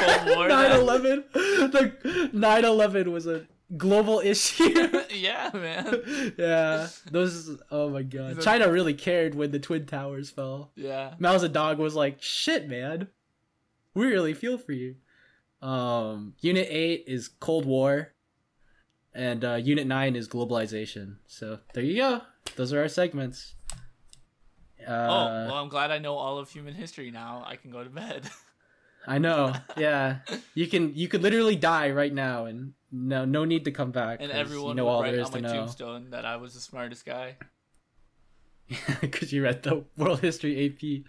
Cold 0.00 0.36
War? 0.36 0.48
9/11. 0.48 1.32
The 1.72 2.30
9 2.32 2.64
11 2.64 3.12
was 3.12 3.26
a 3.26 3.46
global 3.76 4.20
issue. 4.20 5.02
yeah, 5.10 5.50
man. 5.52 6.34
yeah. 6.38 6.88
Those, 7.10 7.58
oh 7.70 7.90
my 7.90 8.02
god. 8.02 8.40
China 8.40 8.70
really 8.70 8.94
cared 8.94 9.34
when 9.34 9.50
the 9.50 9.58
Twin 9.58 9.86
Towers 9.86 10.30
fell. 10.30 10.72
Yeah. 10.76 11.14
Mao 11.18 11.36
Zedong 11.36 11.76
was 11.78 11.94
like, 11.94 12.22
shit, 12.22 12.68
man. 12.68 13.08
We 13.94 14.06
really 14.06 14.34
feel 14.34 14.56
for 14.58 14.72
you. 14.72 14.96
Um, 15.62 16.34
Unit 16.40 16.66
8 16.70 17.04
is 17.06 17.28
Cold 17.28 17.66
War. 17.66 18.12
And 19.12 19.44
uh, 19.44 19.54
Unit 19.56 19.86
9 19.86 20.16
is 20.16 20.28
globalization. 20.28 21.16
So 21.26 21.58
there 21.74 21.82
you 21.82 21.96
go. 21.96 22.22
Those 22.56 22.72
are 22.72 22.80
our 22.80 22.88
segments. 22.88 23.54
Uh, 24.86 24.92
oh, 24.92 25.46
well, 25.48 25.54
I'm 25.54 25.68
glad 25.68 25.90
I 25.90 25.98
know 25.98 26.14
all 26.14 26.38
of 26.38 26.50
human 26.50 26.74
history 26.74 27.10
now. 27.10 27.44
I 27.46 27.56
can 27.56 27.70
go 27.70 27.84
to 27.84 27.90
bed. 27.90 28.28
I 29.06 29.18
know. 29.18 29.54
Yeah, 29.76 30.18
you 30.54 30.66
can. 30.66 30.94
You 30.94 31.08
could 31.08 31.22
literally 31.22 31.56
die 31.56 31.90
right 31.90 32.12
now, 32.12 32.44
and 32.44 32.74
no, 32.92 33.24
no 33.24 33.44
need 33.44 33.64
to 33.64 33.70
come 33.70 33.92
back. 33.92 34.18
And 34.20 34.30
everyone 34.30 34.70
you 34.70 34.74
know 34.82 34.88
all 34.88 35.02
there 35.02 35.14
is 35.14 35.26
on 35.26 35.32
to 35.32 35.40
my 35.40 35.48
know 35.48 35.54
tombstone 35.54 36.10
that 36.10 36.26
I 36.26 36.36
was 36.36 36.54
the 36.54 36.60
smartest 36.60 37.06
guy. 37.06 37.36
because 39.00 39.32
you 39.32 39.42
read 39.42 39.62
the 39.62 39.84
World 39.96 40.20
History 40.20 40.66
AP. 40.66 41.02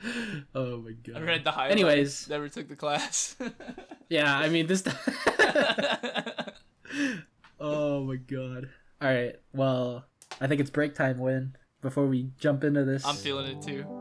Oh 0.55 0.77
my 0.77 0.91
god. 0.91 1.17
I 1.17 1.21
read 1.21 1.43
the 1.43 1.51
highlights. 1.51 1.71
Anyways. 1.71 2.29
never 2.29 2.49
took 2.49 2.69
the 2.69 2.75
class. 2.75 3.35
Yeah, 4.09 4.35
I 4.35 4.49
mean 4.49 4.67
this. 4.67 4.83
oh 7.59 8.03
my 8.03 8.15
god. 8.15 8.69
All 9.01 9.09
right. 9.09 9.35
Well, 9.53 10.05
I 10.39 10.47
think 10.47 10.59
it's 10.61 10.69
break 10.69 10.95
time. 10.95 11.19
Win 11.19 11.55
before 11.81 12.05
we 12.05 12.29
jump 12.39 12.63
into 12.63 12.83
this. 12.83 13.05
I'm 13.05 13.15
feeling 13.15 13.57
it 13.57 13.61
too. 13.61 14.00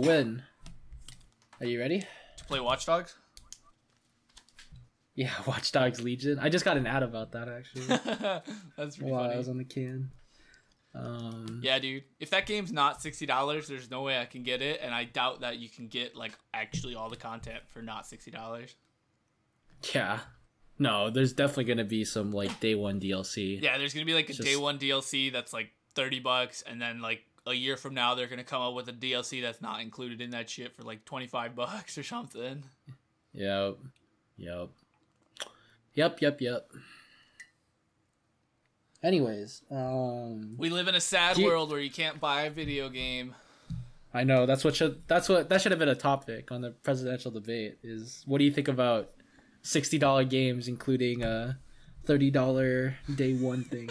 Win. 0.00 0.42
Are 1.60 1.66
you 1.66 1.78
ready? 1.80 2.00
To 2.38 2.44
play 2.44 2.60
Watch 2.60 2.86
Dogs? 2.86 3.14
Yeah, 5.14 5.30
Watch 5.46 5.72
Dogs 5.72 6.00
Legion. 6.00 6.38
I 6.38 6.48
just 6.48 6.64
got 6.64 6.76
an 6.76 6.86
ad 6.86 7.02
about 7.02 7.32
that 7.32 7.48
actually. 7.48 7.86
That's 8.76 8.96
pretty 8.96 9.12
while 9.12 9.30
I 9.30 9.36
was 9.36 9.48
on 9.48 9.58
the 9.58 9.64
can. 9.64 10.10
Um, 10.94 11.60
Yeah, 11.62 11.78
dude. 11.78 12.04
If 12.18 12.30
that 12.30 12.46
game's 12.46 12.72
not 12.72 13.00
sixty 13.02 13.26
dollars, 13.26 13.68
there's 13.68 13.90
no 13.90 14.02
way 14.02 14.18
I 14.18 14.24
can 14.24 14.42
get 14.42 14.62
it, 14.62 14.80
and 14.82 14.94
I 14.94 15.04
doubt 15.04 15.40
that 15.40 15.58
you 15.58 15.68
can 15.68 15.88
get 15.88 16.16
like 16.16 16.32
actually 16.54 16.94
all 16.94 17.08
the 17.10 17.16
content 17.16 17.60
for 17.72 17.82
not 17.82 18.06
sixty 18.06 18.30
dollars. 18.30 18.74
yeah. 19.94 20.20
No, 20.78 21.10
there's 21.10 21.34
definitely 21.34 21.64
gonna 21.64 21.84
be 21.84 22.04
some 22.06 22.30
like 22.32 22.58
day 22.60 22.74
one 22.74 22.98
DLC. 22.98 23.60
Yeah, 23.62 23.76
there's 23.76 23.92
gonna 23.92 24.06
be 24.06 24.14
like 24.14 24.30
a 24.30 24.32
Just- 24.32 24.48
day 24.48 24.56
one 24.56 24.78
DLC 24.78 25.30
that's 25.30 25.52
like 25.52 25.70
thirty 25.94 26.20
bucks, 26.20 26.62
and 26.62 26.80
then 26.80 27.02
like 27.02 27.20
a 27.46 27.54
year 27.54 27.76
from 27.76 27.94
now 27.94 28.14
they're 28.14 28.26
gonna 28.28 28.44
come 28.44 28.62
up 28.62 28.74
with 28.74 28.88
a 28.88 28.92
DLC 28.92 29.42
that's 29.42 29.60
not 29.62 29.80
included 29.80 30.20
in 30.20 30.30
that 30.30 30.48
shit 30.50 30.74
for 30.74 30.82
like 30.82 31.04
twenty 31.04 31.26
five 31.26 31.54
bucks 31.56 31.96
or 31.98 32.02
something. 32.02 32.62
Yep. 33.32 33.78
Yep. 34.36 34.68
Yep. 35.94 36.20
Yep. 36.20 36.40
Yep. 36.40 36.70
Anyways, 39.02 39.62
um, 39.70 40.56
We 40.58 40.68
live 40.68 40.86
in 40.88 40.94
a 40.94 41.00
sad 41.00 41.38
you- 41.38 41.46
world 41.46 41.70
where 41.70 41.80
you 41.80 41.90
can't 41.90 42.20
buy 42.20 42.42
a 42.42 42.50
video 42.50 42.88
game. 42.88 43.34
I 44.12 44.24
know 44.24 44.44
that's 44.44 44.64
what 44.64 44.74
should 44.74 45.06
that's 45.06 45.28
what 45.28 45.48
that 45.48 45.60
should 45.62 45.70
have 45.72 45.78
been 45.78 45.88
a 45.88 45.94
topic 45.94 46.50
on 46.50 46.60
the 46.62 46.70
presidential 46.70 47.30
debate. 47.30 47.78
Is 47.84 48.24
what 48.26 48.38
do 48.38 48.44
you 48.44 48.50
think 48.50 48.66
about 48.68 49.10
sixty 49.62 49.98
dollar 49.98 50.24
games, 50.24 50.66
including 50.66 51.22
a 51.22 51.58
thirty 52.06 52.28
dollar 52.30 52.96
day 53.14 53.34
one 53.34 53.62
thing? 53.62 53.88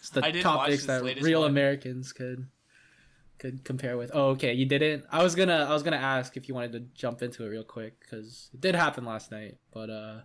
It's 0.00 0.10
the 0.10 0.20
I 0.24 0.32
didn't 0.32 0.46
watch 0.52 0.58
topics 0.66 0.86
that 0.86 1.02
real 1.22 1.42
one. 1.42 1.50
Americans 1.50 2.12
could 2.12 2.48
could 3.38 3.64
compare 3.64 3.96
with. 3.96 4.10
Oh, 4.14 4.28
okay, 4.30 4.52
you 4.52 4.66
didn't. 4.66 5.04
I 5.10 5.22
was 5.22 5.34
gonna 5.34 5.66
I 5.68 5.72
was 5.72 5.82
gonna 5.82 5.96
ask 5.96 6.36
if 6.36 6.48
you 6.48 6.54
wanted 6.54 6.72
to 6.72 6.80
jump 6.94 7.22
into 7.22 7.44
it 7.44 7.48
real 7.48 7.64
quick 7.64 8.00
because 8.00 8.50
it 8.52 8.60
did 8.60 8.74
happen 8.74 9.04
last 9.04 9.30
night, 9.30 9.58
but 9.72 9.90
uh, 9.90 10.18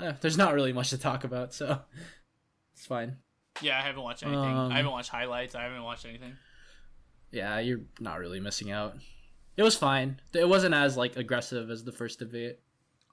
eh, 0.00 0.12
there's 0.20 0.38
not 0.38 0.54
really 0.54 0.72
much 0.72 0.90
to 0.90 0.98
talk 0.98 1.24
about, 1.24 1.54
so 1.54 1.80
it's 2.74 2.86
fine. 2.86 3.16
Yeah, 3.62 3.78
I 3.78 3.82
haven't 3.82 4.02
watched 4.02 4.22
anything. 4.24 4.40
Um, 4.40 4.72
I 4.72 4.76
haven't 4.76 4.92
watched 4.92 5.10
highlights. 5.10 5.54
I 5.54 5.62
haven't 5.62 5.82
watched 5.82 6.04
anything. 6.06 6.32
Yeah, 7.30 7.58
you're 7.60 7.80
not 8.00 8.18
really 8.18 8.40
missing 8.40 8.70
out. 8.70 8.96
It 9.56 9.62
was 9.62 9.76
fine. 9.76 10.20
It 10.32 10.48
wasn't 10.48 10.74
as 10.74 10.96
like 10.96 11.16
aggressive 11.16 11.70
as 11.70 11.84
the 11.84 11.92
first 11.92 12.18
debate. 12.18 12.58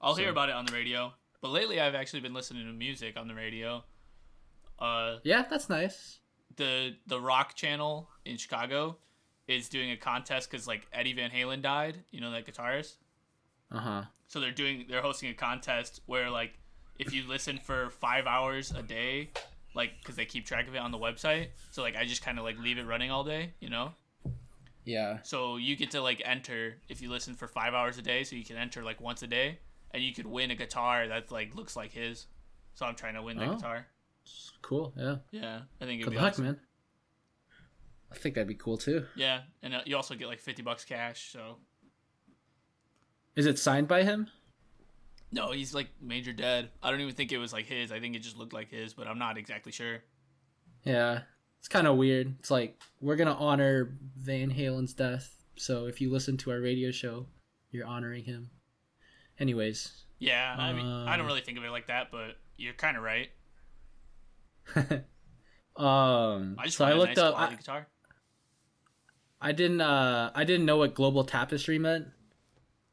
I'll 0.00 0.14
hear 0.16 0.30
about 0.30 0.48
it 0.48 0.54
on 0.56 0.66
the 0.66 0.72
radio. 0.72 1.12
But 1.40 1.50
lately, 1.50 1.80
I've 1.80 1.94
actually 1.94 2.20
been 2.20 2.34
listening 2.34 2.66
to 2.66 2.72
music 2.72 3.16
on 3.16 3.28
the 3.28 3.34
radio. 3.34 3.84
Uh, 4.78 5.16
Yeah, 5.22 5.44
that's 5.48 5.68
nice. 5.68 6.18
The 6.56 6.96
the 7.06 7.20
rock 7.20 7.54
channel 7.54 8.08
in 8.24 8.36
Chicago 8.36 8.96
is 9.48 9.68
doing 9.68 9.90
a 9.90 9.96
contest 9.96 10.50
because 10.50 10.66
like 10.66 10.86
Eddie 10.92 11.12
Van 11.14 11.30
Halen 11.30 11.62
died. 11.62 11.98
You 12.10 12.20
know 12.20 12.30
that 12.32 12.46
guitarist. 12.46 12.94
Uh 13.70 13.78
huh. 13.78 14.02
So 14.28 14.40
they're 14.40 14.50
doing 14.52 14.86
they're 14.88 15.02
hosting 15.02 15.30
a 15.30 15.34
contest 15.34 16.00
where 16.06 16.30
like 16.30 16.58
if 16.98 17.12
you 17.12 17.26
listen 17.26 17.58
for 17.58 17.90
five 17.90 18.26
hours 18.26 18.70
a 18.70 18.82
day, 18.82 19.30
like 19.74 19.92
because 20.00 20.16
they 20.16 20.24
keep 20.24 20.46
track 20.46 20.68
of 20.68 20.74
it 20.74 20.78
on 20.78 20.90
the 20.92 20.98
website. 20.98 21.48
So 21.70 21.82
like 21.82 21.96
I 21.96 22.04
just 22.04 22.22
kind 22.22 22.38
of 22.38 22.44
like 22.44 22.58
leave 22.58 22.78
it 22.78 22.86
running 22.86 23.10
all 23.10 23.24
day, 23.24 23.52
you 23.60 23.68
know. 23.70 23.92
Yeah. 24.84 25.18
So 25.22 25.56
you 25.56 25.76
get 25.76 25.90
to 25.92 26.00
like 26.02 26.22
enter 26.24 26.76
if 26.88 27.00
you 27.00 27.10
listen 27.10 27.34
for 27.34 27.46
five 27.46 27.72
hours 27.74 27.98
a 27.98 28.02
day. 28.02 28.24
So 28.24 28.36
you 28.36 28.44
can 28.44 28.56
enter 28.56 28.82
like 28.82 29.00
once 29.00 29.22
a 29.22 29.26
day, 29.26 29.58
and 29.92 30.02
you 30.02 30.12
could 30.12 30.26
win 30.26 30.50
a 30.50 30.54
guitar 30.54 31.06
that 31.08 31.30
like 31.30 31.54
looks 31.54 31.76
like 31.76 31.92
his. 31.92 32.26
So 32.74 32.86
I'm 32.86 32.94
trying 32.94 33.14
to 33.14 33.22
win 33.22 33.36
the 33.36 33.44
Oh. 33.46 33.54
guitar. 33.54 33.86
Cool. 34.62 34.92
Yeah. 34.96 35.16
Yeah, 35.30 35.60
I 35.80 35.84
think 35.84 36.00
it'd 36.00 36.04
Good 36.04 36.10
be 36.18 36.22
luck, 36.22 36.32
awesome. 36.34 36.44
man. 36.44 36.60
I 38.10 38.14
think 38.16 38.34
that'd 38.34 38.48
be 38.48 38.54
cool 38.54 38.76
too. 38.76 39.06
Yeah, 39.16 39.40
and 39.62 39.74
uh, 39.74 39.80
you 39.86 39.96
also 39.96 40.14
get 40.14 40.28
like 40.28 40.40
fifty 40.40 40.62
bucks 40.62 40.84
cash. 40.84 41.30
So 41.32 41.56
Is 43.36 43.46
it 43.46 43.58
signed 43.58 43.88
by 43.88 44.02
him? 44.02 44.28
no, 45.34 45.50
he's 45.52 45.74
like 45.74 45.88
major 46.00 46.32
dead. 46.32 46.68
I 46.82 46.90
don't 46.90 47.00
even 47.00 47.14
think 47.14 47.32
it 47.32 47.38
was 47.38 47.52
like 47.52 47.64
his. 47.66 47.90
I 47.90 48.00
think 48.00 48.14
it 48.14 48.18
just 48.20 48.36
looked 48.36 48.52
like 48.52 48.70
his, 48.70 48.92
but 48.94 49.06
I'm 49.08 49.18
not 49.18 49.38
exactly 49.38 49.72
sure. 49.72 49.98
Yeah. 50.84 51.20
It's 51.58 51.68
kind 51.68 51.86
of 51.86 51.96
weird. 51.96 52.34
It's 52.40 52.50
like 52.50 52.80
we're 53.00 53.16
gonna 53.16 53.34
honor 53.34 53.96
Van 54.16 54.50
Halen's 54.50 54.92
death, 54.94 55.32
so 55.56 55.86
if 55.86 56.00
you 56.00 56.10
listen 56.10 56.36
to 56.38 56.50
our 56.50 56.60
radio 56.60 56.90
show, 56.90 57.26
you're 57.70 57.86
honoring 57.86 58.24
him. 58.24 58.50
Anyways, 59.38 59.92
Yeah, 60.18 60.54
I 60.58 60.72
mean, 60.72 60.84
I 60.86 61.16
don't 61.16 61.24
Uh. 61.24 61.28
really 61.28 61.40
think 61.40 61.56
of 61.58 61.64
it 61.64 61.70
like 61.70 61.86
that, 61.86 62.10
but 62.10 62.36
you're 62.56 62.74
kind 62.74 62.96
of 62.96 63.02
right. 63.02 63.30
um, 65.76 66.56
I 66.58 66.64
just 66.64 66.76
so 66.78 66.84
I 66.84 66.92
looked 66.94 67.16
nice 67.16 67.18
up. 67.18 67.38
I, 67.38 67.54
guitar. 67.54 67.86
I 69.40 69.52
didn't. 69.52 69.80
Uh, 69.80 70.30
I 70.34 70.44
didn't 70.44 70.66
know 70.66 70.76
what 70.78 70.94
global 70.94 71.24
tapestry 71.24 71.78
meant. 71.78 72.06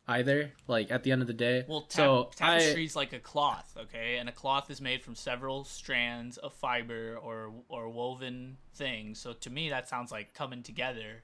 either. 0.08 0.52
Like 0.68 0.90
at 0.92 1.04
the 1.04 1.12
end 1.12 1.22
of 1.22 1.28
the 1.28 1.34
day. 1.34 1.66
Well, 1.68 1.82
tap- 1.82 1.92
so 1.92 2.30
I 2.42 2.58
tapestry's 2.60 2.96
like 2.96 3.14
a 3.14 3.20
cloth, 3.20 3.76
okay, 3.80 4.18
and 4.18 4.28
a 4.28 4.32
cloth 4.32 4.72
is 4.72 4.82
made 4.82 5.04
from 5.04 5.16
several 5.16 5.64
strands 5.66 6.38
of 6.38 6.54
fiber 6.54 7.18
or 7.22 7.52
or 7.68 7.90
woven 7.90 8.58
things. 8.74 9.20
So 9.20 9.34
to 9.34 9.50
me, 9.50 9.70
that 9.70 9.88
sounds 9.88 10.12
like 10.12 10.34
coming 10.34 10.64
together. 10.64 11.24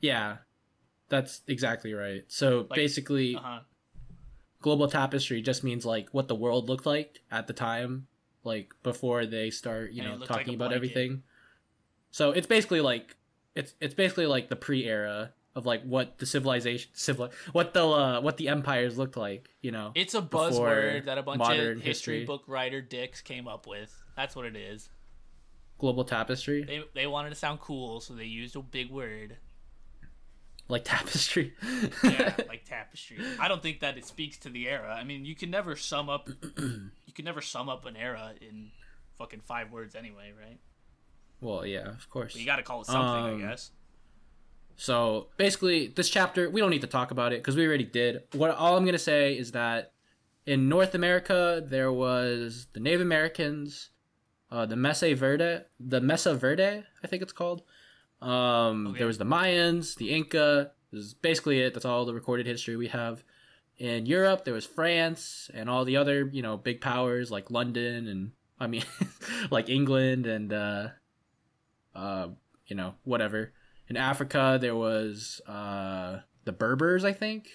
yeah, 0.00 0.38
that's 1.10 1.42
exactly 1.48 1.92
right. 1.92 2.22
So 2.28 2.66
Like- 2.70 2.76
basically, 2.76 3.36
Uh 3.36 3.40
huh. 3.40 3.60
global 4.62 4.88
tapestry 4.88 5.42
just 5.42 5.62
means 5.64 5.84
like 5.84 6.08
what 6.12 6.28
the 6.28 6.34
world 6.34 6.68
looked 6.70 6.86
like 6.86 7.20
at 7.30 7.46
the 7.48 7.52
time, 7.52 8.06
like 8.44 8.72
before 8.82 9.26
they 9.26 9.50
start, 9.50 9.92
you 9.92 10.02
And 10.02 10.12
know, 10.12 10.16
looked 10.18 10.30
like 10.30 10.40
talking 10.40 10.54
about 10.54 10.72
everything. 10.72 11.22
So 12.10 12.32
it's 12.32 12.46
basically 12.46 12.80
like 12.80 13.16
it's 13.54 13.74
it's 13.80 13.94
basically 13.94 14.26
like 14.26 14.48
the 14.48 14.56
pre-era 14.56 15.32
of 15.56 15.66
like 15.66 15.82
what 15.82 16.18
the 16.18 16.26
civilization 16.26 16.90
civil 16.94 17.28
what 17.52 17.74
the 17.74 17.84
uh, 17.84 18.20
what 18.20 18.36
the 18.36 18.48
empires 18.48 18.96
looked 18.98 19.16
like, 19.16 19.50
you 19.60 19.70
know. 19.72 19.92
It's 19.94 20.14
a 20.14 20.22
buzzword 20.22 21.04
that 21.06 21.18
a 21.18 21.22
bunch 21.22 21.42
of 21.42 21.48
history, 21.56 21.80
history. 21.82 22.24
book 22.24 22.42
writer 22.46 22.80
dicks 22.80 23.20
came 23.20 23.48
up 23.48 23.66
with. 23.66 23.94
That's 24.16 24.34
what 24.36 24.44
it 24.46 24.56
is. 24.56 24.88
global 25.78 26.04
tapestry, 26.04 26.62
They 26.64 26.82
they 26.94 27.06
wanted 27.06 27.30
to 27.30 27.34
sound 27.36 27.60
cool, 27.60 28.00
so 28.00 28.14
they 28.14 28.24
used 28.24 28.54
a 28.56 28.60
big 28.62 28.90
word. 28.90 29.36
like 30.68 30.84
tapestry. 30.84 31.52
Yeah, 32.04 32.34
like 32.48 32.64
tapestry. 32.64 33.18
I 33.40 33.48
don't 33.48 33.62
think 33.62 33.80
that 33.80 33.98
it 33.98 34.04
speaks 34.06 34.36
to 34.38 34.50
the 34.50 34.68
era. 34.68 34.94
I 34.94 35.02
mean, 35.04 35.24
you 35.24 35.34
can 35.34 35.50
never 35.50 35.74
sum 35.74 36.08
up 36.08 36.28
you 37.10 37.14
can 37.14 37.24
never 37.24 37.40
sum 37.40 37.68
up 37.68 37.84
an 37.86 37.96
era 37.96 38.32
in 38.40 38.70
fucking 39.18 39.40
five 39.40 39.70
words 39.72 39.94
anyway, 39.94 40.32
right? 40.40 40.58
well, 41.42 41.66
yeah, 41.66 41.88
of 41.88 42.08
course. 42.08 42.32
But 42.34 42.40
you 42.40 42.46
got 42.46 42.56
to 42.56 42.62
call 42.62 42.82
it 42.82 42.86
something, 42.86 43.34
Um, 43.34 43.36
I 43.44 43.48
guess. 43.48 43.70
So 44.76 45.26
basically, 45.36 45.88
this 45.88 46.08
chapter 46.08 46.48
we 46.48 46.60
don't 46.60 46.70
need 46.70 46.80
to 46.82 46.86
talk 46.86 47.10
about 47.10 47.32
it 47.32 47.40
because 47.40 47.56
we 47.56 47.66
already 47.66 47.84
did. 47.84 48.22
What 48.32 48.50
all 48.52 48.76
I'm 48.76 48.84
gonna 48.86 48.98
say 48.98 49.36
is 49.36 49.52
that 49.52 49.92
in 50.46 50.68
North 50.68 50.94
America 50.94 51.62
there 51.66 51.92
was 51.92 52.66
the 52.72 52.80
Native 52.80 53.00
Americans, 53.02 53.90
uh, 54.50 54.64
the 54.66 54.76
Mesa 54.76 55.14
Verde, 55.14 55.64
the 55.78 56.00
Mesa 56.00 56.34
Verde, 56.34 56.82
I 57.02 57.06
think 57.06 57.22
it's 57.22 57.32
called. 57.32 57.62
Um, 58.22 58.86
Okay. 58.88 58.98
There 58.98 59.06
was 59.06 59.18
the 59.18 59.24
Mayans, 59.26 59.96
the 59.96 60.10
Inca. 60.14 60.72
This 60.92 61.04
is 61.04 61.14
basically 61.14 61.60
it. 61.60 61.74
That's 61.74 61.84
all 61.84 62.04
the 62.06 62.14
recorded 62.14 62.46
history 62.46 62.76
we 62.76 62.88
have. 62.88 63.22
In 63.80 64.04
Europe, 64.04 64.44
there 64.44 64.52
was 64.52 64.66
France 64.66 65.50
and 65.54 65.70
all 65.70 65.86
the 65.86 65.96
other 65.96 66.28
you 66.30 66.42
know 66.42 66.58
big 66.58 66.82
powers 66.82 67.30
like 67.30 67.50
London 67.50 68.06
and 68.06 68.32
I 68.60 68.66
mean 68.66 68.84
like 69.50 69.70
England 69.70 70.26
and 70.26 70.52
uh, 70.52 70.88
uh, 71.94 72.28
you 72.66 72.76
know 72.76 72.94
whatever. 73.04 73.52
In 73.88 73.96
Africa, 73.96 74.58
there 74.60 74.76
was 74.76 75.40
uh, 75.48 76.18
the 76.44 76.52
Berbers, 76.52 77.04
I 77.04 77.12
think, 77.12 77.48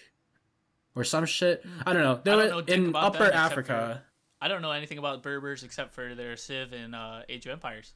or 0.96 1.04
some 1.04 1.26
shit. 1.26 1.64
I 1.86 1.94
don't 1.94 2.02
know. 2.02 2.20
There 2.24 2.36
don't 2.36 2.56
was 2.56 2.68
know 2.68 2.74
in 2.74 2.96
Upper 2.96 3.32
Africa. 3.32 4.04
I 4.42 4.48
don't 4.48 4.64
know 4.64 4.72
anything 4.72 4.98
about 4.98 5.24
Berbers 5.24 5.64
except 5.64 5.94
for 5.94 6.16
their 6.16 6.36
Civ 6.36 6.74
and 6.74 6.94
uh, 6.96 7.22
Age 7.30 7.46
of 7.46 7.52
Empires. 7.52 7.94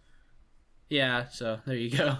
Yeah, 0.87 1.27
so 1.29 1.59
there 1.65 1.75
you 1.75 1.95
go. 1.95 2.17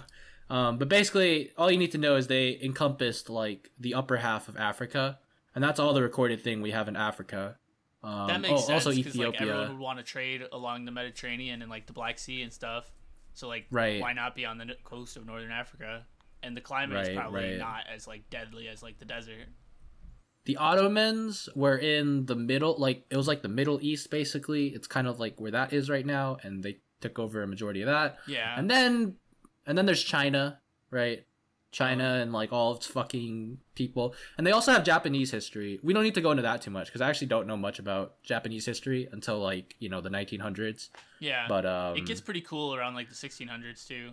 Um, 0.50 0.78
but 0.78 0.88
basically, 0.88 1.52
all 1.56 1.70
you 1.70 1.78
need 1.78 1.92
to 1.92 1.98
know 1.98 2.16
is 2.16 2.26
they 2.26 2.58
encompassed 2.60 3.30
like 3.30 3.70
the 3.78 3.94
upper 3.94 4.16
half 4.16 4.48
of 4.48 4.56
Africa, 4.56 5.18
and 5.54 5.62
that's 5.64 5.78
all 5.80 5.92
the 5.92 6.02
recorded 6.02 6.42
thing 6.42 6.62
we 6.62 6.70
have 6.70 6.88
in 6.88 6.96
Africa. 6.96 7.56
Um, 8.02 8.28
That 8.28 8.40
makes 8.40 8.62
oh, 8.62 8.66
sense 8.66 8.86
Also, 8.86 8.96
because 8.96 9.14
like 9.16 9.28
Ethiopia. 9.34 9.40
everyone 9.40 9.68
would 9.70 9.78
want 9.78 9.98
to 9.98 10.04
trade 10.04 10.42
along 10.52 10.84
the 10.86 10.92
Mediterranean 10.92 11.60
and 11.62 11.70
like 11.70 11.86
the 11.86 11.92
Black 11.92 12.18
Sea 12.18 12.42
and 12.42 12.52
stuff. 12.52 12.90
So 13.34 13.46
like, 13.48 13.66
Right. 13.70 14.00
why 14.00 14.12
not 14.12 14.34
be 14.34 14.46
on 14.46 14.58
the 14.58 14.74
coast 14.84 15.16
of 15.16 15.26
northern 15.26 15.50
Africa? 15.52 16.06
And 16.42 16.56
the 16.56 16.60
climate 16.62 17.08
is 17.08 17.14
probably 17.14 17.50
right. 17.50 17.58
not 17.58 17.84
as 17.94 18.06
like 18.06 18.30
deadly 18.30 18.68
as 18.68 18.82
like 18.82 18.98
the 18.98 19.04
desert. 19.04 19.48
the 20.46 20.56
Ottomans 20.56 21.50
were 21.54 21.76
in 21.76 22.24
the 22.24 22.34
middle, 22.34 22.74
like 22.78 23.04
it 23.10 23.16
was 23.16 23.28
like 23.28 23.42
the 23.42 23.48
Middle 23.48 23.78
East, 23.82 24.10
basically. 24.10 24.68
It's 24.68 24.86
kind 24.86 25.06
of 25.06 25.20
like 25.20 25.38
where 25.38 25.50
that 25.50 25.72
is 25.74 25.90
right 25.90 26.06
now, 26.06 26.38
and 26.42 26.62
they 26.62 26.78
took 27.02 27.18
over 27.18 27.42
a 27.42 27.46
majority 27.46 27.82
of 27.82 27.86
that. 27.88 28.16
Yeah. 28.26 28.54
And 28.58 28.70
then 28.70 29.16
and 29.66 29.76
then 29.76 29.84
there's 29.84 30.02
China, 30.02 30.60
right? 30.90 31.24
China 31.72 32.04
Uh-huh. 32.04 32.22
and 32.22 32.32
like 32.32 32.52
all 32.52 32.74
its 32.74 32.86
fucking 32.86 33.58
people. 33.74 34.14
And 34.36 34.46
they 34.46 34.50
also 34.52 34.72
have 34.72 34.82
Japanese 34.84 35.30
history. 35.30 35.78
We 35.82 35.92
don't 35.92 36.02
need 36.02 36.14
to 36.14 36.20
go 36.20 36.30
into 36.32 36.42
that 36.42 36.62
too 36.62 36.70
much 36.70 36.86
because 36.88 37.00
I 37.00 37.08
actually 37.08 37.28
don't 37.28 37.46
know 37.46 37.56
much 37.56 37.78
about 37.78 38.20
Japanese 38.24 38.66
history 38.66 39.08
until 39.12 39.38
like, 39.38 39.76
you 39.78 39.88
know, 39.88 40.00
the 40.00 40.10
1900s. 40.10 40.88
yeah. 41.20 41.46
But 41.48 41.66
um 41.66 41.96
it 41.96 42.06
gets 42.06 42.20
pretty 42.20 42.40
cool 42.40 42.74
around 42.74 42.94
like 42.94 43.08
the 43.08 43.14
1600s 43.14 43.86
too. 43.86 44.10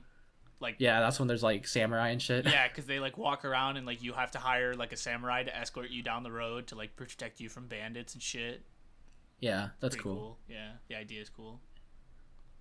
Like 0.59 0.75
yeah, 0.79 0.99
that's 0.99 1.19
when 1.19 1.27
there's 1.27 1.43
like 1.43 1.67
samurai 1.67 2.09
and 2.09 2.21
shit. 2.21 2.45
Yeah, 2.45 2.67
because 2.67 2.85
they 2.91 2.99
like 2.99 3.17
walk 3.17 3.43
around 3.45 3.77
and 3.77 3.85
like 3.87 4.01
you 4.03 4.13
have 4.13 4.31
to 4.31 4.39
hire 4.39 4.73
like 4.75 4.91
a 4.93 4.97
samurai 4.97 5.43
to 5.43 5.55
escort 5.55 5.89
you 5.89 6.03
down 6.03 6.23
the 6.23 6.31
road 6.31 6.67
to 6.67 6.75
like 6.75 6.95
protect 6.95 7.39
you 7.39 7.49
from 7.49 7.67
bandits 7.67 8.13
and 8.13 8.21
shit. 8.21 8.63
yeah, 9.39 9.69
that's 9.79 9.95
Pretty 9.95 10.03
cool. 10.03 10.37
Yeah, 10.49 10.71
the 10.89 10.95
idea 10.95 11.21
is 11.21 11.29
cool. 11.29 11.59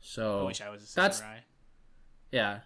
So 0.01 0.41
I 0.41 0.45
wish 0.45 0.61
I 0.61 0.69
was 0.71 0.83
a 0.91 0.95
that's- 0.95 1.19
samurai. 1.19 1.39
yeah. 2.33 2.61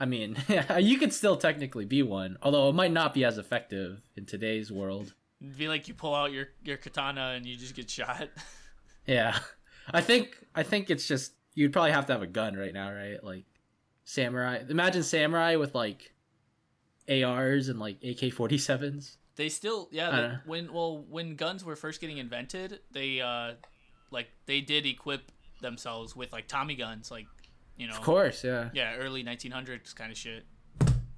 I 0.00 0.06
mean, 0.06 0.36
you 0.78 0.98
could 0.98 1.12
still 1.12 1.36
technically 1.36 1.84
be 1.84 2.02
one, 2.02 2.38
although 2.42 2.70
it 2.70 2.74
might 2.74 2.90
not 2.90 3.12
be 3.14 3.24
as 3.24 3.36
effective 3.38 4.00
in 4.16 4.24
today's 4.24 4.72
world. 4.72 5.14
It'd 5.42 5.58
be 5.58 5.68
like 5.68 5.86
you 5.88 5.94
pull 5.94 6.14
out 6.14 6.32
your 6.32 6.48
your 6.64 6.78
katana 6.78 7.34
and 7.36 7.44
you 7.46 7.56
just 7.56 7.74
get 7.76 7.88
shot. 7.90 8.28
Yeah. 9.06 9.38
I 9.92 10.02
think 10.02 10.36
I 10.54 10.62
think 10.62 10.88
it's 10.90 11.08
just 11.08 11.32
you'd 11.54 11.72
probably 11.72 11.90
have 11.90 12.06
to 12.06 12.12
have 12.12 12.22
a 12.22 12.26
gun 12.28 12.54
right 12.54 12.72
now, 12.72 12.92
right? 12.92 13.22
Like 13.24 13.44
samurai. 14.04 14.62
Imagine 14.68 15.02
samurai 15.02 15.56
with 15.56 15.74
like 15.74 16.12
ARs 17.08 17.68
and 17.68 17.80
like 17.80 17.96
AK-47s. 18.04 19.16
they 19.36 19.48
still 19.48 19.88
yeah 19.90 20.10
they, 20.10 20.32
when 20.50 20.72
well 20.72 21.04
when 21.08 21.34
guns 21.34 21.64
were 21.64 21.74
first 21.74 22.00
getting 22.00 22.18
invented 22.18 22.80
they 22.92 23.20
uh 23.20 23.54
like 24.12 24.28
they 24.46 24.60
did 24.60 24.86
equip 24.86 25.32
themselves 25.60 26.14
with 26.14 26.32
like 26.32 26.46
Tommy 26.46 26.76
guns 26.76 27.10
like 27.10 27.26
you 27.80 27.88
know 27.88 27.94
Of 27.94 28.02
course, 28.02 28.44
yeah. 28.44 28.68
yeah 28.74 28.96
early 28.96 29.24
1900s 29.24 29.94
kind 29.94 30.12
of 30.12 30.18
shit. 30.18 30.44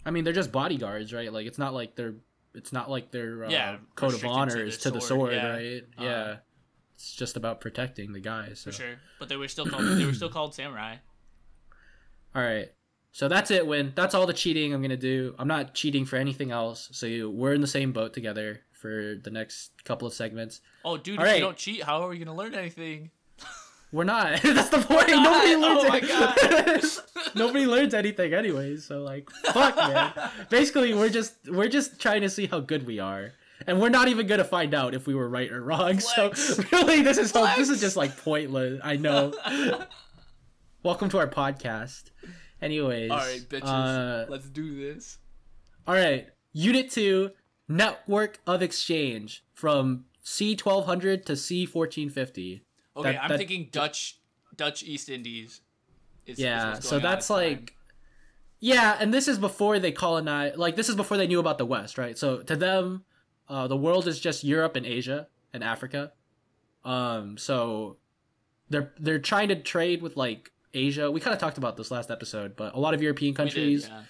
I 0.06 0.10
mean, 0.10 0.22
they're 0.22 0.32
just 0.32 0.52
bodyguards, 0.52 1.12
right? 1.12 1.32
Like 1.32 1.46
it's 1.46 1.58
not 1.58 1.74
like 1.74 1.96
they're 1.96 2.14
it's 2.54 2.72
not 2.72 2.88
like 2.88 3.10
their 3.10 3.44
uh, 3.44 3.48
Yeah, 3.50 3.76
code 3.96 4.14
of 4.14 4.24
honor 4.24 4.62
is 4.62 4.78
to 4.78 4.90
the 4.90 5.00
sword, 5.00 5.32
yeah. 5.32 5.48
right? 5.48 5.84
Uh, 5.98 6.02
yeah. 6.04 6.36
It's 6.94 7.14
just 7.14 7.36
about 7.36 7.60
protecting 7.60 8.12
the 8.12 8.20
guys. 8.20 8.60
So. 8.60 8.70
For 8.70 8.76
sure, 8.76 8.94
but 9.18 9.28
they 9.28 9.36
were 9.36 9.48
still 9.48 9.66
called 9.66 9.84
they 9.84 10.04
were 10.04 10.14
still 10.14 10.28
called 10.36 10.54
samurai. 10.54 10.96
All 12.34 12.42
right. 12.42 12.70
So 13.10 13.28
that's 13.28 13.50
it, 13.50 13.66
Win. 13.66 13.92
That's 13.94 14.14
all 14.14 14.26
the 14.26 14.32
cheating 14.32 14.72
I'm 14.72 14.80
gonna 14.82 14.96
do. 14.96 15.34
I'm 15.38 15.48
not 15.48 15.74
cheating 15.74 16.04
for 16.04 16.16
anything 16.16 16.50
else. 16.52 16.88
So 16.92 17.06
you, 17.06 17.28
we're 17.28 17.52
in 17.52 17.60
the 17.60 17.66
same 17.66 17.92
boat 17.92 18.14
together 18.14 18.60
for 18.72 19.16
the 19.22 19.30
next 19.30 19.84
couple 19.84 20.06
of 20.08 20.14
segments. 20.14 20.60
Oh, 20.84 20.96
dude, 20.96 21.18
All 21.18 21.24
if 21.24 21.30
right. 21.30 21.38
you 21.38 21.44
don't 21.44 21.56
cheat, 21.56 21.82
how 21.82 22.02
are 22.02 22.08
we 22.08 22.18
gonna 22.18 22.34
learn 22.34 22.54
anything? 22.54 23.10
We're 23.92 24.04
not. 24.04 24.40
That's 24.42 24.70
the 24.70 24.78
point. 24.78 25.08
Nobody 25.10 25.54
learns. 25.54 27.00
Oh 27.04 27.30
Nobody 27.34 27.66
learns 27.66 27.92
anything, 27.92 28.32
anyways. 28.32 28.86
So 28.86 29.02
like, 29.02 29.30
fuck, 29.30 29.76
man. 29.76 30.12
Basically, 30.50 30.94
we're 30.94 31.10
just 31.10 31.34
we're 31.48 31.68
just 31.68 32.00
trying 32.00 32.22
to 32.22 32.30
see 32.30 32.46
how 32.46 32.60
good 32.60 32.86
we 32.86 32.98
are, 32.98 33.32
and 33.66 33.80
we're 33.80 33.90
not 33.90 34.08
even 34.08 34.26
gonna 34.26 34.44
find 34.44 34.72
out 34.72 34.94
if 34.94 35.06
we 35.06 35.14
were 35.14 35.28
right 35.28 35.52
or 35.52 35.62
wrong. 35.62 35.98
Flex. 35.98 36.56
So 36.56 36.62
really, 36.72 37.02
this 37.02 37.18
is 37.18 37.32
this 37.32 37.68
is 37.68 37.80
just 37.80 37.96
like 37.96 38.16
pointless. 38.16 38.80
I 38.82 38.96
know. 38.96 39.34
Welcome 40.82 41.10
to 41.10 41.18
our 41.18 41.28
podcast. 41.28 42.04
Anyways, 42.62 43.10
All 43.10 43.18
right, 43.18 43.40
bitches, 43.48 43.64
uh, 43.64 44.26
let's 44.28 44.48
do 44.48 44.76
this. 44.76 45.18
all 45.86 45.94
right, 45.94 46.28
Unit 46.52 46.90
Two, 46.90 47.30
Network 47.68 48.38
of 48.46 48.62
Exchange 48.62 49.44
from 49.52 50.06
C 50.22 50.56
twelve 50.56 50.86
hundred 50.86 51.26
to 51.26 51.36
C 51.36 51.66
fourteen 51.66 52.08
fifty. 52.08 52.62
Okay, 52.96 53.12
that- 53.12 53.22
I'm 53.24 53.28
that- 53.30 53.38
thinking 53.38 53.68
Dutch, 53.72 54.18
Dutch 54.56 54.82
East 54.82 55.08
Indies. 55.08 55.60
Is, 56.26 56.38
is 56.38 56.44
Yeah, 56.44 56.74
what's 56.74 56.88
so 56.88 56.98
that's 56.98 57.30
at 57.30 57.34
the 57.34 57.40
time. 57.42 57.58
like 57.60 57.76
Yeah, 58.60 58.96
and 59.00 59.12
this 59.12 59.26
is 59.26 59.38
before 59.38 59.78
they 59.80 59.90
colonize 59.92 60.56
like 60.56 60.76
this 60.76 60.88
is 60.88 60.94
before 60.94 61.16
they 61.16 61.26
knew 61.26 61.40
about 61.40 61.58
the 61.58 61.66
West, 61.66 61.98
right? 61.98 62.16
So 62.16 62.42
to 62.42 62.54
them, 62.54 63.04
uh, 63.48 63.66
the 63.66 63.76
world 63.76 64.06
is 64.06 64.20
just 64.20 64.44
Europe 64.44 64.76
and 64.76 64.86
Asia 64.86 65.26
and 65.52 65.64
Africa. 65.64 66.12
Um 66.84 67.38
so 67.38 67.96
they're 68.70 68.92
they're 68.98 69.18
trying 69.18 69.48
to 69.48 69.56
trade 69.56 70.00
with 70.02 70.16
like 70.16 70.52
Asia. 70.74 71.10
We 71.10 71.20
kind 71.20 71.34
of 71.34 71.40
talked 71.40 71.58
about 71.58 71.76
this 71.76 71.90
last 71.90 72.10
episode, 72.10 72.54
but 72.56 72.74
a 72.74 72.78
lot 72.78 72.94
of 72.94 73.02
European 73.02 73.30
We 73.30 73.34
did, 73.34 73.36
countries 73.36 73.88
yeah. 73.88 74.02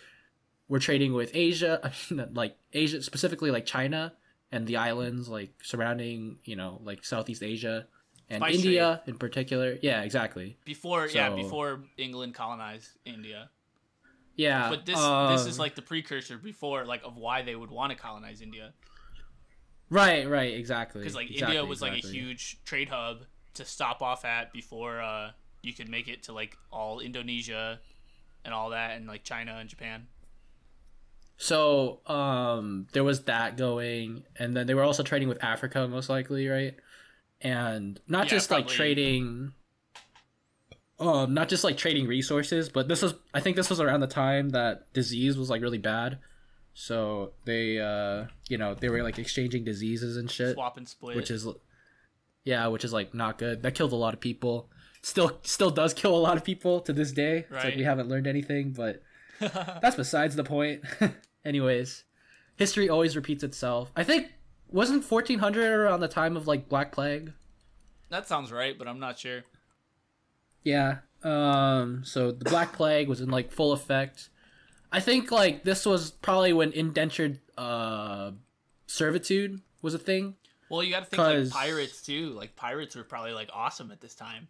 were 0.68 0.78
trading 0.78 1.12
with 1.14 1.30
Asia, 1.34 1.80
I 2.10 2.14
mean, 2.14 2.34
like 2.34 2.56
Asia 2.74 3.02
specifically 3.02 3.50
like 3.50 3.64
China 3.66 4.12
and 4.50 4.66
the 4.66 4.76
islands 4.76 5.28
like 5.28 5.54
surrounding, 5.62 6.38
you 6.44 6.56
know, 6.56 6.80
like 6.84 7.04
Southeast 7.04 7.42
Asia 7.42 7.86
and 8.32 8.42
Spice 8.42 8.56
India 8.56 9.02
in 9.06 9.16
particular. 9.16 9.78
Yeah, 9.82 10.02
exactly. 10.02 10.56
before 10.64 11.06
yeah 11.06 11.30
before 11.30 11.80
England 11.96 12.34
colonized 12.34 12.90
India. 13.04 13.50
Yeah. 14.34 14.70
But 14.70 14.86
this 14.86 14.98
um, 14.98 15.32
this 15.36 15.46
is 15.46 15.58
like 15.58 15.74
the 15.74 15.82
precursor 15.82 16.38
before 16.38 16.84
like 16.84 17.02
of 17.04 17.16
why 17.16 17.42
they 17.42 17.54
would 17.54 17.70
want 17.70 17.92
to 17.92 17.98
colonize 17.98 18.40
India 18.40 18.72
Right, 19.92 20.26
right, 20.26 20.54
exactly. 20.54 21.02
because 21.02 21.14
like 21.14 21.30
Exactly, 21.30 21.58
India 21.58 21.68
was 21.68 21.82
like 21.82 21.92
a 21.92 22.06
huge 22.06 22.64
trade 22.64 22.88
hub 22.88 23.26
to 23.54 23.64
stop 23.66 24.00
off 24.00 24.24
at 24.24 24.50
before 24.50 25.02
uh, 25.02 25.32
you 25.60 25.74
could 25.74 25.90
make 25.90 26.08
it 26.08 26.22
to 26.24 26.32
like 26.32 26.56
all 26.72 27.00
Indonesia 27.00 27.78
and 28.42 28.54
all 28.54 28.70
that 28.70 28.96
and 28.96 29.06
like 29.06 29.22
China 29.22 29.58
and 29.60 29.68
Japan. 29.68 30.06
So 31.36 32.00
um, 32.06 32.86
there 32.92 33.04
was 33.04 33.24
that 33.24 33.58
going, 33.58 34.24
and 34.36 34.56
then 34.56 34.66
they 34.66 34.72
were 34.72 34.82
also 34.82 35.02
trading 35.02 35.28
with 35.28 35.44
Africa, 35.44 35.86
most 35.86 36.08
likely, 36.08 36.48
right? 36.48 36.74
And 37.42 38.00
not 38.06 38.26
Yeah, 38.26 38.30
just 38.30 38.50
like 38.50 38.68
trading, 38.68 39.52
um, 40.98 41.34
not 41.34 41.48
just 41.48 41.64
like 41.64 41.76
trading 41.76 42.06
resources, 42.06 42.68
but 42.68 42.86
this 42.88 43.02
was 43.02 43.14
I 43.34 43.40
think 43.40 43.56
this 43.56 43.68
was 43.68 43.80
around 43.80 44.00
the 44.00 44.06
time 44.06 44.50
that 44.50 44.92
disease 44.92 45.36
was 45.36 45.50
like 45.50 45.60
really 45.60 45.78
bad. 45.78 46.18
So 46.74 47.32
they, 47.44 47.78
uh, 47.78 48.26
you 48.48 48.56
know, 48.58 48.74
they 48.74 48.88
were 48.88 49.02
like 49.02 49.18
exchanging 49.18 49.64
diseases 49.64 50.16
and 50.16 50.30
shit, 50.30 50.54
Swap 50.54 50.76
and 50.76 50.88
split. 50.88 51.16
which 51.16 51.30
is, 51.30 51.46
yeah, 52.44 52.66
which 52.68 52.84
is 52.84 52.92
like 52.92 53.12
not 53.12 53.36
good. 53.38 53.62
That 53.62 53.74
killed 53.74 53.92
a 53.92 53.96
lot 53.96 54.14
of 54.14 54.20
people. 54.20 54.70
Still, 55.02 55.38
still 55.42 55.70
does 55.70 55.92
kill 55.92 56.16
a 56.16 56.18
lot 56.20 56.36
of 56.36 56.44
people 56.44 56.80
to 56.82 56.92
this 56.92 57.10
day. 57.12 57.44
It's 57.50 57.64
like 57.64 57.76
we 57.76 57.82
haven't 57.82 58.08
learned 58.08 58.26
anything, 58.28 58.70
but 58.72 59.02
that's 59.40 59.96
besides 59.96 60.36
the 60.36 60.44
point. 60.44 60.82
Anyways, 61.44 62.04
history 62.56 62.88
always 62.88 63.16
repeats 63.16 63.42
itself. 63.42 63.90
I 63.96 64.04
think 64.04 64.32
wasn't 64.72 65.08
1400 65.08 65.70
around 65.72 66.00
the 66.00 66.08
time 66.08 66.36
of 66.36 66.46
like 66.46 66.68
Black 66.68 66.92
Plague. 66.92 67.32
that 68.10 68.26
sounds 68.28 68.50
right, 68.52 68.76
but 68.78 68.88
I'm 68.88 68.98
not 69.00 69.18
sure. 69.18 69.42
Yeah. 70.64 70.98
Um. 71.22 72.02
So 72.04 72.30
the 72.32 72.44
Black 72.44 72.72
Plague 72.72 73.08
was 73.08 73.20
in 73.20 73.30
like 73.30 73.52
full 73.52 73.72
effect. 73.72 74.28
I 74.90 75.00
think 75.00 75.30
like 75.30 75.64
this 75.64 75.86
was 75.86 76.10
probably 76.10 76.52
when 76.52 76.72
indentured 76.72 77.38
uh 77.56 78.32
servitude 78.86 79.60
was 79.80 79.94
a 79.94 79.98
thing. 79.98 80.36
Well, 80.68 80.82
you 80.82 80.90
got 80.90 81.00
to 81.00 81.06
think 81.06 81.22
like 81.22 81.50
pirates 81.50 82.02
too. 82.02 82.30
Like 82.30 82.56
pirates 82.56 82.96
were 82.96 83.04
probably 83.04 83.32
like 83.32 83.50
awesome 83.52 83.90
at 83.90 84.00
this 84.00 84.14
time. 84.14 84.48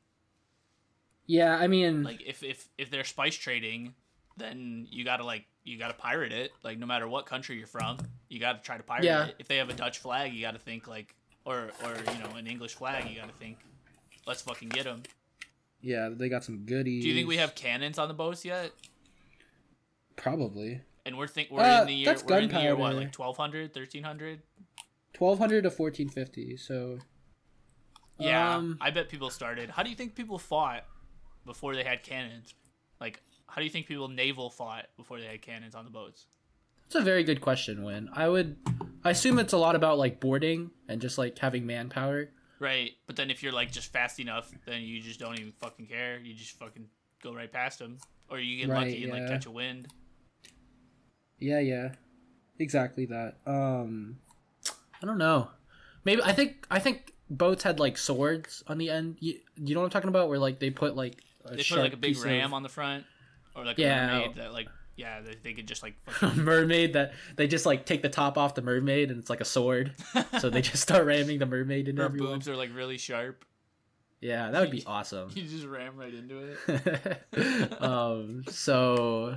Yeah. 1.27 1.57
I 1.57 1.67
mean, 1.67 2.03
Like 2.03 2.23
if 2.27 2.43
if 2.43 2.69
if 2.79 2.91
they're 2.91 3.05
spice 3.05 3.37
trading, 3.37 3.95
then 4.37 4.87
you 4.91 5.05
got 5.05 5.19
to 5.19 5.25
like 5.25 5.47
you 5.65 5.79
got 5.79 5.89
to 5.89 5.95
pirate 5.95 6.33
it. 6.33 6.53
Like 6.63 6.79
no 6.79 6.87
matter 6.87 7.09
what 7.09 7.27
country 7.27 7.57
you're 7.57 7.67
from, 7.67 7.99
you 8.33 8.41
got 8.41 8.55
to 8.55 8.63
try 8.67 8.77
to 8.77 8.83
pirate 8.83 9.05
Yeah. 9.05 9.27
it. 9.27 9.37
If 9.39 9.47
they 9.49 9.59
have 9.59 9.69
a 9.69 9.75
Dutch 9.75 9.99
flag, 9.99 10.33
you 10.33 10.41
got 10.41 10.53
to 10.53 10.59
think 10.59 10.89
like 10.89 11.15
or 11.45 11.71
or 11.85 11.95
you 12.13 12.19
know 12.23 12.37
an 12.37 12.47
English 12.47 12.75
flag, 12.75 13.09
you 13.11 13.17
got 13.17 13.29
to 13.29 13.35
think 13.35 13.59
let's 14.27 14.43
fucking 14.43 14.71
get 14.71 14.85
them. 14.85 15.03
yeah, 15.81 16.09
they 16.11 16.29
got 16.29 16.43
some 16.45 16.59
goodies. 16.65 17.03
Do 17.03 17.09
you 17.09 17.15
think 17.15 17.29
we 17.29 17.37
have 17.37 17.55
cannons 17.55 17.99
on 17.99 18.09
the 18.09 18.15
boats 18.15 18.45
yet? 18.45 18.73
probably 20.17 20.81
And 21.05 21.19
we're 21.19 21.27
think 21.27 21.51
we're 21.51 21.63
Uh, 21.63 21.81
in 21.83 21.87
the 21.87 21.95
year 21.95 22.07
that's 22.07 22.23
we're 22.25 22.39
in 22.39 22.49
the 22.49 22.61
year 22.61 22.77
what 22.77 22.95
like 22.95 23.13
1200, 23.19 23.75
1300? 23.75 24.43
1200 25.19 25.63
to 25.63 25.69
1450? 25.71 26.57
So 26.57 26.99
Yeah, 28.19 28.55
Um, 28.57 28.79
I 28.81 28.91
bet 28.91 29.09
people 29.09 29.31
started. 29.31 29.71
How 29.71 29.83
do 29.83 29.91
you 29.91 29.97
think 29.97 30.15
people 30.15 30.39
fought 30.39 30.85
before 31.45 31.75
they 31.75 31.83
had 31.83 32.03
cannons? 32.05 32.55
Like, 33.01 33.21
how 33.49 33.57
do 33.57 33.65
you 33.65 33.71
think 33.71 33.87
people 33.87 34.07
naval 34.09 34.49
fought 34.49 34.87
before 34.97 35.19
they 35.19 35.27
had 35.27 35.43
cannons 35.43 35.75
on 35.75 35.85
the 35.85 35.91
boats? 35.91 36.27
It's 36.93 37.01
a 37.01 37.03
very 37.03 37.25
good 37.25 37.41
question, 37.41 37.85
Win. 37.85 38.11
I 38.13 38.29
would 38.29 38.55
I 39.03 39.13
assume 39.13 39.39
it's 39.39 39.55
a 39.55 39.57
lot 39.57 39.75
about 39.75 39.97
like 39.97 40.21
boarding 40.21 40.73
and 40.89 41.01
just 41.01 41.17
like 41.17 41.39
having 41.39 41.65
manpower. 41.65 42.29
Right, 42.59 42.91
but 43.07 43.17
then 43.17 43.31
if 43.31 43.43
you're 43.43 43.51
like 43.51 43.73
just 43.73 43.91
fast 43.95 44.21
enough, 44.21 44.53
then 44.67 44.83
you 44.83 45.01
just 45.01 45.19
don't 45.19 45.41
even 45.41 45.53
fucking 45.53 45.87
care. 45.87 46.19
You 46.19 46.35
just 46.35 46.59
fucking 46.59 46.85
go 47.23 47.33
right 47.33 47.51
past 47.51 47.79
them, 47.79 47.97
or 48.29 48.39
you 48.41 48.59
get 48.59 48.69
Right, 48.71 48.89
lucky 48.89 49.05
and 49.05 49.11
like 49.15 49.27
catch 49.27 49.47
a 49.47 49.51
wind. 49.51 49.89
Yeah, 51.39 51.61
yeah. 51.61 51.93
Exactly 52.59 53.07
that. 53.07 53.37
Um 53.47 54.19
I 55.03 55.07
don't 55.07 55.17
know. 55.17 55.49
Maybe 56.05 56.21
I 56.23 56.35
think 56.35 56.67
I 56.71 56.79
think 56.79 57.15
boats 57.31 57.63
had 57.63 57.81
like 57.81 57.97
swords 57.97 58.63
on 58.67 58.77
the 58.77 58.91
end. 58.91 59.17
You, 59.19 59.39
you 59.57 59.75
know 59.75 59.81
what 59.81 59.87
I'm 59.87 59.93
talking 59.93 60.11
about 60.11 60.29
where 60.29 60.39
like 60.39 60.59
they 60.59 60.69
put 60.69 60.95
like 60.95 61.23
a 61.47 61.57
They 61.57 61.63
put 61.65 61.79
like 61.79 61.95
a 61.95 61.97
big 61.97 62.19
ram 62.19 62.49
of 62.49 62.53
on 62.53 62.63
the 62.63 62.69
front, 62.69 63.07
or 63.57 63.65
like 63.65 63.79
Yeah. 63.79 64.11
a 64.11 64.21
mermaid 64.21 64.37
that 64.37 64.53
like 64.53 64.69
yeah 64.97 65.21
they, 65.21 65.35
they 65.43 65.53
could 65.53 65.67
just 65.67 65.83
like 65.83 65.95
fucking 66.11 66.43
mermaid 66.45 66.93
that 66.93 67.13
they 67.37 67.47
just 67.47 67.65
like 67.67 67.87
take 67.87 68.03
the 68.03 68.09
top 68.09 68.37
off 68.37 68.55
the 68.55 68.63
mermaid 68.63 69.11
and 69.11 69.19
it's 69.19 69.31
like 69.31 69.41
a 69.41 69.45
sword. 69.45 69.93
so 70.39 70.51
they 70.51 70.61
just 70.63 70.83
start 70.83 71.05
ramming 71.07 71.39
the 71.39 71.47
mermaid 71.47 71.89
into 71.89 72.03
her 72.03 72.07
everyone. 72.07 72.35
boobs 72.35 72.49
are 72.49 72.57
like 72.57 72.71
really 72.75 72.99
sharp. 72.99 73.45
Yeah, 74.21 74.51
that 74.51 74.61
would 74.61 74.71
be 74.71 74.85
awesome. 74.87 75.31
You 75.35 75.43
just 75.43 75.67
ram 75.67 75.97
right 75.97 76.15
into 76.15 76.57
it. 77.33 77.73
um 77.83 78.45
so 78.49 79.37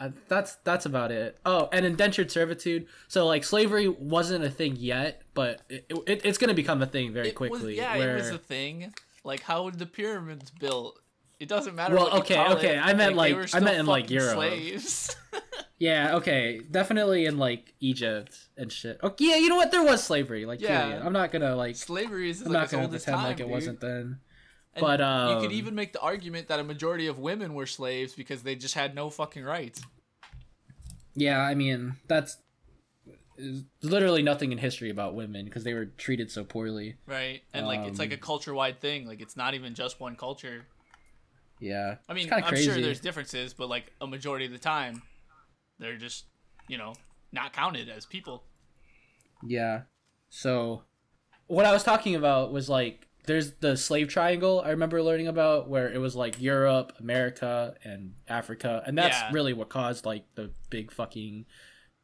I, 0.00 0.12
that's 0.28 0.56
that's 0.64 0.86
about 0.86 1.10
it 1.10 1.38
oh 1.44 1.68
and 1.72 1.84
indentured 1.84 2.30
servitude 2.30 2.86
so 3.08 3.26
like 3.26 3.42
slavery 3.42 3.88
wasn't 3.88 4.44
a 4.44 4.50
thing 4.50 4.76
yet 4.76 5.22
but 5.34 5.62
it, 5.68 5.86
it, 6.06 6.20
it's 6.24 6.38
going 6.38 6.48
to 6.50 6.54
become 6.54 6.82
a 6.82 6.86
thing 6.86 7.12
very 7.12 7.28
It 7.30 7.34
quickly 7.34 7.72
was, 7.72 7.76
yeah, 7.76 7.96
where 7.96 8.16
it 8.16 8.20
was 8.20 8.30
a 8.30 8.38
thing. 8.38 8.92
Like 9.24 9.40
how 9.42 9.64
were 9.64 9.72
the 9.72 9.86
pyramids 9.86 10.50
built? 10.50 11.00
It 11.40 11.48
doesn't 11.48 11.74
matter. 11.76 11.94
Well, 11.94 12.18
okay, 12.18 12.38
okay, 12.52 12.76
it. 12.76 12.80
I 12.80 12.94
meant, 12.94 13.14
like- 13.14 13.34
were 13.36 13.46
I 13.54 13.60
meant 13.60 13.78
in, 13.78 13.86
like, 13.86 14.10
Europe. 14.10 14.34
Slaves. 14.34 15.16
yeah 15.80 16.16
okay 16.16 16.60
definitely 16.72 17.24
in 17.26 17.38
like 17.38 17.72
egypt 17.78 18.36
and 18.56 18.72
shit 18.72 18.98
okay 19.00 19.26
yeah 19.26 19.36
you 19.36 19.48
know 19.48 19.54
what 19.54 19.70
there 19.70 19.84
was 19.84 20.02
slavery 20.02 20.44
like 20.44 20.60
Yeah. 20.60 20.86
period. 20.86 21.06
i'm 21.06 21.12
not 21.12 21.30
gonna 21.30 21.54
like 21.54 21.76
Slavery 21.76 22.30
is 22.30 22.42
i'm 22.42 22.48
like 22.50 22.62
not 22.62 22.70
gonna 22.72 22.88
pretend 22.88 23.14
time, 23.18 23.24
like 23.24 23.38
it 23.38 23.44
dude. 23.44 23.52
wasn't 23.52 23.80
then 23.80 24.18
And 24.74 24.80
but, 24.80 24.98
you 24.98 25.36
could 25.40 25.46
um, 25.46 25.52
even 25.52 25.76
make 25.76 25.92
the 25.92 26.00
argument 26.00 26.48
that 26.48 26.58
a 26.58 26.64
majority 26.64 27.06
of 27.06 27.20
women 27.20 27.54
were 27.54 27.66
slaves 27.66 28.12
because 28.14 28.42
they 28.42 28.56
just 28.56 28.74
had 28.74 28.96
no 28.96 29.08
fucking 29.08 29.44
rights. 29.44 29.80
yeah 31.14 31.40
i 31.42 31.54
mean 31.54 31.94
that's 32.08 32.38
literally 33.82 34.22
nothing 34.22 34.50
in 34.50 34.58
history 34.58 34.90
about 34.90 35.14
women 35.14 35.44
because 35.44 35.62
they 35.62 35.74
were 35.74 35.86
treated 35.86 36.28
so 36.30 36.42
poorly 36.42 36.96
Right, 37.06 37.42
and 37.54 37.66
like 37.68 37.86
it's 37.86 38.00
like 38.00 38.10
a 38.10 38.14
Um, 38.14 38.20
culture 38.20 38.52
wide 38.54 38.80
thing. 38.80 39.06
Like 39.06 39.20
it's 39.20 39.36
not 39.36 39.54
even 39.54 39.74
just 39.74 40.00
one 40.00 40.16
culture. 40.16 40.66
Yeah 41.60 41.96
I 42.08 42.14
mean, 42.14 42.32
I'm 42.32 42.42
crazy 42.42 42.64
sure 42.70 42.80
there's 42.80 43.00
differences, 43.00 43.52
but 43.54 43.68
like 43.68 43.92
a 44.00 44.06
majority 44.06 44.46
of 44.46 44.52
the 44.52 44.58
time, 44.58 45.02
they're 45.78 45.96
just 45.96 46.24
you 46.68 46.78
know 46.78 46.94
not 47.32 47.52
counted 47.52 47.88
as 47.88 48.06
people. 48.06 48.44
Yeah. 49.46 49.82
So 50.30 50.82
what 51.46 51.64
I 51.64 51.72
was 51.72 51.82
talking 51.82 52.14
about 52.14 52.52
was 52.52 52.68
like 52.68 53.06
there's 53.26 53.52
the 53.60 53.76
slave 53.76 54.08
triangle 54.08 54.62
I 54.64 54.70
remember 54.70 55.02
learning 55.02 55.28
about 55.28 55.68
where 55.68 55.90
it 55.92 55.98
was 55.98 56.16
like 56.16 56.40
Europe, 56.40 56.94
America, 56.98 57.74
and 57.84 58.14
Africa, 58.26 58.82
and 58.86 58.96
that's 58.96 59.18
Yeah. 59.18 59.30
really 59.32 59.52
what 59.52 59.68
caused 59.68 60.06
like 60.06 60.24
the 60.34 60.50
big 60.70 60.90
fucking 60.92 61.44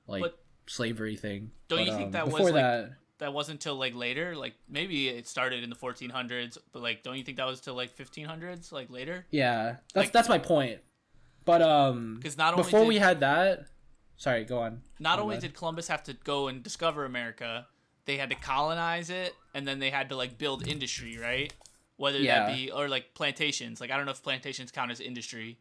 like 0.06 0.22
But 0.22 0.38
slavery 0.66 1.16
thing. 1.16 1.50
don't 1.68 1.78
But, 1.78 1.86
you 1.86 1.92
think 1.92 2.06
um, 2.06 2.10
that 2.12 2.24
was, 2.26 2.34
before 2.34 2.50
like- 2.50 2.54
that? 2.62 2.90
That 3.18 3.32
wasn't 3.32 3.60
till 3.60 3.76
like 3.76 3.94
later. 3.94 4.36
Like 4.36 4.54
maybe 4.68 5.08
it 5.08 5.26
started 5.28 5.62
in 5.62 5.70
the 5.70 5.76
1400s, 5.76 6.58
but 6.72 6.82
like 6.82 7.02
don't 7.02 7.16
you 7.16 7.24
think 7.24 7.36
that 7.38 7.46
was 7.46 7.60
till 7.60 7.74
like 7.74 7.96
1500s, 7.96 8.72
like 8.72 8.90
later? 8.90 9.26
Yeah, 9.30 9.76
that's 9.92 10.06
like- 10.06 10.12
that's 10.12 10.28
my 10.28 10.38
point. 10.38 10.80
But 11.44 11.60
um, 11.62 12.20
'Cause 12.22 12.38
not 12.38 12.54
only 12.54 12.64
before 12.64 12.80
did- 12.80 12.88
we 12.88 12.96
had 12.98 13.20
that, 13.20 13.66
sorry, 14.16 14.44
go 14.44 14.60
on. 14.60 14.82
Not 14.98 15.18
only 15.18 15.38
did 15.38 15.54
Columbus 15.54 15.88
have 15.88 16.02
to 16.04 16.14
go 16.14 16.48
and 16.48 16.62
discover 16.62 17.04
America, 17.04 17.66
they 18.06 18.16
had 18.16 18.30
to 18.30 18.36
colonize 18.36 19.10
it, 19.10 19.34
and 19.54 19.68
then 19.68 19.78
they 19.78 19.90
had 19.90 20.08
to 20.08 20.16
like 20.16 20.38
build 20.38 20.66
industry, 20.66 21.18
right? 21.18 21.52
Whether 21.96 22.18
Yeah. 22.18 22.46
that 22.46 22.56
be 22.56 22.70
or 22.70 22.88
like 22.88 23.12
plantations. 23.14 23.80
Like 23.80 23.90
I 23.90 23.96
don't 23.96 24.06
know 24.06 24.12
if 24.12 24.22
plantations 24.22 24.70
count 24.72 24.90
as 24.90 25.00
industry. 25.00 25.58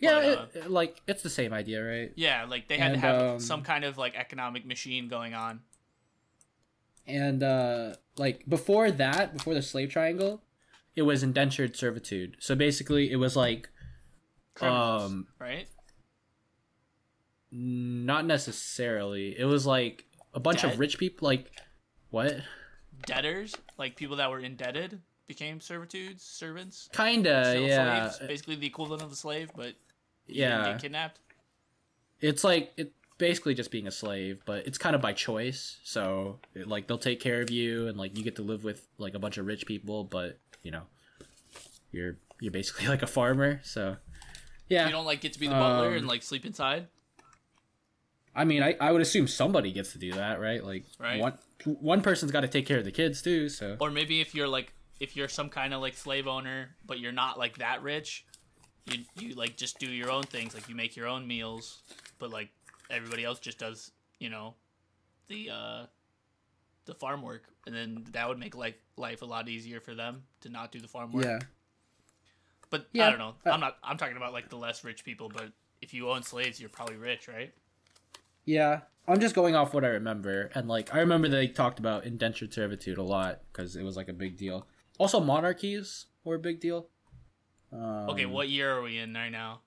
Yeah, 0.00 0.14
But, 0.14 0.38
uh, 0.38 0.46
it- 0.66 0.70
like 0.70 1.02
it's 1.06 1.22
the 1.22 1.30
same 1.30 1.52
idea, 1.52 1.84
right? 1.84 2.12
Yeah, 2.16 2.44
like 2.44 2.68
they 2.68 2.78
had 2.78 2.92
And, 2.92 3.00
to 3.02 3.06
have 3.06 3.22
um, 3.34 3.40
some 3.40 3.62
kind 3.62 3.84
of 3.84 3.98
like 3.98 4.14
economic 4.16 4.64
machine 4.64 5.08
going 5.08 5.34
on. 5.34 5.60
And 7.08 7.42
uh 7.42 7.94
like 8.16 8.44
before 8.48 8.90
that 8.90 9.36
before 9.36 9.54
the 9.54 9.62
slave 9.62 9.88
triangle 9.90 10.42
it 10.94 11.02
was 11.02 11.22
indentured 11.22 11.76
servitude 11.76 12.36
so 12.38 12.54
basically 12.54 13.10
it 13.10 13.16
was 13.16 13.34
like 13.36 13.68
Criminals, 14.54 15.02
um 15.12 15.26
right? 15.38 15.66
not 17.50 18.26
necessarily 18.26 19.38
it 19.38 19.44
was 19.44 19.66
like 19.66 20.04
a 20.34 20.40
bunch 20.40 20.62
Debt? 20.62 20.74
of 20.74 20.78
rich 20.78 20.98
people 20.98 21.26
like 21.26 21.50
what 22.10 22.40
Debtors, 23.06 23.54
like 23.78 23.94
people 23.94 24.16
that 24.16 24.28
were 24.28 24.40
indebted, 24.40 25.00
became 25.28 25.60
servitudes, 25.60 26.24
servants. 26.24 26.88
kinda 26.92 27.54
yeah 27.64 28.08
slaves, 28.10 28.28
basically 28.28 28.56
the 28.56 28.66
equivalent 28.66 29.02
of 29.02 29.12
a 29.12 29.14
slave, 29.14 29.50
but 29.56 29.74
yeah 30.26 30.72
get 30.72 30.80
kidnapped. 30.82 31.20
it's 32.20 32.42
like 32.42 32.72
it 32.76 32.92
basically 33.18 33.52
just 33.54 33.70
being 33.70 33.86
a 33.86 33.90
slave 33.90 34.40
but 34.46 34.66
it's 34.66 34.78
kind 34.78 34.94
of 34.94 35.02
by 35.02 35.12
choice 35.12 35.78
so 35.82 36.38
like 36.66 36.86
they'll 36.86 36.98
take 36.98 37.20
care 37.20 37.40
of 37.42 37.50
you 37.50 37.88
and 37.88 37.98
like 37.98 38.16
you 38.16 38.22
get 38.24 38.36
to 38.36 38.42
live 38.42 38.62
with 38.64 38.86
like 38.98 39.14
a 39.14 39.18
bunch 39.18 39.38
of 39.38 39.46
rich 39.46 39.66
people 39.66 40.04
but 40.04 40.38
you 40.62 40.70
know 40.70 40.82
you're 41.92 42.16
you're 42.40 42.52
basically 42.52 42.86
like 42.94 43.02
a 43.02 43.06
farmer 43.06 43.60
so 43.64 43.96
yeah 44.68 44.86
You 44.86 44.92
don't 44.92 45.04
like 45.06 45.20
get 45.20 45.32
to 45.32 45.40
be 45.40 45.48
the 45.48 45.54
butler 45.54 45.88
Um, 45.88 45.94
and 45.94 46.06
like 46.06 46.22
sleep 46.22 46.44
inside. 46.46 46.86
I 48.34 48.44
mean, 48.44 48.62
I, 48.62 48.76
I 48.80 48.92
would 48.92 49.00
assume 49.02 49.26
somebody 49.26 49.72
gets 49.72 49.92
to 49.92 49.98
do 49.98 50.12
that, 50.12 50.40
right? 50.40 50.62
Like 50.62 50.84
Right. 51.00 51.20
one 51.20 51.38
one 51.64 52.02
person's 52.02 52.30
got 52.30 52.42
to 52.42 52.48
take 52.48 52.66
care 52.66 52.78
of 52.78 52.84
the 52.84 52.92
kids 52.92 53.20
too. 53.20 53.48
So 53.48 53.76
or 53.80 53.90
maybe 53.90 54.20
if 54.20 54.34
you're 54.34 54.46
like 54.46 54.72
if 55.00 55.16
you're 55.16 55.28
some 55.28 55.48
kind 55.48 55.74
of 55.74 55.80
like 55.80 55.94
slave 55.94 56.26
owner 56.28 56.76
but 56.86 57.00
you're 57.00 57.12
not 57.12 57.38
like 57.38 57.58
that 57.58 57.82
rich 57.82 58.24
you 58.86 59.04
you 59.16 59.34
like 59.34 59.56
just 59.56 59.78
do 59.78 59.86
your 59.90 60.10
own 60.10 60.22
things 60.24 60.54
like 60.54 60.68
you 60.68 60.74
make 60.74 60.96
your 60.96 61.06
own 61.06 61.26
meals 61.26 61.82
but 62.18 62.30
like 62.30 62.48
everybody 62.90 63.24
else 63.24 63.38
just 63.38 63.58
does 63.58 63.90
you 64.18 64.30
know 64.30 64.54
the 65.28 65.50
uh 65.50 65.86
the 66.86 66.94
farm 66.94 67.22
work 67.22 67.44
and 67.66 67.74
then 67.74 68.04
that 68.12 68.28
would 68.28 68.38
make 68.38 68.56
like 68.56 68.80
life 68.96 69.22
a 69.22 69.24
lot 69.26 69.48
easier 69.48 69.80
for 69.80 69.94
them 69.94 70.22
to 70.40 70.48
not 70.48 70.72
do 70.72 70.80
the 70.80 70.88
farm 70.88 71.12
work 71.12 71.24
yeah, 71.24 71.38
but 72.70 72.88
i 72.94 73.10
don't 73.10 73.18
know 73.18 73.34
i'm 73.44 73.60
not 73.60 73.76
i'm 73.84 73.96
talking 73.98 74.16
about 74.16 74.32
like 74.32 74.48
the 74.48 74.56
less 74.56 74.82
rich 74.84 75.04
people 75.04 75.28
but 75.28 75.52
if 75.82 75.92
you 75.92 76.08
own 76.10 76.22
slaves 76.22 76.58
you're 76.58 76.70
probably 76.70 76.96
rich 76.96 77.28
right 77.28 77.52
Yeah, 78.46 78.80
I'm 79.06 79.20
just 79.20 79.34
going 79.34 79.54
off 79.54 79.74
what 79.74 79.84
I 79.84 79.88
remember, 79.88 80.50
and 80.54 80.66
like 80.68 80.94
I 80.94 81.00
remember 81.00 81.28
they 81.28 81.48
talked 81.48 81.78
about 81.78 82.04
indentured 82.04 82.52
servitude 82.54 82.96
a 82.96 83.02
lot 83.02 83.42
because 83.52 83.76
it 83.76 83.82
was 83.82 83.94
like 83.94 84.08
a 84.08 84.14
big 84.14 84.38
deal. 84.38 84.66
Also, 84.98 85.20
monarchies 85.20 86.06
were 86.24 86.36
a 86.36 86.38
big 86.38 86.58
deal. 86.58 86.88
Um, 87.70 88.08
Okay, 88.08 88.24
what 88.24 88.48
year 88.48 88.72
are 88.72 88.80
we 88.82 88.96
in 88.96 89.12
right 89.12 89.28
now? 89.30 89.60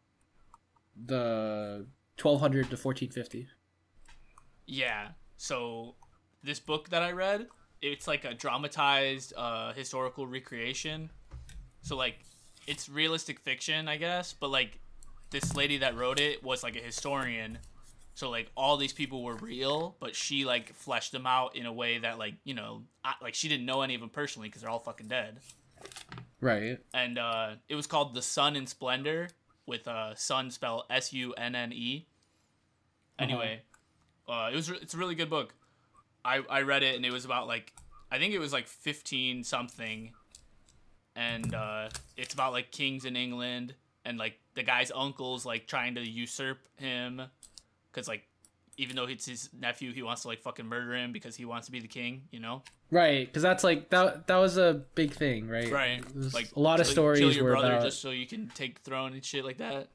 the 1.05 1.85
1200 2.23 2.69
to 2.69 2.77
1450? 2.77 3.47
Yeah. 4.65 5.09
So 5.37 5.95
this 6.43 6.59
book 6.59 6.89
that 6.89 7.01
I 7.01 7.11
read, 7.11 7.47
it's 7.81 8.07
like 8.07 8.25
a 8.25 8.33
dramatized 8.33 9.33
uh, 9.35 9.73
historical 9.73 10.27
recreation. 10.27 11.09
So 11.81 11.95
like 11.95 12.19
it's 12.67 12.87
realistic 12.89 13.39
fiction, 13.39 13.87
I 13.87 13.97
guess, 13.97 14.33
but 14.33 14.49
like 14.49 14.79
this 15.31 15.55
lady 15.55 15.79
that 15.79 15.97
wrote 15.97 16.19
it 16.19 16.43
was 16.43 16.63
like 16.63 16.75
a 16.75 16.79
historian. 16.79 17.57
So 18.13 18.29
like 18.29 18.51
all 18.55 18.77
these 18.77 18.93
people 18.93 19.23
were 19.23 19.35
real, 19.35 19.95
but 19.99 20.15
she 20.15 20.45
like 20.45 20.73
fleshed 20.73 21.11
them 21.11 21.25
out 21.25 21.55
in 21.55 21.65
a 21.65 21.73
way 21.73 21.97
that 21.97 22.19
like, 22.19 22.35
you 22.43 22.53
know, 22.53 22.83
I, 23.03 23.13
like 23.21 23.33
she 23.33 23.47
didn't 23.47 23.65
know 23.65 23.81
any 23.81 23.95
of 23.95 24.01
them 24.01 24.09
personally 24.09 24.49
cuz 24.49 24.61
they're 24.61 24.69
all 24.69 24.79
fucking 24.79 25.07
dead. 25.07 25.39
Right. 26.39 26.79
And 26.93 27.17
uh 27.17 27.55
it 27.67 27.75
was 27.75 27.87
called 27.87 28.13
The 28.13 28.21
Sunne 28.21 28.55
in 28.55 28.67
Splendour 28.67 29.29
with 29.65 29.87
uh 29.87 30.13
sun 30.15 30.51
spelled 30.51 30.83
S 30.89 31.13
U 31.13 31.33
N 31.33 31.55
N 31.55 31.73
E. 31.73 32.07
Anyway, 33.21 33.61
uh, 34.27 34.49
it 34.51 34.55
was 34.55 34.69
re- 34.69 34.79
it's 34.81 34.93
a 34.93 34.97
really 34.97 35.15
good 35.15 35.29
book. 35.29 35.53
I 36.25 36.41
I 36.49 36.61
read 36.61 36.83
it 36.83 36.95
and 36.95 37.05
it 37.05 37.11
was 37.11 37.25
about 37.25 37.47
like 37.47 37.73
I 38.11 38.17
think 38.19 38.33
it 38.33 38.39
was 38.39 38.51
like 38.51 38.67
fifteen 38.67 39.43
something, 39.43 40.11
and 41.15 41.53
uh, 41.53 41.89
it's 42.17 42.33
about 42.33 42.51
like 42.51 42.71
kings 42.71 43.05
in 43.05 43.15
England 43.15 43.75
and 44.05 44.17
like 44.17 44.39
the 44.55 44.63
guy's 44.63 44.91
uncle's 44.93 45.45
like 45.45 45.67
trying 45.67 45.95
to 45.95 46.01
usurp 46.01 46.57
him, 46.77 47.21
because 47.91 48.07
like 48.07 48.23
even 48.77 48.95
though 48.95 49.05
it's 49.05 49.25
his 49.25 49.49
nephew, 49.57 49.93
he 49.93 50.01
wants 50.01 50.23
to 50.23 50.27
like 50.27 50.41
fucking 50.41 50.65
murder 50.65 50.95
him 50.95 51.11
because 51.11 51.35
he 51.35 51.45
wants 51.45 51.67
to 51.67 51.71
be 51.71 51.79
the 51.79 51.87
king. 51.87 52.23
You 52.31 52.39
know? 52.39 52.63
Right, 52.89 53.27
because 53.27 53.43
that's 53.43 53.63
like 53.63 53.89
that. 53.91 54.27
That 54.27 54.37
was 54.37 54.57
a 54.57 54.81
big 54.95 55.13
thing, 55.13 55.47
right? 55.47 55.71
Right. 55.71 56.03
Like 56.33 56.49
a 56.55 56.59
lot 56.59 56.79
of 56.79 56.87
kill- 56.87 56.93
stories 56.93 57.19
Kill 57.19 57.31
your 57.31 57.43
were 57.45 57.51
brother 57.51 57.73
about. 57.73 57.83
just 57.83 58.01
so 58.01 58.09
you 58.09 58.25
can 58.25 58.49
take 58.55 58.79
throne 58.79 59.13
and 59.13 59.23
shit 59.23 59.45
like 59.45 59.57
that. 59.59 59.89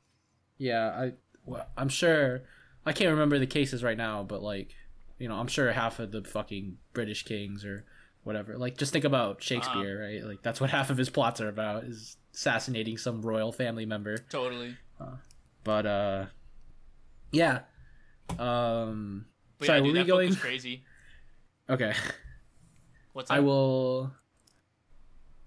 Yeah, 0.59 0.89
I. 0.89 1.13
Well, 1.45 1.67
I'm 1.77 1.89
sure. 1.89 2.43
I 2.87 2.93
can't 2.93 3.11
remember 3.11 3.39
the 3.39 3.47
cases 3.47 3.83
right 3.83 3.97
now, 3.97 4.23
but 4.23 4.43
like, 4.43 4.75
you 5.19 5.29
know, 5.29 5.35
I'm 5.35 5.49
sure 5.49 5.71
half 5.73 5.99
of 5.99 6.13
the 6.13 6.23
fucking 6.23 6.79
British 6.95 7.25
kings 7.25 7.65
or 7.65 7.85
whatever. 8.23 8.57
Like, 8.57 8.79
just 8.79 8.93
think 8.93 9.05
about 9.05 9.43
Shakespeare, 9.43 9.97
Uh-huh. 10.03 10.07
right? 10.07 10.25
Like, 10.25 10.43
that's 10.43 10.61
what 10.61 10.71
half 10.79 10.89
of 10.91 10.97
his 10.97 11.11
plots 11.11 11.41
are 11.41 11.49
about 11.49 11.85
is 11.85 12.17
assassinating 12.35 12.97
some 12.99 13.23
royal 13.23 13.51
family 13.53 13.87
member. 13.87 14.19
Totally. 14.31 14.77
But 15.65 15.85
uh, 15.87 16.27
yeah. 17.33 17.61
Um. 18.39 19.27
But 19.59 19.67
sorry, 19.67 19.79
yeah, 19.79 19.83
were 19.83 19.87
dude, 19.89 19.93
we 19.95 19.99
that 20.01 20.07
going? 20.07 20.35
crazy. 20.37 20.85
Okay. 21.69 21.93
What's 23.15 23.29
that? 23.31 23.37
I 23.37 23.41
will. 23.41 24.13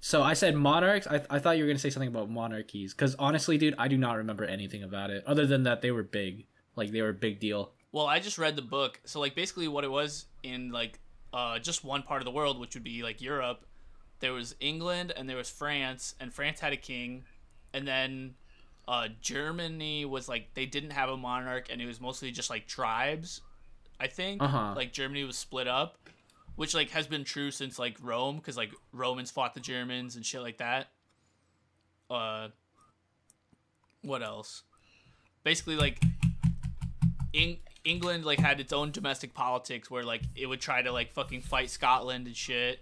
So 0.02 0.24
I 0.24 0.34
said 0.34 0.56
monarchs. 0.56 1.08
I, 1.08 1.22
I 1.30 1.40
thought 1.40 1.58
you 1.58 1.64
were 1.64 1.70
gonna 1.70 1.80
say 1.80 1.90
something 1.90 2.08
about 2.10 2.30
monarchies, 2.30 2.94
because 2.94 3.16
honestly, 3.16 3.58
dude, 3.58 3.76
I 3.78 3.88
do 3.88 3.98
not 3.98 4.18
remember 4.18 4.46
anything 4.46 4.82
about 4.84 5.10
it 5.10 5.24
other 5.26 5.46
than 5.46 5.64
that 5.64 5.82
they 5.82 5.92
were 5.92 6.04
big, 6.04 6.46
like 6.80 6.92
they 6.92 7.02
were 7.02 7.10
a 7.10 7.14
big 7.14 7.40
deal. 7.40 7.72
Well, 7.92 8.08
I 8.08 8.20
just 8.20 8.38
read 8.38 8.56
the 8.56 8.62
book. 8.62 9.00
So 9.06 9.20
like 9.20 9.36
basically 9.36 9.68
what 9.68 9.84
it 9.84 9.92
was 9.92 10.26
in 10.44 10.72
like 10.72 11.00
uh 11.34 11.60
just 11.60 11.84
one 11.84 12.04
part 12.04 12.22
of 12.22 12.26
the 12.26 12.32
world, 12.32 12.60
which 12.60 12.74
would 12.76 12.84
be 12.84 13.04
like 13.04 13.22
Europe, 13.22 13.66
there 14.20 14.34
was 14.34 14.56
England 14.60 15.14
and 15.16 15.30
there 15.30 15.38
was 15.38 15.50
France, 15.50 16.16
and 16.20 16.34
France 16.34 16.60
had 16.60 16.74
a 16.74 16.78
king, 16.78 17.24
and 17.74 17.88
then 17.88 18.36
uh 18.88 19.08
Germany 19.22 20.06
was 20.06 20.28
like 20.28 20.54
they 20.54 20.66
didn't 20.66 20.92
have 20.92 21.10
a 21.10 21.18
monarch 21.18 21.68
and 21.70 21.82
it 21.82 21.86
was 21.86 22.02
mostly 22.02 22.32
just 22.32 22.50
like 22.50 22.68
tribes, 22.68 23.42
I 24.00 24.08
think. 24.08 24.42
Uh-huh. 24.42 24.74
Like 24.76 24.94
Germany 24.94 25.24
was 25.24 25.38
split 25.38 25.68
up, 25.68 25.98
which 26.56 26.74
like 26.74 26.90
has 26.92 27.08
been 27.08 27.24
true 27.24 27.52
since 27.52 27.78
like 27.78 27.98
Rome 28.02 28.40
cuz 28.40 28.58
like 28.58 28.72
Romans 28.92 29.32
fought 29.32 29.54
the 29.54 29.60
Germans 29.60 30.16
and 30.16 30.26
shit 30.26 30.42
like 30.42 30.58
that. 30.58 30.90
Uh 32.10 32.50
what 34.02 34.24
else? 34.24 34.64
Basically 35.44 35.76
like 35.76 36.00
Eng- 37.34 37.60
England 37.84 38.26
like 38.26 38.40
had 38.40 38.60
its 38.60 38.74
own 38.74 38.92
domestic 38.92 39.34
politics 39.34 39.90
where 39.90 40.04
like 40.04 40.22
it 40.36 40.46
would 40.48 40.60
try 40.62 40.82
to 40.82 40.92
like 40.92 41.12
fucking 41.14 41.42
fight 41.42 41.70
Scotland 41.70 42.28
and 42.28 42.36
shit 42.36 42.80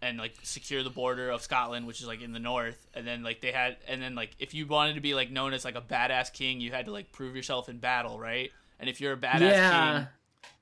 and 0.00 0.18
like 0.18 0.34
secure 0.42 0.82
the 0.82 0.90
border 0.90 1.30
of 1.30 1.42
Scotland 1.42 1.86
which 1.86 2.00
is 2.00 2.06
like 2.06 2.22
in 2.22 2.32
the 2.32 2.38
north 2.38 2.86
and 2.94 3.06
then 3.06 3.22
like 3.22 3.40
they 3.40 3.52
had 3.52 3.76
and 3.86 4.00
then 4.02 4.14
like 4.14 4.30
if 4.38 4.54
you 4.54 4.66
wanted 4.66 4.94
to 4.94 5.00
be 5.00 5.14
like 5.14 5.30
known 5.30 5.52
as 5.52 5.64
like 5.64 5.76
a 5.76 5.80
badass 5.80 6.32
king 6.32 6.60
you 6.60 6.70
had 6.72 6.86
to 6.86 6.92
like 6.92 7.12
prove 7.12 7.36
yourself 7.36 7.68
in 7.68 7.78
battle 7.78 8.18
right 8.18 8.50
and 8.80 8.88
if 8.88 9.00
you're 9.00 9.12
a 9.12 9.16
badass 9.16 9.40
Yeah. 9.40 9.94
king 9.98 10.06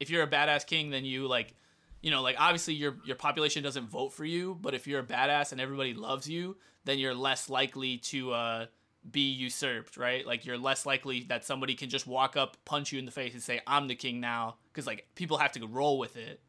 if 0.01 0.11
you're 0.11 0.23
a 0.23 0.29
badass 0.31 0.67
king 0.67 0.91
then 0.91 1.05
you 1.05 1.27
like 1.27 1.55
you 2.03 2.11
know 2.11 2.23
like 2.23 2.37
obviously 2.39 2.75
your 2.75 2.97
your 3.05 3.17
population 3.17 3.63
doesn't 3.63 3.89
vote 3.89 4.13
for 4.13 4.25
you 4.25 4.59
but 4.61 4.75
if 4.75 4.87
you're 4.87 5.01
a 5.01 5.05
badass 5.07 5.53
and 5.53 5.61
everybody 5.61 5.95
loves 5.95 6.29
you 6.29 6.57
then 6.85 6.99
you're 6.99 7.15
less 7.15 7.49
likely 7.49 7.99
to 7.99 8.33
uh 8.33 8.67
be 9.09 9.31
usurped, 9.31 9.97
right? 9.97 10.27
Like 10.27 10.45
you're 10.45 10.59
less 10.59 10.85
likely 10.85 11.21
that 11.25 11.45
somebody 11.45 11.75
can 11.75 11.89
just 11.89 12.07
walk 12.07 12.37
up, 12.37 12.57
punch 12.65 12.93
you 12.93 12.99
in 12.99 13.07
the 13.07 13.11
face, 13.13 13.33
and 13.35 13.43
say, 13.43 13.61
"I'm 13.67 13.87
the 13.89 13.95
king 13.95 14.21
now," 14.21 14.57
because 14.73 14.87
like 14.87 15.09
people 15.15 15.39
have 15.39 15.53
to 15.53 15.67
roll 15.67 15.99
with 15.99 16.17
it. 16.17 16.41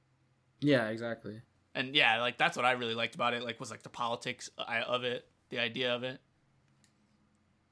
Yeah, 0.59 0.87
exactly. 0.89 1.41
And 1.73 1.95
yeah, 1.95 2.19
like 2.19 2.37
that's 2.37 2.57
what 2.57 2.65
I 2.65 2.73
really 2.73 2.95
liked 2.95 3.15
about 3.15 3.33
it. 3.33 3.43
Like 3.43 3.59
was 3.59 3.71
like 3.71 3.83
the 3.83 3.89
politics 3.89 4.49
uh, 4.57 4.63
of 4.87 5.03
it, 5.03 5.25
the 5.49 5.59
idea 5.59 5.95
of 5.95 6.03
it, 6.03 6.19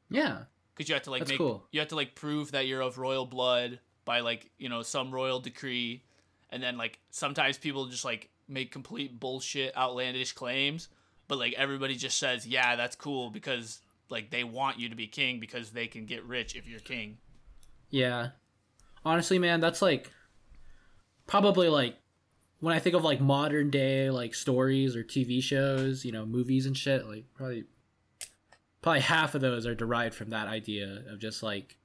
Yeah. 0.09 0.43
because 0.75 0.89
you 0.89 0.95
have 0.95 1.03
to 1.03 1.11
like 1.11 1.19
That's 1.21 1.31
make 1.31 1.37
cool. 1.37 1.67
you 1.71 1.79
have 1.81 1.89
to 1.89 1.95
like 1.95 2.15
prove 2.15 2.51
that 2.51 2.67
you're 2.67 2.81
of 2.81 2.97
royal 2.97 3.25
blood 3.25 3.79
by 4.05 4.21
like 4.21 4.49
you 4.57 4.69
know 4.69 4.81
some 4.81 5.11
royal 5.11 5.39
decree, 5.39 6.03
and 6.49 6.63
then 6.63 6.77
like 6.77 6.99
sometimes 7.11 7.57
people 7.57 7.87
just 7.87 8.05
like 8.05 8.29
make 8.47 8.71
complete 8.71 9.19
bullshit, 9.19 9.75
outlandish 9.77 10.33
claims, 10.33 10.87
but 11.27 11.37
like 11.37 11.53
everybody 11.53 11.95
just 11.95 12.17
says, 12.17 12.47
"Yeah, 12.47 12.75
that's 12.75 12.95
cool," 12.95 13.29
because 13.29 13.81
like 14.09 14.31
they 14.31 14.43
want 14.43 14.79
you 14.79 14.89
to 14.89 14.95
be 14.95 15.07
king 15.07 15.39
because 15.39 15.71
they 15.71 15.87
can 15.87 16.05
get 16.05 16.23
rich 16.25 16.55
if 16.55 16.67
you're 16.67 16.79
king. 16.79 17.17
Yeah. 17.89 18.29
Honestly, 19.05 19.39
man, 19.39 19.59
that's 19.59 19.81
like 19.81 20.11
probably 21.27 21.69
like 21.69 21.95
when 22.59 22.75
I 22.75 22.79
think 22.79 22.95
of 22.95 23.03
like 23.03 23.21
modern 23.21 23.69
day 23.69 24.09
like 24.09 24.33
stories 24.35 24.95
or 24.95 25.03
TV 25.03 25.41
shows, 25.41 26.03
you 26.03 26.11
know, 26.11 26.25
movies 26.25 26.65
and 26.65 26.75
shit, 26.77 27.05
like 27.07 27.25
probably 27.35 27.65
probably 28.81 29.01
half 29.01 29.35
of 29.35 29.41
those 29.41 29.65
are 29.65 29.75
derived 29.75 30.15
from 30.15 30.29
that 30.31 30.47
idea 30.47 31.03
of 31.09 31.19
just 31.19 31.43
like, 31.43 31.77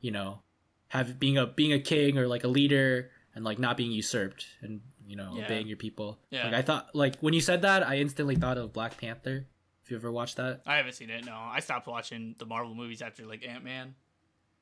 you 0.00 0.10
know, 0.10 0.40
have 0.88 1.18
being 1.18 1.36
a 1.38 1.46
being 1.46 1.72
a 1.72 1.78
king 1.80 2.18
or 2.18 2.26
like 2.26 2.44
a 2.44 2.48
leader 2.48 3.10
and 3.34 3.44
like 3.44 3.58
not 3.58 3.76
being 3.76 3.92
usurped 3.92 4.46
and 4.60 4.80
you 5.06 5.16
know 5.16 5.32
Yeah. 5.34 5.44
obeying 5.44 5.66
your 5.66 5.76
people. 5.78 6.18
Yeah. 6.30 6.44
Like 6.44 6.54
I 6.54 6.62
thought, 6.62 6.94
like 6.94 7.18
when 7.20 7.34
you 7.34 7.40
said 7.40 7.62
that, 7.62 7.86
I 7.86 7.96
instantly 7.96 8.36
thought 8.36 8.58
of 8.58 8.72
Black 8.72 8.98
Panther. 8.98 9.46
You 9.92 9.98
ever 9.98 10.10
watched 10.10 10.38
that. 10.38 10.62
I 10.64 10.76
haven't 10.76 10.94
seen 10.94 11.10
it. 11.10 11.26
No, 11.26 11.36
I 11.36 11.60
stopped 11.60 11.86
watching 11.86 12.34
the 12.38 12.46
Marvel 12.46 12.74
movies 12.74 13.02
after 13.02 13.26
like 13.26 13.46
Ant 13.46 13.62
Man. 13.62 13.94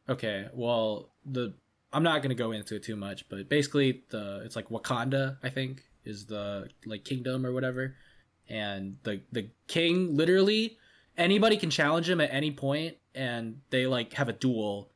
Okay, 0.08 0.48
well, 0.52 1.10
the 1.24 1.54
I'm 1.92 2.02
not 2.02 2.20
gonna 2.20 2.34
go 2.34 2.50
into 2.50 2.74
it 2.74 2.82
too 2.82 2.96
much, 2.96 3.28
but 3.28 3.48
basically, 3.48 4.02
the 4.08 4.42
it's 4.44 4.56
like 4.56 4.70
Wakanda, 4.70 5.36
I 5.40 5.48
think, 5.48 5.84
is 6.04 6.26
the 6.26 6.68
like 6.84 7.04
kingdom 7.04 7.46
or 7.46 7.52
whatever, 7.52 7.94
and 8.48 8.96
the 9.04 9.20
the 9.30 9.50
king 9.68 10.16
literally 10.16 10.76
anybody 11.16 11.56
can 11.56 11.70
challenge 11.70 12.10
him 12.10 12.20
at 12.20 12.30
any 12.32 12.50
point, 12.50 12.96
and 13.14 13.60
they 13.70 13.86
like 13.86 14.14
have 14.14 14.28
a 14.28 14.32
duel, 14.32 14.90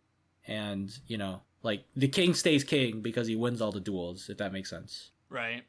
and 0.49 0.91
you 1.07 1.17
know, 1.17 1.43
like 1.63 1.85
the 1.95 2.09
king 2.09 2.35
stays 2.35 2.65
king 2.65 3.03
because 3.03 3.29
he 3.29 3.37
wins 3.37 3.63
all 3.63 3.71
the 3.71 3.79
duels, 3.79 4.29
if 4.29 4.39
that 4.39 4.53
makes 4.53 4.69
sense. 4.69 5.13
Right. 5.29 5.63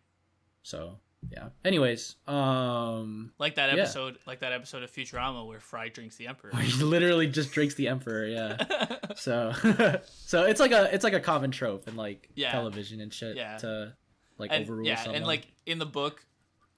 So 0.63 0.97
yeah. 1.31 1.49
Anyways, 1.63 2.15
um, 2.27 3.31
Like 3.39 3.55
that 3.55 3.73
Yeah. 3.75 3.83
episode, 3.83 4.17
like 4.25 4.39
that 4.41 4.51
episode 4.53 4.83
of 4.83 4.91
Futurama 4.91 5.45
where 5.47 5.59
Fry 5.59 5.89
drinks 5.89 6.15
the 6.17 6.27
Emperor. 6.27 6.55
he 6.59 6.83
literally 6.83 7.27
just 7.27 7.51
drinks 7.51 7.75
the 7.75 7.87
emperor. 7.87 8.25
Yeah. 8.25 8.57
So, 9.15 9.53
so 10.05 10.43
it's 10.43 10.59
like 10.59 10.71
a 10.73 10.93
it's 10.93 11.03
like 11.05 11.13
a 11.13 11.21
common 11.21 11.51
trope 11.51 11.87
in 11.87 11.95
like 11.95 12.29
Yeah. 12.35 12.51
television 12.51 12.99
and 12.99 13.13
shit 13.13 13.37
Yeah. 13.37 13.55
to 13.59 13.93
like 14.37 14.51
and 14.51 14.63
overrule 14.63 14.85
yeah, 14.85 14.95
someone. 14.97 15.15
and 15.17 15.25
like 15.25 15.47
in 15.65 15.79
the 15.79 15.85
book, 15.85 16.25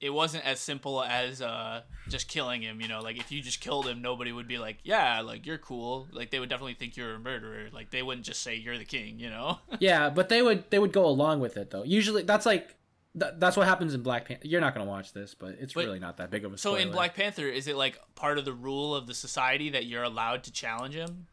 it 0.00 0.10
wasn't 0.10 0.44
as 0.46 0.60
simple 0.60 1.02
as 1.02 1.42
uh 1.42 1.82
just 2.08 2.28
killing 2.28 2.62
him. 2.62 2.80
You 2.80 2.86
know, 2.86 3.00
like 3.00 3.18
if 3.18 3.32
you 3.32 3.42
just 3.42 3.60
killed 3.60 3.88
him, 3.88 4.00
nobody 4.02 4.30
would 4.30 4.46
be 4.46 4.58
like, 4.58 4.78
yeah, 4.84 5.20
like 5.22 5.46
you're 5.46 5.58
cool. 5.58 6.06
Like 6.12 6.30
they 6.30 6.38
would 6.38 6.48
definitely 6.48 6.74
think 6.74 6.96
you're 6.96 7.14
a 7.14 7.18
murderer. 7.18 7.70
Like 7.72 7.90
they 7.90 8.04
wouldn't 8.04 8.24
just 8.24 8.40
say 8.42 8.54
you're 8.54 8.78
the 8.78 8.84
king. 8.84 9.18
You 9.18 9.30
know. 9.30 9.58
yeah, 9.80 10.08
but 10.08 10.28
they 10.28 10.40
would 10.40 10.70
they 10.70 10.78
would 10.78 10.92
go 10.92 11.04
along 11.06 11.40
with 11.40 11.56
it 11.56 11.70
though. 11.72 11.82
Usually 11.82 12.22
that's 12.22 12.46
like 12.46 12.76
th- 13.20 13.34
that's 13.38 13.56
what 13.56 13.66
happens 13.66 13.94
in 13.94 14.02
Black 14.02 14.26
Panther. 14.26 14.46
You're 14.46 14.60
not 14.60 14.74
gonna 14.74 14.88
watch 14.88 15.12
this, 15.12 15.34
but 15.34 15.56
it's 15.60 15.72
But- 15.74 15.84
really 15.86 15.98
not 15.98 16.16
that 16.18 16.30
big 16.30 16.44
of 16.44 16.52
a 16.52 16.58
so 16.58 16.70
spoiler. 16.70 16.80
in 16.86 16.92
Black 16.92 17.14
Panther, 17.14 17.48
is 17.48 17.66
it 17.68 17.76
like 17.76 17.98
part 18.14 18.38
of 18.38 18.44
the 18.44 18.52
rule 18.52 18.94
of 18.94 19.06
the 19.06 19.14
society 19.14 19.70
that 19.70 19.86
you're 19.86 20.02
allowed 20.02 20.44
to 20.44 20.52
challenge 20.52 20.94
him? 20.94 21.26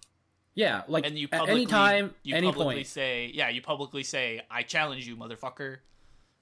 yeah, 0.58 0.84
like 0.88 1.06
and 1.06 1.20
you 1.20 1.26
at 1.34 1.40
publicly 1.40 1.54
any 1.64 1.66
time, 1.66 2.16
you 2.24 2.34
any 2.36 2.48
publicly 2.48 2.76
point. 2.76 2.88
say 2.88 3.30
yeah 3.34 3.50
you 3.50 3.62
publicly 3.62 4.04
say 4.04 4.42
i 4.50 4.62
challenge 4.64 5.06
you 5.06 5.18
motherfucker 5.18 5.80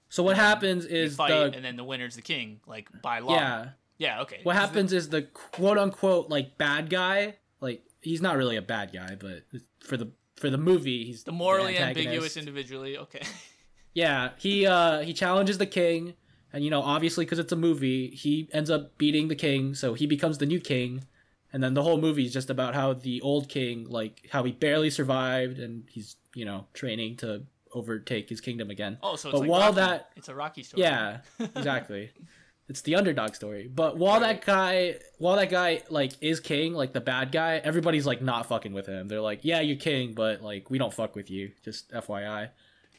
So 0.09 0.21
what 0.21 0.35
happens 0.35 0.85
is 0.85 1.15
fight 1.15 1.29
the 1.29 1.55
and 1.57 1.65
then 1.65 1.77
the 1.77 1.83
winner's 1.83 2.15
the 2.15 2.21
king 2.21 2.59
like 2.67 2.87
by 3.01 3.17
law 3.19 3.33
yeah. 3.35 3.69
yeah 3.97 4.21
okay 4.21 4.41
What 4.43 4.55
happens 4.55 4.93
is 4.93 5.09
the 5.09 5.23
quote 5.23 5.79
unquote 5.79 6.29
like 6.29 6.59
bad 6.59 6.91
guy, 6.91 7.37
like 7.59 7.83
he's 8.01 8.21
not 8.21 8.37
really 8.37 8.55
a 8.55 8.61
bad 8.61 8.93
guy, 8.93 9.15
but 9.19 9.45
for 9.79 9.97
the 9.97 10.11
for 10.35 10.51
the 10.51 10.57
movie, 10.59 11.05
he's 11.05 11.23
The 11.23 11.31
morally 11.31 11.77
antagonist. 11.77 12.05
ambiguous 12.07 12.37
individually. 12.37 12.97
Okay. 12.99 13.21
Yeah, 13.93 14.31
he 14.37 14.65
uh 14.65 15.01
he 15.01 15.13
challenges 15.13 15.57
the 15.57 15.65
king, 15.65 16.13
and 16.51 16.63
you 16.63 16.69
know 16.69 16.81
obviously 16.81 17.25
because 17.25 17.39
it's 17.39 17.51
a 17.51 17.55
movie, 17.57 18.09
he 18.09 18.49
ends 18.53 18.69
up 18.69 18.97
beating 18.97 19.27
the 19.27 19.35
king, 19.35 19.75
so 19.75 19.93
he 19.93 20.07
becomes 20.07 20.37
the 20.39 20.45
new 20.45 20.59
king, 20.59 21.03
and 21.51 21.61
then 21.63 21.73
the 21.73 21.83
whole 21.83 21.99
movie 21.99 22.25
is 22.25 22.33
just 22.33 22.49
about 22.49 22.73
how 22.73 22.93
the 22.93 23.21
old 23.21 23.49
king 23.49 23.85
like 23.89 24.27
how 24.31 24.43
he 24.43 24.51
barely 24.51 24.89
survived, 24.89 25.59
and 25.59 25.83
he's 25.89 26.15
you 26.33 26.45
know 26.45 26.65
training 26.73 27.17
to 27.17 27.43
overtake 27.73 28.29
his 28.29 28.39
kingdom 28.41 28.69
again. 28.69 28.97
Oh, 29.03 29.15
so 29.15 29.29
it's 29.29 29.33
But 29.33 29.39
like 29.41 29.49
while 29.49 29.61
Rocky. 29.61 29.75
that- 29.75 30.09
it's 30.15 30.27
a 30.29 30.35
Rocky 30.35 30.63
story. 30.63 30.83
Yeah, 30.83 31.19
exactly. 31.39 32.11
it's 32.69 32.81
the 32.81 32.95
underdog 32.95 33.33
story. 33.35 33.67
But 33.67 33.97
while 33.97 34.21
Right. 34.21 34.39
that 34.41 34.45
guy, 34.45 34.95
while 35.17 35.35
that 35.37 35.49
guy 35.49 35.81
like 35.89 36.13
is 36.21 36.39
king, 36.39 36.73
like 36.73 36.93
the 36.93 37.01
bad 37.01 37.31
guy, 37.31 37.57
everybody's 37.63 38.05
like 38.05 38.21
not 38.21 38.47
fucking 38.47 38.73
with 38.73 38.85
him. 38.87 39.07
They're 39.07 39.21
like, 39.21 39.39
yeah, 39.43 39.59
you're 39.61 39.75
king, 39.77 40.13
but 40.13 40.41
like 40.41 40.69
we 40.69 40.77
don't 40.77 40.93
fuck 40.93 41.15
with 41.15 41.29
you. 41.31 41.51
Just 41.63 41.91
FYI. 41.91 42.49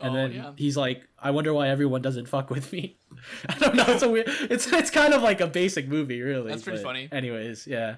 And 0.00 0.10
Oh, 0.10 0.14
then 0.14 0.32
yeah. 0.32 0.52
he's 0.56 0.76
like, 0.76 1.06
I 1.18 1.30
wonder 1.30 1.54
why 1.54 1.68
everyone 1.68 2.02
doesn't 2.02 2.28
fuck 2.28 2.50
with 2.50 2.72
me. 2.72 2.98
I 3.48 3.58
don't 3.58 3.76
know. 3.76 3.84
It's 3.88 4.02
a 4.02 4.08
weird. 4.08 4.26
It's 4.28 4.66
it's 4.72 4.90
kind 4.90 5.14
of 5.14 5.22
like 5.22 5.40
a 5.40 5.46
basic 5.46 5.88
movie, 5.88 6.20
really. 6.20 6.50
That's 6.50 6.62
pretty 6.62 6.82
funny. 6.82 7.08
Anyways, 7.12 7.66
yeah. 7.66 7.96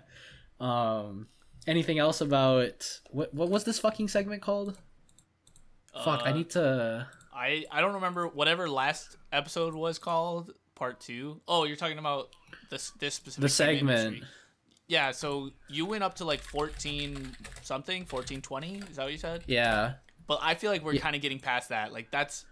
Um, 0.61 1.28
anything 1.66 1.99
else 1.99 2.20
about 2.20 3.01
what? 3.11 3.32
What 3.34 3.49
was 3.51 3.64
this 3.64 3.78
fucking 3.78 4.09
segment 4.09 4.42
called? 4.42 4.76
Fuck, 6.05 6.22
I 6.24 6.30
Uh, 6.30 6.34
need 6.34 6.51
to. 6.51 7.07
I 7.34 7.64
I 7.70 7.80
don't 7.80 7.94
remember 7.94 8.28
whatever 8.28 8.68
last 8.68 9.16
episode 9.32 9.74
was 9.74 9.99
called. 9.99 10.53
Part 10.74 11.01
two. 11.01 11.40
Oh, 11.49 11.64
you're 11.64 11.76
talking 11.76 11.99
about 11.99 12.28
this 12.70 12.90
this 12.99 13.14
specific 13.14 13.42
The 13.42 13.49
segment 13.49 13.99
segment. 14.01 14.24
Yeah. 14.88 15.11
So 15.12 15.51
you 15.68 15.86
went 15.86 16.05
up 16.05 16.14
to 16.16 16.24
like 16.26 16.42
fourteen 16.42 17.34
something, 17.62 18.05
fourteen 18.05 18.42
twenty. 18.42 18.82
Is 18.90 18.97
that 18.97 19.05
what 19.05 19.12
you 19.12 19.18
said? 19.18 19.44
Yeah. 19.47 19.94
But 20.27 20.41
I 20.43 20.55
feel 20.55 20.70
like 20.70 20.85
we're 20.85 20.95
Yeah. 20.95 21.01
kind 21.01 21.16
of 21.16 21.22
getting 21.22 21.39
past 21.39 21.68
that. 21.70 21.93
Like 21.93 22.11
that's 22.11 22.45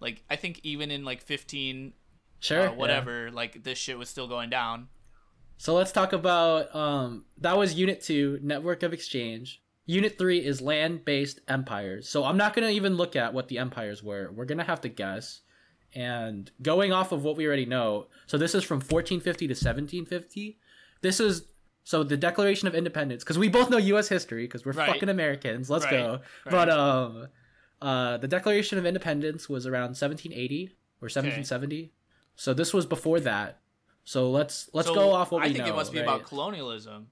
like 0.00 0.22
I 0.30 0.36
think 0.36 0.60
even 0.62 0.90
in 0.90 1.04
like 1.04 1.20
fifteen 1.22 1.92
Sure. 2.40 2.60
uh, 2.60 2.62
yeah. 2.64 2.70
whatever, 2.70 3.30
like 3.32 3.62
this 3.64 3.78
shit 3.78 3.98
was 3.98 4.08
still 4.08 4.28
going 4.28 4.48
down. 4.50 4.88
So 5.56 5.74
let's 5.74 5.90
talk 5.92 6.12
about 6.12 6.74
um 6.74 7.24
that 7.38 7.56
was 7.58 7.74
unit 7.74 8.00
2, 8.00 8.40
network 8.42 8.82
of 8.82 8.92
exchange. 8.92 9.60
Unit 9.86 10.18
3 10.18 10.38
is 10.44 10.60
land-based 10.60 11.40
empires. 11.48 12.08
So 12.08 12.24
I'm 12.24 12.36
not 12.36 12.54
going 12.54 12.68
to 12.68 12.74
even 12.74 12.96
look 12.96 13.16
at 13.16 13.32
what 13.32 13.48
the 13.48 13.56
empires 13.58 14.02
were. 14.02 14.30
We're 14.30 14.44
going 14.44 14.58
to 14.58 14.64
have 14.64 14.82
to 14.82 14.88
guess. 14.90 15.40
And 15.94 16.50
going 16.60 16.92
off 16.92 17.10
of 17.10 17.24
what 17.24 17.38
we 17.38 17.46
already 17.46 17.64
know, 17.64 18.08
so 18.26 18.36
this 18.36 18.54
is 18.54 18.62
from 18.62 18.80
1450 18.80 19.46
to 19.46 19.52
1750. 19.54 20.58
This 21.00 21.20
is 21.20 21.46
so 21.88 22.02
the 22.04 22.18
Declaration 22.18 22.68
of 22.68 22.74
Independence 22.74 23.24
cuz 23.24 23.38
we 23.38 23.48
both 23.48 23.68
know 23.70 23.78
US 23.94 24.08
history 24.08 24.46
cuz 24.46 24.64
we're 24.66 24.72
Right. 24.72 24.90
fucking 24.92 25.08
Americans. 25.08 25.70
Let's 25.70 25.86
Right, 25.86 25.92
go. 25.92 26.20
right. 26.44 26.50
But 26.56 26.68
um 26.68 27.28
uh 27.80 28.18
the 28.18 28.28
Declaration 28.28 28.76
of 28.78 28.84
Independence 28.84 29.48
was 29.48 29.66
around 29.66 29.96
1780 29.96 30.76
or 31.00 31.08
1770. 31.08 31.92
So 32.36 32.52
this 32.52 32.74
was 32.74 32.84
before 32.84 33.20
that. 33.20 33.60
So 34.04 34.30
let's 34.30 34.68
let's 34.74 34.88
So 34.88 34.94
go 34.94 35.12
off 35.12 35.32
what 35.32 35.38
we 35.42 35.42
know. 35.42 35.44
I 35.44 35.48
we 35.48 35.54
think 35.54 35.66
know. 35.66 35.72
it 35.72 35.76
must 35.76 35.92
be 35.92 36.00
about 36.00 36.24
colonialism. 36.24 37.08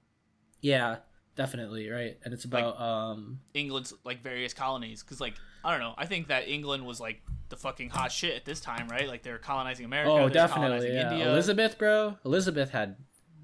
Yeah, 0.61 0.97
definitely, 1.35 1.89
right. 1.89 2.17
And 2.23 2.31
it's 2.35 2.45
about 2.45 2.79
um 2.79 3.39
England's 3.55 3.93
like 4.03 4.21
various 4.21 4.53
colonies 4.53 5.01
because 5.03 5.19
like 5.19 5.35
I 5.63 5.71
don't 5.71 5.79
know. 5.79 5.95
I 5.97 6.05
think 6.05 6.27
that 6.27 6.47
England 6.47 6.85
was 6.85 6.99
like 6.99 7.23
the 7.49 7.57
fucking 7.57 7.89
hot 7.89 8.11
shit 8.11 8.35
at 8.35 8.45
this 8.45 8.59
time, 8.59 8.87
right? 8.89 9.07
Like 9.07 9.23
they're 9.23 9.39
colonizing 9.39 9.85
America. 9.85 10.11
oh, 10.11 10.29
definitely. 10.29 10.93
Yeah. 10.93 11.09
India. 11.11 11.31
Elizabeth, 11.31 11.77
bro. 11.79 12.17
Elizabeth 12.25 12.69
had 12.71 12.95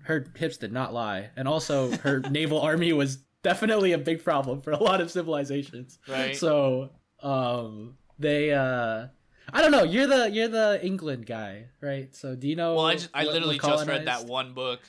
her 0.04 0.26
hips 0.36 0.58
did 0.58 0.72
not 0.72 0.94
lie. 0.94 1.30
And 1.36 1.48
also 1.48 1.92
her 1.98 2.20
naval 2.32 2.62
army 2.62 2.94
was 2.94 3.18
definitely 3.44 3.92
a 3.92 3.98
big 3.98 4.24
problem 4.24 4.62
for 4.62 4.72
a 4.72 4.82
lot 4.82 5.02
of 5.02 5.12
civilizations. 5.12 6.00
Right. 6.08 6.36
So, 6.36 6.90
um 7.22 7.98
they 8.20 8.52
uh 8.54 9.08
I 9.52 9.62
don't 9.62 9.72
know. 9.72 9.84
You're 9.84 10.08
the 10.08 10.30
you're 10.32 10.48
the 10.48 10.80
England 10.84 11.26
guy, 11.26 11.66
right? 11.82 12.16
So 12.16 12.36
do 12.36 12.48
you 12.48 12.56
know? 12.56 12.76
well, 12.76 12.86
I 12.86 12.94
just 12.94 13.10
I 13.14 13.26
literally 13.26 13.60
just 13.60 13.88
read 13.88 14.06
that 14.08 14.26
one 14.26 14.54
book. 14.54 14.80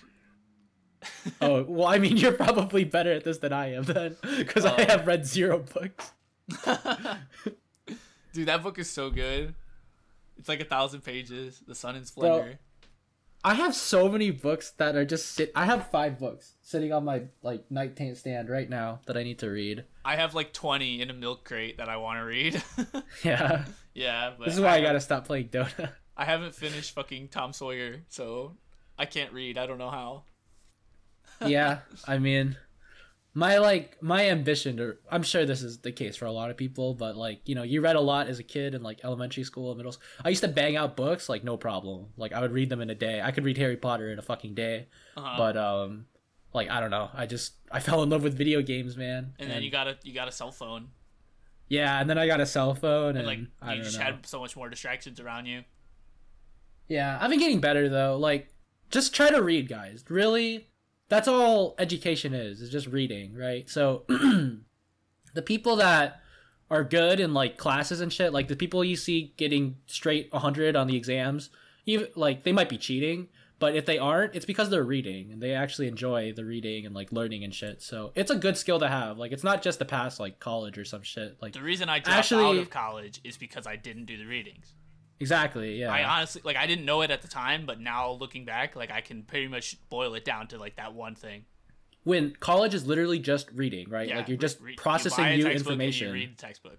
Oh, 1.40 1.62
well, 1.68 1.88
I 1.88 1.98
mean, 1.98 2.16
you're 2.16 2.32
probably 2.32 2.84
better 2.84 3.12
at 3.12 3.24
this 3.24 3.38
than 3.38 3.52
I 3.52 3.74
am 3.74 3.82
then, 3.82 4.16
because 4.38 4.64
I 4.64 4.74
Oh. 4.82 4.84
have 4.86 5.06
read 5.06 5.26
zero 5.26 5.58
books. 5.58 6.12
Dude, 8.32 8.46
that 8.48 8.62
book 8.62 8.78
is 8.78 8.88
so 8.90 9.10
good. 9.10 9.54
It's 10.38 10.48
like 10.48 10.60
a 10.60 10.64
thousand 10.64 11.02
pages. 11.02 11.62
The 11.66 11.74
Sunne 11.74 11.96
in 11.96 12.04
Splendour. 12.04 12.58
I 13.47 13.53
have 13.55 13.74
so 13.74 14.09
many 14.09 14.30
books 14.30 14.70
that 14.78 14.97
are 14.97 15.05
just 15.05 15.32
sit. 15.32 15.53
I 15.55 15.66
have 15.66 15.90
five 15.90 16.18
books 16.18 16.55
sitting 16.62 16.95
on 16.95 17.05
my 17.05 17.24
like 17.42 17.70
nightstand 17.70 18.49
right 18.49 18.70
now 18.70 19.01
that 19.05 19.18
I 19.18 19.22
need 19.22 19.38
to 19.40 19.51
read. 19.51 19.84
I 20.03 20.16
have 20.16 20.34
like 20.34 20.55
twenty 20.55 21.03
in 21.03 21.11
a 21.11 21.12
milk 21.12 21.45
crate 21.45 21.76
that 21.76 21.90
I 21.90 21.99
want 21.99 22.18
to 22.20 22.24
read. 22.24 22.62
Yeah, 23.22 23.66
yeah, 23.92 24.32
but 24.38 24.47
this 24.47 24.55
is 24.55 24.61
why 24.61 24.70
I, 24.70 24.76
I 24.76 24.80
gotta 24.80 25.01
stop 25.01 25.26
playing 25.26 25.49
Dota. 25.49 25.90
I 26.16 26.24
haven't 26.24 26.55
finished 26.55 26.95
fucking 26.95 27.28
Tom 27.28 27.53
Sawyer, 27.53 28.03
so 28.09 28.57
I 28.99 29.05
can't 29.05 29.32
read. 29.32 29.59
I 29.59 29.66
don't 29.66 29.78
know 29.78 29.90
how. 29.90 30.24
yeah, 31.47 31.80
I 32.07 32.18
mean, 32.18 32.57
my 33.35 33.59
like 33.59 34.01
my 34.03 34.28
ambition 34.28 34.76
to. 34.76 34.97
I'm 35.11 35.22
sure 35.22 35.45
this 35.45 35.62
is 35.62 35.78
the 35.78 35.93
case 35.93 36.16
for 36.16 36.26
a 36.26 36.32
lot 36.32 36.51
of 36.51 36.57
people, 36.57 36.95
but 36.95 37.16
like 37.16 37.41
you 37.47 37.55
know, 37.55 37.64
you 37.64 37.80
read 37.80 37.97
a 37.97 38.01
lot 38.01 38.28
as 38.28 38.39
a 38.39 38.45
kid 38.45 38.74
in 38.74 38.82
like 38.82 39.01
elementary 39.05 39.45
school 39.45 39.70
and 39.70 39.76
middle. 39.76 39.93
school. 39.93 40.05
I 40.24 40.28
used 40.28 40.43
to 40.43 40.49
bang 40.49 40.76
out 40.76 40.97
books 40.97 41.28
like 41.28 41.43
no 41.45 41.57
problem. 41.57 42.07
Like 42.16 42.32
I 42.32 42.41
would 42.41 42.53
read 42.53 42.70
them 42.70 42.80
in 42.80 42.91
a 42.91 42.95
day. 42.95 43.20
I 43.20 43.32
could 43.32 43.45
read 43.45 43.59
Harry 43.59 43.76
Potter 43.76 44.11
in 44.11 44.18
a 44.18 44.22
fucking 44.22 44.55
day. 44.55 44.87
Uh-huh. 45.16 45.35
But 45.37 45.57
um, 45.57 46.07
like 46.53 46.70
I 46.70 46.80
don't 46.80 46.91
know. 46.91 47.11
I 47.12 47.26
just 47.26 47.55
I 47.70 47.80
fell 47.80 48.03
in 48.03 48.11
love 48.11 48.22
with 48.22 48.39
video 48.39 48.62
games, 48.62 48.97
man. 48.97 49.35
and 49.39 49.51
then 49.51 49.62
you 49.62 49.70
got 49.70 49.89
a 49.89 49.99
you 50.05 50.14
got 50.14 50.28
a 50.28 50.32
cell 50.32 50.53
phone, 50.53 50.89
yeah, 51.68 52.01
and 52.01 52.09
then 52.09 52.18
I 52.18 52.26
got 52.26 52.41
a 52.41 52.47
cell 52.47 52.74
phone, 52.74 53.16
and, 53.16 53.18
and 53.18 53.26
like 53.26 53.39
I 53.61 53.72
you 53.72 53.76
don't 53.78 53.85
just 53.85 53.99
know. 53.99 54.05
had 54.05 54.26
so 54.26 54.41
much 54.41 54.57
more 54.57 54.68
distractions 54.68 55.18
around 55.18 55.47
you. 55.47 55.64
Yeah, 56.89 57.18
I've 57.20 57.30
been 57.30 57.39
getting 57.39 57.61
better 57.61 57.89
though. 57.89 58.16
Like, 58.16 58.49
just 58.91 59.14
try 59.14 59.30
to 59.30 59.43
read, 59.43 59.68
guys. 59.68 60.05
Really, 60.09 60.68
that's 61.09 61.28
all 61.28 61.74
education 61.78 62.34
is. 62.34 62.61
Is 62.61 62.70
just 62.70 62.86
reading, 62.86 63.34
right? 63.34 63.68
So, 63.68 64.05
the 64.09 65.42
people 65.42 65.76
that 65.76 66.20
are 66.70 66.84
good 66.84 67.20
in 67.20 67.34
like 67.34 67.57
classes 67.59 68.00
and 68.00 68.12
shit, 68.12 68.32
like 68.32 68.48
the 68.48 68.57
people 68.57 68.82
you 68.84 68.96
see 68.96 69.34
getting 69.36 69.76
straight 69.86 70.32
100 70.32 70.76
on 70.76 70.86
the 70.86 70.96
exams, 70.96 71.50
even 71.86 72.09
like 72.16 72.42
they 72.44 72.52
might 72.52 72.68
be 72.68 72.78
cheating, 72.78 73.28
but 73.59 73.76
if 73.76 73.84
they 73.86 73.98
aren't, 73.98 74.34
it's 74.34 74.46
because 74.46 74.70
they're 74.70 74.82
reading 74.82 75.30
and 75.30 75.42
they 75.42 75.52
actually 75.52 75.88
enjoy 75.88 76.32
the 76.32 76.44
reading 76.44 76.86
and 76.86 76.94
like 76.94 77.12
learning 77.12 77.44
and 77.44 77.55
shit. 77.55 77.82
So 77.82 78.12
it's 78.14 78.30
a 78.30 78.36
good 78.36 78.57
skill 78.57 78.78
to 78.80 78.88
have. 78.88 79.18
Like, 79.18 79.32
it's 79.32 79.44
not 79.44 79.62
just 79.62 79.78
to 79.80 79.84
pass 79.84 80.18
like 80.18 80.40
college 80.40 80.78
or 80.78 80.84
some 80.84 81.02
shit. 81.02 81.36
Like, 81.40 81.52
The 81.52 81.61
reason 81.62 81.88
I 81.88 81.98
dropped 81.98 82.18
Actually- 82.18 82.44
out 82.44 82.57
of 82.57 82.70
college 82.70 83.20
is 83.24 83.36
because 83.36 83.66
I 83.66 83.76
didn't 83.76 84.07
do 84.07 84.16
the 84.16 84.26
readings. 84.26 84.72
Exactly, 85.20 85.80
yeah. 85.80 85.92
I 85.92 86.04
honestly 86.04 86.42
like 86.44 86.56
I 86.56 86.66
didn't 86.66 86.84
know 86.84 87.02
it 87.02 87.10
at 87.10 87.22
the 87.22 87.28
time, 87.28 87.66
but 87.66 87.80
now 87.80 88.12
looking 88.12 88.44
back, 88.44 88.76
like 88.76 88.90
I 88.90 89.00
can 89.00 89.22
pretty 89.22 89.48
much 89.48 89.76
boil 89.88 90.14
it 90.14 90.24
down 90.24 90.48
to 90.48 90.58
like 90.58 90.76
that 90.76 90.94
one 90.94 91.14
thing. 91.14 91.44
when 92.04 92.34
college 92.38 92.74
is 92.74 92.86
literally 92.86 93.18
just 93.18 93.50
reading, 93.52 93.88
right? 93.88 94.08
Yeah, 94.08 94.18
like 94.18 94.28
you're 94.28 94.36
just 94.36 94.60
you 94.60 94.74
processing 94.76 95.24
a 95.24 95.36
new 95.36 95.44
textbook 95.44 95.52
and 95.52 95.60
information. 95.82 96.08
You 96.08 96.14
read 96.14 96.32
the 96.36 96.42
textbook. 96.42 96.78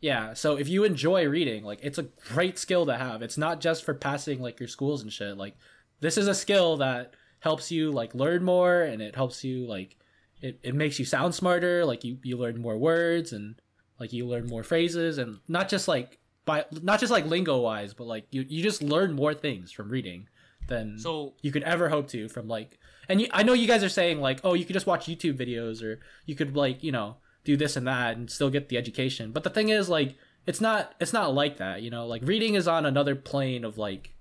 Yeah, 0.00 0.34
so 0.34 0.56
if 0.56 0.68
you 0.68 0.82
enjoy 0.84 1.28
reading, 1.28 1.62
like 1.64 1.78
it's 1.82 1.98
a 1.98 2.04
great 2.32 2.58
skill 2.58 2.86
to 2.86 2.96
have. 2.96 3.22
It's 3.22 3.38
not 3.38 3.60
just 3.60 3.84
for 3.84 3.94
passing 3.94 4.40
like 4.40 4.58
your 4.58 4.68
schools 4.68 5.02
and 5.02 5.12
shit. 5.12 5.36
Like 5.36 5.54
this 6.00 6.16
is 6.18 6.26
a 6.26 6.34
skill 6.34 6.76
that 6.78 7.14
helps 7.40 7.70
you 7.70 7.90
like 7.92 8.14
learn 8.14 8.42
more 8.44 8.82
and 8.82 9.00
it 9.02 9.14
helps 9.16 9.44
you 9.44 9.66
like 9.66 9.96
it, 10.40 10.58
it 10.62 10.74
makes 10.74 10.98
you 10.98 11.04
sound 11.04 11.34
smarter, 11.34 11.84
like 11.84 12.02
you 12.04 12.18
you 12.24 12.36
learn 12.36 12.60
more 12.60 12.76
words 12.76 13.32
and 13.32 13.60
like 14.00 14.12
you 14.12 14.26
learn 14.26 14.46
more 14.48 14.64
phrases 14.64 15.18
and 15.18 15.38
not 15.46 15.68
just 15.68 15.86
like 15.86 16.18
by 16.44 16.64
not 16.82 17.00
just 17.00 17.12
like 17.12 17.26
lingo 17.26 17.58
wise, 17.60 17.94
but 17.94 18.06
like 18.06 18.26
you 18.30 18.44
you 18.48 18.62
just 18.62 18.82
learn 18.82 19.12
more 19.12 19.34
things 19.34 19.72
from 19.72 19.88
reading 19.88 20.28
than 20.68 20.98
So 20.98 21.34
you 21.42 21.52
could 21.52 21.62
ever 21.64 21.88
hope 21.88 22.08
to 22.08 22.28
from 22.28 22.48
like 22.48 22.78
and 23.08 23.20
you, 23.20 23.28
I 23.32 23.42
know 23.42 23.52
you 23.52 23.66
guys 23.66 23.82
are 23.84 23.88
saying 23.88 24.20
like 24.20 24.40
oh 24.44 24.54
you 24.54 24.64
could 24.64 24.74
just 24.74 24.86
watch 24.86 25.06
YouTube 25.06 25.36
videos 25.38 25.82
or 25.82 26.00
you 26.26 26.34
could 26.34 26.56
like 26.56 26.82
you 26.82 26.92
know 26.92 27.16
do 27.44 27.56
this 27.56 27.76
and 27.76 27.86
that 27.86 28.16
and 28.16 28.30
still 28.30 28.50
get 28.50 28.68
the 28.68 28.78
education. 28.78 29.32
But 29.32 29.44
the 29.44 29.50
thing 29.50 29.68
is 29.68 29.88
like 29.88 30.16
it's 30.46 30.60
not 30.60 30.94
it's 31.00 31.12
not 31.12 31.34
like 31.34 31.58
that 31.58 31.82
you 31.82 31.90
know? 31.90 32.06
Like 32.06 32.22
reading 32.24 32.54
is 32.54 32.68
on 32.68 32.86
another 32.86 33.14
plane 33.14 33.64
of 33.64 33.78
like 33.78 34.14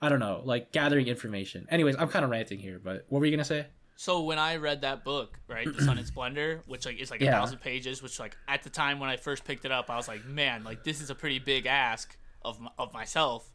I 0.00 0.08
don't 0.08 0.20
know 0.20 0.42
like 0.44 0.72
gathering 0.72 1.06
information. 1.06 1.66
Anyways 1.70 1.96
I'm 1.98 2.08
kind 2.08 2.24
of 2.24 2.30
ranting 2.30 2.58
here 2.58 2.80
but 2.82 3.06
what 3.08 3.20
were 3.20 3.26
you 3.26 3.32
gonna 3.32 3.44
say 3.44 3.66
So 3.98 4.22
when 4.22 4.38
I 4.38 4.56
read 4.56 4.82
that 4.82 5.04
book, 5.04 5.38
right, 5.48 5.66
The 5.66 5.82
Sun 5.82 5.96
and 5.96 6.06
Splendor, 6.06 6.60
which 6.66 6.84
like 6.84 7.00
is 7.00 7.10
like 7.10 7.22
a 7.22 7.26
thousand 7.26 7.58
pages, 7.58 8.02
which 8.02 8.20
like 8.20 8.36
at 8.46 8.62
the 8.62 8.68
time 8.68 9.00
when 9.00 9.08
I 9.08 9.16
first 9.16 9.44
picked 9.44 9.64
it 9.64 9.72
up, 9.72 9.88
I 9.90 9.96
was 9.96 10.06
like, 10.06 10.24
man, 10.26 10.64
like 10.64 10.84
this 10.84 11.00
is 11.00 11.08
a 11.08 11.14
pretty 11.14 11.38
big 11.38 11.64
ask 11.64 12.16
of 12.42 12.60
of 12.78 12.92
myself. 12.92 13.50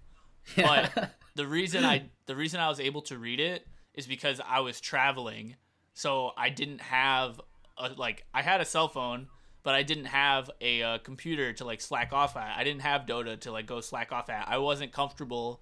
But 0.56 1.14
the 1.36 1.46
reason 1.46 1.86
I 1.86 2.10
the 2.26 2.36
reason 2.36 2.60
I 2.60 2.70
was 2.70 2.80
able 2.80 3.04
to 3.04 3.20
read 3.20 3.40
it 3.40 3.68
is 3.94 4.08
because 4.08 4.42
I 4.46 4.62
was 4.62 4.82
traveling, 4.82 5.58
so 5.94 6.32
I 6.36 6.50
didn't 6.50 6.82
have 6.82 7.40
a 7.78 7.90
like 7.90 8.26
I 8.34 8.42
had 8.42 8.62
a 8.62 8.66
cell 8.66 8.88
phone, 8.88 9.28
but 9.62 9.76
I 9.76 9.84
didn't 9.84 10.06
have 10.06 10.50
a 10.60 10.82
uh, 10.82 10.98
computer 10.98 11.54
to 11.54 11.66
like 11.66 11.82
slack 11.82 12.14
off 12.14 12.36
at. 12.36 12.58
I 12.58 12.64
didn't 12.64 12.82
have 12.82 13.06
Dota 13.06 13.40
to 13.42 13.52
like 13.52 13.68
go 13.68 13.80
slack 13.80 14.12
off 14.12 14.30
at. 14.30 14.48
I 14.48 14.58
wasn't 14.58 14.92
comfortable 14.92 15.62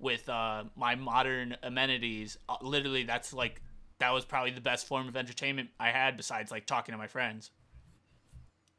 with 0.00 0.28
uh, 0.28 0.64
my 0.74 0.96
modern 0.96 1.56
amenities. 1.62 2.38
Uh, 2.48 2.56
literally, 2.60 3.04
that's 3.04 3.32
like 3.32 3.62
that 3.98 4.12
was 4.12 4.24
probably 4.24 4.50
the 4.50 4.60
best 4.60 4.86
form 4.86 5.08
of 5.08 5.16
entertainment 5.16 5.70
I 5.80 5.90
had 5.90 6.16
besides 6.16 6.50
like 6.50 6.66
talking 6.66 6.92
to 6.92 6.98
my 6.98 7.06
friends. 7.06 7.50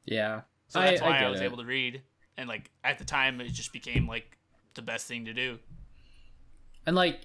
Yeah. 0.05 0.41
So 0.68 0.80
that's 0.80 1.01
I, 1.01 1.05
why 1.09 1.18
I, 1.18 1.20
get 1.22 1.30
was 1.30 1.41
it. 1.41 1.45
able 1.45 1.57
to 1.57 1.65
read. 1.65 2.01
And 2.38 2.47
like 2.47 2.70
at 2.84 2.97
the 2.99 3.05
time, 3.05 3.41
it 3.41 3.49
just 3.51 3.74
became 3.74 4.07
like 4.07 4.38
the 4.76 4.82
best 4.82 5.07
thing 5.07 5.26
to 5.26 5.34
do. 5.34 5.57
and 6.86 6.95
like 6.95 7.22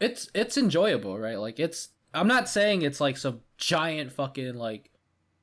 it's 0.00 0.30
it's 0.32 0.56
enjoyable 0.56 1.18
right 1.18 1.40
like 1.40 1.58
it's 1.58 1.88
i'm 2.14 2.28
not 2.28 2.48
saying 2.48 2.82
it's 2.82 3.00
like 3.00 3.16
some 3.16 3.40
giant 3.56 4.12
fucking 4.12 4.54
like 4.54 4.90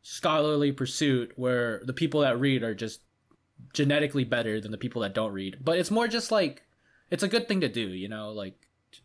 scholarly 0.02 0.72
pursuit 0.72 1.34
where 1.36 1.82
the 1.84 1.92
people 1.92 2.22
that 2.22 2.40
read 2.40 2.64
are 2.64 2.74
just 2.74 3.02
genetically 3.74 4.24
better 4.24 4.62
than 4.62 4.72
the 4.72 4.78
people 4.78 5.02
that 5.02 5.14
don't 5.14 5.34
read 5.34 5.58
but 5.62 5.78
it's 5.78 5.92
more 5.92 6.08
just 6.08 6.32
like 6.32 6.64
it's 7.12 7.24
a 7.24 7.28
good 7.28 7.50
thing 7.50 7.60
to 7.60 7.68
do 7.68 7.82
you 7.82 8.08
know 8.08 8.32
like 8.32 8.56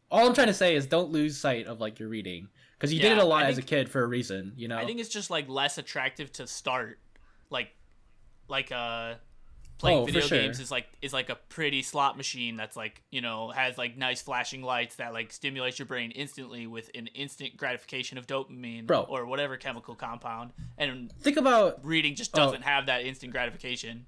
all 0.09 0.25
i'm 0.29 0.35
trying 0.35 0.47
to 0.47 0.55
say 0.55 0.77
is 0.77 0.87
don't 0.87 1.11
lose 1.11 1.37
sight 1.37 1.66
of 1.66 1.81
like 1.81 1.99
your 1.99 2.09
reading 2.09 2.47
because 2.81 2.93
you 2.93 2.99
did 3.01 3.12
it 3.12 3.18
a 3.18 3.24
lot 3.24 3.45
I 3.45 3.49
as 3.49 3.59
a 3.59 3.62
kid 3.62 3.89
for 3.91 4.03
a 4.03 4.07
reason 4.07 4.53
you 4.57 4.66
know 4.66 4.78
I 4.78 4.87
think 4.87 4.99
it's 5.01 5.09
just 5.11 5.31
like 5.31 5.49
less 5.49 5.76
attractive 5.78 6.33
to 6.33 6.47
start. 6.47 6.99
Like, 7.51 7.74
like 8.49 8.72
uh, 8.72 9.14
playing 9.78 9.99
Oh, 10.01 10.05
video 10.05 10.20
sure. 10.22 10.39
games 10.39 10.61
is 10.61 10.70
like 10.70 10.87
is 11.03 11.12
like 11.12 11.31
a 11.31 11.35
pretty 11.49 11.83
slot 11.83 12.16
machine 12.16 12.57
that's 12.57 12.76
like 12.76 13.03
you 13.11 13.20
know 13.20 13.51
has 13.51 13.76
like 13.78 13.97
nice 13.97 14.22
flashing 14.22 14.62
lights 14.62 14.97
that 14.97 15.12
like 15.12 15.33
stimulates 15.33 15.78
your 15.78 15.87
brain 15.87 16.11
instantly 16.12 16.66
with 16.66 16.91
an 16.95 17.07
instant 17.09 17.57
gratification 17.57 18.18
of 18.18 18.26
dopamine 18.26 18.87
Bro. 18.87 19.03
or 19.09 19.26
whatever 19.26 19.57
chemical 19.57 19.95
compound. 19.95 20.53
And 20.78 21.11
think 21.20 21.37
about 21.37 21.85
reading 21.85 22.14
just 22.14 22.37
Oh. 22.37 22.45
doesn't 22.45 22.62
have 22.62 22.87
that 22.87 23.05
instant 23.05 23.33
gratification. 23.33 24.07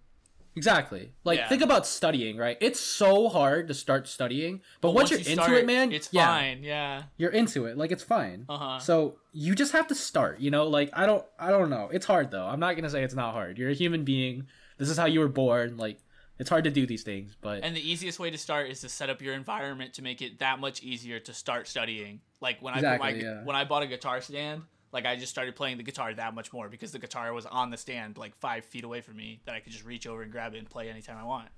Exactly 0.55 1.13
like 1.25 1.39
Yeah. 1.39 1.49
think 1.49 1.63
about 1.63 1.87
studying 1.87 2.37
right 2.37 2.57
it's 2.61 2.79
so 2.81 3.29
hard 3.29 3.69
to 3.69 3.75
start 3.75 4.07
studying 4.07 4.61
but, 4.81 4.91
once, 4.93 5.11
you're 5.11 5.19
you 5.21 5.31
into 5.31 5.43
start, 5.43 5.59
it 5.59 5.67
man 5.67 5.93
it's 5.93 6.09
yeah, 6.13 6.27
fine. 6.27 6.63
Yeah. 6.63 7.05
you're 7.17 7.31
into 7.31 7.65
it 7.67 7.77
like 7.79 7.91
it's 7.91 8.03
fine 8.03 8.45
Uh-huh. 8.49 8.79
so 8.79 9.17
you 9.33 9.55
just 9.55 9.73
have 9.73 9.87
to 9.89 9.95
start 9.95 10.41
you 10.41 10.51
know 10.51 10.67
like 10.69 10.91
i 10.93 11.07
don't 11.07 11.25
i 11.39 11.51
don't 11.51 11.71
know 11.71 11.89
it's 11.93 12.07
hard 12.07 12.31
though 12.31 12.45
i'm 12.47 12.61
not 12.61 12.77
gonna 12.77 12.91
say 12.91 13.03
it's 13.03 13.15
not 13.15 13.33
hard 13.33 13.57
you're 13.59 13.71
a 13.71 13.75
human 13.75 14.05
being 14.05 14.47
this 14.79 14.89
is 14.91 14.97
how 14.99 15.07
you 15.07 15.21
were 15.21 15.29
born 15.29 15.77
like 15.79 15.99
it's 16.39 16.51
hard 16.51 16.65
to 16.65 16.71
do 16.71 16.87
these 16.87 17.03
things 17.03 17.37
but 17.41 17.63
And 17.63 17.75
the 17.77 17.91
easiest 17.91 18.19
way 18.19 18.31
to 18.31 18.39
start 18.39 18.69
is 18.69 18.81
to 18.81 18.89
set 18.89 19.09
up 19.11 19.23
your 19.23 19.35
environment 19.35 19.95
to 19.95 20.03
make 20.03 20.21
it 20.21 20.39
that 20.41 20.59
much 20.59 20.83
easier 20.83 21.21
to 21.21 21.33
start 21.33 21.69
studying. 21.69 22.21
Like 22.41 22.61
when 22.61 22.75
I 22.75 22.79
Exactly, 22.79 23.13
put 23.13 23.23
my 23.23 23.29
yeah. 23.29 23.45
when 23.45 23.55
I 23.55 23.65
bought 23.65 23.85
a 23.85 23.87
guitar 23.87 24.21
stand, 24.21 24.63
like 24.93 25.07
I 25.07 25.17
just 25.17 25.31
started 25.33 25.57
playing 25.57 25.79
the 25.79 25.83
guitar 25.83 26.13
that 26.15 26.35
much 26.35 26.53
more 26.53 26.69
because 26.69 26.93
the 26.93 26.99
guitar 26.99 27.33
was 27.33 27.47
on 27.47 27.71
the 27.71 27.77
stand 27.77 28.19
like 28.19 28.35
five 28.37 28.65
feet 28.65 28.85
away 28.85 29.01
from 29.01 29.17
me 29.17 29.41
that 29.47 29.55
I 29.55 29.61
could 29.61 29.73
just 29.73 29.85
reach 29.85 30.07
over 30.07 30.23
and 30.23 30.31
grab 30.31 30.55
it 30.55 30.59
and 30.59 30.69
play 30.71 30.89
anytime 30.91 31.17
I 31.17 31.25
want. 31.25 31.49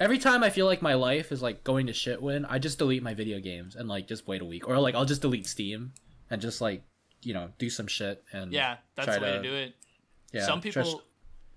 every 0.00 0.18
time 0.18 0.44
i 0.44 0.50
feel 0.50 0.66
like 0.66 0.80
my 0.80 0.94
life 0.94 1.32
is 1.32 1.42
like 1.42 1.64
going 1.64 1.86
to 1.88 1.92
shit 1.92 2.22
when 2.22 2.44
i 2.44 2.56
just 2.58 2.78
delete 2.78 3.02
my 3.02 3.14
video 3.14 3.40
games 3.40 3.74
and 3.74 3.88
like 3.88 4.06
just 4.06 4.28
wait 4.28 4.40
a 4.40 4.44
week 4.44 4.68
or 4.68 4.78
like 4.78 4.94
i'll 4.94 5.04
just 5.04 5.22
delete 5.22 5.44
steam 5.46 5.92
and 6.30 6.40
just 6.40 6.60
like 6.60 6.82
you 7.22 7.34
know 7.34 7.48
do 7.58 7.68
some 7.68 7.88
shit 7.88 8.22
and 8.32 8.52
Yeah, 8.52 8.76
that's 8.94 9.16
the 9.16 9.20
way 9.20 9.32
to, 9.32 9.42
do 9.42 9.52
it. 9.54 9.74
yeah 10.32 10.46
some 10.46 10.60
people 10.60 11.02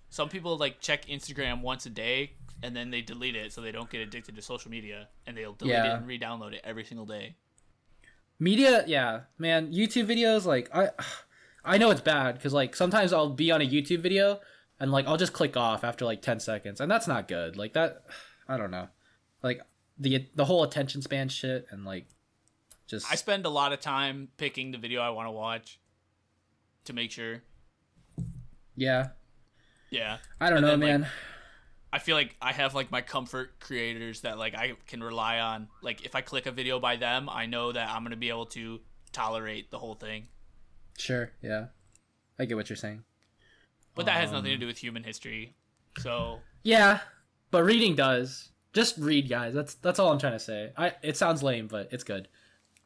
some 0.09 0.27
people 0.27 0.57
like 0.57 0.79
check 0.81 1.05
Instagram 1.05 1.61
once 1.61 1.85
a 1.85 1.89
day 1.91 2.31
and 2.63 2.75
then 2.75 2.89
they 2.89 3.01
delete 3.01 3.35
it 3.35 3.53
so 3.53 3.61
they 3.61 3.71
don't 3.71 3.89
get 3.91 4.01
addicted 4.01 4.35
to 4.35 4.41
social 4.41 4.71
media 4.71 5.07
and 5.27 5.37
they'll 5.37 5.53
delete 5.53 5.73
Yeah. 5.75 5.93
it 5.93 5.97
and 5.97 6.07
re-download 6.07 6.53
it 6.53 6.61
every 6.63 6.83
single 6.83 7.05
day. 7.05 7.35
Media 8.41 8.83
yeah 8.87 9.21
man 9.37 9.71
youtube 9.71 10.05
videos 10.07 10.45
like 10.45 10.67
i 10.75 10.89
i 11.63 11.77
know 11.77 11.91
it's 11.91 12.01
bad 12.01 12.33
because 12.35 12.51
like 12.53 12.75
sometimes 12.75 13.13
i'll 13.13 13.29
be 13.29 13.51
on 13.51 13.61
a 13.61 13.65
youtube 13.65 13.99
video 13.99 14.39
and 14.79 14.91
like 14.91 15.05
i'll 15.07 15.15
just 15.15 15.31
click 15.31 15.55
off 15.55 15.83
after 15.83 16.05
like 16.05 16.21
10 16.23 16.39
seconds 16.39 16.81
and 16.81 16.89
that's 16.89 17.07
not 17.07 17.27
good 17.27 17.55
like 17.55 17.73
that 17.73 18.01
i 18.49 18.57
don't 18.57 18.71
know 18.71 18.87
like 19.43 19.61
the 19.99 20.27
the 20.35 20.45
whole 20.45 20.63
attention 20.63 21.03
span 21.03 21.29
shit 21.29 21.67
and 21.69 21.85
like 21.85 22.07
just 22.87 23.09
I 23.09 23.15
spend 23.15 23.45
a 23.45 23.49
lot 23.49 23.71
of 23.71 23.79
time 23.79 24.27
picking 24.35 24.71
the 24.71 24.77
video 24.77 24.99
I 25.01 25.11
want 25.11 25.27
to 25.27 25.31
watch 25.31 25.79
to 26.85 26.93
make 26.93 27.09
sure. 27.11 27.41
yeah 28.75 29.09
Yeah. 29.91 30.17
i 30.41 30.49
don't 30.49 30.57
And 30.57 30.65
know 30.65 30.71
then, 30.71 30.79
like, 30.81 31.01
man 31.01 31.09
I 31.93 31.99
feel 31.99 32.15
like 32.15 32.35
I 32.41 32.53
have 32.53 32.73
like 32.73 32.89
my 32.91 33.01
comfort 33.01 33.59
creators 33.59 34.21
that 34.21 34.37
like 34.37 34.55
I 34.55 34.73
can 34.87 35.03
rely 35.03 35.39
on. 35.39 35.67
Like 35.81 36.05
if 36.05 36.15
I 36.15 36.21
click 36.21 36.45
a 36.45 36.51
video 36.51 36.79
by 36.79 36.95
them, 36.95 37.27
I 37.29 37.45
know 37.45 37.71
that 37.71 37.89
I'm 37.89 38.03
gonna 38.03 38.15
be 38.15 38.29
able 38.29 38.45
to 38.47 38.79
tolerate 39.11 39.71
the 39.71 39.77
whole 39.79 39.95
thing. 39.95 40.27
sure 40.97 41.31
yeah 41.41 41.65
i 42.39 42.45
get 42.45 42.55
what 42.55 42.69
you're 42.69 42.77
saying 42.77 43.03
But 43.95 44.05
that 44.05 44.15
has 44.21 44.31
nothing 44.31 44.51
to 44.51 44.53
Um, 44.53 44.59
do 44.61 44.67
with 44.67 44.77
human 44.77 45.03
history. 45.03 45.55
So 45.99 46.39
yeah 46.63 46.99
but 47.51 47.63
reading 47.63 47.95
does 47.95 48.51
just 48.73 48.97
read 48.97 49.27
guys 49.27 49.53
that's 49.53 49.73
that's 49.75 49.99
all 49.99 50.09
i'm 50.13 50.17
trying 50.19 50.31
to 50.33 50.39
say 50.39 50.71
i 50.77 50.93
it 51.03 51.17
sounds 51.17 51.43
lame 51.43 51.67
but 51.67 51.89
it's 51.91 52.03
good 52.05 52.29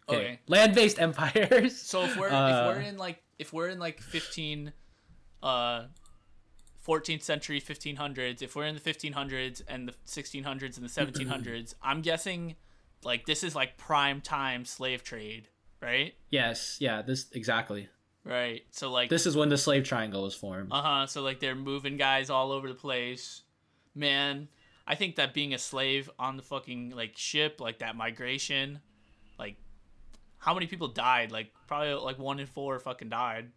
Okay. 0.09 0.39
land-based 0.47 0.99
empires 1.07 1.79
so 1.79 2.03
if 2.05 2.17
we're 2.17 2.29
Uh, 2.29 2.49
if 2.49 2.65
we're 2.75 2.81
in 2.81 2.97
like 2.97 3.21
if 3.37 3.53
we're 3.53 3.69
in 3.69 3.77
like 3.79 4.01
15 4.01 4.73
uh 5.43 5.85
14th 6.87 7.23
century 7.23 7.59
1500s 7.59 8.41
if 8.41 8.55
we're 8.55 8.65
in 8.65 8.75
the 8.75 8.81
1500s 8.81 9.61
and 9.67 9.87
the 9.87 9.93
1600s 10.05 10.77
and 10.77 10.85
the 10.85 10.89
1700s 10.89 11.73
i'm 11.81 12.01
guessing 12.01 12.55
like 13.03 13.25
this 13.25 13.43
is 13.43 13.55
like 13.55 13.77
prime 13.77 14.21
time 14.21 14.65
slave 14.65 15.03
trade 15.03 15.47
right 15.81 16.13
yes 16.29 16.77
yeah 16.79 17.01
this 17.01 17.25
exactly 17.33 17.89
right 18.23 18.63
so 18.71 18.91
like 18.91 19.09
this 19.09 19.25
is 19.25 19.35
when 19.35 19.49
the 19.49 19.57
slave 19.57 19.83
triangle 19.83 20.23
was 20.23 20.33
formed 20.35 20.71
Uh 20.71 20.81
huh. 20.81 21.07
So 21.07 21.21
like 21.21 21.39
they're 21.39 21.55
moving 21.55 21.97
guys 21.97 22.29
all 22.29 22.51
over 22.51 22.67
the 22.67 22.73
place. 22.73 23.43
Man, 23.93 24.47
I 24.87 24.95
think 24.95 25.15
that 25.15 25.33
being 25.33 25.53
a 25.53 25.57
slave 25.57 26.09
on 26.19 26.35
the 26.35 26.43
fucking 26.43 26.89
like 26.95 27.15
ship, 27.15 27.61
like 27.61 27.79
that 27.79 27.95
migration, 27.95 28.79
like 29.37 29.55
how 30.39 30.53
many 30.53 30.65
people 30.67 30.87
died? 30.87 31.31
Like 31.31 31.51
probably 31.67 31.93
like 31.93 32.17
one 32.19 32.39
in 32.39 32.47
four 32.47 32.79
fucking 32.79 33.09
died. 33.09 33.51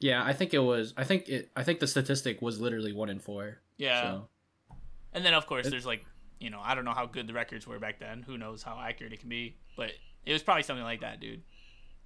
Yeah, 0.00 0.24
I 0.24 0.32
think 0.32 0.54
it 0.54 0.58
was. 0.60 0.94
I 0.96 1.04
think 1.04 1.28
it. 1.28 1.50
I 1.54 1.62
think 1.62 1.80
the 1.80 1.86
statistic 1.86 2.40
was 2.42 2.60
literally 2.60 2.92
one 2.92 3.10
in 3.10 3.18
four. 3.18 3.58
Yeah. 3.78 4.02
So 4.02 4.28
And 5.12 5.24
then 5.24 5.34
of 5.34 5.46
course 5.46 5.68
there's 5.68 5.86
like 5.86 6.04
you 6.38 6.50
know 6.50 6.60
I 6.62 6.74
don't 6.74 6.84
know 6.86 6.92
how 6.94 7.06
good 7.06 7.26
the 7.26 7.34
records 7.34 7.66
were 7.66 7.78
back 7.78 7.98
then. 8.00 8.22
Who 8.22 8.38
knows 8.38 8.62
how 8.62 8.78
accurate 8.80 9.12
it 9.12 9.20
can 9.20 9.28
be? 9.28 9.56
But 9.76 9.92
it 10.24 10.32
was 10.32 10.42
probably 10.42 10.62
something 10.62 10.84
like 10.84 11.00
that, 11.02 11.20
dude. 11.20 11.42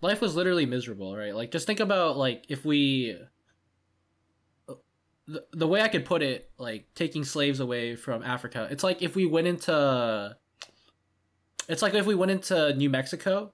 life 0.00 0.20
was 0.20 0.34
literally 0.36 0.66
miserable, 0.66 1.16
right? 1.16 1.34
Like 1.34 1.50
just 1.50 1.66
think 1.66 1.80
about 1.80 2.16
like 2.16 2.44
if 2.48 2.64
we. 2.64 3.16
The, 5.26 5.42
the 5.52 5.66
way 5.66 5.80
I 5.80 5.88
could 5.88 6.04
put 6.04 6.22
it, 6.22 6.50
like 6.58 6.86
taking 6.94 7.24
slaves 7.24 7.58
away 7.58 7.96
from 7.96 8.22
Africa, 8.22 8.68
it's 8.70 8.84
like 8.84 9.00
if 9.02 9.16
we 9.16 9.24
went 9.24 9.46
into. 9.46 10.36
It's 11.66 11.80
like 11.80 11.94
if 11.94 12.04
we 12.04 12.14
went 12.14 12.30
into 12.30 12.74
New 12.74 12.90
Mexico, 12.90 13.52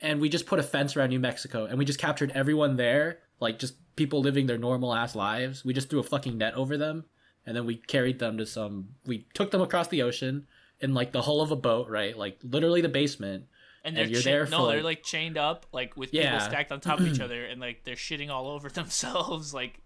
and 0.00 0.20
we 0.20 0.28
just 0.28 0.44
put 0.46 0.58
a 0.58 0.62
fence 0.64 0.96
around 0.96 1.10
New 1.10 1.20
Mexico, 1.20 1.66
and 1.66 1.78
we 1.78 1.84
just 1.84 2.00
captured 2.00 2.32
everyone 2.34 2.74
there, 2.76 3.20
like 3.40 3.58
just 3.58 3.74
people 3.96 4.20
living 4.20 4.46
their 4.46 4.58
normal 4.58 4.94
ass 4.94 5.14
lives. 5.14 5.64
We 5.64 5.72
just 5.74 5.90
threw 5.90 6.00
a 6.00 6.04
fucking 6.04 6.38
net 6.38 6.54
over 6.54 6.76
them, 6.76 7.04
and 7.46 7.56
then 7.56 7.66
we 7.66 7.76
carried 7.76 8.18
them 8.18 8.38
to 8.38 8.46
some. 8.46 8.88
We 9.06 9.26
took 9.34 9.50
them 9.50 9.60
across 9.60 9.88
the 9.88 10.02
ocean 10.02 10.46
in 10.80 10.94
like 10.94 11.12
the 11.12 11.22
hull 11.22 11.40
of 11.40 11.50
a 11.50 11.56
boat, 11.56 11.88
right? 11.88 12.16
Like 12.16 12.38
literally 12.42 12.80
the 12.80 12.88
basement. 12.88 13.44
And 13.86 13.96
And 13.98 14.06
they're 14.06 14.12
you're 14.14 14.22
cha- 14.22 14.30
there 14.30 14.46
for, 14.46 14.50
no, 14.52 14.68
they're 14.68 14.82
like- 14.82 15.02
chained 15.02 15.36
up, 15.36 15.66
like 15.70 15.94
with 15.94 16.14
Yeah. 16.14 16.32
people 16.32 16.40
stacked 16.46 16.72
on 16.72 16.80
top 16.80 17.00
of 17.00 17.06
each 17.06 17.20
other, 17.26 17.44
and 17.44 17.60
like 17.60 17.84
they're 17.84 17.96
shitting 17.96 18.30
all 18.30 18.48
over 18.48 18.68
themselves. 18.80 19.52
Like 19.52 19.80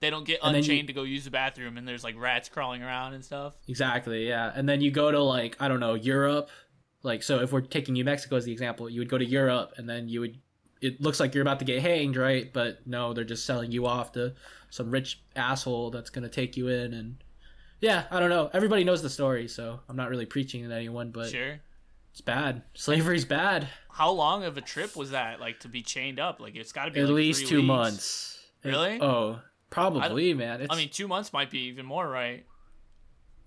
they 0.00 0.10
don't 0.10 0.24
get 0.26 0.40
And 0.42 0.52
then 0.54 0.62
you- 0.64 0.70
unchained 0.72 0.88
to 0.88 0.92
go 0.94 1.04
use 1.04 1.24
the 1.24 1.30
bathroom, 1.30 1.76
and 1.78 1.86
there's 1.86 2.02
like 2.02 2.16
rats 2.18 2.48
crawling 2.48 2.82
around 2.82 3.14
and 3.14 3.24
stuff. 3.24 3.54
Exactly, 3.68 4.26
yeah. 4.28 4.50
And 4.54 4.68
then 4.68 4.80
you 4.80 4.90
go 4.90 5.10
to 5.12 5.22
like 5.22 5.56
I 5.60 5.68
don't 5.68 5.78
know 5.80 5.94
Europe, 5.94 6.50
like 7.04 7.22
so 7.22 7.38
if 7.40 7.52
we're 7.52 7.60
taking 7.60 7.94
New 7.94 8.04
Mexico 8.04 8.36
as 8.36 8.44
the 8.44 8.52
example, 8.52 8.90
you 8.90 9.00
would 9.00 9.08
go 9.08 9.18
to 9.18 9.24
Europe 9.24 9.72
and 9.76 9.88
then 9.88 10.08
you 10.08 10.18
would. 10.20 10.38
It 10.82 11.00
looks 11.00 11.20
like 11.20 11.34
you're 11.34 11.42
about 11.42 11.60
to 11.60 11.64
get 11.64 11.80
hanged, 11.80 12.16
right? 12.16 12.52
But 12.52 12.86
no, 12.86 13.12
they're 13.12 13.24
just 13.24 13.46
selling 13.46 13.72
you 13.72 13.86
off 13.86 14.12
to 14.12 14.34
some 14.70 14.90
rich 14.90 15.20
asshole 15.36 15.90
that's 15.90 16.10
gonna 16.10 16.28
take 16.28 16.56
you 16.56 16.68
in, 16.68 16.92
and 16.92 17.16
yeah, 17.80 18.04
I 18.10 18.20
don't 18.20 18.30
know. 18.30 18.50
Everybody 18.52 18.84
knows 18.84 19.02
the 19.02 19.10
story, 19.10 19.48
so 19.48 19.80
I'm 19.88 19.96
not 19.96 20.10
really 20.10 20.26
preaching 20.26 20.64
at 20.64 20.70
anyone, 20.72 21.10
but 21.10 21.30
Sure. 21.30 21.60
it's 22.10 22.20
bad. 22.20 22.62
Slavery's 22.74 23.24
bad. 23.24 23.68
How 23.90 24.10
long 24.10 24.44
of 24.44 24.56
a 24.56 24.60
trip 24.60 24.96
was 24.96 25.10
that? 25.12 25.40
Like 25.40 25.60
to 25.60 25.68
be 25.68 25.82
chained 25.82 26.18
up? 26.20 26.40
Like 26.40 26.56
it's 26.56 26.72
got 26.72 26.86
to 26.86 26.90
be 26.90 27.00
At 27.00 27.06
like 27.06 27.14
least 27.14 27.46
two 27.46 27.56
weeks. 27.58 27.66
months. 27.66 28.38
Really? 28.64 29.00
oh, 29.00 29.40
probably, 29.70 30.34
man. 30.34 30.60
It's, 30.62 30.72
I 30.72 30.76
mean, 30.76 30.88
two 30.90 31.08
months 31.08 31.32
might 31.32 31.50
be 31.50 31.60
even 31.66 31.84
more, 31.86 32.08
right? 32.08 32.44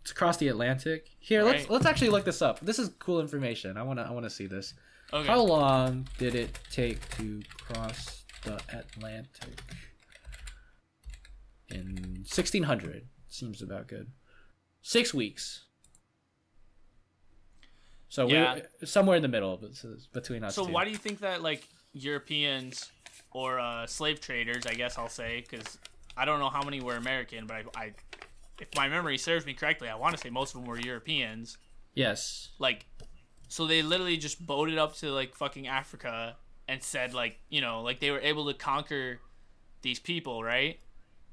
it's 0.01 0.11
across 0.11 0.37
the 0.37 0.47
Atlantic. 0.49 1.09
Here, 1.19 1.41
let's 1.43 1.67
let's 1.69 1.85
actually 1.87 2.09
look 2.11 2.25
this 2.25 2.41
up. 2.41 2.59
This 2.59 2.77
is 2.77 2.91
cool 2.99 3.19
information. 3.19 3.75
I 3.77 3.81
wanna 3.83 4.03
I 4.03 4.11
wanna 4.11 4.29
see 4.29 4.45
this. 4.45 4.73
Okay. 5.13 5.27
How 5.27 5.41
long 5.41 6.07
did 6.17 6.35
it 6.35 6.59
take 6.71 7.07
to 7.17 7.41
cross 7.59 8.23
the 8.43 8.59
Atlantic? 8.69 9.61
In 11.69 12.23
1600. 12.27 13.07
Seems 13.27 13.61
about 13.61 13.87
good. 13.87 14.11
Six 14.81 15.13
weeks. 15.13 15.65
So 18.09 18.27
Yeah. 18.29 18.59
we're 18.81 18.85
somewhere 18.85 19.17
in 19.17 19.21
the 19.21 19.27
middle 19.27 19.61
between 20.13 20.43
us. 20.43 20.55
So 20.55 20.65
two. 20.65 20.71
why 20.71 20.85
do 20.85 20.91
you 20.91 20.97
think 20.97 21.19
that 21.19 21.41
like 21.41 21.67
Europeans 21.93 22.91
or 23.31 23.59
uh, 23.59 23.85
slave 23.87 24.21
traders, 24.21 24.65
I 24.65 24.73
guess 24.73 24.97
I'll 24.97 25.09
say, 25.09 25.43
because 25.49 25.77
I 26.15 26.23
don't 26.25 26.39
know 26.39 26.49
how 26.49 26.63
many 26.63 26.81
were 26.81 26.95
American, 26.95 27.45
but 27.47 27.55
I, 27.57 27.63
I, 27.75 27.93
if 28.59 28.69
my 28.75 28.87
memory 28.87 29.17
serves 29.17 29.45
me 29.45 29.53
correctly, 29.53 29.89
I 29.89 29.95
want 29.95 30.15
to 30.15 30.21
say 30.21 30.29
most 30.29 30.55
of 30.55 30.61
them 30.61 30.69
were 30.69 30.79
Europeans. 30.79 31.57
Yes. 31.93 32.49
Like, 32.59 32.85
so 33.55 33.65
they 33.65 33.81
literally 33.81 34.17
just 34.17 34.45
boated 34.45 34.77
up 34.77 34.97
to 34.97 35.11
like 35.13 35.33
fucking 35.33 35.65
Africa 35.65 36.35
and 36.67 36.83
said 36.83 37.13
like, 37.13 37.39
you 37.47 37.61
know, 37.61 37.83
like 37.83 38.01
they 38.01 38.11
were 38.11 38.19
able 38.19 38.45
to 38.47 38.53
conquer 38.53 39.21
these 39.81 39.97
people, 39.97 40.43
right? 40.43 40.77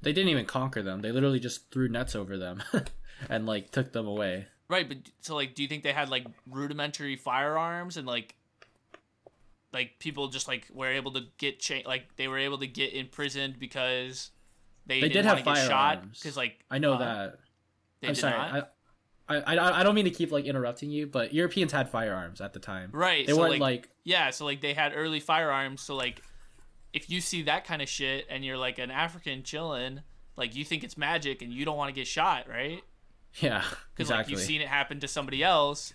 They 0.03 0.12
didn't 0.12 0.29
even 0.29 0.45
conquer 0.45 0.83
them. 0.83 1.01
They 1.01 1.11
literally 1.11 1.41
just 1.41 1.73
threw 1.73 1.89
nets 1.89 2.14
over 2.14 2.39
them 2.39 2.62
and 3.29 3.45
like 3.45 3.73
took 3.73 3.91
them 3.93 4.07
away. 4.07 4.47
Right, 4.68 4.89
but 4.89 4.99
so 5.20 5.35
like, 5.35 5.57
do 5.57 5.62
you 5.64 5.68
think 5.68 5.83
they 5.83 5.93
had 5.93 6.11
like 6.11 6.25
rudimentary 6.49 7.16
firearms 7.16 7.97
and 7.97 8.07
like, 8.07 8.37
like 9.73 9.99
people 9.99 10.29
just 10.29 10.47
like 10.47 10.68
were 10.73 10.93
able 10.93 11.11
to 11.14 11.23
get 11.39 11.59
cha- 11.59 11.83
like 11.87 12.14
they 12.14 12.29
were 12.29 12.39
able 12.39 12.59
to 12.59 12.68
get 12.68 12.93
imprisoned 12.93 13.59
because 13.59 14.31
they, 14.87 15.01
They 15.01 15.09
didn't 15.09 15.25
did 15.25 15.25
have 15.25 15.45
get 15.45 15.57
shot 15.66 15.95
firearms. 15.97 16.20
because 16.20 16.37
like 16.37 16.64
I 16.70 16.79
know 16.79 16.93
uh, 16.93 16.99
that. 16.99 17.39
they 18.01 18.07
I'm 18.09 18.14
did 18.14 18.20
sorry. 18.20 18.39
not. 18.39 18.55
I, 18.55 18.62
I, 19.33 19.57
I 19.57 19.80
I 19.80 19.83
don't 19.83 19.95
mean 19.95 20.05
to 20.05 20.11
keep 20.11 20.33
like 20.33 20.45
interrupting 20.45 20.91
you, 20.91 21.07
but 21.07 21.33
Europeans 21.33 21.72
had 21.72 21.89
firearms 21.89 22.41
at 22.41 22.53
the 22.53 22.59
time. 22.61 22.91
right, 22.93 23.26
They 23.26 23.33
so 23.33 23.39
weren't 23.39 23.53
like, 23.53 23.61
like 23.61 23.89
yeah, 24.05 24.30
so 24.30 24.45
like 24.45 24.61
they 24.61 24.74
had 24.74 24.93
early 24.95 25.20
firearms. 25.20 25.83
So 25.83 25.95
like, 25.95 26.22
if 26.93 27.11
you 27.11 27.20
see 27.20 27.43
that 27.43 27.64
kind 27.64 27.83
of 27.83 27.89
shit 27.89 28.26
and 28.28 28.45
you're 28.45 28.57
like 28.59 28.78
an 28.78 28.91
African 28.91 29.43
chilling, 29.43 30.01
like 30.37 30.55
you 30.55 30.64
think 30.64 30.85
it's 30.85 30.97
magic 30.97 31.43
and 31.43 31.53
you 31.53 31.64
don't 31.64 31.76
want 31.76 31.89
to 31.89 31.95
get 31.95 32.07
shot, 32.07 32.49
right? 32.49 32.83
yeah, 33.41 33.61
because 33.95 34.11
exactly. 34.11 34.14
like 34.16 34.28
you've 34.30 34.41
seen 34.41 34.61
it 34.61 34.68
happen 34.68 35.01
to 35.01 35.09
somebody 35.09 35.43
else. 35.43 35.93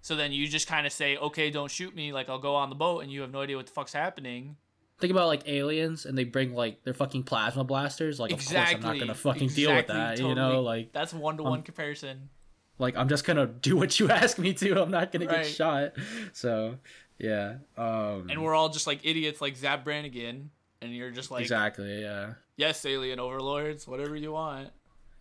So 0.00 0.16
then 0.16 0.32
you 0.32 0.48
just 0.48 0.66
kind 0.66 0.84
of 0.84 0.92
say, 0.92 1.16
okay, 1.16 1.50
don't 1.50 1.70
shoot 1.70 1.94
me. 1.94 2.12
Like 2.12 2.28
I'll 2.28 2.40
go 2.40 2.56
on 2.56 2.70
the 2.70 2.74
boat, 2.74 3.02
and 3.02 3.12
you 3.12 3.20
have 3.20 3.30
no 3.30 3.40
idea 3.40 3.56
what 3.56 3.66
the 3.66 3.72
fuck's 3.72 3.92
happening. 3.92 4.56
Think 4.98 5.10
about 5.12 5.28
like 5.28 5.48
aliens, 5.48 6.06
and 6.06 6.16
they 6.16 6.24
bring 6.24 6.54
like 6.54 6.84
their 6.84 6.94
fucking 6.94 7.24
plasma 7.24 7.64
blasters. 7.64 8.18
Like, 8.20 8.32
of 8.32 8.38
course, 8.38 8.54
I'm 8.54 8.80
not 8.80 8.98
gonna 8.98 9.14
fucking 9.14 9.48
deal 9.48 9.70
with 9.74 9.90
Exactly, 9.90 10.24
that. 10.24 10.28
You 10.28 10.34
know, 10.34 10.62
like, 10.62 10.92
That's 10.92 11.12
one 11.12 11.36
to 11.38 11.42
one 11.42 11.62
comparison. 11.62 12.30
Like 12.78 12.96
I'm 12.96 13.08
just 13.08 13.24
gonna 13.24 13.46
do 13.46 13.76
what 13.76 13.98
you 14.00 14.10
ask 14.10 14.38
me 14.38 14.52
to. 14.54 14.82
I'm 14.82 14.90
not 14.90 15.12
gonna 15.12 15.26
Right. 15.26 15.44
get 15.44 15.46
shot. 15.54 15.92
So, 16.32 16.78
yeah. 17.18 17.56
Um, 17.76 18.28
And 18.30 18.42
we're 18.42 18.54
all 18.54 18.68
just 18.68 18.86
like 18.86 19.00
idiots, 19.04 19.40
like 19.40 19.56
Zapp 19.56 19.84
Brannigan, 19.84 20.50
and 20.80 20.94
you're 20.94 21.10
just 21.10 21.30
like, 21.30 21.42
exactly. 21.42 22.00
Yeah. 22.02 22.34
yes, 22.56 22.84
alien 22.84 23.20
overlords, 23.20 23.86
whatever 23.86 24.16
you 24.16 24.32
want. 24.32 24.70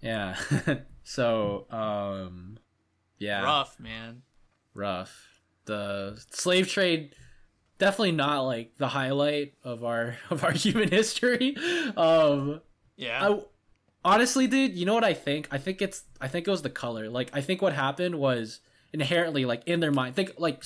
Yeah. 0.01 0.35
so, 1.03 1.67
um, 1.69 2.57
yeah. 3.19 3.43
Rough, 3.43 3.79
man. 3.79 4.23
rough. 4.73 5.27
The 5.65 6.19
slave 6.31 6.67
trade 6.67 7.13
definitely 7.77 8.11
not 8.13 8.41
like 8.41 8.75
the 8.77 8.87
highlight 8.87 9.53
of 9.63 9.83
our 9.83 10.15
of 10.31 10.43
our 10.43 10.51
human 10.51 10.89
history. 10.89 11.55
Um 11.95 12.61
Yeah. 12.97 13.27
I 13.29 13.39
honestly 14.03 14.47
dude, 14.47 14.73
you 14.75 14.85
know 14.85 14.93
what 14.93 15.03
I 15.03 15.13
think? 15.13 15.47
I 15.51 15.57
think 15.57 15.81
it's 15.81 16.03
I 16.19 16.27
think 16.27 16.47
it 16.47 16.51
was 16.51 16.61
the 16.61 16.69
color. 16.69 17.09
Like 17.09 17.29
I 17.33 17.41
think 17.41 17.61
what 17.61 17.73
happened 17.73 18.15
was 18.15 18.59
inherently 18.93 19.45
like 19.45 19.63
in 19.67 19.79
their 19.79 19.91
mind. 19.91 20.15
Think 20.15 20.33
like 20.37 20.63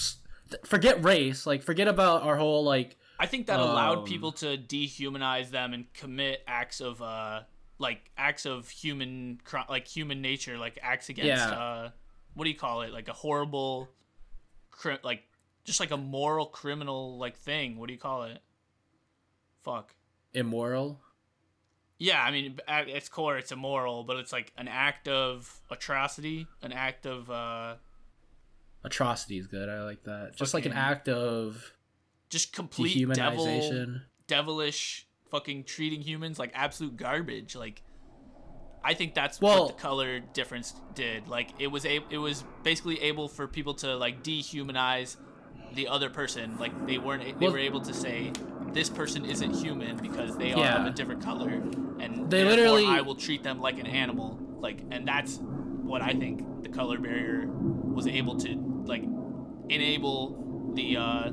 forget 0.64 1.04
race, 1.04 1.46
like 1.46 1.64
forget 1.64 1.88
about 1.88 2.24
our 2.24 2.38
whole 2.38 2.64
like 2.64 2.98
I 3.20 3.26
think 3.28 3.48
that 3.48 3.60
allowed 3.60 4.00
Um, 4.00 4.06
people 4.06 4.32
to 4.34 4.58
dehumanize 4.58 5.50
them 5.50 5.74
and 5.74 5.92
commit 5.94 6.44
acts 6.48 6.82
of 6.82 7.02
uh 7.02 7.44
like 7.78 8.10
acts 8.18 8.46
of 8.46 8.70
human 8.70 9.40
like 9.70 9.88
human 9.88 10.22
nature 10.22 10.58
like 10.58 10.80
acts 10.82 11.10
against 11.10 11.28
Yeah. 11.28 11.50
uh 11.60 11.90
what 12.34 12.44
do 12.46 12.50
you 12.50 12.58
call 12.58 12.82
it 12.82 12.92
like 12.94 13.08
a 13.10 13.14
horrible 13.14 13.90
cri- 14.72 15.00
like 15.04 15.24
just 15.66 15.80
like 15.80 15.92
a 15.92 15.98
moral 15.98 16.46
criminal 16.46 17.18
like 17.18 17.38
thing 17.38 17.78
what 17.78 17.88
do 17.88 17.94
you 17.94 18.00
call 18.00 18.24
it 18.24 18.40
fuck 19.64 19.94
immoral. 20.34 21.00
Yeah 21.98 22.22
i 22.24 22.32
mean 22.32 22.60
at 22.68 22.88
its 22.90 23.08
core 23.10 23.38
it's 23.38 23.52
immoral 23.52 24.04
but 24.04 24.18
it's 24.18 24.34
like 24.34 24.52
an 24.58 24.68
act 24.68 25.08
of 25.08 25.62
atrocity 25.72 26.48
an 26.62 26.72
act 26.72 27.06
of 27.06 27.30
uh 27.30 27.76
Atrocity 28.84 29.40
is 29.40 29.48
good. 29.48 29.68
I 29.68 29.82
like 29.82 30.04
that. 30.04 30.36
Just 30.36 30.54
like 30.54 30.68
an 30.68 30.74
act 30.74 31.10
of 31.10 31.74
just 32.30 32.54
complete 32.54 33.08
devil 33.14 33.48
devilish 34.28 35.08
fucking 35.32 35.64
treating 35.64 36.02
humans 36.02 36.38
like 36.40 36.52
absolute 36.54 36.96
garbage 36.98 37.56
like 37.56 37.82
i 38.84 38.94
think 38.94 39.14
that's 39.14 39.40
Well- 39.42 39.66
what 39.66 39.76
the 39.76 39.82
color 39.82 40.20
difference 40.20 40.74
did 40.94 41.28
like 41.28 41.50
it 41.60 41.68
was 41.68 41.86
a 41.86 42.00
it 42.10 42.18
was 42.18 42.44
basically 42.64 43.02
able 43.02 43.28
for 43.28 43.48
people 43.48 43.74
to 43.76 43.96
like 43.96 44.24
dehumanize 44.24 45.18
the 45.74 45.88
other 45.88 46.10
person 46.10 46.58
like 46.60 46.88
they 46.88 46.98
weren't 46.98 47.24
they 47.24 47.34
Well- 47.46 47.54
were 47.54 47.60
able 47.60 47.82
to 47.82 47.94
say 47.94 48.32
this 48.76 48.90
person 48.90 49.26
isn't 49.26 49.54
human 49.56 49.96
because 49.98 50.36
they 50.38 50.52
are 50.54 50.60
Yeah. 50.60 50.82
of 50.82 50.88
a 50.88 50.96
different 50.96 51.24
color 51.24 51.50
and 51.50 52.30
They 52.30 52.44
literally- 52.44 52.86
i 52.86 53.02
will 53.02 53.16
treat 53.16 53.42
them 53.42 53.60
like 53.62 53.80
an 53.80 53.88
animal 53.88 54.38
like 54.60 54.84
and 54.92 55.08
that's 55.08 55.40
what 55.92 56.02
i 56.02 56.12
think 56.14 56.62
the 56.62 56.70
color 56.70 57.00
barrier 57.00 57.48
was 57.48 58.06
able 58.06 58.36
to 58.46 58.50
like 58.86 59.04
enable 59.70 60.74
the 60.76 60.98
uh 60.98 61.32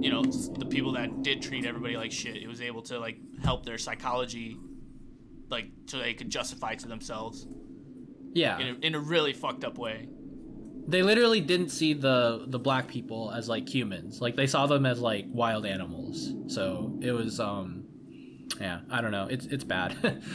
you 0.00 0.10
know 0.10 0.22
the 0.22 0.66
people 0.66 0.92
that 0.92 1.22
did 1.22 1.40
treat 1.42 1.64
everybody 1.64 1.96
like 1.96 2.12
shit 2.12 2.36
it 2.36 2.48
was 2.48 2.60
able 2.60 2.82
to 2.82 2.98
like 2.98 3.18
help 3.42 3.64
their 3.64 3.78
psychology 3.78 4.56
like 5.50 5.66
so 5.86 5.98
they 5.98 6.12
could 6.14 6.28
justify 6.30 6.74
to 6.74 6.88
themselves 6.88 7.46
Yeah. 8.34 8.58
in 8.58 8.66
a, 8.76 8.86
in 8.86 8.94
a 8.94 9.00
really 9.00 9.32
fucked 9.32 9.64
up 9.64 9.78
way 9.78 10.08
they 10.88 11.02
literally 11.02 11.40
didn't 11.40 11.68
see 11.68 11.92
the 11.92 12.44
the 12.48 12.58
black 12.58 12.88
people 12.88 13.30
as 13.30 13.48
like 13.48 13.68
humans. 13.68 14.20
Like 14.20 14.34
they 14.36 14.46
saw 14.46 14.66
them 14.66 14.86
as 14.86 14.98
like 15.00 15.26
wild 15.28 15.66
animals. 15.66 16.32
So 16.48 16.98
it 17.02 17.12
was 17.12 17.38
um 17.40 17.84
yeah 18.60 18.80
i 18.90 19.00
don't 19.00 19.12
know. 19.12 19.26
It's 19.30 19.46
it's 19.46 19.64
bad. 19.64 20.22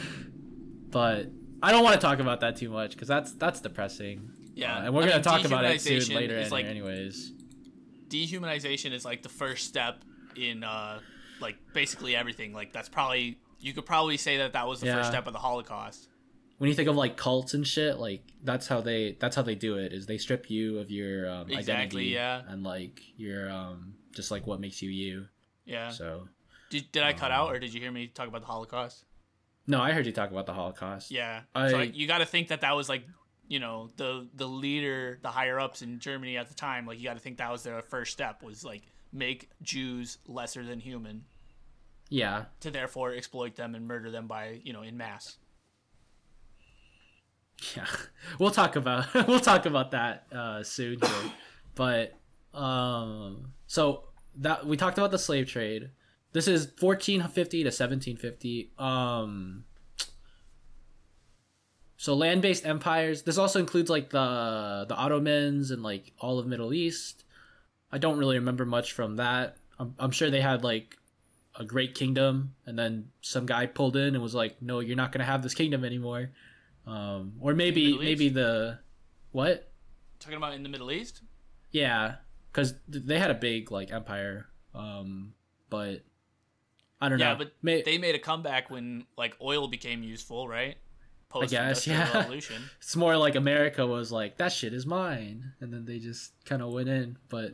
But 0.90 1.26
i 1.60 1.72
don't 1.72 1.82
want 1.82 1.94
to 2.00 2.00
talk 2.00 2.20
about 2.20 2.40
that 2.40 2.54
too 2.56 2.70
much 2.70 2.92
because 2.92 3.08
that's 3.08 3.32
that's 3.32 3.60
depressing. 3.60 4.30
Yeah, 4.54 4.76
Uh, 4.78 4.84
and 4.84 4.94
we're 4.94 5.02
gonna 5.02 5.14
mean, 5.14 5.22
talk 5.22 5.44
about 5.44 5.64
it 5.64 5.80
soon 5.80 6.14
later 6.14 6.36
in- 6.38 6.50
like- 6.50 6.66
anyways. 6.66 7.32
dehumanization 8.08 8.92
is 8.92 9.04
like 9.04 9.22
the 9.22 9.28
first 9.28 9.66
step 9.66 10.04
in 10.36 10.62
uh 10.62 11.00
like 11.40 11.56
basically 11.72 12.14
everything. 12.14 12.52
Like 12.52 12.72
that's 12.72 12.88
probably 12.88 13.38
you 13.60 13.72
could 13.72 13.86
probably 13.86 14.16
say 14.16 14.36
that 14.38 14.52
that 14.52 14.66
was 14.68 14.80
the 14.80 14.86
Yeah. 14.86 14.96
first 14.98 15.08
step 15.10 15.26
of 15.26 15.32
the 15.32 15.38
holocaust 15.40 16.08
when 16.58 16.68
you 16.68 16.74
think 16.74 16.88
of 16.88 16.96
like 16.96 17.16
cults 17.16 17.54
and 17.54 17.66
shit 17.66 17.98
like 17.98 18.22
that's 18.42 18.66
how 18.68 18.80
they 18.80 19.16
that's 19.20 19.34
how 19.36 19.42
they 19.42 19.54
do 19.54 19.76
it 19.76 19.92
is 19.92 20.06
they 20.06 20.18
strip 20.18 20.50
you 20.50 20.78
of 20.78 20.90
your 20.90 21.28
um, 21.30 21.50
Exactly, 21.50 21.72
identity 21.72 22.04
yeah. 22.06 22.42
and 22.48 22.62
like 22.62 23.00
your 23.16 23.50
um 23.50 23.94
just 24.14 24.30
like 24.30 24.46
what 24.46 24.60
makes 24.60 24.80
you 24.82 24.90
you 24.90 25.26
yeah 25.64 25.88
so 25.90 26.28
did, 26.70 26.90
did 26.92 27.02
i 27.02 27.12
cut 27.12 27.30
out 27.30 27.48
Um, 27.48 27.54
or 27.54 27.58
did 27.58 27.72
you 27.74 27.80
hear 27.80 27.90
me 27.92 28.06
talk 28.06 28.28
about 28.28 28.40
the 28.42 28.46
holocaust 28.46 29.04
no 29.66 29.80
i 29.80 29.92
heard 29.92 30.06
you 30.06 30.12
talk 30.12 30.30
about 30.30 30.46
the 30.46 30.52
holocaust 30.54 31.10
Yeah. 31.10 31.40
I- 31.54 31.70
so 31.70 31.76
like, 31.78 31.96
you 31.96 32.06
got 32.06 32.18
to 32.18 32.26
think 32.26 32.48
that 32.48 32.60
that 32.62 32.76
was 32.76 32.88
like, 32.88 33.04
you 33.48 33.58
know, 33.60 33.90
the 33.96 34.26
the 34.34 34.46
leader, 34.48 35.18
the 35.22 35.28
higher 35.28 35.58
ups 35.60 35.82
in 35.82 35.98
Germany 35.98 36.36
at 36.38 36.48
the 36.48 36.54
time. 36.54 36.86
Like 36.86 36.98
you 36.98 37.04
got 37.04 37.12
to 37.14 37.20
think 37.20 37.36
that 37.38 37.50
was 37.52 37.62
their 37.62 37.82
first 37.82 38.12
step 38.12 38.42
was 38.42 38.64
like 38.64 38.82
make 39.12 39.50
Jews 39.62 40.16
lesser 40.26 40.64
than 40.64 40.80
human 40.80 41.24
yeah 42.10 42.44
to 42.60 42.70
therefore 42.70 43.12
exploit 43.14 43.54
them 43.56 43.74
and 43.74 43.86
murder 43.86 44.10
them 44.10 44.26
by 44.26 44.60
you 44.64 44.72
know 44.72 44.82
in 44.82 44.96
mass. 44.96 45.36
Yeah, 47.76 47.86
we'll 48.38 48.50
talk 48.50 48.76
about 48.76 49.12
we'll 49.28 49.40
talk 49.40 49.66
about 49.66 49.92
that 49.92 50.26
uh, 50.32 50.62
soon 50.62 50.98
here. 51.00 51.32
but 51.74 52.14
um, 52.58 53.52
so 53.66 54.04
that 54.36 54.66
we 54.66 54.76
talked 54.76 54.98
about 54.98 55.10
the 55.10 55.18
slave 55.18 55.48
trade. 55.48 55.90
This 56.32 56.48
is 56.48 56.66
1450 56.80 57.58
to 57.62 57.66
1750. 57.66 58.72
Um, 58.76 59.64
so 61.96 62.14
land-based 62.14 62.66
empires. 62.66 63.22
This 63.22 63.38
also 63.38 63.60
includes 63.60 63.88
like 63.88 64.10
the 64.10 64.84
the 64.88 64.94
Ottomans 64.94 65.70
and 65.70 65.82
like 65.82 66.12
all 66.18 66.38
of 66.38 66.46
Middle 66.46 66.74
East. 66.74 67.24
I 67.90 67.98
don't 67.98 68.18
really 68.18 68.36
remember 68.36 68.66
much 68.66 68.92
from 68.92 69.16
that. 69.16 69.56
I'm, 69.78 69.94
I'm 69.98 70.10
sure 70.10 70.30
they 70.30 70.40
had 70.40 70.64
like 70.64 70.98
a 71.58 71.64
great 71.64 71.94
kingdom, 71.94 72.54
and 72.66 72.78
then 72.78 73.10
some 73.20 73.46
guy 73.46 73.66
pulled 73.66 73.96
in 73.96 74.14
and 74.14 74.22
was 74.22 74.34
like, 74.34 74.60
"No, 74.60 74.80
you're 74.80 74.96
not 74.96 75.12
gonna 75.12 75.24
have 75.24 75.42
this 75.42 75.54
kingdom 75.54 75.84
anymore." 75.84 76.30
Um, 76.86 77.34
or 77.40 77.54
maybe 77.54 77.96
maybe 77.98 78.28
the 78.28 78.78
what? 79.32 79.70
Talking 80.20 80.36
about 80.36 80.54
in 80.54 80.62
the 80.62 80.68
Middle 80.68 80.90
East. 80.92 81.22
Yeah, 81.70 82.16
because 82.52 82.74
they 82.88 83.18
had 83.18 83.30
a 83.30 83.34
big 83.34 83.70
like 83.70 83.90
empire. 83.92 84.46
Um, 84.74 85.34
but 85.70 86.04
I 87.00 87.08
don't 87.08 87.18
Yeah, 87.18 87.32
know. 87.32 87.38
but 87.38 87.52
May- 87.62 87.82
they 87.82 87.98
made 87.98 88.14
a 88.14 88.18
comeback 88.18 88.70
when 88.70 89.06
like 89.16 89.36
oil 89.40 89.66
became 89.68 90.02
useful, 90.02 90.46
right? 90.48 90.76
Post 91.28 91.52
industrial 91.52 91.98
yeah. 91.98 92.12
revolution. 92.18 92.62
it's 92.78 92.94
more 92.96 93.16
like 93.16 93.34
America 93.34 93.84
was 93.86 94.12
like 94.12 94.36
that 94.38 94.52
shit 94.52 94.72
is 94.72 94.86
mine, 94.86 95.52
and 95.60 95.72
then 95.72 95.84
they 95.84 95.98
just 95.98 96.32
kind 96.44 96.62
of 96.62 96.72
went 96.72 96.88
in. 96.88 97.16
But 97.28 97.52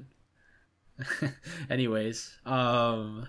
anyways, 1.71 2.37
um, 2.45 3.27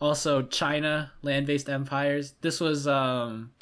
also 0.00 0.42
China 0.42 1.12
land-based 1.22 1.68
empires. 1.68 2.34
This 2.40 2.60
was 2.60 2.86
um, 2.86 3.52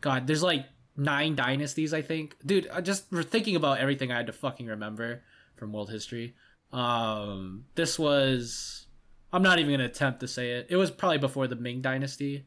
God, 0.00 0.26
there's 0.26 0.42
like 0.42 0.66
nine 0.98 1.34
dynasties, 1.34 1.94
I 1.94 2.02
think. 2.02 2.36
Dude, 2.44 2.68
I 2.70 2.82
just 2.82 3.08
thinking 3.08 3.56
about 3.56 3.78
everything 3.78 4.12
I 4.12 4.16
had 4.16 4.26
to 4.26 4.32
fucking 4.32 4.66
remember 4.66 5.22
from 5.56 5.72
world 5.72 5.90
history. 5.90 6.34
Um, 6.72 7.64
this 7.74 7.98
was. 7.98 8.86
I'm 9.32 9.42
not 9.42 9.58
even 9.58 9.72
gonna 9.72 9.84
attempt 9.84 10.20
to 10.20 10.28
say 10.28 10.52
it. 10.52 10.66
It 10.68 10.76
was 10.76 10.90
probably 10.90 11.18
before 11.18 11.46
the 11.46 11.56
Ming 11.56 11.80
Dynasty, 11.80 12.46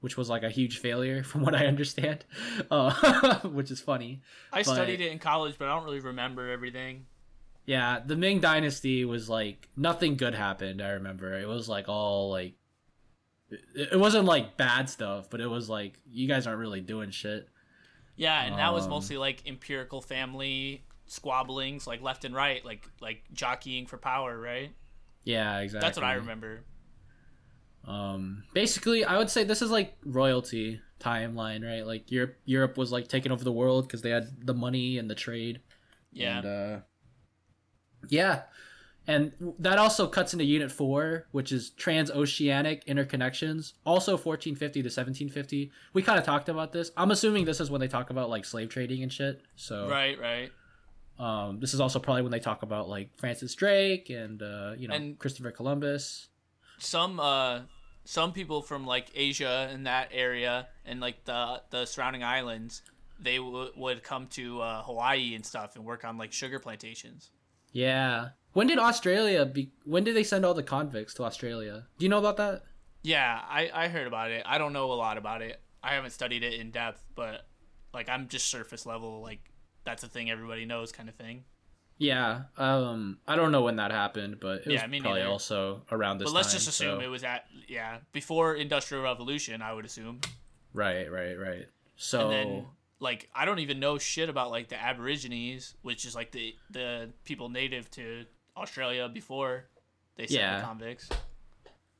which 0.00 0.16
was 0.16 0.30
like 0.30 0.42
a 0.42 0.50
huge 0.50 0.78
failure, 0.78 1.22
from 1.30 1.42
what 1.42 1.54
I 1.54 1.66
understand. 1.66 2.24
Uh, 2.70 3.38
which 3.48 3.70
is 3.70 3.80
funny. 3.80 4.22
I 4.52 4.62
But- 4.62 4.74
studied 4.74 5.00
it 5.00 5.10
in 5.12 5.18
college, 5.18 5.56
but 5.58 5.68
I 5.68 5.74
don't 5.74 5.84
really 5.84 6.00
remember 6.00 6.50
everything. 6.50 7.06
Yeah, 7.66 8.00
the 8.04 8.14
Ming 8.16 8.40
Dynasty 8.40 9.06
was 9.06 9.28
like 9.30 9.68
nothing 9.76 10.16
good 10.16 10.34
happened. 10.34 10.82
I 10.82 10.90
remember 10.90 11.32
it 11.38 11.48
was 11.48 11.66
like 11.68 11.88
all 11.88 12.30
like 12.30 12.54
it 13.74 13.98
wasn't 13.98 14.26
like 14.26 14.56
bad 14.58 14.90
stuff, 14.90 15.30
but 15.30 15.40
it 15.40 15.46
was 15.46 15.68
like 15.70 15.94
you 16.10 16.28
guys 16.28 16.46
aren't 16.46 16.58
really 16.60 16.82
doing 16.82 17.10
shit. 17.10 17.48
Yeah, 18.16 18.42
and 18.44 18.58
that 18.58 18.72
was 18.72 18.84
Um, 18.84 18.90
mostly 18.90 19.16
like 19.16 19.46
empirical 19.46 20.00
family 20.00 20.84
squabblings, 21.06 21.86
like 21.86 22.00
left 22.00 22.24
and 22.24 22.34
right, 22.34 22.64
like 22.64 22.88
like 23.00 23.24
jockeying 23.32 23.86
for 23.86 23.98
power, 23.98 24.38
right? 24.38 24.72
Yeah, 25.24 25.58
exactly. 25.60 25.86
That's 25.86 25.96
what 25.96 26.04
I 26.04 26.14
remember. 26.14 26.64
Um, 27.86 28.44
basically, 28.54 29.04
I 29.04 29.18
would 29.18 29.30
say 29.30 29.44
this 29.44 29.60
is 29.62 29.70
like 29.70 29.96
royalty 30.04 30.80
timeline, 31.00 31.64
right? 31.64 31.86
Like 31.86 32.10
Europe, 32.10 32.36
Europe 32.46 32.78
was 32.78 32.90
like 32.92 33.08
taking 33.08 33.30
over 33.32 33.44
the 33.44 33.52
world 33.52 33.86
because 33.86 34.02
they 34.02 34.10
had 34.10 34.46
the 34.46 34.54
money 34.54 34.98
and 34.98 35.10
the 35.10 35.14
trade. 35.14 35.60
Yeah. 36.12 36.38
And, 36.38 36.46
uh, 36.46 36.80
yeah, 38.08 38.42
and 39.06 39.32
that 39.58 39.78
also 39.78 40.06
cuts 40.06 40.32
into 40.32 40.44
Unit 40.44 40.72
Four, 40.72 41.26
which 41.32 41.52
is 41.52 41.70
transoceanic 41.78 42.84
interconnections. 42.86 43.74
Also, 43.84 44.12
1450 44.12 44.80
to 44.82 44.86
1750. 44.86 45.70
We 45.92 46.02
kind 46.02 46.18
of 46.18 46.24
talked 46.24 46.48
about 46.48 46.72
this. 46.72 46.90
I'm 46.96 47.10
assuming 47.10 47.44
this 47.44 47.60
is 47.60 47.70
when 47.70 47.80
they 47.80 47.88
talk 47.88 48.10
about 48.10 48.30
like 48.30 48.44
slave 48.44 48.68
trading 48.70 49.02
and 49.02 49.12
shit. 49.12 49.42
So, 49.56 49.88
Right, 49.88 50.18
right. 50.18 50.50
um, 51.18 51.60
this 51.60 51.74
is 51.74 51.80
also 51.80 51.98
probably 51.98 52.22
when 52.22 52.32
they 52.32 52.40
talk 52.40 52.62
about 52.62 52.88
like 52.88 53.10
Francis 53.16 53.54
Drake 53.54 54.10
and 54.10 54.42
uh, 54.42 54.72
you 54.78 54.88
know 54.88 54.94
And- 54.94 55.18
Christopher 55.18 55.50
Columbus. 55.50 56.28
Some 56.78 57.20
uh 57.20 57.60
some 58.04 58.32
people 58.32 58.60
from 58.62 58.84
like 58.86 59.06
Asia 59.14 59.68
and 59.72 59.86
that 59.86 60.08
area 60.12 60.68
and 60.84 61.00
like 61.00 61.24
the 61.24 61.62
the 61.70 61.84
surrounding 61.86 62.22
islands, 62.24 62.82
they 63.20 63.36
w- 63.36 63.70
would 63.76 64.02
come 64.02 64.26
to 64.28 64.60
uh, 64.60 64.82
Hawaii 64.82 65.34
and 65.34 65.46
stuff 65.46 65.76
and 65.76 65.84
work 65.84 66.04
on 66.04 66.18
like 66.18 66.32
sugar 66.32 66.58
plantations. 66.58 67.30
Yeah. 67.72 68.30
When 68.54 68.66
did 68.66 68.78
Australia 68.78 69.44
be? 69.44 69.70
When 69.84 70.02
did 70.04 70.16
they 70.16 70.24
send 70.24 70.44
all 70.46 70.54
the 70.54 70.62
convicts 70.62 71.12
to 71.14 71.24
Australia? 71.24 71.86
Do 71.98 72.04
you 72.04 72.08
know 72.08 72.18
about 72.18 72.36
that? 72.38 72.62
Yeah, 73.02 73.38
I 73.46 73.70
I 73.72 73.88
heard 73.88 74.06
about 74.06 74.30
it. 74.30 74.42
I 74.46 74.56
don't 74.58 74.72
know 74.72 74.90
a 74.92 74.94
lot 74.94 75.18
about 75.18 75.42
it. 75.42 75.60
I 75.82 75.94
haven't 75.94 76.10
studied 76.12 76.42
it 76.42 76.54
in 76.54 76.70
depth, 76.70 77.04
but 77.14 77.46
like 77.92 78.08
I'm 78.08 78.28
just 78.28 78.46
surface 78.48 78.86
level 78.86 79.20
like 79.20 79.40
that's 79.84 80.02
a 80.02 80.08
thing 80.08 80.30
everybody 80.30 80.64
knows 80.64 80.90
kind 80.92 81.08
of 81.08 81.14
thing. 81.14 81.44
Yeah. 81.98 82.44
Um, 82.56 83.18
I 83.28 83.36
don't 83.36 83.52
know 83.52 83.62
when 83.62 83.76
that 83.76 83.90
happened, 83.92 84.38
but 84.40 84.60
it 84.62 84.66
was 84.68 84.74
Yeah, 84.74 84.86
me 84.86 85.00
probably 85.00 85.20
neither. 85.20 85.30
also 85.30 85.82
around 85.92 86.18
this 86.18 86.26
But 86.30 86.34
let's 86.34 86.48
time, 86.48 86.56
just 86.56 86.68
assume 86.68 86.98
so- 87.00 87.04
it 87.04 87.08
was 87.08 87.22
at 87.24 87.46
yeah 87.68 87.98
before 88.12 88.54
industrial 88.54 89.02
revolution. 89.04 89.62
I 89.62 89.72
would 89.72 89.84
assume. 89.84 90.20
Right, 90.72 91.10
right, 91.10 91.34
right. 91.38 91.66
So 91.96 92.30
and 92.30 92.32
then 92.32 92.66
like 93.00 93.28
I 93.34 93.44
don't 93.44 93.58
even 93.58 93.80
know 93.80 93.98
shit 93.98 94.28
about 94.28 94.50
like 94.50 94.68
the 94.68 94.80
Aborigines, 94.80 95.74
which 95.82 96.04
is 96.04 96.14
like 96.14 96.30
the 96.32 96.54
the 96.70 97.10
people 97.24 97.48
native 97.48 97.90
to 97.92 98.24
Australia 98.56 99.08
before 99.08 99.64
they 100.16 100.26
sent 100.26 100.40
Yeah. 100.40 100.60
the 100.60 100.64
convicts. 100.66 101.08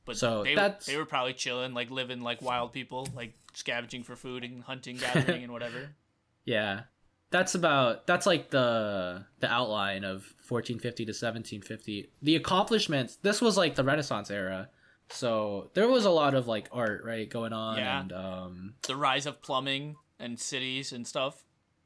But 0.04 0.16
So 0.16 0.42
they, 0.44 0.54
that's- 0.54 0.86
they 0.86 0.96
were 0.96 1.06
probably 1.06 1.32
chilling, 1.34 1.72
like 1.74 1.90
living 1.90 2.20
like 2.20 2.42
wild 2.42 2.72
people, 2.72 3.08
like 3.14 3.32
scavenging 3.54 4.02
for 4.02 4.16
food 4.16 4.44
and 4.44 4.62
hunting, 4.62 4.96
gathering, 4.96 5.42
and 5.44 5.52
whatever. 5.52 5.90
yeah, 6.44 6.82
that's 7.30 7.54
about 7.54 8.06
that's 8.06 8.26
like 8.26 8.50
the 8.50 9.24
the 9.40 9.50
outline 9.50 10.04
of 10.04 10.34
1450 10.48 11.06
to 11.06 11.10
1750. 11.10 12.10
The 12.22 12.36
accomplishments. 12.36 13.16
This 13.22 13.40
was 13.40 13.56
like 13.56 13.74
the 13.76 13.82
Renaissance 13.84 14.30
era, 14.30 14.68
so 15.08 15.70
there 15.74 15.88
was 15.88 16.04
a 16.04 16.10
lot 16.10 16.34
of 16.34 16.46
like 16.46 16.68
art 16.70 17.02
right 17.04 17.28
going 17.28 17.52
on, 17.54 17.78
Yeah. 17.78 18.00
and 18.00 18.12
um, 18.12 18.74
The 18.86 18.96
rise 18.96 19.24
of 19.26 19.40
plumbing 19.40 19.96
and 20.18 20.38
cities 20.38 20.92
and 20.92 21.06
stuff. 21.06 21.42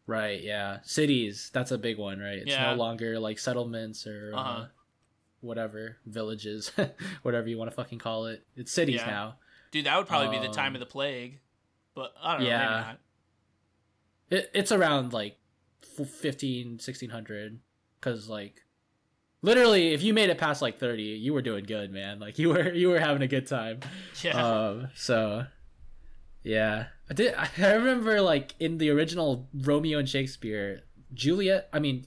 Right, 0.09 0.43
yeah. 0.43 0.79
Cities, 0.85 1.51
that's 1.53 1.71
a 1.71 1.77
big 1.79 1.99
one, 1.99 2.19
right? 2.19 2.39
It's 2.39 2.51
Yeah. 2.51 2.71
no 2.71 2.77
longer 2.77 3.19
like 3.21 3.39
settlements 3.39 4.07
or 4.07 4.33
uh 4.35 4.39
Uh-huh. 4.41 4.67
whatever, 5.43 5.99
villages, 6.07 6.73
whatever 7.23 7.47
you 7.47 7.59
want 7.59 7.71
to 7.71 7.75
fucking 7.77 7.99
call 8.01 8.25
it. 8.27 8.45
It's 8.57 8.73
cities 8.73 8.97
Yeah. 9.03 9.07
now. 9.07 9.39
Dude, 9.71 9.85
that 9.85 9.97
would 9.99 10.07
probably 10.09 10.37
be 10.39 10.45
the 10.45 10.53
time 10.53 10.69
Um, 10.73 10.77
of 10.77 10.81
the 10.81 10.87
plague. 10.87 11.41
But 11.95 12.15
I 12.23 12.33
don't 12.33 12.43
know, 12.45 12.49
yeah. 12.49 12.59
maybe 12.59 12.81
not. 12.87 13.01
It, 14.31 14.51
it's 14.55 14.73
around 14.73 15.13
like 15.13 15.39
f- 16.01 16.09
15, 16.09 16.79
1600 16.79 17.61
cuz 18.01 18.29
like 18.31 18.65
literally 19.43 19.93
if 19.93 20.03
you 20.03 20.15
made 20.15 20.31
it 20.31 20.39
past 20.39 20.63
like 20.63 20.79
30, 20.79 21.03
you 21.03 21.33
were 21.35 21.43
doing 21.43 21.65
good, 21.65 21.93
man. 21.93 22.19
Like 22.19 22.39
you 22.39 22.49
were 22.49 22.73
you 22.83 22.89
were 22.89 22.99
having 22.99 23.21
a 23.23 23.29
good 23.29 23.47
time. 23.47 23.81
Yeah. 24.23 24.41
Um 24.43 24.89
so 24.95 25.45
yeah. 26.43 26.87
I 27.11 27.15
did 27.15 27.35
I 27.35 27.73
remember 27.73 28.21
like 28.21 28.55
in 28.61 28.79
the 28.79 28.91
original 28.91 29.49
Romeo 29.55 29.99
and 29.99 30.09
Shakespeare, 30.09 30.83
Juliet, 31.15 31.69
I 31.73 31.79
mean 31.79 32.07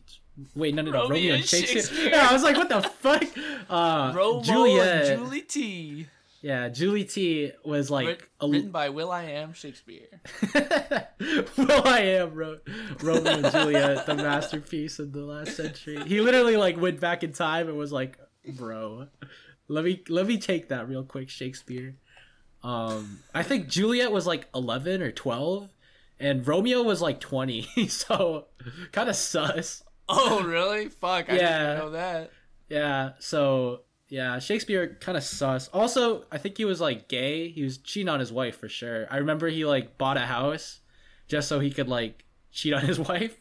wait, 0.56 0.74
no 0.76 0.82
no 0.82 0.92
no, 0.92 1.02
Romeo 1.04 1.16
Romeo, 1.18 1.36
and 1.36 1.46
Shakespeare. 1.46 1.82
Shakespeare. 1.82 2.10
Yeah, 2.12 2.28
I 2.30 2.34
was 2.34 2.44
like 2.44 2.58
what 2.58 2.70
the 2.70 2.82
fuck? 2.82 3.24
Uh 3.70 4.14
Romo 4.14 4.44
Juliet. 4.44 5.06
and 5.08 5.24
Julie 5.24 5.42
T. 5.42 6.08
Yeah, 6.44 6.70
Julie 6.70 7.04
T 7.06 7.52
was 7.64 7.92
like 7.92 8.08
Writ- 8.08 8.24
a 8.40 8.48
written 8.48 8.72
by 8.72 8.90
Will 8.90 9.12
I 9.12 9.24
Am 9.26 9.54
Shakespeare. 9.54 10.08
well, 10.56 11.88
I 11.88 12.00
am 12.20 12.34
wrote 12.34 12.68
Romeo 13.02 13.32
and 13.34 13.52
Juliet, 13.52 14.06
the 14.08 14.16
masterpiece 14.16 14.98
of 14.98 15.12
the 15.14 15.22
last 15.22 15.56
century. 15.56 16.00
He 16.08 16.20
literally 16.20 16.58
like 16.58 16.80
went 16.82 17.00
back 17.00 17.24
in 17.24 17.32
time 17.32 17.68
and 17.70 17.78
was 17.78 17.92
like, 17.92 18.18
"Bro, 18.58 19.08
let 19.68 19.86
me 19.86 20.02
let 20.10 20.26
me 20.26 20.40
take 20.40 20.70
that 20.70 20.90
real 20.90 21.04
quick, 21.04 21.30
Shakespeare." 21.30 21.96
Um, 22.64 23.20
I 23.34 23.44
think 23.44 23.68
Juliet 23.68 24.12
was 24.12 24.28
like 24.28 24.48
eleven 24.54 25.02
or 25.02 25.12
twelve, 25.12 25.70
and 26.20 26.48
Romeo 26.48 26.84
was 26.84 27.02
like 27.02 27.20
twenty. 27.20 27.64
so, 27.88 28.46
kind 28.92 29.10
of 29.10 29.16
sus. 29.16 29.84
Oh, 30.10 30.44
really? 30.44 30.90
Fuck, 30.90 31.30
I 31.30 31.36
Yeah. 31.38 31.60
didn't 31.68 31.78
know 31.80 31.90
that. 31.92 32.32
Yeah. 32.70 33.12
So 33.20 33.82
yeah, 34.10 34.40
Shakespeare 34.40 34.98
kind 35.00 35.18
of 35.18 35.24
sus. 35.24 35.70
Also, 35.70 36.26
I 36.32 36.38
think 36.38 36.58
he 36.58 36.66
was 36.66 36.82
like 36.82 37.08
gay. 37.08 37.50
He 37.50 37.64
was 37.64 37.78
cheating 37.78 38.10
on 38.10 38.20
his 38.20 38.32
wife 38.32 38.58
for 38.60 38.68
sure. 38.70 39.08
I 39.10 39.18
remember 39.18 39.48
he 39.48 39.66
like 39.66 39.98
bought 39.98 40.18
a 40.18 40.22
house 40.22 40.82
just 41.28 41.48
so 41.48 41.60
he 41.60 41.72
could 41.72 41.88
like 41.88 42.26
cheat 42.52 42.74
on 42.74 42.82
his 42.86 43.00
wife. 43.10 43.38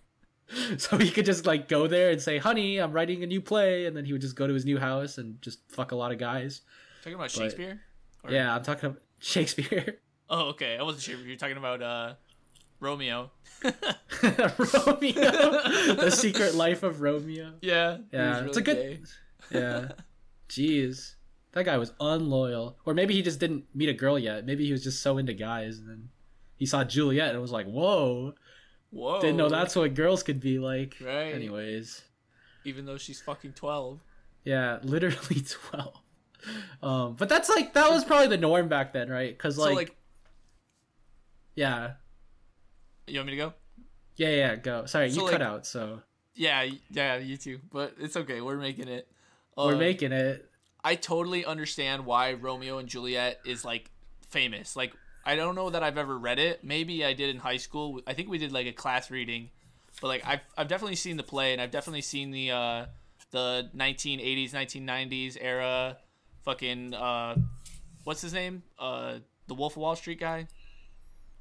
So 0.79 0.97
he 0.97 1.11
could 1.11 1.27
just 1.27 1.47
like 1.47 1.69
go 1.69 1.87
there 1.87 2.11
and 2.11 2.21
say, 2.21 2.39
"Honey, 2.39 2.79
I'm 2.79 2.93
writing 2.93 3.23
a 3.23 3.27
new 3.27 3.41
play," 3.41 3.87
and 3.87 3.97
then 3.97 4.05
he 4.05 4.13
would 4.13 4.21
just 4.23 4.35
go 4.35 4.47
to 4.49 4.55
his 4.55 4.65
new 4.65 4.79
house 4.79 5.19
and 5.19 5.41
just 5.43 5.61
fuck 5.71 5.93
a 5.93 5.97
lot 5.97 6.11
of 6.11 6.19
guys. 6.19 6.63
Talking 7.03 7.15
about 7.15 7.31
Shakespeare? 7.31 7.81
Or- 8.25 8.33
Yeah, 8.33 8.55
I'm 8.55 8.63
talking 8.65 8.87
about 8.91 9.01
Shakespeare. 9.21 9.99
Oh, 10.33 10.51
okay. 10.51 10.77
I 10.79 10.83
wasn't 10.85 11.03
sure 11.03 11.15
if 11.17 11.23
you 11.23 11.31
were 11.31 11.37
talking 11.37 11.57
about 11.57 11.83
uh, 11.83 12.15
Romeo. 12.79 13.33
Romeo, 14.23 15.13
the 15.95 16.11
secret 16.15 16.55
life 16.55 16.85
of 16.85 17.01
Romeo. 17.01 17.55
Yeah. 17.61 17.99
Yeah, 18.13 18.43
was 18.43 18.49
it's 18.51 18.57
a 18.59 18.63
good. 18.63 18.77
gay. 18.77 19.01
Yeah, 19.59 19.89
jeez, 20.49 21.15
that 21.51 21.65
guy 21.65 21.77
was 21.79 21.93
unloyal, 21.99 22.77
or 22.85 22.95
maybe 22.95 23.15
he 23.15 23.23
just 23.23 23.41
didn't 23.41 23.65
meet 23.75 23.89
a 23.89 23.93
girl 23.93 24.17
yet. 24.17 24.47
Maybe 24.47 24.65
he 24.67 24.71
was 24.71 24.85
just 24.85 25.03
so 25.03 25.19
into 25.19 25.33
guys, 25.35 25.79
and 25.79 25.89
then 25.89 26.09
he 26.57 26.65
saw 26.67 26.85
Juliet 26.85 27.33
and 27.33 27.41
was 27.43 27.51
like, 27.51 27.67
"Whoa, 27.67 28.35
Whoa. 28.91 29.21
didn't 29.21 29.37
know 29.37 29.49
that's 29.49 29.75
what 29.75 29.95
girls 29.95 30.23
could 30.23 30.39
be 30.39 30.61
like." 30.61 30.95
Right. 31.05 31.35
Anyways, 31.35 32.03
Even 32.65 32.85
though 32.87 32.99
she's 32.99 33.21
fucking 33.21 33.55
12. 33.55 33.99
yeah, 34.45 34.79
literally 34.85 35.41
twelve. 35.49 35.97
Um, 36.83 37.15
but 37.17 37.29
that's 37.29 37.49
like 37.49 37.75
that 37.75 37.91
was 37.91 38.05
probably 38.05 38.29
the 38.29 38.39
norm 38.39 38.69
back 38.69 38.93
then, 38.93 39.09
right? 39.11 39.37
Because 39.37 39.59
like, 39.59 39.69
so, 39.69 39.75
like, 39.75 39.97
yeah, 41.55 41.93
you 43.07 43.19
want 43.19 43.27
me 43.27 43.33
to 43.33 43.37
go? 43.37 43.55
yeah, 44.17 44.31
yeah. 44.31 44.57
Go. 44.57 44.87
Sorry, 44.87 45.11
So, 45.11 45.25
you 45.25 45.31
cut 45.31 45.43
out, 45.43 45.67
so 45.67 46.01
Yeah, 46.35 46.69
yeah, 46.91 47.17
you 47.17 47.37
too. 47.37 47.61
But 47.73 47.95
it's 47.99 48.17
okay. 48.17 48.41
We're 48.41 48.57
making 48.57 48.89
it. 48.89 49.09
we're 49.57 49.75
Uh, 49.75 49.79
making 49.79 50.13
it. 50.13 50.49
I 50.83 50.95
totally 50.95 51.45
understand 51.45 52.07
why 52.07 52.33
Romeo 52.33 52.79
and 52.79 52.89
Juliet 52.89 53.41
is 53.45 53.65
like 53.65 53.91
famous. 54.31 54.77
Like 54.77 54.95
I 55.25 55.37
don't 55.37 55.55
know 55.55 55.71
that 55.71 55.83
I've 55.83 55.99
ever 55.99 56.19
read 56.19 56.39
it. 56.39 56.65
Maybe 56.65 57.05
I 57.05 57.13
did 57.13 57.29
in 57.31 57.37
high 57.41 57.59
school. 57.59 58.01
I 58.07 58.15
think 58.15 58.31
we 58.31 58.39
did 58.39 58.53
like 58.53 58.67
a 58.67 58.73
class 58.73 59.11
reading. 59.11 59.51
But 60.01 60.09
like 60.09 60.27
I've 60.27 60.41
I've 60.57 60.69
definitely 60.69 60.97
seen 60.97 61.17
the 61.19 61.23
play 61.23 61.53
and 61.53 61.61
I've 61.61 61.71
definitely 61.71 62.03
seen 62.03 62.31
the 62.31 62.51
uh 62.53 62.87
the 63.33 63.69
1980s, 63.77 64.51
1990s 64.53 65.37
era 65.41 65.99
fucking 66.45 66.95
uh 66.95 67.37
what's 68.05 68.21
his 68.23 68.33
name? 68.33 68.63
Uh 68.79 69.19
the 69.47 69.55
Wolf 69.55 69.73
of 69.75 69.79
Wall 69.83 69.97
Street 69.97 70.21
guy? 70.21 70.47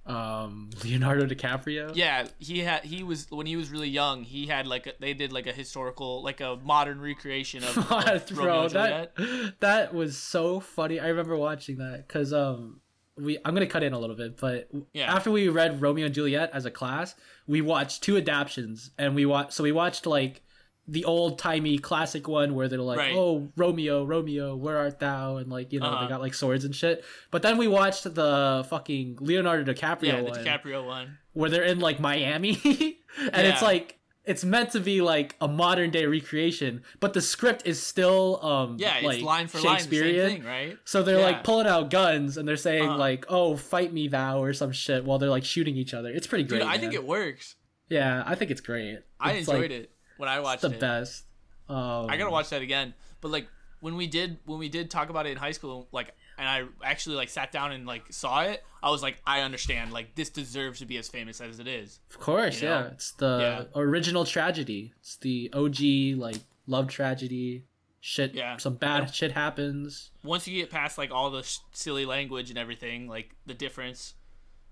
Um, 0.06 0.72
Leonardo 0.84 1.28
DiCaprio. 1.28 1.92
Yeah, 1.96 2.28
he 2.40 2.60
had 2.60 2.84
he 2.84 3.04
was 3.04 3.28
when 3.30 3.46
he 3.46 3.56
was 3.56 3.70
really 3.70 3.90
young, 3.90 4.24
he 4.24 4.48
had 4.48 4.66
like 4.66 4.88
a, 4.88 4.94
they 5.00 5.14
did 5.14 5.32
like 5.32 5.46
a 5.46 5.52
historical 5.52 6.24
like 6.24 6.42
a 6.42 6.58
modern 6.64 7.00
recreation 7.00 7.64
of, 7.64 7.78
of 7.92 8.32
Romeo 8.32 8.44
bro 8.44 8.62
and 8.64 8.72
Juliet. 8.72 9.16
that 9.16 9.60
that 9.60 9.94
was 9.94 10.18
so 10.18 10.60
funny 10.60 11.00
i 11.00 11.08
remember 11.08 11.36
watching 11.38 11.78
that 11.78 12.08
because 12.08 12.34
um 12.34 12.80
we 13.18 13.38
i'm 13.46 13.54
gonna 13.54 13.68
cut 13.68 13.84
in 13.84 13.94
a 13.94 14.00
little 14.00 14.16
bit 14.16 14.38
but 14.38 14.70
Yeah. 14.94 15.14
after 15.14 15.30
we 15.30 15.50
read 15.50 15.82
romeo 15.82 16.06
and 16.06 16.16
juliet 16.16 16.50
as 16.54 16.66
a 16.66 16.72
class 16.72 17.16
we 17.48 17.62
watched 17.62 18.02
two 18.02 18.18
adaptions 18.18 18.92
and 18.98 19.14
we 19.14 19.26
watched 19.26 19.54
so 19.54 19.64
we 19.64 19.72
watched 19.72 20.06
like 20.06 20.42
the 20.92 21.06
old 21.06 21.38
timey 21.38 21.78
classic 21.78 22.28
one 22.28 22.56
where 22.56 22.68
they're 22.68 22.80
like 22.82 22.98
Right. 22.98 23.14
oh 23.16 23.52
romeo 23.56 24.04
romeo 24.06 24.56
where 24.56 24.78
art 24.78 25.00
thou 25.00 25.38
and 25.38 25.50
like 25.52 25.72
you 25.72 25.80
know 25.80 25.86
Uh-huh. 25.86 26.04
they 26.04 26.10
got 26.10 26.20
like 26.22 26.34
swords 26.34 26.66
and 26.66 26.76
shit 26.76 27.04
but 27.32 27.42
then 27.44 27.58
we 27.58 27.68
watched 27.68 28.04
the 28.16 28.66
fucking 28.70 29.18
leonardo 29.22 29.72
dicaprio 29.72 30.04
Yeah, 30.08 30.18
the 30.18 30.24
one 30.24 30.44
DiCaprio 30.44 30.86
one. 30.86 31.18
where 31.34 31.50
they're 31.50 31.64
in 31.64 31.80
like 31.80 32.00
Miami, 32.00 32.54
and 33.34 33.48
it's 33.48 33.62
like 33.62 33.96
it's 34.26 34.44
meant 34.44 34.72
to 34.72 34.80
be 34.80 35.02
like 35.02 35.36
a 35.42 35.48
modern 35.48 35.90
day 35.90 36.06
recreation, 36.06 36.84
but 37.00 37.14
the 37.14 37.22
script 37.22 37.64
is 37.66 37.82
still 37.82 38.44
um 38.46 38.78
Yeah, 38.80 38.96
it's 38.98 39.06
like 39.06 39.22
line 39.22 39.48
for 39.48 39.58
line 39.60 39.66
the 39.66 39.80
Shakespearean. 39.80 40.30
thing, 40.30 40.44
right? 40.44 40.78
So 40.86 41.02
they're 41.04 41.18
Yeah. 41.20 41.26
like 41.26 41.44
pulling 41.44 41.66
out 41.68 41.90
guns 41.90 42.38
and 42.38 42.48
they're 42.48 42.58
saying 42.70 42.84
Uh-huh. 42.90 42.98
like, 42.98 43.26
"Oh, 43.30 43.56
fight 43.56 43.92
me 43.94 44.08
thou" 44.08 44.42
or 44.44 44.54
some 44.54 44.72
shit 44.72 45.04
while 45.06 45.18
they're 45.20 45.30
like 45.38 45.46
shooting 45.46 45.76
each 45.78 45.94
other. 45.94 46.10
It's 46.10 46.28
pretty 46.28 46.44
great. 46.44 46.60
Dude, 46.60 46.68
I 46.68 46.78
think 46.78 46.94
it 46.94 47.06
works. 47.06 47.56
Yeah, 47.90 48.22
I 48.26 48.36
think 48.36 48.52
it's 48.52 48.62
great. 48.62 49.00
I 49.20 49.32
It's, 49.32 49.48
enjoyed 49.48 49.62
like, 49.72 49.72
it 49.72 49.92
when 50.20 50.30
I 50.30 50.40
watched 50.42 50.64
It's 50.64 50.72
the 50.72 50.78
it. 50.78 50.80
best. 50.82 51.26
Um, 51.68 52.08
I 52.10 52.18
gotta 52.18 52.30
watch 52.32 52.50
that 52.50 52.62
again. 52.62 52.94
But 53.22 53.30
like 53.32 53.48
when 53.80 53.96
we 53.96 54.06
did 54.08 54.38
when 54.46 54.60
we 54.60 54.70
did 54.70 54.92
talk 54.92 55.10
about 55.10 55.26
it 55.26 55.32
in 55.32 55.38
high 55.38 55.52
school, 55.54 55.88
like 55.92 56.14
and 56.38 56.48
I 56.48 56.64
actually 56.84 57.16
like 57.16 57.30
sat 57.30 57.52
down 57.52 57.72
and 57.72 57.86
like 57.86 58.12
saw 58.12 58.42
it, 58.42 58.64
I 58.84 58.90
was 58.90 59.02
like, 59.02 59.22
I 59.26 59.42
understand. 59.42 59.92
Like 59.94 60.16
this 60.16 60.30
deserves 60.30 60.80
to 60.80 60.86
be 60.86 60.98
as 60.98 61.08
famous 61.10 61.42
as 61.42 61.60
it 61.60 61.68
is. 61.68 62.00
Of 62.12 62.20
course, 62.20 62.62
you 62.62 62.68
know? 62.70 62.80
yeah. 62.80 62.88
It's 62.88 63.12
the 63.14 63.68
original 63.76 64.26
tragedy. 64.26 64.94
It's 65.00 65.18
the 65.18 65.50
OG 65.54 66.20
like 66.20 66.38
love 66.68 66.88
tragedy. 66.88 67.66
Shit, 68.02 68.34
Yeah. 68.34 68.56
some 68.58 68.76
bad 68.76 69.14
shit 69.14 69.34
happens. 69.34 70.12
Once 70.24 70.48
you 70.48 70.60
get 70.62 70.70
past 70.70 70.98
like 70.98 71.12
all 71.12 71.30
the 71.32 71.44
sh- 71.44 71.58
silly 71.74 72.06
language 72.06 72.50
and 72.50 72.58
everything, 72.58 73.08
like 73.10 73.36
the 73.46 73.54
difference, 73.54 74.14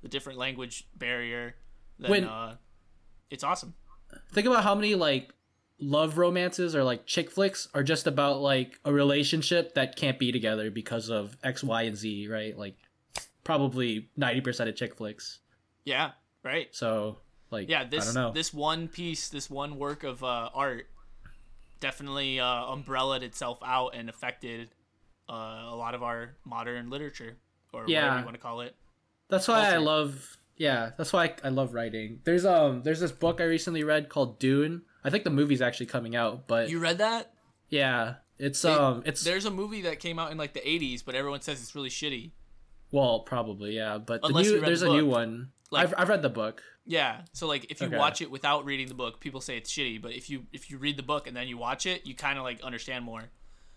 the 0.01 0.07
different 0.07 0.39
language 0.39 0.87
barrier, 0.95 1.55
then 1.99 2.09
When- 2.11 2.23
uh, 2.23 2.55
it's 3.29 3.43
awesome. 3.43 3.73
Think 4.31 4.47
about 4.47 4.63
how 4.63 4.73
many 4.75 4.95
like 4.95 5.33
love 5.79 6.17
romances 6.17 6.75
or 6.75 6.83
like 6.83 7.05
chick 7.05 7.29
flicks 7.29 7.67
are 7.73 7.83
just 7.83 8.07
about 8.07 8.41
like 8.41 8.79
a 8.85 8.91
relationship 8.91 9.75
that 9.75 9.95
can't 9.95 10.17
be 10.17 10.31
together 10.31 10.71
because 10.71 11.09
of 11.09 11.37
X, 11.43 11.63
Y, 11.63 11.83
and 11.83 11.95
Z, 11.95 12.27
right? 12.27 12.57
Like 12.57 12.75
probably 13.43 14.09
ninety 14.17 14.41
percent 14.41 14.69
of 14.69 14.75
chick 14.75 14.95
flicks. 14.95 15.39
Yeah, 15.85 16.11
right. 16.43 16.67
So 16.71 17.19
like 17.51 17.69
Yeah, 17.69 17.83
this 17.85 18.03
I 18.03 18.05
don't 18.05 18.15
know. 18.15 18.31
this 18.33 18.53
one 18.53 18.87
piece, 18.87 19.29
this 19.29 19.49
one 19.49 19.77
work 19.77 20.03
of 20.03 20.23
uh, 20.23 20.49
art, 20.53 20.87
definitely 21.79 22.39
uh, 22.39 22.65
umbrellaed 22.71 23.23
itself 23.23 23.59
out 23.65 23.95
and 23.95 24.09
affected 24.09 24.69
uh, 25.29 25.33
a 25.69 25.75
lot 25.75 25.93
of 25.95 26.03
our 26.03 26.35
modern 26.45 26.89
literature 26.89 27.37
or 27.73 27.83
whatever 27.83 28.19
you 28.19 28.25
want 28.25 28.35
to 28.35 28.41
call 28.41 28.61
it. 28.61 28.75
That's 29.29 29.47
why 29.47 29.73
I 29.73 29.77
love 29.77 30.37
yeah, 30.57 30.91
that's 30.97 31.13
why 31.13 31.25
I, 31.25 31.35
I 31.45 31.49
love 31.49 31.73
writing. 31.73 32.21
There's 32.23 32.45
um 32.45 32.81
there's 32.83 32.99
this 32.99 33.11
book 33.11 33.39
I 33.39 33.43
recently 33.45 33.83
read 33.83 34.09
called 34.09 34.39
Dune. 34.39 34.81
I 35.07 35.09
think 35.09 35.23
the 35.23 35.29
movie's 35.29 35.61
actually 35.61 35.85
coming 35.87 36.15
out, 36.15 36.47
but 36.47 36.69
You 36.69 36.79
read 36.79 36.97
that? 36.99 37.33
yeah, 37.69 38.15
it's 38.37 38.63
um 38.65 39.01
it's 39.05 39.23
There's 39.23 39.45
a 39.45 39.51
movie 39.51 39.81
that 39.83 39.99
came 39.99 40.19
out 40.19 40.31
in 40.31 40.37
like 40.37 40.53
the 40.53 40.59
80s, 40.59 41.03
but 41.05 41.15
everyone 41.15 41.41
says 41.41 41.61
it's 41.61 41.73
really 41.75 41.89
shitty. 41.89 42.31
well 42.91 43.21
probably 43.21 43.75
yeah, 43.75 43.97
but 43.97 44.21
the 44.21 44.29
new 44.29 44.59
there's 44.61 44.81
the 44.81 44.91
a 44.91 44.93
new 44.93 45.05
one. 45.05 45.49
Like- 45.71 45.87
I've 45.87 45.93
I've 45.97 46.09
read 46.09 46.21
the 46.21 46.29
book. 46.29 46.61
Yeah, 46.85 47.21
so 47.33 47.47
like 47.47 47.69
if 47.69 47.81
you 47.81 47.87
Okay. 47.87 47.97
watch 47.97 48.21
it 48.21 48.31
without 48.31 48.63
reading 48.63 48.87
the 48.87 48.93
book, 48.93 49.19
people 49.19 49.41
say 49.41 49.57
it's 49.57 49.71
shitty, 49.71 50.01
but 50.01 50.11
if 50.13 50.29
you 50.29 50.45
if 50.53 50.69
you 50.71 50.77
read 50.77 50.95
the 50.97 51.03
book 51.03 51.27
and 51.27 51.35
then 51.35 51.47
you 51.49 51.57
watch 51.57 51.85
it, 51.85 52.05
you 52.07 52.15
kind 52.15 52.37
of 52.37 52.43
like 52.45 52.61
understand 52.61 53.03
more. 53.03 53.23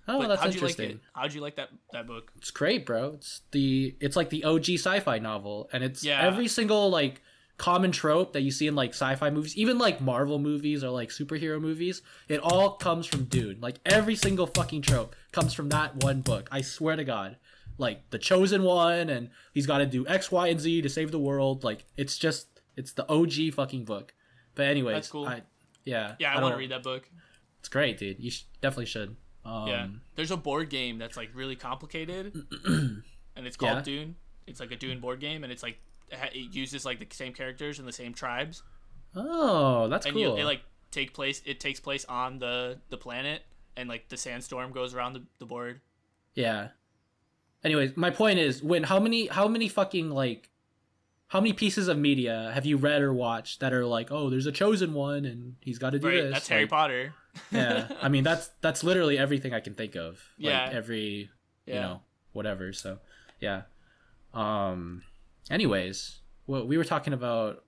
Oh, 0.09 0.19
but 0.19 0.29
that's 0.29 0.41
how'd 0.43 0.55
you 0.55 0.61
like 0.61 0.71
interesting. 0.79 0.97
it? 0.99 1.03
How'd 1.15 1.33
you 1.35 1.41
like 1.41 1.57
that 1.57 1.71
that 1.93 2.07
book? 2.07 2.31
It's 2.37 2.51
great, 2.53 2.87
bro. 2.87 3.13
It's 3.15 3.43
the 3.51 3.97
it's 4.01 4.15
like 4.17 4.31
the 4.31 4.45
OG 4.45 4.75
sci-fi 4.79 5.19
novel, 5.19 5.69
and 5.73 5.83
it's 5.83 6.05
Yeah. 6.05 6.25
every 6.25 6.47
single 6.49 6.91
like 6.91 7.21
common 7.61 7.93
trope 7.93 8.33
that 8.33 8.41
you 8.41 8.51
see 8.51 8.67
in 8.67 8.75
like 8.75 8.91
sci-fi 8.91 9.29
movies, 9.29 9.55
even 9.55 9.77
like 9.77 10.01
Marvel 10.01 10.39
movies 10.39 10.83
or 10.83 10.89
like 10.89 11.11
superhero 11.11 11.61
movies. 11.61 12.01
It 12.27 12.41
all 12.41 12.71
comes 12.71 13.07
from 13.07 13.25
Dune. 13.25 13.59
Like 13.61 13.77
every 13.85 14.17
single 14.17 14.47
fucking 14.47 14.81
trope 14.81 15.15
comes 15.31 15.53
from 15.53 15.69
that 15.69 16.03
one 16.03 16.23
book. 16.23 16.49
I 16.51 16.63
swear 16.63 16.97
to 16.97 17.05
God. 17.05 17.37
Like 17.77 18.09
the 18.09 18.19
chosen 18.19 18.63
one, 18.63 19.11
and 19.11 19.29
he's 19.53 19.67
got 19.67 19.79
to 19.79 19.87
do 19.87 20.07
X, 20.09 20.33
Y, 20.33 20.49
and 20.49 20.59
Z 20.59 20.81
to 20.81 20.89
save 20.89 21.11
the 21.13 21.19
world. 21.19 21.63
Like 21.63 21.85
it's 21.99 22.17
just 22.17 22.47
it's 22.79 22.93
the 22.93 23.07
OG 23.13 23.53
fucking 23.53 23.85
book. 23.85 24.15
But 24.55 24.67
anyways, 24.67 24.95
That's 24.95 25.11
cool. 25.11 25.27
I, 25.27 25.43
yeah, 25.85 26.15
Yeah, 26.19 26.35
I, 26.35 26.41
want 26.41 26.55
to 26.55 26.59
read 26.59 26.71
that 26.71 26.83
book. 26.83 27.11
It's 27.59 27.69
great, 27.69 27.99
dude. 27.99 28.19
You 28.21 28.31
sh- 28.31 28.45
definitely 28.63 28.87
should. 28.87 29.17
Um, 29.45 29.69
Yeah, 29.69 29.87
there's 30.17 30.31
a 30.31 30.37
board 30.39 30.71
game 30.71 30.97
that's 30.97 31.17
like 31.19 31.29
really 31.35 31.57
complicated, 31.57 32.35
and 32.65 33.03
it's 33.37 33.57
called 33.59 33.79
Yeah. 33.79 33.83
Dune. 33.83 34.17
It's 34.47 34.61
like 34.61 34.73
a 34.73 34.77
Dune 34.77 35.01
board 35.01 35.21
game, 35.21 35.45
and 35.45 35.53
it's 35.53 35.63
like 35.63 35.79
it 36.11 36.19
ha- 36.19 36.31
it 36.33 36.55
uses 36.55 36.85
like 36.85 36.99
the 36.99 37.07
same 37.15 37.33
characters 37.33 37.79
and 37.79 37.87
the 37.87 37.93
same 37.93 38.13
tribes, 38.15 38.63
Oh, 39.17 39.89
that's 39.89 40.07
and 40.07 40.15
cool. 40.15 40.23
you, 40.23 40.37
it 40.37 40.45
like 40.45 40.63
take 40.91 41.13
place. 41.15 41.43
It 41.45 41.61
takes 41.61 41.81
place 41.81 42.05
on 42.07 42.39
the 42.39 42.79
the 42.91 42.97
planet, 42.97 43.43
and 43.77 43.89
like 43.89 44.09
the 44.09 44.17
sandstorm 44.17 44.73
goes 44.73 44.95
around 44.95 45.15
the, 45.15 45.23
the 45.39 45.47
board. 45.47 45.81
Yeah. 46.35 46.69
Anyways, 47.63 47.97
my 47.97 48.11
point 48.11 48.39
is 48.39 48.63
when 48.63 48.85
how 48.85 48.99
many 49.01 49.27
how 49.27 49.47
many 49.49 49.69
fucking 49.69 50.11
like 50.11 50.49
how 51.29 51.41
many 51.41 51.53
pieces 51.53 51.89
of 51.89 51.99
media 51.99 52.51
have 52.55 52.65
you 52.67 52.77
read 52.77 53.03
or 53.03 53.13
watched 53.13 53.61
that 53.61 53.73
are 53.73 53.85
like, 53.87 54.11
oh, 54.11 54.31
there's 54.31 54.47
a 54.47 54.53
chosen 54.53 54.95
one 54.95 55.25
and 55.25 55.57
he's 55.61 55.79
got 55.79 55.91
to 55.91 55.99
do 55.99 56.07
Right, 56.09 56.23
this? 56.23 56.33
that's 56.33 56.49
Harry 56.49 56.67
Potter. 56.67 57.13
yeah, 57.53 57.89
I 58.01 58.09
mean 58.09 58.25
that's 58.25 58.51
that's 58.61 58.83
literally 58.83 59.19
everything 59.19 59.53
I 59.55 59.61
can 59.61 59.75
think 59.75 59.95
of. 59.95 60.15
Like, 60.39 60.47
Yeah. 60.53 60.71
every 60.73 61.31
you 61.67 61.75
Yeah. 61.75 61.81
know 61.81 62.01
whatever. 62.33 62.73
So 62.73 62.99
yeah. 63.41 63.63
Um. 64.33 65.03
Anyways, 65.51 66.21
well, 66.47 66.67
we 66.67 66.79
were 66.79 66.85
talking 66.85 67.13
about 67.13 67.65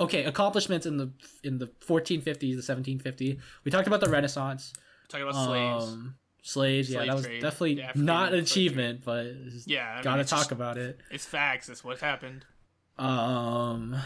okay 0.00 0.24
accomplishments 0.24 0.86
in 0.86 0.96
the 0.96 1.10
in 1.42 1.58
the 1.58 1.66
1450s, 1.86 2.40
the 2.40 2.56
1750. 2.56 3.38
We 3.64 3.70
talked 3.70 3.86
about 3.86 4.00
the 4.00 4.08
Renaissance. 4.08 4.72
Talking 5.08 5.28
about 5.28 5.44
slaves. 5.46 5.84
Um, 5.92 6.14
slaves, 6.42 6.90
yeah, 6.90 7.04
that 7.04 7.14
was 7.14 7.24
trade, 7.26 7.40
definitely 7.42 7.84
not 7.96 8.28
an 8.32 8.32
slave 8.32 8.42
achievement, 8.44 9.00
but 9.04 9.26
Yeah, 9.66 9.88
I 9.90 9.94
mean, 9.96 10.04
gotta 10.04 10.20
it's 10.22 10.30
talk 10.30 10.40
just- 10.40 10.52
about 10.52 10.78
it. 10.78 11.00
It's 11.10 11.26
facts. 11.26 11.66
That's 11.66 11.82
what 11.84 12.00
happened. 12.00 12.44
Um, 12.98 13.96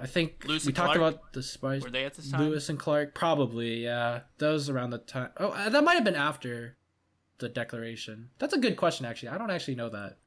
I 0.00 0.06
think 0.06 0.44
Lewis 0.46 0.64
we 0.64 0.72
talked 0.72 0.96
Clark? 0.96 1.14
about 1.14 1.32
the 1.32 1.42
spies. 1.42 1.82
Were 1.82 1.90
they 1.90 2.04
at 2.04 2.14
this 2.14 2.30
time? 2.30 2.42
Lewis 2.48 2.68
and 2.68 2.78
Clark, 2.78 3.14
probably, 3.14 3.82
yeah. 3.84 4.20
That 4.38 4.50
was 4.50 4.70
around 4.70 4.90
the 4.90 4.98
time. 4.98 5.30
Oh, 5.38 5.48
uh, 5.50 5.68
that 5.68 5.82
might 5.84 5.94
have 5.94 6.04
been 6.04 6.14
after 6.14 6.76
the 7.38 7.48
Declaration. 7.48 8.30
That's 8.38 8.54
a 8.54 8.58
good 8.58 8.76
question, 8.76 9.04
actually. 9.06 9.30
I 9.30 9.38
don't 9.38 9.50
actually 9.50 9.74
know 9.74 9.88
that. 9.90 10.18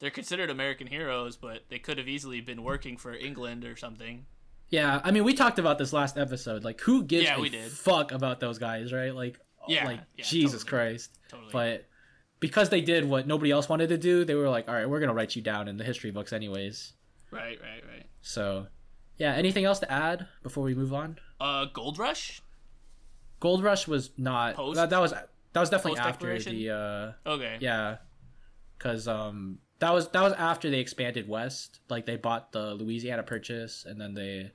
They're 0.00 0.10
considered 0.10 0.50
American 0.50 0.86
heroes, 0.86 1.36
but 1.36 1.64
they 1.68 1.78
could 1.78 1.98
have 1.98 2.08
easily 2.08 2.40
been 2.40 2.62
working 2.62 2.96
for 2.96 3.12
England 3.14 3.64
or 3.64 3.76
something. 3.76 4.26
Yeah, 4.70 5.00
I 5.02 5.10
mean, 5.10 5.24
we 5.24 5.32
talked 5.34 5.58
about 5.58 5.78
this 5.78 5.92
last 5.92 6.18
episode. 6.18 6.62
Like, 6.62 6.80
who 6.82 7.02
gives 7.02 7.24
Yeah, 7.24 7.42
a 7.42 7.48
did. 7.48 7.72
fuck 7.72 8.12
about 8.12 8.38
those 8.38 8.58
guys, 8.58 8.92
right? 8.92 9.14
Like, 9.14 9.40
Yeah, 9.66 9.84
like 9.86 10.00
yeah, 10.16 10.24
Jesus 10.24 10.62
totally. 10.62 10.88
Christ. 10.90 11.18
Totally. 11.28 11.50
But 11.52 11.86
because 12.40 12.68
they 12.68 12.80
did 12.80 13.04
what 13.08 13.26
nobody 13.26 13.50
else 13.50 13.68
wanted 13.68 13.88
to 13.88 13.98
do, 13.98 14.24
they 14.24 14.34
were 14.34 14.48
like, 14.48 14.68
all 14.68 14.74
right, 14.74 14.88
we're 14.88 15.00
gonna 15.00 15.14
write 15.14 15.34
you 15.34 15.42
down 15.42 15.68
in 15.68 15.76
the 15.78 15.84
history 15.84 16.10
books, 16.10 16.32
anyways. 16.32 16.92
right, 17.30 17.58
right, 17.60 17.82
right. 17.90 18.06
So, 18.22 18.66
yeah. 19.16 19.32
Anything 19.34 19.64
else 19.64 19.78
to 19.80 19.90
add 19.90 20.28
before 20.42 20.62
we 20.64 20.74
move 20.74 20.92
on? 20.94 21.18
Uh, 21.40 21.64
Gold 21.72 21.98
Rush. 21.98 22.40
Gold 23.40 23.62
Rush 23.64 23.88
was 23.88 24.10
not. 24.16 24.54
Post? 24.54 24.76
that, 24.76 24.90
that 24.90 25.00
was 25.00 25.12
that 25.12 25.60
was 25.60 25.70
definitely 25.70 25.98
after 26.00 26.38
the. 26.38 26.70
uh 26.70 27.12
Okay. 27.30 27.56
Yeah, 27.60 27.96
because 28.76 29.08
um 29.08 29.58
that 29.80 29.92
was 29.94 30.08
that 30.08 30.22
was 30.22 30.32
after 30.34 30.70
they 30.70 30.80
expanded 30.80 31.28
west. 31.28 31.80
Like 31.88 32.06
they 32.06 32.16
bought 32.16 32.52
the 32.52 32.74
Louisiana 32.74 33.22
Purchase, 33.22 33.84
and 33.86 34.00
then 34.00 34.14
they 34.14 34.50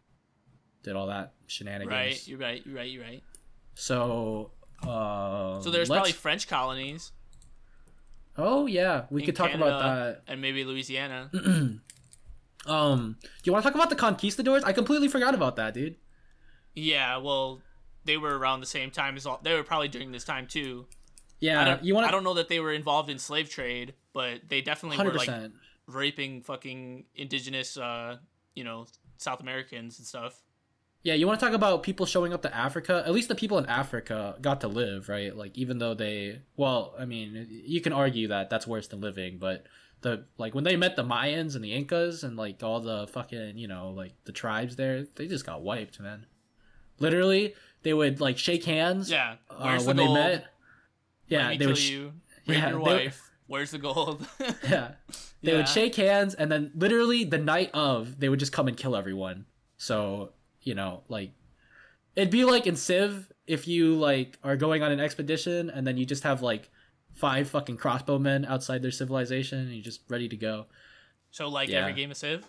did 0.83 0.95
all 0.95 1.07
that 1.07 1.33
shenanigans. 1.47 1.91
Right. 1.91 2.27
You're 2.27 2.39
right. 2.39 2.61
You're 2.65 2.75
right. 2.75 2.89
You're 2.91 3.03
right. 3.03 3.23
So. 3.75 4.51
Uh, 4.85 5.61
So 5.61 5.69
there's 5.71 5.87
probably 5.89 6.11
French 6.11 6.47
colonies. 6.47 7.11
Oh 8.37 8.65
yeah, 8.65 9.05
we 9.11 9.23
could 9.23 9.35
talk 9.35 9.51
Canada 9.51 9.67
about 9.77 9.81
that, 9.81 10.21
And 10.27 10.41
maybe 10.41 10.63
Louisiana. 10.65 11.29
um, 12.65 13.17
do 13.21 13.29
you 13.43 13.51
want 13.53 13.63
to 13.63 13.69
talk 13.69 13.75
about 13.75 13.89
the 13.89 13.95
conquistadors? 13.95 14.63
I 14.63 14.73
completely 14.73 15.07
forgot 15.07 15.33
about 15.35 15.55
that, 15.57 15.73
dude. 15.73 15.95
yeah. 16.73 17.17
Well, 17.17 17.61
they 18.05 18.17
were 18.17 18.37
around 18.37 18.59
the 18.59 18.65
same 18.65 18.91
time 18.91 19.15
as 19.15 19.25
all. 19.25 19.39
They 19.43 19.53
were 19.53 19.63
probably 19.63 19.87
during 19.87 20.11
this 20.11 20.23
time 20.23 20.47
too. 20.47 20.87
I 21.43 21.45
Yeah, 21.45 21.65
don't. 21.65 21.83
you 21.83 21.95
want 21.95 22.07
I 22.07 22.11
don't 22.11 22.23
know 22.23 22.35
that 22.35 22.47
they 22.47 22.59
were 22.59 22.71
involved 22.73 23.09
in 23.09 23.19
slave 23.19 23.49
trade, 23.49 23.93
but 24.13 24.41
they 24.47 24.61
definitely 24.61 24.97
Hundred 24.97 25.13
were 25.13 25.19
like 25.19 25.51
raping 25.87 26.41
fucking 26.41 27.05
indigenous, 27.15 27.77
uh, 27.77 28.17
you 28.55 28.63
know, 28.63 28.85
South 29.17 29.41
Americans 29.41 29.99
and 29.99 30.07
stuff. 30.07 30.41
Yeah, 31.03 31.15
you 31.15 31.27
want 31.27 31.37
to 31.39 31.45
talk 31.45 31.53
about 31.53 31.83
people 31.83 32.05
showing 32.05 32.31
up 32.33 32.41
to 32.43 32.55
Africa? 32.55 33.03
At 33.05 33.11
least 33.11 33.27
the 33.27 33.35
people 33.35 33.57
in 33.57 33.65
Africa 33.65 34.37
got 34.41 34.61
to 34.61 34.69
live, 34.69 35.09
right? 35.09 35.35
Like 35.35 35.57
even 35.57 35.77
though 35.77 35.93
they, 35.93 36.39
well, 36.55 36.95
I 36.97 37.03
mean, 37.03 37.45
you 37.65 37.81
can 37.81 37.91
argue 37.91 38.29
that 38.29 38.49
that's 38.49 38.65
worse 38.65 38.87
than 38.87 39.01
living, 39.01 39.37
but 39.37 39.65
the 39.99 40.25
like 40.37 40.55
when 40.55 40.63
they 40.63 40.77
met 40.77 40.95
the 40.95 41.03
Mayans 41.03 41.55
and 41.55 41.63
the 41.63 41.73
Incas 41.73 42.23
and 42.23 42.37
like 42.37 42.63
all 42.63 42.79
the 42.79 43.07
fucking, 43.07 43.57
you 43.57 43.67
know, 43.67 43.89
like 43.89 44.13
the 44.23 44.31
tribes 44.31 44.77
there, 44.77 45.05
they 45.15 45.27
just 45.27 45.45
got 45.45 45.61
wiped, 45.61 45.99
man. 45.99 46.25
Literally, 46.99 47.53
they 47.81 47.93
would 47.93 48.21
like 48.21 48.37
shake 48.37 48.63
hands. 48.63 49.11
Yeah. 49.11 49.35
uh, 49.49 49.81
when 49.83 49.97
the 49.97 50.05
they 50.05 50.13
met. 50.13 50.45
Yeah, 51.33 51.47
Let 51.47 51.59
they 51.59 51.65
kill 51.65 51.67
would. 51.69 51.77
sh- 51.77 51.89
you. 51.91 52.13
Rape 52.47 52.57
yeah, 52.57 52.69
your 52.69 52.79
wife. 52.79 53.21
Where's 53.47 53.71
the 53.71 53.77
gold? 53.77 54.25
yeah, 54.63 54.91
they 55.41 55.51
Yeah. 55.51 55.57
would 55.57 55.67
shake 55.67 55.95
hands, 55.95 56.33
and 56.33 56.51
then 56.51 56.71
literally 56.75 57.23
the 57.23 57.37
night 57.37 57.69
of, 57.73 58.19
they 58.19 58.29
would 58.29 58.39
just 58.39 58.51
come 58.51 58.67
and 58.67 58.75
kill 58.77 58.95
everyone. 58.95 59.45
So 59.77 60.31
you 60.61 60.75
know, 60.75 61.03
like 61.09 61.31
it'd 62.15 62.29
be 62.31 62.45
like 62.45 62.67
in 62.67 62.75
Civ 62.75 63.31
if 63.47 63.67
you 63.67 63.95
like 63.95 64.37
are 64.43 64.55
going 64.55 64.81
on 64.83 64.91
an 64.93 64.99
expedition 65.01 65.69
and 65.69 65.85
then 65.85 65.97
you 65.97 66.05
just 66.05 66.23
have 66.23 66.41
like 66.41 66.69
five 67.13 67.49
fucking 67.49 67.77
crossbowmen 67.77 68.47
outside 68.47 68.81
their 68.81 68.91
civilization 68.91 69.59
and 69.59 69.73
you're 69.73 69.83
just 69.83 70.01
ready 70.09 70.29
to 70.29 70.37
go. 70.37 70.65
so 71.31 71.49
like 71.49 71.67
Yeah. 71.69 71.79
every 71.81 71.93
game 71.93 72.11
of 72.11 72.17
Civ. 72.17 72.45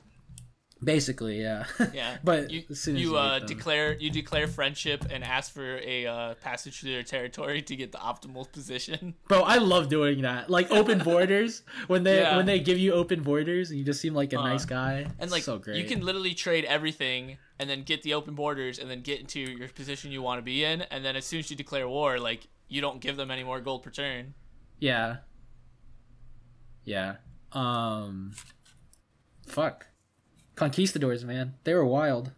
Basically, 0.82 1.40
yeah. 1.40 1.64
Yeah, 1.94 2.18
But 2.24 2.50
you 2.50 2.64
as 2.68 2.80
soon 2.80 2.96
as 2.96 3.02
you 3.02 3.10
you 3.12 3.16
uh, 3.16 3.38
declare 3.38 3.94
you 3.94 4.10
declare 4.10 4.46
friendship 4.46 5.04
and 5.10 5.24
ask 5.24 5.52
for 5.52 5.78
a 5.78 6.06
uh, 6.06 6.34
passage 6.34 6.80
through 6.80 6.92
their 6.92 7.02
territory 7.02 7.62
to 7.62 7.76
get 7.76 7.92
the 7.92 7.98
optimal 7.98 8.50
position. 8.52 9.14
Bro, 9.28 9.42
I 9.42 9.56
love 9.58 9.88
doing 9.88 10.22
that. 10.22 10.50
Like 10.50 10.70
open 10.70 10.98
borders 11.04 11.62
when 11.86 12.02
they 12.02 12.18
Yeah. 12.20 12.36
when 12.36 12.44
they 12.44 12.60
give 12.60 12.76
you 12.78 12.92
open 12.92 13.22
borders 13.22 13.70
and 13.70 13.78
you 13.78 13.84
just 13.84 14.00
seem 14.00 14.14
like 14.14 14.32
a 14.34 14.38
Uh, 14.40 14.48
nice 14.48 14.64
guy. 14.66 15.06
And 15.18 15.30
like 15.30 15.42
so 15.44 15.58
great. 15.58 15.76
you 15.78 15.84
can 15.84 16.04
literally 16.04 16.34
trade 16.34 16.64
everything 16.66 17.38
and 17.58 17.70
then 17.70 17.82
get 17.84 18.02
the 18.02 18.12
open 18.14 18.34
borders 18.34 18.78
and 18.78 18.90
then 18.90 19.00
get 19.00 19.20
into 19.20 19.40
your 19.40 19.68
position 19.68 20.10
you 20.12 20.20
want 20.22 20.38
to 20.38 20.42
be 20.42 20.64
in 20.64 20.82
and 20.82 21.02
then 21.04 21.14
as 21.16 21.24
soon 21.24 21.38
as 21.38 21.50
you 21.50 21.56
declare 21.56 21.88
war 21.88 22.18
like 22.18 22.48
you 22.68 22.80
don't 22.80 23.00
give 23.00 23.16
them 23.16 23.30
any 23.30 23.44
more 23.44 23.60
gold 23.60 23.82
per 23.84 23.90
turn. 23.90 24.34
Yeah. 24.80 25.18
Yeah. 26.84 27.16
Um 27.52 28.32
fuck. 29.46 29.86
Conquistadors, 30.56 31.24
man. 31.24 31.54
They 31.64 31.74
were 31.74 31.84
wild. 31.84 32.32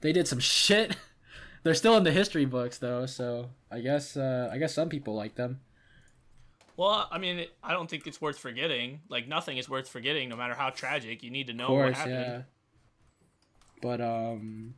They 0.00 0.12
did 0.12 0.26
some 0.28 0.38
shit. 0.40 0.96
They're 1.62 1.74
still 1.74 1.96
in 1.96 2.02
the 2.04 2.10
history 2.12 2.44
books 2.44 2.78
though, 2.78 3.06
so 3.06 3.50
I 3.70 3.80
guess 3.80 4.16
uh 4.16 4.50
I 4.52 4.58
guess 4.58 4.74
some 4.74 4.88
people 4.88 5.14
like 5.14 5.36
them. 5.36 5.60
Well, 6.76 7.06
I 7.12 7.18
mean, 7.18 7.46
I 7.62 7.72
don't 7.72 7.88
think 7.88 8.06
it's 8.06 8.20
worth 8.20 8.38
forgetting. 8.38 9.00
Like 9.08 9.28
nothing 9.28 9.58
is 9.58 9.68
worth 9.68 9.88
forgetting 9.88 10.28
no 10.28 10.36
matter 10.36 10.54
how 10.54 10.70
tragic. 10.70 11.22
You 11.22 11.30
need 11.30 11.46
to 11.48 11.52
know 11.52 11.66
Of 11.68 11.72
what 11.78 11.94
happened. 11.94 12.14
yeah. 12.14 12.42
But 13.80 14.00
um 14.00 14.74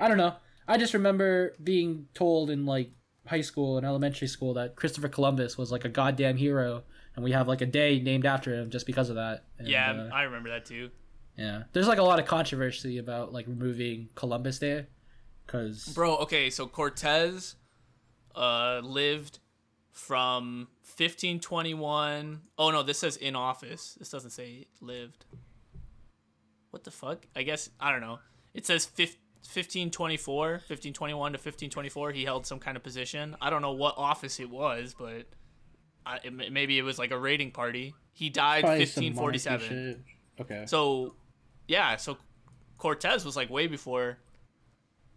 I 0.00 0.08
don't 0.08 0.16
know. 0.18 0.34
I 0.66 0.78
just 0.78 0.94
remember 0.94 1.54
being 1.62 2.06
told 2.14 2.48
in 2.48 2.64
like 2.64 2.90
high 3.26 3.40
school 3.42 3.76
and 3.76 3.86
elementary 3.86 4.28
school 4.28 4.54
that 4.54 4.74
Christopher 4.76 5.08
Columbus 5.08 5.58
was 5.58 5.70
like 5.70 5.84
a 5.84 5.88
goddamn 5.88 6.36
hero 6.36 6.84
and 7.14 7.24
we 7.24 7.32
have 7.32 7.46
like 7.48 7.60
a 7.60 7.66
day 7.66 8.00
named 8.00 8.24
after 8.24 8.54
him 8.54 8.70
just 8.70 8.86
because 8.86 9.10
of 9.10 9.16
that. 9.16 9.44
And, 9.58 9.68
Yeah, 9.68 10.08
uh, 10.10 10.14
I 10.14 10.22
remember 10.22 10.48
that 10.48 10.64
too. 10.64 10.90
Yeah, 11.36 11.64
there's 11.72 11.88
like 11.88 11.98
a 11.98 12.02
lot 12.02 12.18
of 12.18 12.26
controversy 12.26 12.98
about 12.98 13.32
like 13.32 13.46
removing 13.46 14.10
Columbus 14.14 14.58
Day, 14.58 14.86
because 15.46 15.86
Bro, 15.86 16.16
okay, 16.18 16.50
so 16.50 16.66
Cortez 16.66 17.56
uh 18.34 18.80
lived 18.82 19.38
from 19.90 20.68
1521. 20.96 22.42
Oh 22.58 22.70
no, 22.70 22.82
this 22.82 22.98
says 22.98 23.16
in 23.16 23.36
office. 23.36 23.96
This 23.98 24.10
doesn't 24.10 24.30
say 24.30 24.66
lived. 24.80 25.24
What 26.70 26.84
the 26.84 26.90
fuck? 26.90 27.26
I 27.36 27.42
guess 27.42 27.70
I 27.80 27.90
don't 27.90 28.00
know. 28.00 28.18
It 28.54 28.66
says 28.66 28.84
fif- 28.84 29.16
1524, 29.42 30.50
1521 30.50 31.32
to 31.32 31.36
1524 31.36 32.12
he 32.12 32.24
held 32.24 32.46
some 32.46 32.58
kind 32.58 32.76
of 32.76 32.82
position. 32.82 33.36
I 33.40 33.50
don't 33.50 33.60
know 33.60 33.72
what 33.72 33.94
office 33.96 34.38
it 34.38 34.48
was, 34.48 34.94
but 34.96 35.26
I, 36.06 36.20
it, 36.22 36.52
maybe 36.52 36.78
it 36.78 36.82
was 36.82 36.98
like 36.98 37.10
a 37.10 37.18
raiding 37.18 37.50
party. 37.50 37.94
He 38.12 38.30
died 38.30 38.64
1547. 38.64 40.04
Okay. 40.40 40.64
So, 40.66 41.14
yeah, 41.72 41.96
so 41.96 42.18
Cortez 42.76 43.24
was 43.24 43.34
like 43.34 43.48
way 43.48 43.66
before 43.66 44.18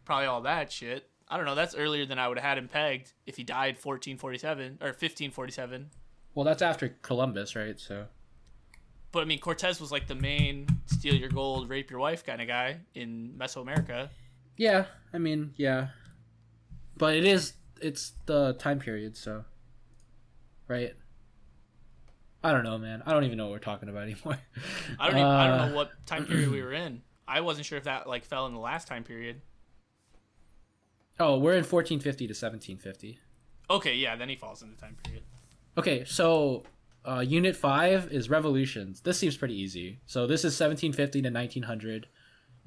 probably 0.06 0.26
all 0.26 0.41
that 0.44 0.72
shit. 0.72 1.10
I 1.27 1.36
don't 1.36 1.45
know. 1.45 1.53
That's 1.53 1.76
earlier 1.76 2.06
than 2.06 2.18
I 2.18 2.30
would 2.30 2.38
have 2.38 2.48
had 2.48 2.57
him 2.57 2.69
pegged 2.69 3.11
if 3.26 3.36
he 3.36 3.44
died 3.44 3.76
1447 3.76 4.77
or 4.80 4.88
1547. 4.88 5.90
Well, 6.34 6.45
that's 6.45 6.61
after 6.61 6.95
Columbus, 7.02 7.57
right? 7.57 7.77
So 7.77 8.06
But 9.11 9.23
I 9.23 9.26
mean, 9.26 9.40
Cortez 9.40 9.82
was 9.82 9.91
like 9.91 10.07
the 10.07 10.15
main 10.15 10.68
steal 10.86 11.14
your 11.14 11.27
gold, 11.30 11.69
rape 11.69 11.91
your 11.91 11.99
wife 11.99 12.26
kind 12.26 12.41
of 12.41 12.48
guy 12.48 12.77
in 12.94 13.34
Mesoamerica. 13.38 14.10
yeah, 14.56 14.86
I 15.14 15.18
mean, 15.18 15.53
yeah, 15.57 15.88
but 16.95 17.15
it 17.15 17.26
is 17.26 17.53
it's 17.82 18.14
the 18.27 18.53
time 18.53 18.80
period, 18.80 19.18
so 19.18 19.44
right. 20.69 20.94
I 22.46 22.52
don't 22.52 22.64
know, 22.64 22.78
man. 22.78 23.02
I 23.06 23.12
don't 23.14 23.24
even 23.24 23.38
know 23.38 23.46
what 23.46 23.54
we're 23.54 23.60
talking 23.60 23.90
about 23.90 24.04
anymore. 24.10 24.38
I 25.00 25.08
don't 25.08 25.18
even, 25.18 25.28
I 25.30 25.48
don't 25.48 25.60
Uh, 25.60 25.70
know 25.70 25.76
what 25.76 25.92
time 26.06 26.26
period 26.26 26.50
we 26.52 26.62
were 26.64 26.74
in. 26.74 27.02
I 27.28 27.42
wasn't 27.42 27.66
sure 27.66 27.78
if 27.78 27.86
that 27.86 28.08
like 28.08 28.24
fell 28.24 28.46
in 28.46 28.54
the 28.54 28.60
last 28.60 28.88
time 28.88 29.04
period. 29.04 29.42
Oh, 31.20 31.38
we're 31.38 31.54
in 31.54 31.64
1450 31.64 32.28
to 32.28 32.32
1750. 32.32 33.20
Okay, 33.70 33.96
yeah, 33.96 34.16
then 34.16 34.30
he 34.30 34.36
falls 34.36 34.62
in 34.62 34.70
the 34.70 34.76
time 34.78 34.96
period. 35.04 35.24
Okay, 35.78 36.04
so 36.06 36.64
uh, 37.04 37.24
Unit 37.26 37.56
5 37.56 38.12
is 38.12 38.30
revolutions. 38.30 39.02
This 39.02 39.18
seems 39.18 39.38
pretty 39.38 39.60
easy. 39.60 40.00
So 40.06 40.28
this 40.28 40.42
is 40.42 40.54
1750 40.60 41.22
to 41.22 41.30
1900. 41.30 42.08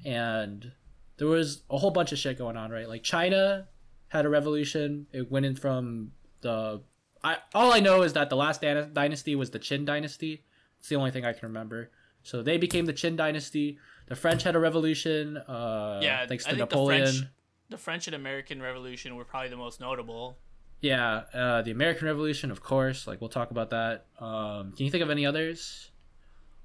And 0.03 0.71
there 1.17 1.27
was 1.27 1.61
a 1.69 1.77
whole 1.77 1.91
bunch 1.91 2.11
of 2.11 2.17
shit 2.17 2.37
going 2.37 2.57
on, 2.57 2.71
right? 2.71 2.87
Like 2.89 3.03
China 3.03 3.67
had 4.09 4.25
a 4.25 4.29
revolution. 4.29 5.07
It 5.13 5.31
went 5.31 5.45
in 5.45 5.55
from 5.55 6.11
the. 6.41 6.81
I, 7.23 7.37
all 7.53 7.73
I 7.73 7.79
know 7.79 8.01
is 8.03 8.13
that 8.13 8.29
the 8.29 8.35
last 8.35 8.61
dyna- 8.61 8.85
dynasty 8.87 9.35
was 9.35 9.51
the 9.51 9.59
Qin 9.59 9.85
dynasty. 9.85 10.43
It's 10.79 10.87
the 10.89 10.95
only 10.95 11.11
thing 11.11 11.25
I 11.25 11.33
can 11.33 11.47
remember. 11.49 11.91
So 12.23 12.41
they 12.41 12.57
became 12.57 12.85
the 12.85 12.93
Qin 12.93 13.15
dynasty. 13.15 13.77
The 14.07 14.15
French 14.15 14.43
had 14.43 14.55
a 14.55 14.59
revolution. 14.59 15.37
Uh, 15.37 15.99
Yeah, 16.01 16.25
thanks 16.25 16.45
to 16.45 16.55
Napoleon. 16.55 17.01
the 17.05 17.11
French, 17.11 17.27
the 17.69 17.77
French 17.77 18.07
and 18.07 18.15
American 18.15 18.61
Revolution 18.61 19.15
were 19.15 19.25
probably 19.25 19.49
the 19.49 19.57
most 19.57 19.79
notable. 19.79 20.37
Yeah, 20.81 21.23
uh, 21.33 21.61
the 21.61 21.71
American 21.71 22.07
Revolution, 22.07 22.51
of 22.51 22.63
course. 22.63 23.05
Like 23.05 23.19
we'll 23.19 23.29
talk 23.29 23.51
about 23.51 23.69
that. 23.71 24.05
Um, 24.19 24.71
can 24.71 24.85
you 24.85 24.91
think 24.91 25.03
of 25.03 25.09
any 25.09 25.25
others? 25.25 25.91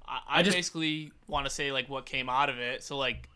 I, 0.07 0.19
I, 0.27 0.39
I 0.39 0.43
just- 0.43 0.55
basically 0.55 1.11
want 1.27 1.45
to 1.45 1.49
say 1.49 1.71
like 1.71 1.89
what 1.89 2.05
came 2.05 2.29
out 2.29 2.49
of 2.49 2.57
it. 2.59 2.83
So 2.83 2.97
like, 2.97 3.29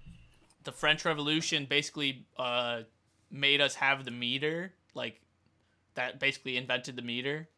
the 0.63 0.71
French 0.71 1.05
Revolution 1.05 1.65
basically 1.69 2.25
uh, 2.37 2.81
made 3.31 3.59
us 3.61 3.75
have 3.75 4.05
the 4.05 4.11
meter, 4.11 4.73
like 4.93 5.19
that 5.95 6.19
basically 6.19 6.57
invented 6.57 6.95
the 6.95 7.01
meter, 7.01 7.49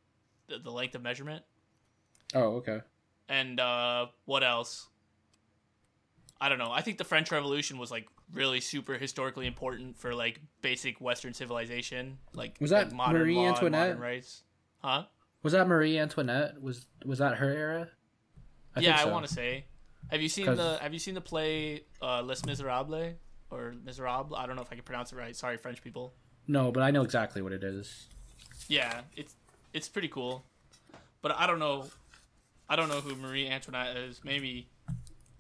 the, 0.48 0.58
the 0.60 0.72
length 0.72 0.96
of 0.96 1.02
measurement. 1.02 1.44
Oh, 2.34 2.56
okay. 2.58 2.80
And 3.30 3.60
uh, 3.60 4.08
what 4.26 4.44
else? 4.44 4.88
I 6.40 6.50
don't 6.50 6.58
know. 6.58 6.72
I 6.72 6.82
think 6.82 6.98
the 6.98 7.04
French 7.04 7.32
Revolution 7.32 7.78
was 7.78 7.92
like 7.92 8.08
really 8.34 8.60
super 8.62 8.94
historically 8.96 9.46
important 9.46 9.98
for 9.98 10.16
like 10.16 10.40
basic 10.62 11.00
Western 11.00 11.34
civilization, 11.34 12.18
like 12.34 12.56
Was 12.60 12.72
that 12.72 12.88
like, 12.88 12.96
modern 12.96 13.22
Marie 13.22 13.38
Antoinette? 13.40 14.00
rights. 14.00 14.44
Huh? 14.80 15.04
Was 15.44 15.54
that 15.54 15.68
Marie 15.68 15.98
Antoinette? 16.00 16.62
Was 16.62 16.88
was 17.06 17.20
that 17.20 17.36
her 17.38 17.50
era? 17.50 17.90
yeah, 18.78 18.96
think 18.98 19.08
I 19.08 19.12
want 19.12 19.28
to 19.28 19.34
say. 19.34 19.66
Have 20.10 20.22
you 20.22 20.30
seen 20.30 20.46
'Cause- 20.46 20.58
the 20.58 20.78
Have 20.82 20.94
you 20.94 21.00
seen 21.00 21.14
the 21.14 21.22
play 21.22 21.84
uh, 22.02 22.22
Les 22.24 22.44
Miserables 22.46 23.14
or 23.52 23.76
Miserable? 23.84 24.36
I 24.36 24.48
don't 24.48 24.56
know 24.56 24.62
if 24.64 24.70
I 24.72 24.76
can 24.76 24.84
pronounce 24.84 25.12
it 25.14 25.18
right. 25.18 25.36
Sorry, 25.36 25.58
French 25.58 25.84
people. 25.84 26.14
No, 26.48 26.72
but 26.72 26.82
I 26.82 26.90
know 26.92 27.04
exactly 27.04 27.42
what 27.44 27.52
it 27.54 27.64
is. 27.64 28.08
Yeah, 28.68 29.02
it's 29.16 29.36
it's 29.74 29.88
pretty 29.90 30.08
cool, 30.08 30.44
but 31.22 31.32
I 31.38 31.48
don't 31.48 31.60
know. 31.60 31.86
I 32.70 32.76
don't 32.76 32.88
know 32.90 33.02
who 33.02 33.16
Marie 33.16 33.48
Antoinette 33.48 33.98
is. 33.98 34.22
Maybe 34.24 34.68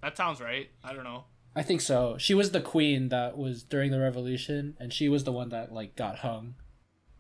that 0.02 0.18
sounds 0.18 0.42
right. 0.42 0.70
I 0.84 0.94
don't 0.94 1.04
know. 1.04 1.26
I 1.56 1.64
think 1.64 1.82
so. 1.82 2.16
She 2.18 2.34
was 2.34 2.52
the 2.52 2.62
queen 2.62 3.10
that 3.10 3.38
was 3.38 3.64
during 3.64 3.92
the 3.92 4.00
revolution, 4.00 4.76
and 4.80 4.92
she 4.94 5.10
was 5.10 5.24
the 5.24 5.32
one 5.32 5.50
that 5.50 5.72
like 5.74 5.96
got 5.96 6.20
hung, 6.20 6.56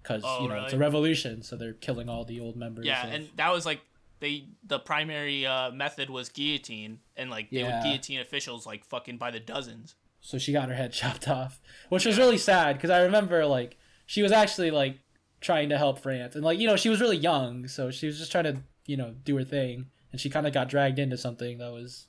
because 0.01 0.23
Oh, 0.25 0.43
you 0.43 0.49
know 0.49 0.63
it's 0.63 0.73
a 0.73 0.77
revolution, 0.77 1.43
so 1.43 1.55
they're 1.55 1.73
killing 1.73 2.09
all 2.09 2.23
the 2.25 2.39
old 2.39 2.55
members. 2.55 2.85
Yeah, 2.85 3.05
of- 3.07 3.13
and 3.13 3.29
that 3.37 3.51
was 3.51 3.65
like 3.65 3.81
they 4.19 4.45
the 4.65 4.79
primary 4.79 5.45
uh, 5.45 5.71
method 5.71 6.09
was 6.09 6.29
guillotine, 6.29 6.99
and 7.17 7.29
like 7.29 7.49
they 7.49 7.57
Yeah. 7.59 7.77
would 7.77 7.83
guillotine 7.83 8.19
officials 8.21 8.65
like 8.65 8.85
fucking 8.85 9.17
by 9.17 9.31
the 9.31 9.39
dozens. 9.39 9.95
so 10.23 10.37
she 10.37 10.53
got 10.53 10.69
her 10.69 10.75
head 10.75 10.91
chopped 11.01 11.27
off, 11.27 11.59
which 11.89 12.05
was 12.05 12.17
really 12.17 12.37
sad 12.37 12.75
because 12.77 12.89
I 12.89 13.01
remember 13.03 13.45
like 13.45 13.77
she 14.05 14.21
was 14.21 14.31
actually 14.31 14.71
like 14.71 14.99
trying 15.41 15.69
to 15.69 15.77
help 15.77 15.99
France, 15.99 16.35
and 16.35 16.43
like 16.43 16.59
you 16.59 16.67
know 16.67 16.75
she 16.75 16.89
was 16.89 17.01
really 17.01 17.17
young, 17.17 17.67
so 17.67 17.91
she 17.91 18.07
was 18.07 18.17
just 18.17 18.31
trying 18.31 18.45
to 18.45 18.57
you 18.85 18.95
know 18.95 19.13
do 19.23 19.35
her 19.37 19.43
thing, 19.43 19.87
and 20.11 20.21
she 20.21 20.29
kind 20.29 20.47
of 20.47 20.53
got 20.53 20.69
dragged 20.69 20.99
into 20.99 21.17
something 21.17 21.57
that 21.57 21.71
was, 21.71 22.07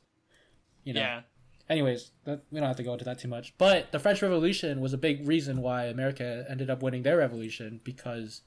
you 0.84 0.94
know. 0.94 1.00
Yeah, 1.00 1.20
anyways, 1.68 2.12
that, 2.24 2.44
we 2.50 2.60
don't 2.60 2.68
have 2.68 2.76
to 2.76 2.82
go 2.82 2.92
into 2.92 3.04
that 3.06 3.18
too 3.18 3.28
much. 3.28 3.54
But 3.58 3.90
the 3.92 3.98
French 3.98 4.22
Revolution 4.22 4.80
was 4.80 4.92
a 4.92 4.98
big 4.98 5.26
reason 5.26 5.60
why 5.62 5.86
America 5.86 6.44
ended 6.48 6.70
up 6.70 6.82
winning 6.82 7.02
their 7.02 7.16
revolution 7.16 7.80
because 7.82 8.42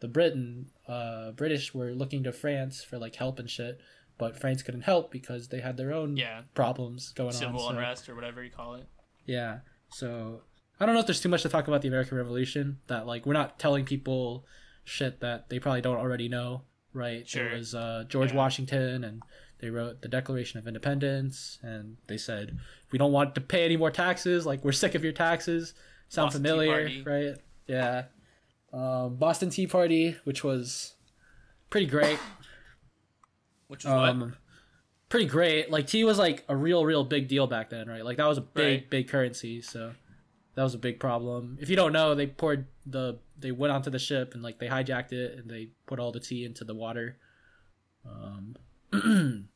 the 0.00 0.08
Britain, 0.08 0.70
uh, 0.88 1.32
British 1.32 1.74
were 1.74 1.92
looking 1.92 2.24
to 2.24 2.32
France 2.32 2.82
for 2.82 2.98
like 2.98 3.16
help 3.16 3.38
and 3.38 3.48
shit, 3.48 3.78
but 4.18 4.38
France 4.38 4.62
couldn't 4.62 4.82
help 4.82 5.10
because 5.10 5.48
they 5.48 5.60
had 5.60 5.76
their 5.76 5.92
own 5.92 6.16
yeah, 6.16 6.42
problems 6.54 7.12
going 7.12 7.32
civil 7.32 7.60
on. 7.60 7.72
so- 7.74 7.78
unrest 7.78 8.08
or 8.08 8.14
whatever 8.14 8.42
you 8.42 8.50
call 8.50 8.74
it. 8.74 8.86
Yeah, 9.26 9.58
so 9.90 10.42
I 10.80 10.86
don't 10.86 10.94
know 10.94 11.00
if 11.00 11.06
there's 11.06 11.20
too 11.20 11.28
much 11.28 11.42
to 11.42 11.48
talk 11.50 11.68
about 11.68 11.82
the 11.82 11.88
American 11.88 12.16
Revolution. 12.16 12.78
That 12.86 13.06
like 13.06 13.26
we're 13.26 13.34
not 13.34 13.58
telling 13.58 13.84
people 13.84 14.46
shit 14.84 15.20
that 15.20 15.48
they 15.50 15.58
probably 15.58 15.82
don't 15.82 15.98
already 15.98 16.28
know, 16.28 16.62
right? 16.94 17.28
Sure. 17.28 17.48
It 17.50 17.58
was 17.58 17.74
uh, 17.74 18.04
George 18.08 18.30
Yeah. 18.30 18.36
Washington 18.38 19.04
and 19.04 19.22
they 19.60 19.68
wrote 19.68 20.00
the 20.00 20.08
Declaration 20.08 20.58
of 20.58 20.66
Independence, 20.66 21.58
and 21.62 21.98
they 22.06 22.16
said 22.16 22.58
we 22.92 22.98
don't 22.98 23.12
want 23.12 23.34
to 23.34 23.42
pay 23.42 23.64
any 23.66 23.76
more 23.76 23.90
taxes. 23.90 24.46
Like 24.46 24.64
we're 24.64 24.72
sick 24.72 24.94
of 24.94 25.04
your 25.04 25.12
taxes. 25.12 25.74
Sound 26.08 26.28
Boston 26.28 26.42
familiar, 26.42 26.90
right? 27.04 27.34
Yeah. 27.66 28.04
Um, 28.72 29.16
Boston 29.16 29.50
Tea 29.50 29.66
Party, 29.66 30.16
which 30.24 30.42
was 30.42 30.94
pretty 31.68 31.86
great. 31.86 32.18
Which 33.68 33.84
what? 33.84 33.94
Um, 34.10 34.34
pretty 35.08 35.26
great. 35.26 35.70
Like 35.70 35.86
tea 35.86 36.04
was 36.04 36.18
like 36.18 36.44
a 36.48 36.56
real, 36.56 36.84
real 36.84 37.04
big 37.04 37.28
deal 37.28 37.46
back 37.46 37.70
then, 37.70 37.88
right? 37.88 38.04
Like 38.04 38.16
that 38.16 38.26
was 38.26 38.38
a 38.38 38.42
big, 38.42 38.80
Right. 38.80 38.90
big 38.90 39.08
currency. 39.08 39.60
So 39.60 39.92
that 40.60 40.64
was 40.64 40.74
a 40.74 40.78
big 40.78 41.00
problem. 41.00 41.56
If 41.58 41.70
you 41.70 41.76
don't 41.76 41.94
know, 41.94 42.14
they 42.14 42.26
poured 42.26 42.66
the 42.84 43.18
they 43.38 43.50
went 43.50 43.72
onto 43.72 43.88
the 43.88 43.98
ship 43.98 44.34
and 44.34 44.42
like 44.42 44.58
they 44.58 44.68
hijacked 44.68 45.10
it 45.10 45.38
and 45.38 45.50
they 45.50 45.70
put 45.86 45.98
all 45.98 46.12
the 46.12 46.20
tea 46.20 46.44
into 46.44 46.64
the 46.64 46.74
water. 46.74 47.16
Um, 48.06 48.56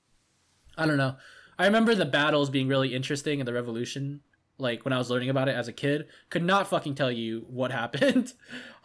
I 0.78 0.86
don't 0.86 0.96
know. 0.96 1.16
I 1.58 1.66
remember 1.66 1.94
the 1.94 2.06
battles 2.06 2.48
being 2.48 2.68
really 2.68 2.94
interesting 2.94 3.38
in 3.38 3.44
the 3.44 3.52
revolution. 3.52 4.22
Like 4.56 4.86
when 4.86 4.94
I 4.94 4.98
was 4.98 5.10
learning 5.10 5.28
about 5.28 5.46
it 5.46 5.54
as 5.56 5.68
a 5.68 5.74
kid, 5.74 6.06
could 6.30 6.42
not 6.42 6.68
fucking 6.68 6.94
tell 6.94 7.12
you 7.12 7.44
what 7.50 7.70
happened. 7.82 8.32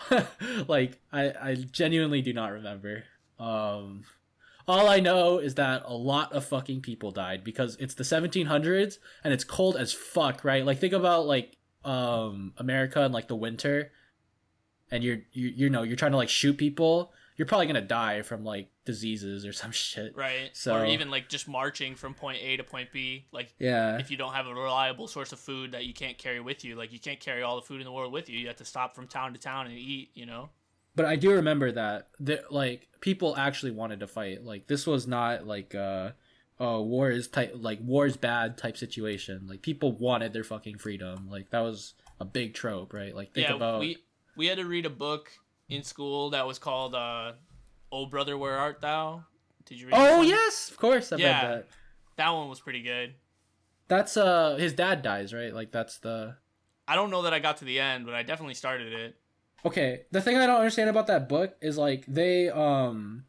like 0.68 1.00
I, 1.14 1.32
I 1.42 1.56
genuinely 1.72 2.22
do 2.22 2.34
not 2.34 2.52
remember. 2.52 3.06
Um, 3.40 4.04
all 4.68 4.90
I 4.90 5.00
know 5.00 5.38
is 5.40 5.56
that 5.56 5.84
a 5.86 5.96
lot 5.96 6.34
of 6.34 6.44
fucking 6.44 6.82
people 6.82 7.12
died 7.12 7.46
because 7.46 7.78
it's 7.80 7.94
the 7.94 8.04
1700s 8.04 8.98
and 9.24 9.34
it's 9.34 9.46
cold 9.46 9.78
as 9.78 9.94
fuck, 9.94 10.44
right? 10.44 10.66
Like 10.66 10.80
think 10.80 10.92
about 10.92 11.26
like 11.26 11.56
um 11.86 12.54
America 12.58 13.02
in 13.04 13.12
like 13.12 13.28
the 13.28 13.36
winter, 13.36 13.92
and 14.92 15.04
you're 15.04 15.20
you 15.32 15.48
you 15.50 15.70
know 15.70 15.84
you're 15.84 15.96
trying 15.98 16.12
to 16.12 16.18
like 16.18 16.30
shoot 16.30 16.58
people. 16.58 17.12
You're 17.38 17.46
probably 17.46 17.68
gonna 17.68 17.82
die 17.82 18.22
from 18.22 18.44
like 18.44 18.70
diseases 18.84 19.46
or 19.46 19.54
some 19.62 19.72
shit. 19.72 20.14
Right. 20.16 20.50
So- 20.54 20.76
or 20.76 20.86
even 20.86 21.10
like 21.10 21.30
just 21.30 21.48
marching 21.48 21.96
from 21.96 22.14
point 22.14 22.40
A 22.42 22.58
to 22.58 22.64
point 22.66 22.92
B. 22.92 23.28
Like 23.32 23.54
Yeah. 23.60 23.98
if 23.98 24.12
you 24.12 24.18
don't 24.18 24.34
have 24.34 24.46
a 24.48 24.54
reliable 24.54 25.08
source 25.08 25.32
of 25.32 25.40
food 25.40 25.72
that 25.72 25.86
you 25.86 25.94
can't 25.94 26.18
carry 26.18 26.42
with 26.42 26.66
you, 26.66 26.76
like 26.76 26.92
you 26.92 27.00
can't 27.00 27.20
carry 27.20 27.42
all 27.42 27.56
the 27.56 27.62
food 27.62 27.80
in 27.80 27.86
the 27.86 27.94
world 27.94 28.12
with 28.12 28.30
you. 28.30 28.38
You 28.38 28.48
have 28.48 28.58
to 28.58 28.66
stop 28.66 28.94
from 28.94 29.08
town 29.08 29.32
to 29.34 29.40
town 29.40 29.68
and 29.68 29.76
eat. 29.78 30.12
You 30.16 30.26
know. 30.26 30.50
but 30.96 31.06
I 31.06 31.16
do 31.16 31.32
remember 31.32 31.72
that 31.72 32.10
that 32.20 32.52
like 32.52 32.90
people 33.00 33.38
actually 33.38 33.72
wanted 33.72 34.02
to 34.02 34.08
fight. 34.08 34.44
Like 34.44 34.68
this 34.68 34.86
was 34.86 35.08
not 35.08 35.48
like 35.48 35.74
uh 35.74 36.12
oh 36.60 36.82
war 36.82 37.10
is 37.10 37.28
type 37.28 37.54
like 37.56 37.80
war 37.82 38.06
is 38.06 38.18
bad 38.18 38.58
type 38.58 38.78
situation. 38.78 39.48
Like 39.48 39.62
people 39.62 39.92
wanted 39.94 40.34
their 40.34 40.44
fucking 40.44 40.78
freedom. 40.78 41.28
Like 41.30 41.50
that 41.52 41.62
was 41.62 41.94
a 42.20 42.26
big 42.26 42.54
trope, 42.54 42.94
right? 42.94 43.16
Like 43.16 43.34
think 43.34 43.50
yeah. 43.50 43.56
about 43.56 43.80
We 43.80 43.98
we 44.36 44.48
had 44.48 44.58
to 44.58 44.66
read 44.66 44.86
a 44.86 44.90
book 44.90 45.32
in 45.70 45.84
school 45.84 46.32
that 46.32 46.46
was 46.46 46.60
called 46.60 46.96
uh, 46.96 47.34
"Oh 47.92 48.06
Brother, 48.06 48.38
Where 48.38 48.58
Art 48.58 48.82
Thou." 48.82 49.24
Did 49.66 49.80
you 49.80 49.88
read? 49.88 49.96
that 49.96 50.20
Oh 50.20 50.22
yes, 50.22 50.70
of 50.70 50.78
course 50.78 51.12
I've 51.12 51.20
Yeah. 51.20 51.42
read 51.42 51.52
that. 51.52 51.68
That 52.18 52.30
one 52.32 52.50
was 52.50 52.60
pretty 52.60 52.82
good. 52.82 53.16
That's 53.88 54.18
uh 54.18 54.56
his 54.56 54.74
dad 54.74 55.02
dies, 55.02 55.34
right? 55.34 55.54
Like 55.54 55.72
that's 55.72 56.00
the 56.00 56.36
I 56.88 56.96
don't 56.96 57.12
know 57.12 57.22
that 57.24 57.34
I 57.34 57.40
got 57.40 57.58
to 57.58 57.66
the 57.66 57.80
end, 57.80 58.06
but 58.06 58.16
I 58.16 58.24
definitely 58.24 58.56
started 58.56 58.94
it. 58.94 59.16
Okay, 59.66 60.02
the 60.12 60.22
thing 60.22 60.38
I 60.38 60.48
don't 60.48 60.58
understand 60.58 60.90
about 60.90 61.08
that 61.08 61.30
book 61.30 61.56
is 61.62 61.78
like 61.78 62.06
they 62.08 62.50
um 62.50 63.26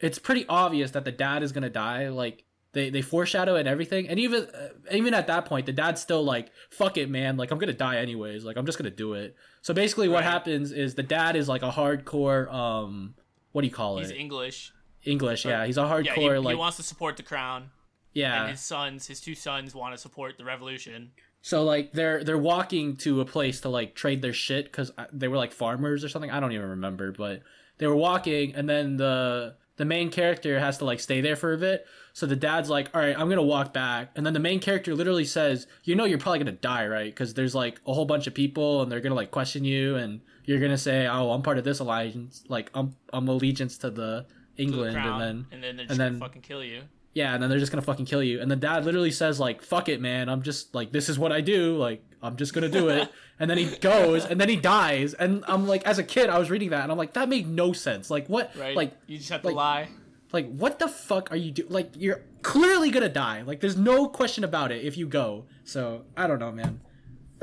it's 0.00 0.18
pretty 0.18 0.46
obvious 0.48 0.92
that 0.92 1.04
the 1.04 1.12
dad 1.12 1.42
is 1.42 1.52
going 1.52 1.62
to 1.62 1.70
die 1.70 2.08
like 2.08 2.44
they 2.72 2.90
they 2.90 3.02
foreshadow 3.02 3.56
it 3.56 3.60
and 3.60 3.68
everything 3.68 4.08
and 4.08 4.18
even 4.20 4.44
uh, 4.44 4.68
even 4.92 5.14
at 5.14 5.26
that 5.26 5.46
point 5.46 5.66
the 5.66 5.72
dad's 5.72 6.00
still 6.00 6.22
like 6.22 6.50
fuck 6.70 6.96
it 6.96 7.08
man 7.08 7.36
like 7.36 7.50
I'm 7.50 7.58
going 7.58 7.68
to 7.68 7.76
die 7.76 7.96
anyways 7.96 8.44
like 8.44 8.56
I'm 8.56 8.66
just 8.66 8.78
going 8.78 8.90
to 8.90 8.96
do 8.96 9.14
it. 9.14 9.36
So 9.62 9.74
basically 9.74 10.08
what 10.08 10.24
happens 10.24 10.72
is 10.72 10.94
the 10.94 11.02
dad 11.02 11.36
is 11.36 11.48
like 11.48 11.62
a 11.62 11.70
hardcore 11.70 12.52
um 12.52 13.14
what 13.52 13.62
do 13.62 13.68
you 13.68 13.74
call 13.74 13.98
He's 13.98 14.10
it? 14.10 14.14
He's 14.14 14.20
English. 14.20 14.72
English, 15.04 15.44
yeah. 15.44 15.64
He's 15.64 15.78
a 15.78 15.82
hardcore 15.82 16.04
Yeah, 16.04 16.14
he, 16.14 16.38
like 16.38 16.54
he 16.54 16.58
wants 16.58 16.76
to 16.76 16.82
support 16.82 17.16
the 17.16 17.22
crown, 17.22 17.70
yeah. 18.12 18.42
and 18.42 18.50
his 18.50 18.60
sons, 18.60 19.06
his 19.06 19.20
two 19.20 19.34
sons, 19.34 19.74
want 19.74 19.94
to 19.94 19.98
support 19.98 20.36
the 20.36 20.44
revolution. 20.44 21.12
So 21.40 21.64
like 21.64 21.92
they're 21.92 22.24
they're 22.24 22.36
walking 22.36 22.96
to 22.98 23.20
a 23.20 23.24
place 23.24 23.60
to 23.62 23.68
like 23.68 23.94
trade 23.94 24.22
their 24.22 24.32
shit 24.32 24.66
because 24.66 24.90
they 25.12 25.28
were 25.28 25.36
like 25.36 25.52
farmers 25.52 26.04
or 26.04 26.08
something. 26.08 26.30
I 26.30 26.40
don't 26.40 26.52
even 26.52 26.70
remember, 26.70 27.12
but 27.12 27.42
they 27.78 27.86
were 27.86 27.96
walking, 27.96 28.54
and 28.54 28.68
then 28.68 28.96
the 28.96 29.54
the 29.78 29.84
main 29.86 30.10
character 30.10 30.60
has 30.60 30.76
to 30.78 30.84
like 30.84 31.00
stay 31.00 31.20
there 31.22 31.36
for 31.36 31.52
a 31.54 31.58
bit. 31.58 31.86
So 32.12 32.26
the 32.26 32.36
dad's 32.36 32.68
like, 32.68 32.90
"All 32.94 33.00
right, 33.00 33.18
I'm 33.18 33.28
gonna 33.28 33.42
walk 33.42 33.72
back," 33.72 34.10
and 34.16 34.26
then 34.26 34.34
the 34.34 34.40
main 34.40 34.60
character 34.60 34.94
literally 34.94 35.24
says, 35.24 35.66
"You 35.84 35.94
know, 35.94 36.04
you're 36.04 36.18
probably 36.18 36.40
gonna 36.40 36.52
die, 36.52 36.86
right? 36.86 37.06
Because 37.10 37.34
there's 37.34 37.54
like 37.54 37.80
a 37.86 37.94
whole 37.94 38.04
bunch 38.04 38.26
of 38.26 38.34
people, 38.34 38.82
and 38.82 38.90
they're 38.92 39.00
gonna 39.00 39.14
like 39.14 39.30
question 39.30 39.64
you, 39.64 39.96
and 39.96 40.20
you're 40.44 40.60
gonna 40.60 40.76
say, 40.78 41.06
"Oh, 41.06 41.30
I'm 41.30 41.42
part 41.42 41.58
of 41.58 41.64
this 41.64 41.78
alliance, 41.78 42.44
like 42.48 42.70
I'm 42.74 42.94
I'm 43.12 43.28
allegiance 43.28 43.78
to 43.78 43.90
the 43.90 44.26
to 44.26 44.26
the 44.56 44.62
England," 44.62 44.96
and 44.96 45.20
then 45.20 45.46
and 45.52 45.62
then 45.62 45.76
they're 45.76 45.86
and 45.88 45.98
then- 46.00 46.12
gonna 46.18 46.24
fucking 46.26 46.42
kill 46.42 46.64
you. 46.64 46.82
yeah, 47.14 47.34
and 47.34 47.42
then 47.42 47.48
they're 47.50 47.58
just 47.60 47.70
gonna 47.72 47.82
fucking 47.82 48.06
kill 48.06 48.22
you. 48.22 48.40
And 48.40 48.50
the 48.50 48.56
dad 48.56 48.84
literally 48.84 49.12
says 49.12 49.38
like, 49.38 49.62
"Fuck 49.62 49.88
it, 49.88 50.00
man. 50.00 50.28
I'm 50.28 50.42
just 50.42 50.74
like 50.74 50.90
this 50.92 51.08
is 51.08 51.18
what 51.18 51.30
I 51.32 51.40
do. 51.40 51.76
Like 51.76 52.02
I'm 52.22 52.36
just 52.36 52.52
gonna 52.54 52.68
do 52.68 52.88
it." 52.88 53.10
and 53.38 53.48
then 53.50 53.58
he 53.58 53.66
goes, 53.76 54.24
and 54.24 54.40
then 54.40 54.48
he 54.48 54.56
dies. 54.56 55.14
And 55.14 55.44
I'm 55.46 55.66
like, 55.66 55.86
as 55.86 55.98
a 55.98 56.04
kid, 56.04 56.28
I 56.30 56.38
was 56.38 56.50
reading 56.50 56.70
that, 56.70 56.82
and 56.82 56.90
I'm 56.92 56.98
like, 56.98 57.14
that 57.14 57.28
made 57.28 57.48
no 57.48 57.72
sense. 57.72 58.10
Like 58.10 58.26
what? 58.28 58.54
Right? 58.56 58.76
Like 58.76 58.94
you 59.06 59.18
just 59.18 59.30
have 59.30 59.42
to 59.42 59.50
lie. 59.50 59.88
like 60.32 60.48
what 60.50 60.78
the 60.78 60.88
fuck 60.88 61.30
are 61.32 61.36
you 61.36 61.50
doing? 61.52 61.70
Like 61.70 61.90
you're 61.96 62.22
clearly 62.42 62.90
gonna 62.90 63.08
die. 63.08 63.42
Like 63.42 63.60
there's 63.60 63.76
no 63.76 64.08
question 64.08 64.44
about 64.44 64.72
it 64.72 64.84
if 64.84 64.96
you 64.96 65.06
go. 65.06 65.46
So 65.64 66.04
I 66.16 66.26
don't 66.26 66.38
know, 66.38 66.52
man. 66.52 66.80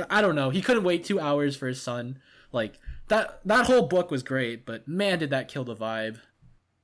I 0.09 0.21
don't 0.21 0.35
know. 0.35 0.49
He 0.49 0.61
couldn't 0.61 0.83
wait 0.83 1.03
two 1.05 1.19
hours 1.19 1.55
for 1.55 1.67
his 1.67 1.81
son. 1.81 2.19
Like 2.51 2.79
that. 3.07 3.39
That 3.45 3.65
whole 3.67 3.83
book 3.87 4.11
was 4.11 4.23
great, 4.23 4.65
but 4.65 4.87
man, 4.87 5.19
did 5.19 5.29
that 5.29 5.47
kill 5.47 5.63
the 5.63 5.75
vibe 5.75 6.17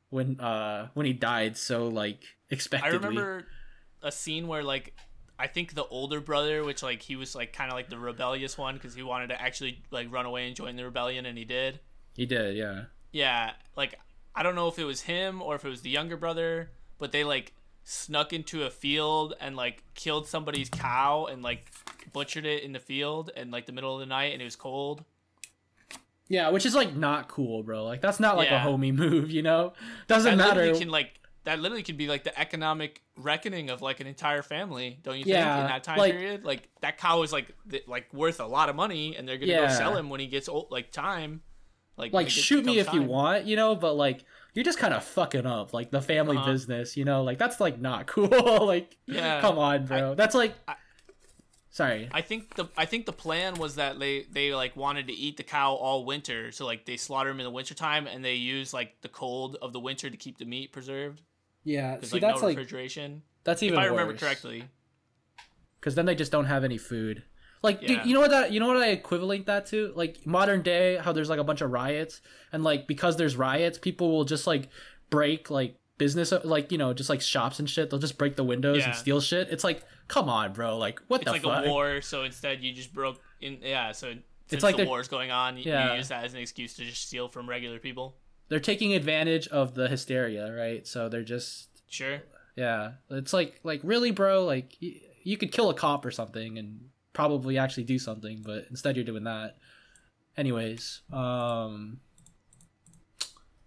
when 0.10 0.40
uh 0.40 0.88
when 0.94 1.06
he 1.06 1.14
died 1.14 1.58
so 1.58 1.88
like 1.88 2.24
expectedly. 2.50 2.98
I 2.98 3.10
remember 3.10 3.48
a 4.02 4.12
scene 4.12 4.48
where 4.48 4.64
like 4.64 4.96
I 5.42 5.48
think 5.48 5.74
the 5.74 5.86
older 5.86 6.22
brother, 6.22 6.64
which 6.64 6.84
like 6.84 7.02
he 7.02 7.16
was 7.16 7.34
like 7.36 7.52
kind 7.52 7.72
of 7.72 7.76
like 7.76 7.90
the 7.90 7.98
rebellious 7.98 8.58
one 8.58 8.76
because 8.76 8.94
he 8.94 9.02
wanted 9.04 9.28
to 9.28 9.42
actually 9.42 9.82
like 9.92 10.12
run 10.12 10.26
away 10.26 10.46
and 10.48 10.56
join 10.56 10.76
the 10.76 10.86
rebellion, 10.86 11.26
and 11.26 11.38
he 11.38 11.46
did. 11.46 11.80
He 12.16 12.26
did, 12.26 12.56
yeah. 12.56 12.84
Yeah, 13.12 13.52
like 13.76 14.00
I 14.36 14.44
don't 14.44 14.56
know 14.56 14.68
if 14.68 14.78
it 14.80 14.86
was 14.86 15.02
him 15.02 15.42
or 15.42 15.56
if 15.56 15.66
it 15.66 15.70
was 15.70 15.82
the 15.82 15.90
younger 15.90 16.16
brother, 16.18 16.70
but 17.00 17.12
they 17.12 17.24
like 17.24 17.54
snuck 17.84 18.32
into 18.32 18.64
a 18.64 18.70
field 18.70 19.34
and 19.42 19.56
like 19.56 19.84
killed 19.96 20.28
somebody's 20.28 20.70
cow 20.70 21.26
and 21.26 21.42
like 21.42 21.72
butchered 22.14 22.46
it 22.46 22.64
in 22.64 22.72
the 22.74 22.80
field 22.80 23.32
and 23.36 23.50
like 23.52 23.66
the 23.66 23.72
middle 23.72 23.94
of 23.96 24.00
the 24.00 24.06
night 24.06 24.34
and 24.34 24.42
it 24.42 24.46
was 24.46 24.56
cold. 24.56 25.04
Yeah, 26.28 26.50
which 26.50 26.66
is 26.66 26.76
like 26.76 26.96
not 26.96 27.28
cool, 27.28 27.64
bro. 27.64 27.84
Like 27.84 28.00
that's 28.02 28.20
not 28.20 28.38
like 28.38 28.50
Yeah. 28.50 28.66
a 28.66 28.68
homie 28.70 28.94
move, 28.94 29.32
you 29.32 29.42
know? 29.42 29.74
Doesn't 30.08 30.38
that 30.38 30.38
matter. 30.38 30.62
literally 30.62 30.80
can 30.80 30.90
like 30.90 31.20
that 31.44 31.60
literally 31.60 31.84
could 31.84 31.98
be 31.98 32.08
like 32.08 32.24
the 32.24 32.40
economic 32.40 33.02
reckoning 33.18 33.70
of 33.70 33.82
like 33.82 34.00
an 34.00 34.08
entire 34.08 34.42
family, 34.44 35.00
don't 35.04 35.18
you 35.18 35.24
think? 35.24 35.38
In 35.38 35.44
that 35.44 35.84
time 35.84 35.98
like- 35.98 36.12
period, 36.14 36.44
like 36.46 36.70
that 36.82 36.98
cow 36.98 37.24
is 37.24 37.32
like 37.34 37.54
th- 37.70 37.88
like 37.88 38.14
worth 38.14 38.40
a 38.40 38.46
lot 38.46 38.70
of 38.70 38.76
money, 38.76 39.16
and 39.16 39.28
they're 39.28 39.38
gonna 39.38 39.52
Yeah. 39.52 39.68
go 39.68 39.74
sell 39.74 39.96
him 39.98 40.10
when 40.10 40.20
he 40.20 40.28
gets 40.28 40.48
old, 40.50 40.68
like 40.72 40.92
time. 40.92 41.42
Like 41.98 42.14
like 42.14 42.30
shoot 42.30 42.64
me 42.66 42.80
if 42.80 42.92
you 42.94 43.02
want, 43.02 43.46
you 43.46 43.56
know, 43.56 43.76
but 43.76 43.94
like 43.96 44.24
you're 44.54 44.66
just 44.66 44.80
kind 44.80 44.94
of 44.94 45.04
fucking 45.04 45.46
up 45.46 45.74
like 45.74 45.92
the 45.92 46.02
family 46.02 46.38
Uh-huh. 46.38 46.52
business, 46.52 46.96
you 46.98 47.06
know? 47.06 47.24
Like 47.24 47.38
that's 47.38 47.60
like 47.60 47.80
not 47.80 48.08
cool. 48.14 48.66
like 48.66 48.98
Yeah. 49.06 49.42
come 49.42 49.58
on, 49.58 49.86
bro. 49.86 50.16
that's 50.16 50.34
like 50.36 50.54
I- 50.68 50.76
Sorry. 51.74 52.10
I 52.12 52.22
think 52.22 52.56
the 52.56 52.66
I 52.76 52.86
think 52.86 53.06
the 53.06 53.14
plan 53.14 53.54
was 53.56 53.76
that 53.76 53.98
they 53.98 54.24
they 54.30 54.54
like 54.54 54.76
wanted 54.76 55.08
to 55.08 55.14
eat 55.14 55.38
the 55.38 55.44
cow 55.44 55.74
all 55.74 56.04
winter, 56.06 56.52
so 56.52 56.66
like 56.66 56.86
they 56.86 56.98
slaughter 56.98 57.30
them 57.30 57.40
in 57.40 57.46
the 57.46 57.52
wintertime 57.52 58.08
and 58.08 58.26
they 58.26 58.36
use 58.36 58.74
like 58.74 59.00
the 59.02 59.08
cold 59.10 59.56
of 59.62 59.72
the 59.72 59.80
winter 59.80 60.10
to 60.10 60.18
keep 60.18 60.38
the 60.38 60.46
meat 60.46 60.74
preserved. 60.74 61.22
Yeah, 61.64 62.00
see 62.02 62.14
like 62.16 62.22
that's 62.22 62.42
no 62.42 62.48
like 62.48 62.58
refrigeration. 62.58 63.24
that's 63.44 63.62
If 63.62 63.68
even 63.68 63.80
I 63.80 63.86
remember 63.86 64.14
worse. 64.14 64.20
correctly. 64.22 64.66
Cuz 65.82 65.96
then 65.96 66.06
they 66.06 66.16
just 66.16 66.32
don't 66.32 66.46
have 66.46 66.64
any 66.64 66.78
food. 66.78 67.24
Like 67.64 67.82
Yeah. 67.82 67.88
dude, 67.90 68.06
you 68.06 68.14
know 68.14 68.20
what 68.22 68.32
that 68.32 68.52
you 68.52 68.60
know 68.60 68.68
what 68.68 68.78
I 68.78 68.88
equivalent 68.88 69.46
that 69.48 69.66
to? 69.68 69.92
Like 69.96 70.26
modern 70.26 70.62
day 70.62 70.98
how 70.98 71.12
there's 71.12 71.30
like 71.30 71.40
a 71.40 71.44
bunch 71.44 71.62
of 71.62 71.72
riots 71.72 72.22
and 72.52 72.64
like 72.64 72.88
because 72.88 73.18
there's 73.18 73.36
riots, 73.36 73.78
people 73.78 74.12
will 74.12 74.24
just 74.26 74.48
like 74.48 74.70
break 75.10 75.50
like 75.50 75.78
business 75.98 76.34
like 76.44 76.72
you 76.72 76.78
know 76.80 76.94
just 76.94 77.10
like 77.10 77.22
shops 77.22 77.60
and 77.60 77.70
shit 77.70 77.90
they'll 77.92 78.00
just 78.00 78.18
break 78.18 78.36
the 78.36 78.44
windows 78.44 78.80
Yeah. 78.80 78.86
and 78.88 78.96
steal 78.96 79.22
shit 79.22 79.50
it's 79.52 79.64
like 79.64 79.84
come 80.08 80.30
on 80.30 80.52
bro 80.52 80.76
like 80.80 81.00
what 81.08 81.22
It's 81.22 81.26
the 81.26 81.32
like 81.34 81.44
fuck 81.44 81.66
a 81.66 81.70
war, 81.70 82.02
so 82.02 82.24
instead 82.24 82.64
you 82.64 82.74
just 82.74 82.92
broke 82.94 83.20
in. 83.40 83.60
Yeah, 83.62 83.92
so 83.92 84.14
since 84.48 84.64
like 84.64 84.78
the 84.78 84.86
war's 84.86 85.08
going 85.08 85.32
on, 85.32 85.58
you, 85.58 85.64
Yeah. 85.66 85.92
you 85.92 85.98
use 86.00 86.10
that 86.10 86.26
as 86.26 86.34
an 86.34 86.40
excuse 86.40 86.74
to 86.76 86.84
just 86.86 87.08
steal 87.08 87.28
from 87.30 87.48
regular 87.48 87.78
people. 87.80 88.18
They're 88.52 88.60
taking 88.60 88.94
advantage 88.94 89.48
of 89.48 89.76
the 89.76 89.88
hysteria 89.88 90.52
right? 90.54 90.86
So 90.86 91.08
they're 91.08 91.24
just 91.24 91.70
Sure. 91.90 92.22
yeah. 92.58 92.92
It's 93.10 93.32
like 93.32 93.60
like 93.64 93.80
really 93.84 94.12
bro? 94.12 94.44
Like 94.46 94.76
y- 94.82 95.00
you 95.24 95.38
could 95.38 95.52
kill 95.54 95.70
a 95.70 95.74
cop 95.74 96.06
or 96.06 96.12
something 96.12 96.58
and 96.58 96.82
probably 97.14 97.58
actually 97.58 97.86
do 97.86 97.98
something 97.98 98.42
but 98.46 98.66
instead 98.70 98.98
you're 98.98 99.06
doing 99.06 99.24
that. 99.24 99.56
Anyways 100.36 101.02
um 101.14 102.02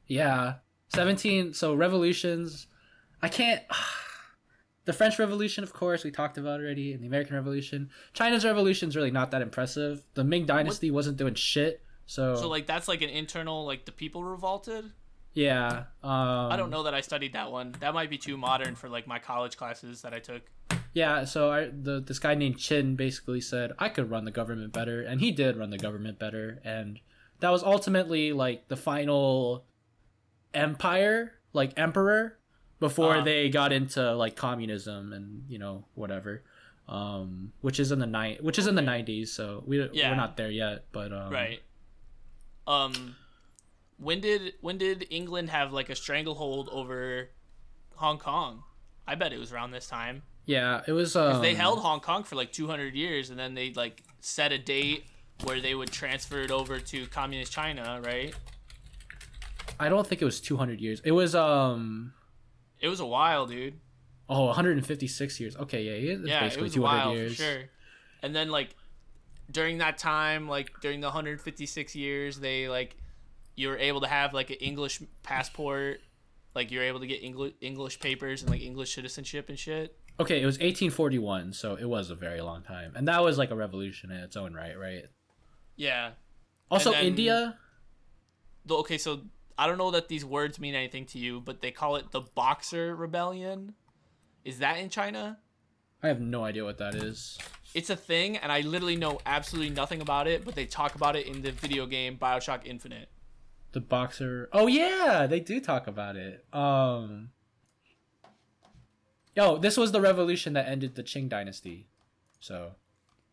yeah. 0.06 0.56
17 0.88 1.54
so 1.54 1.74
revolutions. 1.74 2.66
I 3.22 3.28
can't 3.28 3.62
the 4.84 4.92
french 4.92 5.18
revolution 5.18 5.64
of 5.64 5.72
course 5.72 6.04
we 6.04 6.10
talked 6.10 6.36
about 6.36 6.60
already 6.60 6.92
and 6.92 7.02
the 7.02 7.06
american 7.06 7.34
revolution. 7.36 7.88
China's 8.12 8.44
revolution's 8.44 8.96
really 8.96 9.10
not 9.10 9.30
that 9.30 9.40
impressive. 9.40 10.04
The 10.12 10.24
ming 10.24 10.44
dynasty 10.44 10.90
wasn't 10.90 11.16
doing 11.16 11.34
shit 11.34 11.80
so, 12.06 12.34
So 12.36 12.48
like 12.48 12.66
that's 12.66 12.88
like 12.88 13.02
an 13.02 13.10
internal 13.10 13.64
like 13.64 13.84
the 13.84 13.92
people 13.92 14.22
revolted. 14.24 14.84
yeah 15.34 15.84
um, 16.02 16.52
I 16.52 16.56
don't 16.56 16.70
know 16.70 16.84
that 16.84 16.94
I 16.94 17.00
studied 17.00 17.32
that 17.32 17.50
one. 17.50 17.74
That 17.80 17.94
might 17.94 18.10
be 18.10 18.18
too 18.18 18.36
modern 18.36 18.74
for 18.76 18.88
like 18.88 19.06
my 19.06 19.18
college 19.18 19.56
classes 19.56 20.02
that 20.02 20.12
I 20.14 20.18
took. 20.20 20.42
Yeah, 20.92 21.24
so 21.24 21.50
I, 21.50 21.70
the 21.72 22.00
this 22.00 22.18
guy 22.20 22.34
named 22.36 22.58
Chin 22.58 22.94
basically 22.94 23.40
said 23.40 23.72
I 23.80 23.88
could 23.88 24.10
run 24.10 24.24
the 24.24 24.30
government 24.30 24.72
better, 24.72 25.02
and 25.02 25.20
he 25.20 25.32
did 25.32 25.56
run 25.56 25.70
the 25.70 25.78
government 25.78 26.18
better, 26.20 26.60
and 26.64 27.00
that 27.40 27.50
was 27.50 27.64
ultimately 27.64 28.32
like 28.32 28.68
the 28.68 28.76
final 28.76 29.64
empire, 30.52 31.32
like 31.52 31.72
emperor, 31.78 32.38
before 32.80 33.16
Uh-huh. 33.16 33.24
they 33.24 33.48
got 33.48 33.72
into 33.72 34.14
like 34.14 34.36
communism 34.36 35.12
and 35.12 35.44
you 35.48 35.58
know 35.58 35.84
whatever, 35.94 36.42
um, 36.88 37.52
which 37.60 37.80
is 37.80 37.90
in 37.92 37.98
the 37.98 38.06
night, 38.06 38.42
which 38.44 38.58
is 38.58 38.66
in 38.66 38.74
the 38.74 38.82
nineties. 38.82 39.32
So 39.32 39.64
we 39.66 39.82
Yeah. 39.92 40.10
we're 40.10 40.16
not 40.16 40.36
there 40.36 40.50
yet, 40.50 40.84
but 40.92 41.12
um, 41.12 41.32
Right. 41.32 41.60
Um 42.66 43.16
when 43.98 44.20
did 44.20 44.54
when 44.60 44.78
did 44.78 45.06
England 45.10 45.50
have 45.50 45.72
like 45.72 45.88
a 45.90 45.94
stranglehold 45.94 46.68
over 46.72 47.30
Hong 47.96 48.18
Kong? 48.18 48.62
I 49.06 49.14
bet 49.14 49.32
it 49.32 49.38
was 49.38 49.52
around 49.52 49.70
this 49.70 49.86
time. 49.86 50.22
Yeah, 50.46 50.82
it 50.86 50.92
was. 50.92 51.16
Um, 51.16 51.40
they 51.40 51.54
held 51.54 51.80
Hong 51.80 52.00
Kong 52.00 52.22
for 52.22 52.36
like 52.36 52.52
200 52.52 52.94
years, 52.94 53.30
and 53.30 53.38
then 53.38 53.54
they 53.54 53.72
like 53.72 54.02
set 54.20 54.52
a 54.52 54.58
date 54.58 55.04
where 55.42 55.60
they 55.60 55.74
would 55.74 55.90
transfer 55.90 56.40
it 56.40 56.50
over 56.50 56.78
to 56.78 57.06
communist 57.06 57.52
China, 57.52 58.00
right? 58.04 58.34
I 59.80 59.88
don't 59.88 60.06
think 60.06 60.22
it 60.22 60.24
was 60.24 60.40
200 60.40 60.80
years. 60.80 61.00
It 61.04 61.12
was 61.12 61.34
um. 61.34 62.12
It 62.80 62.88
was 62.88 63.00
a 63.00 63.06
while, 63.06 63.46
dude. 63.46 63.80
Oh, 64.28 64.46
156 64.46 65.40
years. 65.40 65.56
Okay, 65.56 65.82
yeah, 65.82 66.12
it's 66.12 66.28
yeah, 66.28 66.38
it 66.38 66.40
basically 66.40 66.62
was 66.64 66.72
a 66.72 66.76
200 66.76 66.98
while 66.98 67.14
years. 67.14 67.36
for 67.36 67.42
sure. 67.42 67.62
And 68.22 68.34
then 68.34 68.50
like 68.50 68.74
during 69.50 69.78
that 69.78 69.98
time, 69.98 70.48
like 70.48 70.80
during 70.80 71.00
the 71.00 71.08
156 71.08 71.94
years, 71.94 72.38
they 72.38 72.68
like 72.68 72.96
you 73.56 73.68
were 73.68 73.78
able 73.78 74.00
to 74.00 74.06
have 74.06 74.34
like 74.34 74.50
an 74.50 74.56
English 74.56 75.00
passport, 75.22 76.00
like 76.54 76.70
you're 76.70 76.82
able 76.82 77.00
to 77.00 77.06
get 77.06 77.22
English 77.22 77.54
English 77.60 78.00
papers 78.00 78.42
and 78.42 78.50
like 78.50 78.62
English 78.62 78.94
citizenship 78.94 79.48
and 79.48 79.58
shit. 79.58 79.96
Okay, 80.20 80.40
it 80.40 80.46
was 80.46 80.56
1841, 80.56 81.52
so 81.54 81.74
it 81.74 81.88
was 81.88 82.10
a 82.10 82.14
very 82.14 82.40
long 82.40 82.62
time, 82.62 82.92
and 82.94 83.08
that 83.08 83.22
was 83.22 83.36
like 83.36 83.50
a 83.50 83.56
revolution 83.56 84.12
in 84.12 84.18
its 84.18 84.36
own 84.36 84.54
right, 84.54 84.78
right? 84.78 85.06
Yeah. 85.76 86.10
Also, 86.70 86.92
India. 86.92 87.58
The, 88.66 88.76
okay, 88.76 88.96
so 88.96 89.22
I 89.58 89.66
don't 89.66 89.76
know 89.76 89.90
that 89.90 90.08
these 90.08 90.24
words 90.24 90.58
mean 90.60 90.74
anything 90.74 91.04
to 91.06 91.18
you, 91.18 91.40
but 91.40 91.60
they 91.60 91.70
call 91.70 91.96
it 91.96 92.12
the 92.12 92.20
Boxer 92.20 92.94
Rebellion. 92.94 93.74
Is 94.44 94.60
that 94.60 94.78
in 94.78 94.88
China? 94.88 95.38
I 96.04 96.08
have 96.08 96.20
no 96.20 96.44
idea 96.44 96.64
what 96.64 96.76
that 96.78 96.94
is. 96.94 97.38
It's 97.72 97.88
a 97.88 97.96
thing, 97.96 98.36
and 98.36 98.52
I 98.52 98.60
literally 98.60 98.94
know 98.94 99.20
absolutely 99.24 99.74
nothing 99.74 100.02
about 100.02 100.28
it, 100.28 100.44
but 100.44 100.54
they 100.54 100.66
talk 100.66 100.94
about 100.94 101.16
it 101.16 101.26
in 101.26 101.40
the 101.40 101.50
video 101.50 101.86
game 101.86 102.18
Bioshock 102.20 102.66
Infinite. 102.66 103.08
The 103.72 103.80
boxer. 103.80 104.50
Oh 104.52 104.66
yeah, 104.66 105.26
they 105.26 105.40
do 105.40 105.60
talk 105.60 105.86
about 105.86 106.16
it. 106.16 106.44
Um. 106.52 107.30
Yo, 109.34 109.56
this 109.56 109.78
was 109.78 109.92
the 109.92 110.00
revolution 110.00 110.52
that 110.52 110.68
ended 110.68 110.94
the 110.94 111.02
Qing 111.02 111.28
dynasty. 111.30 111.88
So, 112.38 112.72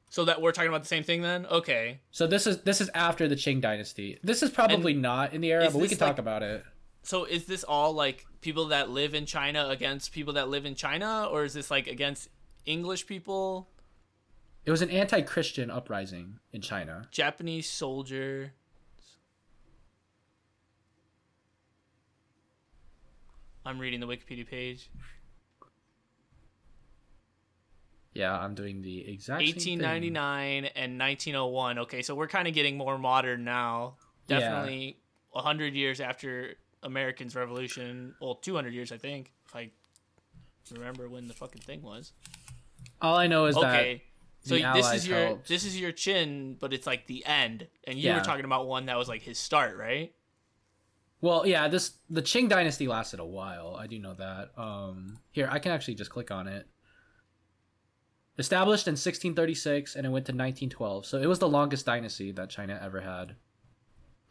So 0.10 0.23
that 0.23 0.41
we're 0.41 0.53
talking 0.53 0.69
about 0.69 0.81
the 0.81 0.88
same 0.88 1.03
thing 1.03 1.22
then? 1.22 1.45
Okay. 1.45 1.99
so 2.10 2.26
this 2.26 2.48
is 2.48 2.61
this 2.61 2.80
is 2.80 2.89
after 2.95 3.27
the 3.27 3.35
Qing 3.35 3.60
dynasty. 3.60 4.18
This 4.23 4.41
is 4.41 4.49
probably 4.49 4.93
not 4.93 5.34
in 5.34 5.41
the 5.41 5.52
era, 5.52 5.69
but 5.69 5.76
we 5.81 5.89
can 5.89 5.98
talk 5.98 6.19
about 6.19 6.41
it. 6.41 6.64
So 7.03 7.26
is 7.26 7.45
this 7.45 7.65
all 7.65 7.91
like 7.91 8.26
people 8.39 8.68
that 8.68 8.89
live 8.89 9.14
in 9.14 9.26
China 9.26 9.68
against 9.68 10.14
people 10.14 10.34
that 10.34 10.48
live 10.48 10.65
in 10.65 10.73
China, 10.73 11.27
or 11.30 11.43
is 11.43 11.53
this 11.53 11.69
like 11.69 11.88
against 11.88 12.30
English 12.65 13.07
people? 13.07 13.69
It 14.65 14.71
was 14.71 14.81
an 14.81 14.89
anti-Christian 14.89 15.71
uprising 15.71 16.39
in 16.51 16.61
China. 16.61 17.07
Japanese 17.11 17.69
soldier. 17.69 18.53
I'm 23.65 23.79
reading 23.79 23.99
the 23.99 24.07
Wikipedia 24.07 24.47
page. 24.47 24.89
Yeah, 28.13 28.38
I'm 28.38 28.55
doing 28.55 28.81
the 28.81 29.09
exact 29.09 29.41
same 29.41 29.53
thing. 29.53 29.79
1899 29.79 30.65
and 30.75 30.99
1901. 30.99 31.79
Okay, 31.79 32.01
so 32.01 32.13
we're 32.13 32.27
kind 32.27 32.47
of 32.47 32.53
getting 32.53 32.77
more 32.77 32.97
modern 32.97 33.43
now. 33.43 33.95
Definitely 34.27 34.97
a 35.33 35.38
100 35.38 35.73
years 35.73 36.01
after 36.01 36.55
Americans 36.83 37.35
Revolution. 37.35 38.15
Well, 38.21 38.35
200 38.35 38.73
years, 38.73 38.91
I 38.91 38.97
think, 38.97 39.31
if 39.45 39.55
I 39.55 39.69
remember 40.71 41.07
when 41.07 41.27
the 41.27 41.33
fucking 41.33 41.61
thing 41.61 41.81
was. 41.81 42.13
All 43.02 43.15
I 43.15 43.28
know 43.28 43.45
is 43.45 43.56
that. 43.56 43.76
Okay. 43.76 44.03
So 44.44 44.56
this 44.56 44.94
is 44.94 45.07
your 45.07 45.19
helped. 45.19 45.48
this 45.48 45.65
is 45.65 45.80
your 45.80 45.91
chin, 45.91 46.57
but 46.60 46.73
it's 46.73 46.88
like 46.88 47.06
the 47.07 47.26
end. 47.26 47.68
And 47.86 47.98
you 47.98 48.14
were 48.14 48.22
talking 48.22 48.45
about 48.45 48.68
one 48.68 48.88
that 48.88 48.98
was 48.98 49.07
like 49.07 49.22
his 49.22 49.38
start, 49.38 49.78
right? 49.78 50.14
Well, 51.22 51.45
yeah, 51.45 51.68
this 51.68 51.91
the 52.10 52.23
Qing 52.23 52.49
dynasty 52.49 52.88
lasted 52.88 53.19
a 53.19 53.26
while. 53.26 53.76
I 53.80 53.86
do 53.86 53.99
know 53.99 54.15
that. 54.15 54.52
Um, 54.57 55.19
here 55.32 55.48
I 55.52 55.60
can 55.60 55.72
actually 55.72 55.95
just 55.95 56.10
click 56.10 56.32
on 56.32 56.48
it. 56.48 56.68
Established 58.40 58.88
in 58.88 58.94
1636 58.94 59.95
and 59.95 60.06
it 60.06 60.10
went 60.10 60.26
to 60.26 60.32
1912. 60.32 61.06
So 61.06 61.19
it 61.19 61.28
was 61.28 61.38
the 61.38 61.49
longest 61.49 61.86
dynasty 61.86 62.32
that 62.32 62.49
China 62.49 62.80
ever 62.82 63.02
had. 63.02 63.36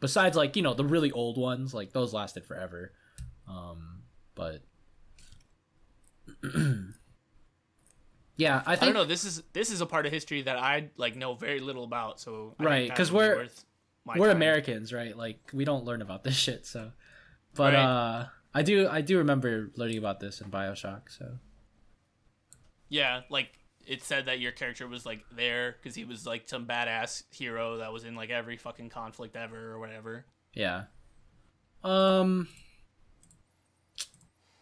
Besides 0.01 0.35
like, 0.35 0.57
you 0.57 0.63
know, 0.63 0.73
the 0.73 0.83
really 0.83 1.11
old 1.11 1.37
ones, 1.37 1.73
like 1.73 1.93
those 1.93 2.13
lasted 2.13 2.43
forever. 2.45 2.91
Um, 3.47 4.01
but 4.35 4.63
Yeah, 8.37 8.63
I 8.65 8.73
I, 8.73 8.75
don't 8.75 8.93
know. 8.93 9.03
This 9.05 9.23
is 9.23 9.43
this 9.53 9.69
is 9.71 9.81
a 9.81 9.85
part 9.85 10.05
of 10.05 10.11
history 10.11 10.41
that 10.43 10.57
I 10.57 10.89
like 10.97 11.15
know 11.15 11.35
very 11.35 11.59
little 11.59 11.83
about. 11.83 12.19
So 12.19 12.55
I 12.59 12.63
Right, 12.63 12.89
because 12.89 13.11
we're- 13.11 13.49
we're 14.05 14.27
time. 14.27 14.35
Americans, 14.37 14.91
right? 14.91 15.15
Like 15.15 15.39
we 15.53 15.63
don't 15.65 15.83
learn 15.85 16.01
about 16.01 16.23
this 16.23 16.35
shit, 16.45 16.65
so 16.65 16.91
but 17.55 17.73
Right. 17.73 17.83
uh 17.83 18.25
I 18.53 18.63
do 18.63 18.87
I 18.89 19.01
do 19.01 19.17
remember 19.19 19.71
learning 19.75 19.97
about 19.97 20.19
this 20.19 20.41
in 20.41 20.49
BioShock, 20.49 21.09
so 21.09 21.37
Yeah, 22.89 23.21
like 23.29 23.57
it 23.85 24.03
said 24.03 24.25
that 24.25 24.39
your 24.39 24.51
character 24.51 24.87
was 24.87 25.05
like 25.05 25.23
there 25.31 25.73
because 25.73 25.95
he 25.95 26.03
was 26.05 26.25
like 26.25 26.47
some 26.47 26.65
badass 26.65 27.23
hero 27.31 27.77
that 27.77 27.91
was 27.93 28.03
in 28.03 28.15
like 28.15 28.29
every 28.29 28.57
fucking 28.57 28.89
conflict 28.89 29.35
ever 29.35 29.71
or 29.71 29.79
whatever. 29.79 30.25
Yeah. 30.53 30.85
Um. 31.83 32.47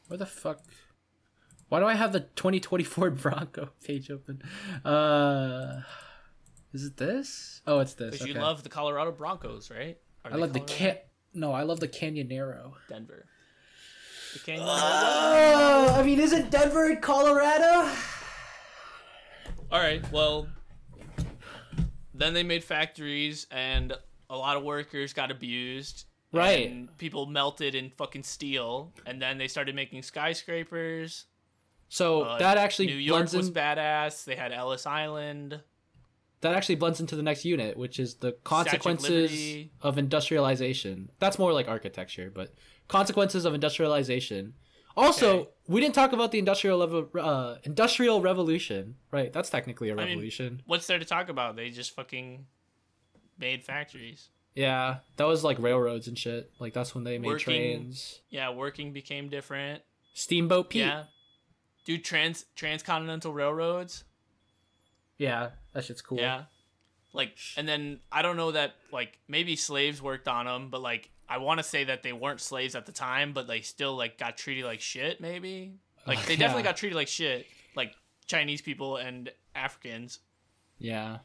Where 0.07 0.17
the 0.17 0.25
fuck? 0.25 0.61
Why 1.69 1.79
do 1.79 1.85
I 1.85 1.93
have 1.93 2.11
the 2.13 2.21
2024 2.21 3.09
Bronco 3.11 3.69
page 3.83 4.09
open? 4.11 4.41
Uh. 4.83 5.81
Is 6.71 6.85
it 6.85 6.97
this? 6.97 7.61
Oh, 7.65 7.79
it's 7.79 7.93
this. 7.95 8.11
Because 8.11 8.27
Okay. 8.27 8.33
you 8.33 8.39
love 8.39 8.61
the 8.61 8.69
Colorado 8.69 9.11
Broncos, 9.11 9.71
right? 9.71 9.97
Are 10.23 10.31
I 10.31 10.35
they 10.35 10.39
love 10.41 10.53
the 10.53 10.59
can. 10.59 10.97
No, 11.33 11.51
I 11.51 11.63
love 11.63 11.79
the 11.79 11.87
Canyonero. 11.87 12.73
Denver. 12.87 13.25
The 14.33 14.39
Canyon. 14.39 14.65
Oh, 14.69 15.93
I 15.95 16.03
mean, 16.03 16.19
isn't 16.19 16.51
Denver 16.51 16.89
in 16.91 16.97
Colorado? 17.01 17.89
All 19.71 19.79
right. 19.79 20.03
Well, 20.11 20.47
then 22.13 22.33
they 22.35 22.43
made 22.43 22.63
factories, 22.63 23.47
and 23.49 23.93
a 24.29 24.37
lot 24.37 24.55
of 24.57 24.63
workers 24.63 25.13
got 25.13 25.31
abused. 25.31 26.05
Right. 26.31 26.69
And 26.69 26.95
people 26.99 27.25
melted 27.25 27.73
in 27.73 27.89
fucking 27.97 28.23
steel, 28.23 28.93
and 29.07 29.19
then 29.19 29.39
they 29.39 29.47
started 29.47 29.73
making 29.73 30.03
skyscrapers. 30.03 31.25
So 31.89 32.21
Uh, 32.23 32.37
that 32.37 32.57
actually 32.57 32.87
New 32.87 32.95
York 32.95 33.17
blends 33.19 33.35
was 33.35 33.47
in, 33.49 33.53
badass. 33.53 34.23
They 34.25 34.35
had 34.35 34.51
Ellis 34.51 34.85
Island. 34.85 35.61
that 36.41 36.53
actually 36.55 36.75
blends 36.75 37.01
into 37.01 37.17
the 37.17 37.23
next 37.23 37.43
unit, 37.43 37.75
which 37.75 37.99
is 37.99 38.15
the 38.15 38.31
consequences 38.45 39.29
Liberty. 39.31 39.71
of 39.81 39.97
industrialization. 39.97 41.11
That's 41.19 41.37
more 41.37 41.51
like 41.51 41.67
architecture, 41.67 42.31
but 42.33 42.53
consequences 42.87 43.43
of 43.43 43.53
industrialization. 43.53 44.53
Also, 44.95 45.39
Okay. 45.39 45.49
we 45.67 45.81
didn't 45.81 45.95
talk 45.95 46.13
about 46.13 46.31
the 46.31 46.39
industrial 46.39 46.77
level, 46.77 47.09
uh, 47.19 47.57
industrial 47.63 48.21
revolution, 48.21 48.95
right? 49.11 49.33
That's 49.33 49.49
technically 49.49 49.89
a 49.89 49.95
mean- 49.95 50.07
revolution. 50.07 50.61
What's 50.65 50.87
there 50.87 50.97
to 50.99 51.03
talk 51.05 51.27
about? 51.27 51.57
They 51.57 51.71
just 51.71 51.91
fucking 51.93 52.45
made 53.37 53.63
factories. 53.65 54.29
yeah, 54.55 54.99
that 55.17 55.25
was 55.25 55.43
like 55.43 55.59
railroads 55.59 56.07
and 56.07 56.17
shit. 56.17 56.51
Like 56.59 56.73
that's 56.73 56.93
when 56.95 57.03
they 57.03 57.17
made 57.17 57.27
Working- 57.27 57.45
trains. 57.45 58.21
Yeah, 58.29 58.49
working 58.51 58.93
became 58.93 59.27
different. 59.29 59.83
Steamboat 60.13 60.69
Pete. 60.69 60.81
Yeah. 60.81 61.03
Dude, 61.85 62.03
trans 62.03 62.45
transcontinental 62.55 63.33
railroads. 63.33 64.03
yeah, 65.17 65.49
that 65.73 65.85
shit's 65.85 66.01
cool. 66.01 66.19
Yeah. 66.19 66.43
Like, 67.13 67.37
and 67.57 67.67
then 67.67 67.99
I 68.11 68.21
don't 68.21 68.37
know 68.37 68.51
that 68.51 68.75
like 68.91 69.17
maybe 69.27 69.55
slaves 69.55 70.01
worked 70.01 70.27
on 70.27 70.45
them, 70.45 70.69
but 70.69 70.81
like 70.81 71.09
I 71.27 71.39
want 71.39 71.59
to 71.59 71.63
say 71.63 71.85
that 71.85 72.03
they 72.03 72.13
weren't 72.13 72.39
slaves 72.41 72.75
at 72.75 72.85
the 72.85 72.91
time, 72.91 73.33
but 73.33 73.47
they 73.47 73.61
still 73.61 73.95
like 73.95 74.17
got 74.19 74.37
treated 74.37 74.65
like 74.65 74.79
shit. 74.81 75.19
Maybe 75.19 75.73
like 76.05 76.23
they 76.25 76.35
definitely 76.37 76.61
Yeah. 76.63 76.69
got 76.69 76.77
treated 76.77 76.95
like 76.95 77.07
shit, 77.07 77.47
like 77.75 77.93
Chinese 78.27 78.61
people 78.61 78.97
and 78.97 79.31
Africans, 79.55 80.19
yeah. 80.77 81.17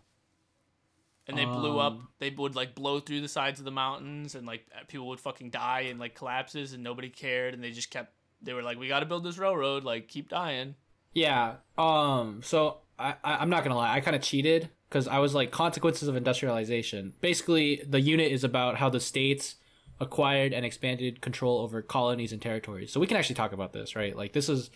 and 1.29 1.37
they 1.37 1.45
blew 1.45 1.79
up. 1.79 1.93
Um, 1.93 2.09
They 2.19 2.31
would 2.31 2.55
like 2.57 2.75
blow 2.75 2.99
through 3.01 3.21
the 3.21 3.29
sides 3.29 3.59
of 3.59 3.67
the 3.67 3.71
mountains, 3.71 4.35
and 4.35 4.47
like 4.47 4.67
people 4.89 5.09
would 5.09 5.21
fucking 5.21 5.51
die 5.51 5.81
and 5.91 6.01
like 6.01 6.15
collapses, 6.15 6.73
and 6.73 6.83
nobody 6.83 7.11
cared, 7.11 7.53
and 7.53 7.63
they 7.63 7.71
just 7.73 7.91
kept. 7.91 8.15
They 8.45 8.53
were 8.53 8.63
like, 8.63 8.79
"We 8.79 8.89
got 8.89 9.01
to 9.01 9.07
build 9.07 9.25
this 9.25 9.39
railroad. 9.39 9.85
Like, 9.85 10.09
keep 10.09 10.29
dying." 10.29 10.75
Yeah. 11.13 11.57
Um. 11.79 12.41
So 12.43 12.79
I, 12.99 13.15
I 13.25 13.37
I'm 13.37 13.51
not 13.51 13.65
gonna 13.65 13.77
lie. 13.77 13.95
I 13.95 14.01
kind 14.01 14.15
of 14.17 14.23
cheated 14.23 14.71
because 14.89 15.09
I 15.09 15.19
was 15.19 15.35
like 15.35 15.51
consequences 15.51 16.09
of 16.09 16.17
industrialization. 16.17 17.15
Basically, 17.21 17.83
the 17.89 18.01
unit 18.01 18.31
is 18.33 18.45
about 18.45 18.77
how 18.77 18.89
the 18.91 19.01
states 19.01 19.57
acquired 20.01 20.53
and 20.53 20.65
expanded 20.67 21.21
control 21.21 21.61
over 21.61 21.81
colonies 21.81 22.33
and 22.33 22.43
territories. 22.43 22.93
So 22.93 22.99
we 23.01 23.07
can 23.07 23.17
actually 23.17 23.37
talk 23.37 23.53
about 23.53 23.73
this, 23.73 23.95
right? 23.95 24.17
Like 24.17 24.33
this 24.33 24.49
is 24.49 24.71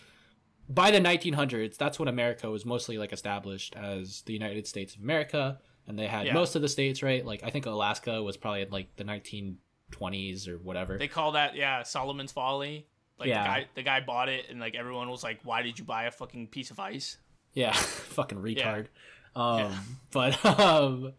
by 0.69 0.91
the 0.91 0.99
1900s. 0.99 1.77
That's 1.77 1.99
when 1.99 2.07
America 2.07 2.49
was 2.49 2.65
mostly 2.65 2.97
like 2.97 3.11
established 3.11 3.75
as 3.75 4.21
the 4.21 4.33
United 4.33 4.65
States 4.67 4.95
of 4.95 5.01
America, 5.01 5.59
and 5.87 5.99
they 5.99 6.07
had 6.07 6.25
Yeah. 6.27 6.33
most 6.33 6.55
of 6.55 6.61
the 6.61 6.69
states, 6.69 7.03
right? 7.03 7.25
Like 7.25 7.43
I 7.43 7.49
think 7.49 7.65
Alaska 7.65 8.23
was 8.23 8.37
probably 8.37 8.61
in 8.61 8.69
like 8.69 8.95
the 8.95 9.03
1920s 9.03 10.47
or 10.47 10.57
whatever. 10.57 10.97
They 10.97 11.07
call 11.07 11.33
that 11.33 11.55
yeah 11.55 11.83
Solomon's 11.83 12.31
Folly. 12.31 12.87
Like 13.19 13.29
Yeah. 13.29 13.43
the 13.43 13.47
guy, 13.49 13.67
the 13.75 13.83
guy 13.83 13.99
bought 14.01 14.29
it, 14.29 14.45
and 14.49 14.59
like 14.59 14.75
everyone 14.75 15.09
was 15.09 15.23
like, 15.23 15.39
"Why 15.43 15.61
did 15.61 15.77
you 15.77 15.85
buy 15.85 16.05
a 16.05 16.11
fucking 16.11 16.47
piece 16.47 16.71
of 16.71 16.79
ice?" 16.79 17.17
Yeah, 17.53 17.71
fucking 17.73 18.39
retard. 18.41 18.87
Yeah. 19.35 19.41
Um, 19.43 19.73
but 20.11 20.43
um, 20.59 21.13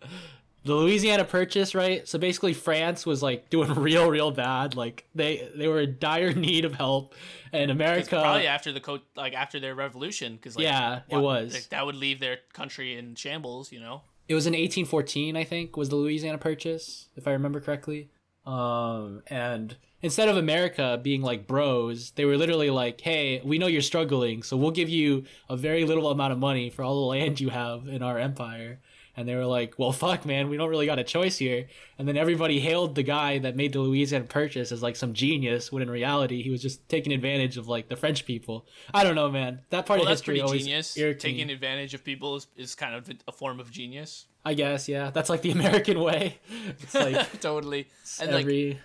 the 0.64 0.74
Louisiana 0.74 1.24
Purchase, 1.24 1.74
right? 1.74 2.06
So 2.08 2.18
basically, 2.18 2.52
France 2.54 3.06
was 3.06 3.22
like 3.22 3.50
doing 3.50 3.72
real, 3.74 4.08
real 4.10 4.30
bad. 4.30 4.76
Like 4.76 5.06
they 5.14 5.48
they 5.54 5.68
were 5.68 5.80
in 5.80 5.96
dire 5.98 6.32
need 6.32 6.64
of 6.64 6.74
help, 6.74 7.14
and 7.52 7.70
America. 7.70 8.20
probably 8.20 8.46
after 8.46 8.72
the 8.72 8.80
co- 8.80 9.00
like 9.16 9.32
after 9.34 9.60
their 9.60 9.74
revolution, 9.74 10.36
because 10.36 10.56
like, 10.56 10.64
Yeah, 10.64 11.00
it 11.08 11.16
was. 11.18 11.54
like, 11.54 11.68
that 11.70 11.84
would 11.86 11.96
leave 11.96 12.20
their 12.20 12.38
country 12.52 12.96
in 12.96 13.14
shambles. 13.14 13.70
You 13.72 13.80
know. 13.80 14.02
it 14.28 14.34
was 14.34 14.46
in 14.46 14.52
1814 14.52 15.36
i 15.36 15.42
think 15.42 15.76
was 15.76 15.88
the 15.88 15.96
louisiana 15.96 16.38
purchase 16.38 17.08
if 17.16 17.26
i 17.26 17.32
remember 17.32 17.58
correctly 17.60 18.10
um 18.46 19.22
and 19.26 19.76
instead 20.02 20.28
of 20.28 20.36
america 20.36 20.98
being 21.02 21.22
like 21.22 21.46
bros 21.46 22.10
they 22.12 22.24
were 22.24 22.36
literally 22.36 22.70
like 22.70 23.00
hey 23.02 23.40
we 23.44 23.58
know 23.58 23.66
you're 23.66 23.82
struggling 23.82 24.42
so 24.42 24.56
we'll 24.56 24.70
give 24.70 24.88
you 24.88 25.24
a 25.48 25.56
very 25.56 25.84
little 25.84 26.10
amount 26.10 26.32
of 26.32 26.38
money 26.38 26.70
for 26.70 26.82
all 26.82 27.00
the 27.02 27.06
land 27.06 27.40
you 27.40 27.50
have 27.50 27.86
in 27.88 28.02
our 28.02 28.18
empire 28.18 28.80
and 29.16 29.28
they 29.28 29.34
were 29.34 29.44
like 29.46 29.78
well 29.78 29.92
fuck 29.92 30.24
man 30.24 30.48
we 30.48 30.56
don't 30.56 30.70
really 30.70 30.86
got 30.86 30.98
a 30.98 31.04
choice 31.04 31.36
here 31.38 31.66
and 31.98 32.06
then 32.06 32.16
everybody 32.16 32.60
hailed 32.60 32.94
the 32.94 33.02
guy 33.02 33.38
that 33.38 33.56
made 33.56 33.72
the 33.72 33.80
louisiana 33.80 34.24
purchase 34.24 34.70
as 34.72 34.82
like 34.82 34.94
some 34.96 35.12
genius 35.12 35.70
when 35.72 35.82
in 35.82 35.90
reality 35.90 36.42
he 36.42 36.50
was 36.50 36.62
just 36.62 36.88
taking 36.88 37.12
advantage 37.12 37.56
of 37.56 37.66
like 37.68 37.88
the 37.88 37.96
french 37.96 38.24
people 38.24 38.66
i 38.94 39.02
don't 39.02 39.16
know 39.16 39.28
man 39.28 39.60
that 39.70 39.84
part 39.84 39.98
Well, 39.98 40.04
of 40.06 40.08
that's 40.08 40.20
history 40.20 40.34
pretty 40.34 40.42
always 40.42 40.62
genius. 40.64 40.94
Taking 40.94 41.48
me. 41.48 41.52
advantage 41.52 41.92
of 41.92 42.04
people 42.04 42.36
is, 42.36 42.46
is 42.56 42.74
kind 42.74 42.94
of 42.94 43.10
a 43.26 43.32
form 43.32 43.58
of 43.60 43.70
genius. 43.70 44.26
i 44.44 44.54
guess 44.54 44.88
yeah 44.88 45.10
that's 45.10 45.28
like 45.28 45.42
the 45.42 45.50
american 45.50 45.98
way 46.00 46.38
it's 46.78 46.94
like 46.94 47.40
totally. 47.40 47.88
And 48.20 48.30
like 48.30 48.42
every 48.42 48.80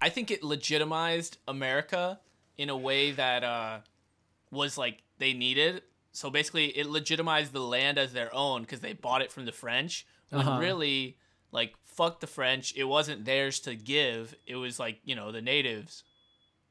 I 0.00 0.08
think 0.08 0.30
it 0.30 0.42
legitimized 0.42 1.38
America 1.48 2.20
in 2.56 2.68
a 2.70 2.76
way 2.76 3.10
that 3.12 3.42
uh, 3.44 3.78
was 4.50 4.78
like 4.78 5.02
they 5.18 5.32
needed. 5.32 5.82
So 6.12 6.30
basically, 6.30 6.66
it 6.76 6.86
legitimized 6.86 7.52
the 7.52 7.60
land 7.60 7.98
as 7.98 8.12
their 8.12 8.34
own 8.34 8.62
because 8.62 8.80
they 8.80 8.92
bought 8.92 9.22
it 9.22 9.30
from 9.32 9.44
the 9.44 9.52
French. 9.52 10.06
When 10.30 10.46
Uh-huh. 10.46 10.60
really, 10.60 11.16
like, 11.52 11.74
fuck 11.84 12.20
the 12.20 12.26
French. 12.26 12.74
It 12.76 12.84
wasn't 12.84 13.24
theirs 13.24 13.60
to 13.60 13.74
give. 13.74 14.34
It 14.46 14.56
was 14.56 14.78
like 14.78 15.00
you 15.04 15.14
know 15.14 15.32
the 15.32 15.42
natives, 15.42 16.04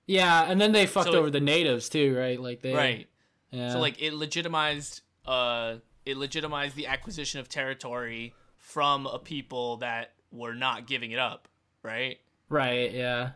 Yeah, 0.05 0.49
and 0.49 0.59
then 0.61 0.71
they 0.71 0.85
fucked 0.85 1.07
So 1.07 1.13
it- 1.13 1.17
over 1.17 1.29
the 1.29 1.39
natives 1.41 1.89
too, 1.89 2.15
right? 2.17 2.39
Like 2.39 2.61
they 2.61 2.73
right? 2.73 3.07
Yeah. 3.51 3.73
So 3.73 3.79
like 3.79 4.01
it 4.01 4.13
legitimized 4.13 5.01
uh 5.25 5.77
it 6.05 6.15
legitimized 6.17 6.75
the 6.77 6.87
acquisition 6.87 7.39
of 7.41 7.49
territory 7.49 8.33
from 8.57 9.05
a 9.05 9.19
people 9.19 9.77
that 9.77 10.13
were 10.31 10.53
not 10.55 10.87
giving 10.87 11.11
it 11.11 11.19
up, 11.19 11.47
right? 11.83 12.19
Right, 12.49 12.91
yeah. 12.91 13.31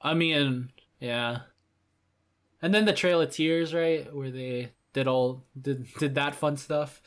I 0.00 0.14
mean, 0.14 0.70
yeah. 1.00 1.40
And 2.60 2.72
then 2.74 2.84
the 2.84 2.92
Trail 2.92 3.20
of 3.20 3.30
Tears, 3.30 3.74
right, 3.74 4.12
where 4.14 4.30
they 4.30 4.72
did 4.92 5.06
all 5.06 5.44
did 5.60 5.86
did 5.98 6.14
that 6.14 6.34
fun 6.34 6.56
stuff. 6.56 7.02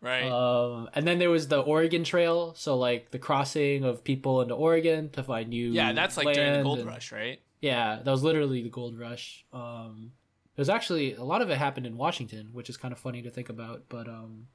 Right. 0.00 0.28
Um, 0.30 0.88
and 0.94 1.06
then 1.06 1.18
there 1.18 1.30
was 1.30 1.48
the 1.48 1.60
Oregon 1.60 2.04
Trail, 2.04 2.54
so 2.54 2.76
like 2.76 3.10
the 3.10 3.18
crossing 3.18 3.84
of 3.84 4.04
people 4.04 4.40
into 4.42 4.54
Oregon 4.54 5.10
to 5.10 5.22
find 5.22 5.48
new. 5.48 5.70
yeah, 5.70 5.92
that's 5.92 6.16
like 6.16 6.34
during 6.34 6.52
the 6.58 6.62
gold 6.62 6.78
and- 6.80 6.88
rush, 6.88 7.10
right? 7.12 7.40
Yeah, 7.60 7.98
that 8.04 8.10
was 8.10 8.22
literally 8.22 8.62
the 8.62 8.68
gold 8.68 8.96
rush. 8.96 9.44
Um, 9.52 10.12
it 10.56 10.60
was 10.60 10.68
actually 10.68 11.14
a 11.14 11.24
lot 11.24 11.42
of 11.42 11.50
it 11.50 11.58
happened 11.58 11.86
in 11.86 11.96
Washington, 11.96 12.50
which 12.52 12.70
is 12.70 12.76
kind 12.76 12.92
of 12.92 13.00
funny 13.00 13.22
to 13.22 13.30
think 13.30 13.48
about. 13.48 13.84
But 13.88 14.06
um, 14.08 14.46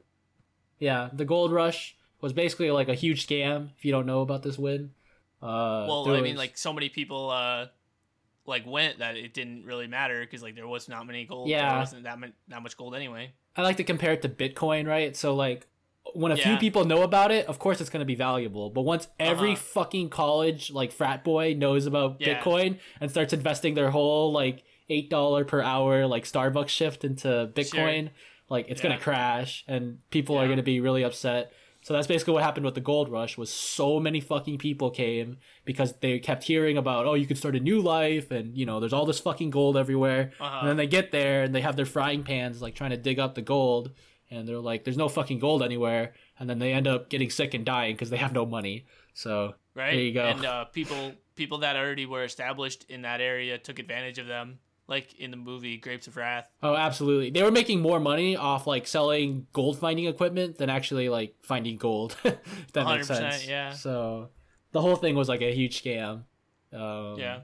yeah, 0.79 1.09
the 1.11 1.25
gold 1.25 1.51
rush 1.51 1.97
was 2.21 2.31
basically 2.31 2.71
like 2.71 2.87
a 2.87 2.93
huge 2.93 3.27
scam. 3.27 3.71
If 3.77 3.83
you 3.83 3.91
don't 3.91 4.05
know 4.05 4.21
about 4.21 4.43
this 4.43 4.57
win, 4.57 4.91
uh, 5.43 5.85
Well, 5.87 6.09
I 6.15 6.21
mean, 6.21 6.35
like 6.35 6.57
so 6.57 6.71
many 6.73 6.89
people 6.89 7.29
uh 7.29 7.67
like 8.45 8.65
went 8.65 8.99
that 8.99 9.15
it 9.15 9.33
didn't 9.33 9.65
really 9.65 9.87
matter 9.87 10.19
because 10.21 10.43
like 10.43 10.55
there 10.55 10.67
was 10.67 10.89
not 10.89 11.05
many 11.07 11.25
gold. 11.25 11.47
Yeah. 11.49 11.69
there 11.69 11.79
wasn't 11.79 12.03
that 12.03 12.19
much 12.19 12.31
that 12.49 12.61
much 12.61 12.75
gold 12.77 12.95
anyway. 12.95 13.31
I 13.55 13.61
like 13.61 13.77
to 13.77 13.83
compare 13.83 14.11
it 14.13 14.21
to 14.23 14.29
Bitcoin, 14.29 14.87
right? 14.87 15.15
So 15.15 15.33
like 15.35 15.67
when 16.13 16.31
a 16.33 16.35
few 16.37 16.57
people 16.57 16.83
know 16.85 17.01
about 17.03 17.31
it, 17.31 17.45
of 17.47 17.59
course 17.59 17.79
it's 17.79 17.89
going 17.89 18.01
to 18.01 18.05
be 18.05 18.15
valuable. 18.15 18.69
But 18.69 18.81
once 18.81 19.07
every 19.19 19.53
Uh-huh. 19.53 19.61
fucking 19.61 20.09
college 20.09 20.71
like 20.71 20.91
frat 20.91 21.23
boy 21.23 21.53
knows 21.57 21.85
about 21.85 22.17
Yeah. 22.19 22.41
Bitcoin 22.41 22.79
and 22.99 23.09
starts 23.09 23.31
investing 23.31 23.73
their 23.75 23.89
whole 23.91 24.31
like 24.33 24.63
eight 24.89 25.09
dollar 25.09 25.45
per 25.45 25.61
hour 25.61 26.05
like 26.05 26.25
Starbucks 26.25 26.67
shift 26.69 27.05
into 27.05 27.49
Bitcoin, 27.55 28.09
like 28.49 28.65
it's 28.67 28.81
Yeah. 28.83 28.89
gonna 28.89 28.99
crash 29.01 29.63
and 29.67 29.99
people 30.09 30.37
are 30.37 30.47
gonna 30.49 30.61
be 30.63 30.81
really 30.81 31.03
upset. 31.03 31.53
So 31.83 31.93
that's 31.93 32.07
basically 32.07 32.33
what 32.33 32.43
happened 32.43 32.65
with 32.65 32.75
the 32.75 32.81
gold 32.81 33.09
rush 33.09 33.37
was 33.37 33.49
so 33.51 33.99
many 33.99 34.19
fucking 34.21 34.57
people 34.57 34.89
came 34.89 35.37
because 35.65 35.93
they 36.01 36.17
kept 36.19 36.43
hearing 36.45 36.77
about 36.77 37.05
oh 37.05 37.13
you 37.13 37.27
could 37.27 37.37
start 37.37 37.55
a 37.55 37.59
new 37.59 37.81
life 37.81 38.31
and 38.31 38.57
you 38.57 38.65
know 38.65 38.79
there's 38.79 38.93
all 38.93 39.05
this 39.05 39.19
fucking 39.19 39.49
gold 39.49 39.75
everywhere 39.77 40.31
Uh-huh. 40.39 40.59
and 40.61 40.69
then 40.69 40.77
they 40.77 40.87
get 40.87 41.11
there 41.11 41.43
and 41.43 41.53
they 41.53 41.61
have 41.61 41.75
their 41.75 41.85
frying 41.85 42.23
pans 42.23 42.61
like 42.61 42.73
trying 42.75 42.91
to 42.91 42.97
dig 42.97 43.19
up 43.19 43.35
the 43.35 43.41
gold 43.41 43.91
and 44.31 44.47
they're 44.47 44.59
like 44.59 44.83
there's 44.85 44.97
no 44.97 45.09
fucking 45.09 45.39
gold 45.39 45.61
anywhere 45.61 46.13
and 46.39 46.49
then 46.49 46.57
they 46.59 46.71
end 46.73 46.87
up 46.87 47.09
getting 47.09 47.29
sick 47.29 47.53
and 47.53 47.65
dying 47.65 47.93
because 47.95 48.09
they 48.09 48.17
have 48.17 48.33
no 48.33 48.45
money 48.45 48.85
so 49.13 49.55
Right. 49.75 49.91
There 49.93 50.01
you 50.01 50.13
go. 50.13 50.25
And 50.25 50.45
uh, 50.45 50.65
people 50.65 51.13
people 51.35 51.57
that 51.59 51.75
already 51.75 52.05
were 52.05 52.23
established 52.23 52.85
in 52.89 53.01
that 53.01 53.21
area 53.21 53.57
took 53.57 53.79
advantage 53.79 54.19
of 54.19 54.27
them, 54.27 54.59
like 54.87 55.13
in 55.15 55.31
the 55.31 55.37
movie 55.37 55.77
Grapes 55.77 56.07
of 56.07 56.17
Wrath. 56.17 56.49
oh 56.61 56.75
absolutely 56.75 57.29
they 57.29 57.43
were 57.43 57.51
making 57.51 57.81
more 57.81 57.99
money 57.99 58.35
off 58.35 58.67
like 58.67 58.85
selling 58.85 59.47
gold 59.53 59.79
finding 59.79 60.05
equipment 60.05 60.57
than 60.57 60.69
actually 60.69 61.09
like 61.09 61.35
finding 61.41 61.77
gold 61.77 62.15
that 62.23 62.85
makes 62.85 63.07
100%, 63.07 63.15
sense 63.15 63.47
yeah. 63.47 63.71
so 63.71 64.29
the 64.71 64.81
whole 64.81 64.95
thing 64.95 65.15
was 65.15 65.29
like 65.29 65.41
a 65.41 65.53
huge 65.53 65.81
scam 65.81 66.23
um, 66.73 67.15
yeah. 67.17 67.39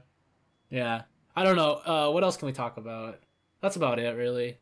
Yeah. 0.68 1.02
I 1.36 1.44
don't 1.44 1.56
know. 1.56 1.72
Uh, 1.84 2.10
what 2.12 2.24
else 2.24 2.36
can 2.36 2.46
we 2.46 2.52
talk 2.52 2.76
about? 2.76 3.20
That's 3.60 3.76
about 3.76 3.98
it, 3.98 4.16
really. 4.16 4.58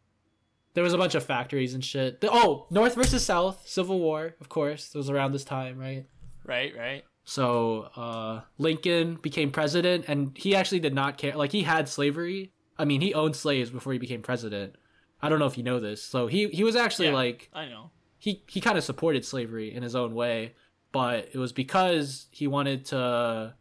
There 0.74 0.84
was 0.84 0.92
a 0.92 0.98
bunch 0.98 1.14
of 1.14 1.24
factories 1.24 1.74
and 1.74 1.84
shit. 1.84 2.20
The- 2.20 2.30
oh, 2.30 2.66
North 2.70 2.94
versus 2.94 3.24
South, 3.24 3.66
Civil 3.66 3.98
War, 3.98 4.34
of 4.40 4.48
course. 4.48 4.94
It 4.94 4.98
was 4.98 5.10
around 5.10 5.32
this 5.32 5.44
time, 5.44 5.78
right? 5.78 6.06
Right. 6.44 6.72
Right. 6.76 7.05
So 7.24 7.88
uh, 7.96 8.42
Lincoln 8.59 9.16
became 9.16 9.50
president, 9.50 10.06
and 10.09 10.36
he 10.36 10.55
actually 10.55 10.80
did 10.80 10.94
not 10.94 11.18
care. 11.18 11.36
Like 11.36 11.52
he 11.52 11.62
had 11.62 11.88
slavery. 11.88 12.52
I 12.78 12.84
mean, 12.84 13.00
he 13.00 13.12
owned 13.14 13.34
slaves 13.36 13.70
before 13.70 13.92
he 13.92 13.98
became 13.98 14.22
president. 14.22 14.76
I 15.20 15.28
don't 15.28 15.38
know 15.40 15.46
if 15.46 15.59
you 15.59 15.64
know 15.64 15.80
this. 15.80 16.02
So 16.02 16.26
he 16.28 16.48
he 16.48 16.62
was 16.64 16.76
actually 16.76 17.09
Yeah. 17.09 17.14
like 17.14 17.50
I 17.52 17.66
know. 17.66 17.90
he 18.18 18.42
he 18.46 18.60
kind 18.60 18.78
of 18.78 18.84
supported 18.84 19.24
slavery 19.24 19.74
in 19.74 19.82
his 19.82 19.96
own 19.96 20.14
way, 20.14 20.55
but 20.92 21.28
it 21.32 21.38
was 21.38 21.52
because 21.52 22.28
he 22.30 22.46
wanted 22.46 22.84
to. 22.86 23.55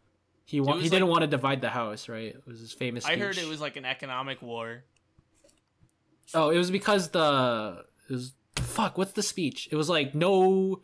He 0.44 0.60
wa- 0.60 0.76
he 0.78 0.88
didn't 0.88 1.08
want 1.08 1.22
to 1.22 1.26
divide 1.26 1.60
the 1.60 1.68
house, 1.68 2.08
right? 2.08 2.28
It 2.34 2.42
was 2.46 2.60
his 2.60 2.72
famous. 2.72 3.04
I 3.04 3.16
heard 3.16 3.36
it 3.38 3.46
was 3.48 3.60
like 3.60 3.76
an 3.76 3.84
economic 3.84 4.40
war. 4.40 4.84
Oh, 6.34 6.50
it 6.50 6.58
was 6.58 6.70
because 6.70 7.08
the 7.10 7.84
it 8.08 8.12
was 8.12 8.34
fuck. 8.56 8.96
What's 8.98 9.12
the 9.12 9.22
speech? 9.22 9.68
It 9.72 9.76
was 9.76 9.88
like 9.88 10.14
no, 10.14 10.82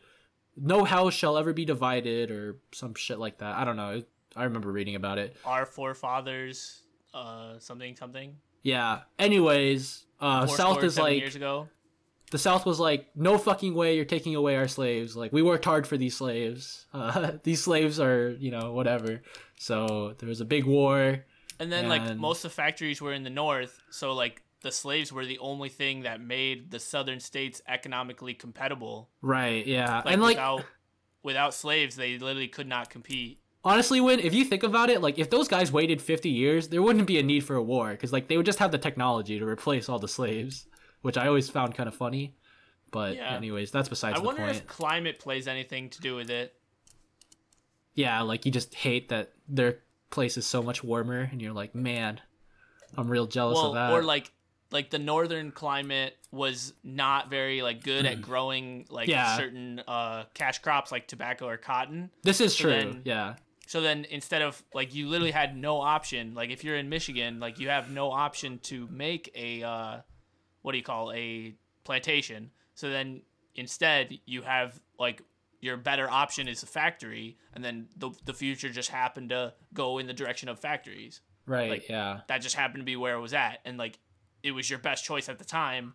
no 0.56 0.84
house 0.84 1.14
shall 1.14 1.36
ever 1.38 1.52
be 1.52 1.64
divided 1.64 2.30
or 2.30 2.58
some 2.72 2.94
shit 2.94 3.18
like 3.18 3.38
that. 3.38 3.56
I 3.56 3.64
don't 3.64 3.76
know. 3.76 4.02
I 4.36 4.44
remember 4.44 4.72
reading 4.72 4.96
about 4.96 5.18
it. 5.18 5.36
Our 5.44 5.64
forefathers, 5.64 6.82
uh, 7.14 7.58
something 7.58 7.96
something. 7.96 8.36
Yeah. 8.62 9.00
Anyways, 9.18 10.04
uh, 10.20 10.46
South 10.46 10.82
is 10.82 10.98
like 10.98 11.18
years 11.18 11.36
ago. 11.36 11.68
the 12.30 12.38
South 12.38 12.66
was 12.66 12.80
like 12.80 13.08
no 13.14 13.38
fucking 13.38 13.74
way 13.74 13.96
you're 13.96 14.04
taking 14.04 14.34
away 14.34 14.56
our 14.56 14.68
slaves. 14.68 15.16
Like 15.16 15.32
we 15.32 15.42
worked 15.42 15.64
hard 15.64 15.86
for 15.86 15.96
these 15.96 16.16
slaves. 16.16 16.86
Uh, 16.92 17.32
these 17.42 17.62
slaves 17.62 18.00
are 18.00 18.30
you 18.38 18.50
know 18.50 18.72
whatever. 18.72 19.22
So 19.56 20.14
there 20.18 20.28
was 20.28 20.40
a 20.40 20.44
big 20.44 20.64
war. 20.64 21.24
And 21.60 21.70
then 21.70 21.88
like 21.88 22.16
most 22.16 22.44
of 22.44 22.50
the 22.50 22.56
factories 22.56 23.00
were 23.00 23.12
in 23.12 23.22
the 23.22 23.30
north, 23.30 23.80
so 23.88 24.12
like 24.12 24.42
the 24.62 24.72
slaves 24.72 25.12
were 25.12 25.24
the 25.24 25.38
only 25.38 25.68
thing 25.68 26.00
that 26.02 26.20
made 26.20 26.70
the 26.70 26.80
southern 26.80 27.20
states 27.20 27.62
economically 27.68 28.34
compatible. 28.34 29.10
Right. 29.22 29.64
Yeah. 29.64 30.02
Like 30.04 30.14
and 30.14 30.22
like 30.22 30.36
without 30.36 30.64
without 31.22 31.54
slaves, 31.54 31.94
they 31.94 32.18
literally 32.18 32.48
could 32.48 32.66
not 32.66 32.90
compete. 32.90 33.38
Honestly 33.64 34.00
when 34.00 34.20
if 34.20 34.34
you 34.34 34.44
think 34.44 34.62
about 34.62 34.90
it 34.90 35.00
like 35.00 35.18
if 35.18 35.30
those 35.30 35.48
guys 35.48 35.72
waited 35.72 36.00
50 36.02 36.28
years 36.28 36.68
there 36.68 36.82
wouldn't 36.82 37.06
be 37.06 37.18
a 37.18 37.22
need 37.22 37.40
for 37.44 37.56
a 37.56 37.62
war 37.62 37.90
because 37.92 38.12
like 38.12 38.28
they 38.28 38.36
would 38.36 38.46
just 38.46 38.58
have 38.58 38.70
the 38.70 38.78
technology 38.78 39.38
to 39.38 39.46
replace 39.46 39.88
all 39.88 39.98
the 39.98 40.08
slaves 40.08 40.66
which 41.02 41.16
i 41.16 41.26
always 41.26 41.48
found 41.48 41.74
kind 41.74 41.88
of 41.88 41.94
funny 41.94 42.34
but 42.90 43.16
Yeah. 43.16 43.34
anyways 43.34 43.70
that's 43.70 43.88
besides 43.88 44.16
I 44.16 44.20
the 44.20 44.26
wonder 44.26 44.42
point 44.42 44.56
if 44.56 44.66
climate 44.66 45.18
plays 45.18 45.48
anything 45.48 45.90
to 45.90 46.00
do 46.00 46.14
with 46.14 46.30
it. 46.30 46.54
yeah 47.94 48.20
like 48.22 48.44
you 48.46 48.52
just 48.52 48.74
hate 48.74 49.08
that 49.08 49.32
their 49.48 49.78
place 50.10 50.36
is 50.36 50.46
so 50.46 50.62
much 50.62 50.84
warmer 50.84 51.28
and 51.30 51.40
you're 51.42 51.52
like 51.52 51.74
man 51.74 52.20
i'm 52.96 53.08
real 53.08 53.26
jealous 53.26 53.56
well, 53.56 53.68
of 53.68 53.74
that 53.74 53.92
or 53.92 54.02
like 54.02 54.30
like 54.70 54.90
the 54.90 54.98
northern 54.98 55.50
climate 55.52 56.16
was 56.30 56.72
not 56.82 57.30
very 57.30 57.62
like 57.62 57.82
good 57.82 58.06
at 58.06 58.20
growing 58.20 58.86
like 58.90 59.08
Mm. 59.08 59.12
Yeah. 59.12 59.36
certain 59.36 59.80
uh 59.86 60.24
cash 60.34 60.58
crops 60.60 60.90
like 60.92 61.06
tobacco 61.06 61.46
or 61.48 61.56
cotton. 61.56 62.10
this 62.22 62.40
is 62.40 62.54
so 62.56 62.62
true 62.64 62.70
then- 62.72 63.02
yeah 63.04 63.34
So 63.66 63.80
then 63.80 64.04
instead 64.10 64.42
of 64.42 64.62
like 64.74 64.94
you 64.94 65.08
literally 65.08 65.30
had 65.30 65.56
no 65.56 65.80
option, 65.80 66.34
like 66.34 66.50
if 66.50 66.64
you're 66.64 66.76
in 66.76 66.88
Michigan, 66.88 67.40
like 67.40 67.58
you 67.58 67.68
have 67.68 67.90
no 67.90 68.10
option 68.10 68.58
to 68.64 68.86
make 68.90 69.30
a 69.34 69.62
uh 69.62 70.00
what 70.62 70.72
do 70.72 70.78
you 70.78 70.84
call 70.84 71.12
a 71.12 71.54
plantation. 71.84 72.50
So 72.74 72.88
then 72.90 73.22
instead 73.54 74.18
you 74.26 74.42
have 74.42 74.80
like 74.98 75.22
your 75.60 75.76
better 75.76 76.10
option 76.10 76.48
is 76.48 76.62
a 76.62 76.66
factory 76.66 77.38
and 77.54 77.64
then 77.64 77.88
the 77.96 78.10
the 78.24 78.34
future 78.34 78.68
just 78.68 78.90
happened 78.90 79.30
to 79.30 79.54
go 79.72 79.98
in 79.98 80.06
the 80.06 80.12
direction 80.12 80.48
of 80.48 80.58
factories. 80.58 81.20
right 81.46 81.70
like- 81.70 81.88
yeah 81.88 82.20
That 82.28 82.38
just 82.42 82.56
happened 82.56 82.80
to 82.80 82.84
be 82.84 82.96
where 82.96 83.14
it 83.14 83.20
was 83.20 83.34
at 83.34 83.60
and 83.64 83.78
like 83.78 83.98
it 84.42 84.52
was 84.52 84.68
your 84.68 84.78
best 84.78 85.04
choice 85.04 85.28
at 85.30 85.38
the 85.38 85.44
time. 85.44 85.94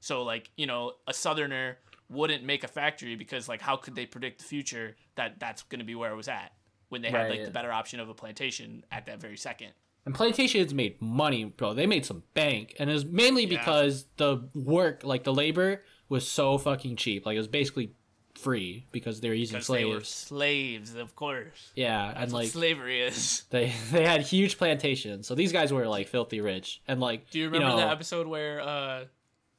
So 0.00 0.22
like, 0.22 0.50
you 0.56 0.66
know, 0.66 0.92
a 1.06 1.14
southerner 1.14 1.78
wouldn't 2.10 2.44
make 2.44 2.62
a 2.62 2.68
factory 2.68 3.16
because 3.16 3.48
like 3.48 3.62
how 3.62 3.76
could 3.76 3.94
they 3.94 4.04
predict 4.06 4.38
the 4.40 4.44
future 4.44 4.96
that 5.16 5.40
that's 5.40 5.62
going 5.62 5.78
to 5.80 5.84
be 5.84 5.94
where 5.94 6.12
it 6.12 6.16
was 6.16 6.28
at 6.28 6.52
when 6.88 7.02
they 7.02 7.10
had 7.10 7.30
like 7.30 7.44
the 7.44 7.50
better 7.50 7.72
option 7.72 8.00
of 8.00 8.08
a 8.08 8.14
plantation 8.14 8.84
at 8.92 9.06
that 9.06 9.20
very 9.20 9.36
second. 9.36 9.70
And 10.04 10.14
plantations 10.14 10.72
made 10.72 11.02
money, 11.02 11.44
bro. 11.44 11.74
They 11.74 11.86
made 11.86 12.06
some 12.06 12.22
bank, 12.32 12.76
and 12.78 12.88
it 12.88 12.92
was 12.92 13.04
mainly 13.04 13.44
Yeah. 13.44 13.58
because 13.58 14.06
the 14.18 14.48
work, 14.54 15.02
like 15.02 15.24
the 15.24 15.34
labor, 15.34 15.82
was 16.08 16.28
so 16.28 16.58
fucking 16.58 16.94
cheap. 16.96 17.26
Like 17.26 17.34
it 17.34 17.38
was 17.38 17.48
basically 17.48 17.92
free 18.36 18.86
because 18.92 19.20
they 19.20 19.28
were 19.28 19.34
using 19.34 19.54
Because 19.56 19.66
they 19.68 19.84
were 19.84 19.94
slaves. 20.04 20.08
slaves, 20.08 20.94
of 20.94 21.16
course. 21.16 21.72
Yeah, 21.74 22.12
That's 22.12 22.22
and 22.24 22.32
like 22.32 22.50
slavery 22.50 23.00
is. 23.00 23.42
they 23.50 23.72
they 23.90 24.04
had 24.04 24.20
huge 24.20 24.58
plantations, 24.58 25.26
so 25.26 25.34
these 25.34 25.52
guys 25.52 25.72
were 25.72 25.88
like 25.88 26.06
filthy 26.06 26.40
rich. 26.40 26.80
And 26.86 27.00
like, 27.00 27.30
Do 27.30 27.40
you 27.40 27.46
remember 27.46 27.68
know, 27.70 27.76
that 27.78 27.90
episode 27.90 28.28
where 28.28 28.60
uh, 28.60 29.04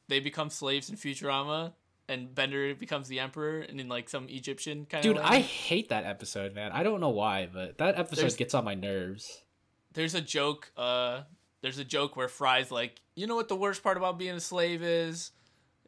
they 0.08 0.20
become 0.20 0.48
slaves 0.48 0.88
in 0.88 0.96
Futurama 0.96 1.72
and 2.08 2.34
Bender 2.34 2.74
becomes 2.74 3.08
the 3.08 3.20
emperor 3.20 3.60
and 3.60 3.80
in 3.80 3.88
like 3.88 4.08
some 4.08 4.28
Egyptian 4.28 4.86
kind 4.86 5.02
Dude, 5.02 5.16
of 5.18 5.22
Dude, 5.22 5.32
I 5.32 5.40
hate 5.40 5.90
that 5.90 6.04
episode, 6.04 6.54
man. 6.54 6.72
I 6.72 6.82
don't 6.82 7.00
know 7.00 7.10
why, 7.10 7.48
but 7.52 7.78
that 7.78 7.98
episode 7.98 8.22
There's- 8.22 8.36
gets 8.36 8.54
on 8.54 8.64
my 8.64 8.74
nerves. 8.74 9.42
there's 9.92 10.14
a 10.14 10.20
joke 10.20 10.70
uh 10.76 11.22
there's 11.60 11.78
a 11.78 11.84
joke 11.84 12.16
where 12.16 12.28
Fry's 12.28 12.70
like, 12.70 13.00
"You 13.16 13.26
know 13.26 13.34
what 13.34 13.48
the 13.48 13.56
worst 13.56 13.82
part 13.82 13.96
about 13.96 14.16
being 14.18 14.34
a 14.36 14.40
slave 14.40 14.80
is?" 14.82 15.32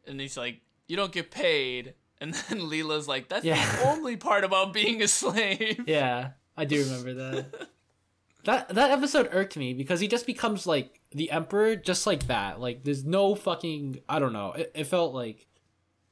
And 0.05 0.19
he's 0.19 0.35
like, 0.35 0.59
"You 0.87 0.97
don't 0.97 1.13
get 1.13 1.31
paid." 1.31 1.93
And 2.19 2.33
then 2.49 2.69
Leela's 2.69 3.07
like, 3.07 3.29
"That's 3.29 3.45
Yeah. 3.45 3.77
the 3.77 3.87
only 3.89 4.17
part 4.17 4.43
about 4.43 4.73
being 4.73 5.01
a 5.01 5.07
slave." 5.07 5.83
Yeah, 5.87 6.31
I 6.57 6.65
do 6.65 6.83
remember 6.83 7.13
that. 7.13 7.69
that 8.43 8.69
that 8.69 8.91
episode 8.91 9.29
irked 9.31 9.55
me 9.55 9.73
because 9.73 9.99
he 10.01 10.07
just 10.09 10.25
becomes 10.25 10.67
like 10.67 10.99
the 11.11 11.31
emperor 11.31 11.75
just 11.77 12.05
like 12.05 12.27
that. 12.27 12.59
Like 12.59 12.83
there's 12.83 13.05
no 13.05 13.33
fucking 13.35 14.01
I 14.09 14.19
don't 14.19 14.33
know. 14.33 14.51
It, 14.53 14.71
it 14.75 14.83
felt 14.85 15.13
like 15.13 15.47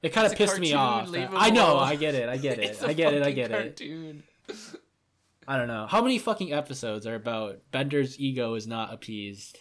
it 0.01 0.09
kind 0.13 0.25
of 0.25 0.31
It's 0.33 0.37
pissed 0.39 0.59
me 0.59 0.73
off. 0.73 1.09
I 1.13 1.49
know. 1.49 1.77
I 1.77 1.95
get 1.95 2.15
it, 2.15 2.29
I 2.29 2.37
get 2.37 2.59
it, 2.65 2.81
I 2.83 2.93
get 2.93 3.13
it, 3.13 3.23
I 3.23 3.31
get 3.31 3.51
it. 3.51 3.77
cartoon. 3.77 4.23
I 5.47 5.57
don't 5.57 5.67
know. 5.67 5.87
How 5.87 6.01
many 6.01 6.19
fucking 6.19 6.53
episodes 6.53 7.07
are 7.07 7.15
about 7.15 7.57
Bender's 7.71 8.19
ego 8.19 8.53
is 8.53 8.67
not 8.67 8.93
appeased? 8.93 9.57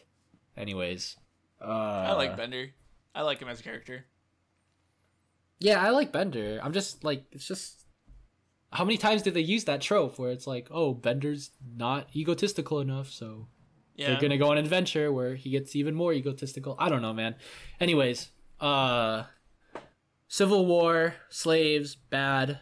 Anyways. 0.57 1.17
Uh 1.61 1.65
I 2.11 2.13
like 2.13 2.37
Bender. 2.37 2.67
I 3.15 3.23
like 3.23 3.41
him 3.41 3.49
as 3.49 3.61
a 3.61 3.63
character. 3.63 4.05
Yeah, 5.61 5.83
I 5.85 5.91
like 5.91 6.13
Bender. 6.13 6.61
I'm 6.63 6.73
just 6.73 7.05
like 7.05 7.25
it's 7.33 7.47
just 7.49 7.85
how 8.71 8.85
many 8.85 8.99
times 8.99 9.23
did 9.23 9.33
they 9.35 9.41
use 9.41 9.65
that 9.65 9.81
trope 9.81 10.19
where 10.19 10.31
it's 10.31 10.47
like, 10.47 10.69
oh, 10.71 10.93
Bender's 10.93 11.51
not 11.77 12.09
egotistical 12.15 12.81
enough, 12.81 13.09
so 13.11 13.49
Yeah. 13.97 14.09
they're 14.09 14.21
gonna 14.21 14.37
go 14.39 14.51
on 14.51 14.59
an 14.59 14.65
adventure 14.65 15.11
where 15.11 15.35
he 15.37 15.51
gets 15.51 15.75
even 15.75 15.95
more 15.95 16.13
egotistical. 16.13 16.77
I 16.79 16.89
don't 16.91 17.03
know, 17.03 17.15
man. 17.15 17.35
Anyways, 17.81 18.31
uh 18.61 19.25
Civil 20.29 20.67
War, 20.67 21.15
slaves, 21.31 21.97
bad. 21.97 22.61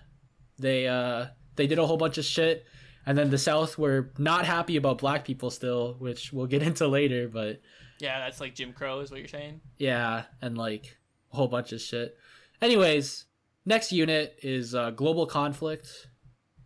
They 0.58 0.86
uh 0.88 1.26
they 1.56 1.66
did 1.66 1.78
a 1.78 1.86
whole 1.86 1.96
bunch 1.96 2.18
of 2.18 2.24
shit. 2.24 2.64
And 3.08 3.16
then 3.16 3.30
the 3.30 3.38
South 3.38 3.78
were 3.78 4.10
not 4.18 4.44
happy 4.46 4.76
about 4.76 4.98
black 4.98 5.24
people 5.24 5.50
still, 5.50 5.94
which 6.00 6.32
we'll 6.32 6.46
get 6.46 6.62
into 6.68 6.88
later, 6.88 7.28
but 7.28 7.60
yeah, 7.98 8.18
that's 8.20 8.40
like 8.40 8.54
Jim 8.54 8.72
Crow 8.72 9.00
is 9.00 9.10
what 9.10 9.20
you're 9.20 9.28
saying. 9.28 9.60
yeah, 9.78 10.24
and 10.42 10.56
like 10.58 10.96
a 11.32 11.36
whole 11.36 11.48
bunch 11.48 11.72
of 11.72 11.80
shit. 11.80 12.16
Anyways, 12.60 13.24
next 13.64 13.90
unit 13.92 14.38
is 14.42 14.74
uh, 14.74 14.90
Global 14.90 15.26
Conflict. 15.26 16.08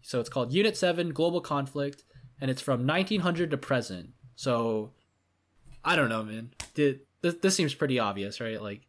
So 0.02 0.18
it's 0.18 0.28
called 0.28 0.52
Unit 0.52 0.77
7 0.77 1.10
Global 1.10 1.40
Conflict, 1.40 2.05
and 2.40 2.51
it's 2.51 2.62
from 2.62 2.86
1900 2.86 3.51
to 3.51 3.56
present. 3.56 4.10
So 4.35 4.93
I 5.85 5.94
don't 5.94 6.09
know, 6.09 6.24
man. 6.24 6.51
Did, 6.74 7.01
this, 7.20 7.35
this 7.35 7.55
seems 7.55 7.74
pretty 7.74 7.98
obvious, 7.98 8.40
right? 8.40 8.60
Like, 8.60 8.86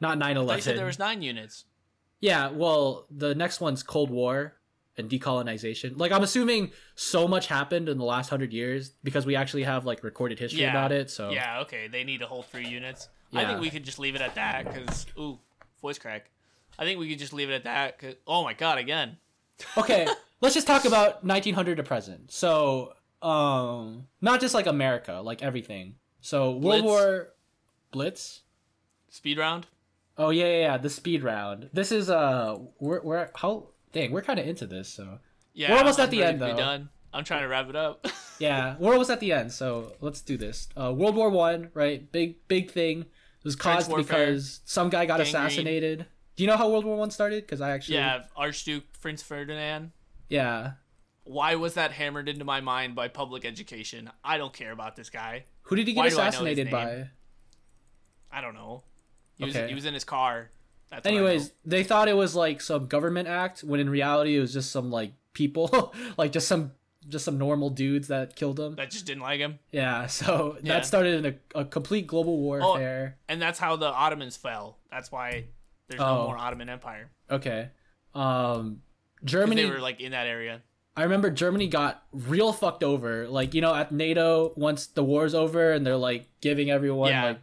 not 0.00 0.18
9 0.18 0.36
I 0.36 0.44
thought 0.46 0.56
you 0.56 0.62
said 0.62 0.78
there 0.78 0.86
was 0.86 0.98
nine 0.98 1.22
units. 1.22 1.64
Yeah, 2.20 2.50
well, 2.50 3.06
the 3.10 3.34
next 3.34 3.60
one's 3.60 3.82
Cold 3.82 4.10
War 4.10 4.54
and 4.96 5.08
decolonization. 5.08 5.96
Like, 5.98 6.10
I'm 6.10 6.22
assuming 6.24 6.72
so 6.96 7.28
much 7.28 7.46
happened 7.46 7.88
in 7.88 7.98
the 7.98 8.04
last 8.04 8.28
hundred 8.28 8.52
years 8.52 8.90
because 9.04 9.24
we 9.24 9.36
actually 9.36 9.62
have 9.62 9.84
like 9.86 10.02
recorded 10.02 10.38
history 10.38 10.62
Yeah. 10.62 10.70
about 10.70 10.90
it. 10.92 11.10
So 11.10 11.30
Yeah, 11.30 11.60
okay. 11.60 11.86
They 11.88 12.02
need 12.04 12.22
a 12.22 12.26
whole 12.26 12.42
three 12.42 12.66
units. 12.66 13.08
I 13.32 13.44
think 13.44 13.60
we 13.60 13.70
could 13.70 13.84
just 13.84 13.98
leave 13.98 14.14
it 14.16 14.20
at 14.22 14.34
that 14.36 14.64
because 14.64 15.06
ooh, 15.18 15.38
voice 15.80 15.98
crack. 15.98 16.30
I 16.78 16.84
think 16.84 16.98
we 16.98 17.08
could 17.08 17.18
just 17.18 17.32
leave 17.32 17.50
it 17.50 17.54
at 17.54 17.64
that. 17.64 17.98
'cause- 17.98 18.14
oh 18.26 18.42
my 18.42 18.54
god, 18.54 18.78
again. 18.78 19.18
okay, 19.76 20.06
let's 20.40 20.54
just 20.54 20.66
talk 20.66 20.84
about 20.84 21.24
1900 21.24 21.76
to 21.76 21.82
present. 21.82 22.32
So, 22.32 22.94
um, 23.22 24.06
not 24.20 24.40
just 24.40 24.54
like 24.54 24.66
America, 24.66 25.20
like 25.22 25.42
everything. 25.42 25.96
So 26.20 26.50
World 26.52 26.62
Blitz? 26.62 26.84
War 26.84 27.28
Blitz. 27.92 28.40
Speed 29.10 29.38
round. 29.38 29.66
Oh 30.18 30.30
yeah, 30.30 30.46
yeah, 30.46 30.58
yeah, 30.58 30.76
the 30.78 30.90
speed 30.90 31.22
round. 31.22 31.70
This 31.72 31.92
is 31.92 32.10
uh, 32.10 32.58
we're 32.80 33.00
we're 33.02 33.30
how 33.36 33.68
dang, 33.92 34.10
we're 34.12 34.22
kind 34.22 34.38
of 34.38 34.46
into 34.46 34.66
this. 34.66 34.88
So 34.88 35.20
Yeah, 35.54 35.72
We're 35.72 35.78
almost 35.78 35.98
I'm 35.98 36.04
at 36.04 36.10
the 36.10 36.22
end, 36.24 36.40
though. 36.40 36.56
done. 36.56 36.88
I'm 37.12 37.24
trying 37.24 37.42
to 37.42 37.48
wrap 37.48 37.68
it 37.68 37.76
up. 37.76 38.06
yeah, 38.38 38.76
we're 38.78 38.92
almost 38.92 39.10
at 39.10 39.20
the 39.20 39.32
end. 39.32 39.52
So 39.52 39.92
let's 40.00 40.20
do 40.20 40.36
this. 40.36 40.68
Uh, 40.76 40.92
World 40.92 41.14
War 41.16 41.30
One, 41.30 41.70
right? 41.72 42.10
Big 42.10 42.46
big 42.48 42.70
thing. 42.70 43.00
It 43.00 43.44
was 43.44 43.56
caused 43.56 43.88
warfare. 43.88 44.26
because 44.26 44.60
some 44.64 44.90
guy 44.90 45.06
got 45.06 45.18
Gangrene. 45.20 45.28
assassinated. 45.28 46.06
Do 46.36 46.44
you 46.44 46.48
know 46.48 46.56
how 46.56 46.68
World 46.68 46.84
War 46.84 46.96
One 46.96 47.10
started? 47.10 47.44
Because 47.44 47.60
I 47.60 47.70
actually 47.70 47.96
yeah, 47.96 48.24
Archduke 48.36 48.84
Prince 49.00 49.22
Ferdinand. 49.22 49.92
yeah. 50.28 50.72
Why 51.24 51.56
was 51.56 51.74
that 51.74 51.92
hammered 51.92 52.26
into 52.26 52.46
my 52.46 52.62
mind 52.62 52.94
by 52.94 53.08
public 53.08 53.44
education? 53.44 54.10
I 54.24 54.38
don't 54.38 54.54
care 54.54 54.72
about 54.72 54.96
this 54.96 55.10
guy. 55.10 55.44
Who 55.64 55.76
did 55.76 55.86
he 55.86 55.92
get 55.92 55.98
Why 55.98 56.04
I 56.04 56.08
assassinated 56.08 56.70
by? 56.70 57.10
I 58.32 58.40
don't 58.40 58.54
know. 58.54 58.84
He 59.38 59.44
was 59.44 59.56
Okay. 59.56 59.68
he 59.68 59.74
was 59.74 59.84
in 59.86 59.94
his 59.94 60.04
car. 60.04 60.50
That's 60.90 61.06
Anyways, 61.06 61.52
they 61.64 61.84
thought 61.84 62.08
it 62.08 62.16
was 62.16 62.34
like 62.34 62.60
some 62.60 62.86
government 62.86 63.28
act 63.28 63.60
when 63.60 63.78
in 63.80 63.88
reality 63.90 64.36
it 64.36 64.40
was 64.40 64.52
just 64.52 64.70
some 64.72 64.90
like 64.90 65.12
people, 65.32 65.94
like 66.16 66.32
just 66.32 66.48
some 66.48 66.72
just 67.08 67.24
some 67.24 67.38
normal 67.38 67.70
dudes 67.70 68.08
that 68.08 68.36
killed 68.36 68.58
him. 68.60 68.74
that 68.76 68.90
just 68.90 69.06
didn't 69.06 69.22
like 69.22 69.38
him, 69.40 69.58
Yeah, 69.72 70.06
so 70.08 70.58
Yeah. 70.62 70.72
Oh, 70.74 70.76
that 70.76 70.86
started 70.86 71.24
in 71.24 71.34
a, 71.54 71.60
a 71.60 71.64
complete 71.64 72.06
global 72.06 72.38
warfare. 72.38 73.16
and 73.28 73.40
that's 73.40 73.58
how 73.58 73.76
the 73.76 73.86
Ottomans 73.86 74.36
fell. 74.36 74.76
That's 74.90 75.10
why 75.10 75.44
there's 75.88 76.00
Oh. 76.02 76.16
no 76.16 76.24
more 76.24 76.38
Ottoman 76.38 76.68
Empire 76.68 77.10
Okay. 77.30 77.68
Um 78.14 78.82
Germany 79.24 79.62
they 79.64 79.70
were 79.70 79.80
like 79.80 80.00
in 80.00 80.12
that 80.12 80.26
area. 80.26 80.62
I 80.96 81.02
remember 81.04 81.30
Germany 81.30 81.68
got 81.68 82.02
real 82.12 82.52
fucked 82.52 82.82
over. 82.82 83.28
Like, 83.28 83.54
you 83.54 83.60
know, 83.60 83.74
at 83.74 83.92
NATO 83.92 84.52
once 84.56 84.86
the 84.88 85.04
war's 85.04 85.34
over 85.34 85.72
and 85.72 85.86
they're 85.86 85.96
like 85.96 86.26
giving 86.40 86.70
everyone 86.70 87.10
Yeah. 87.10 87.24
like 87.24 87.38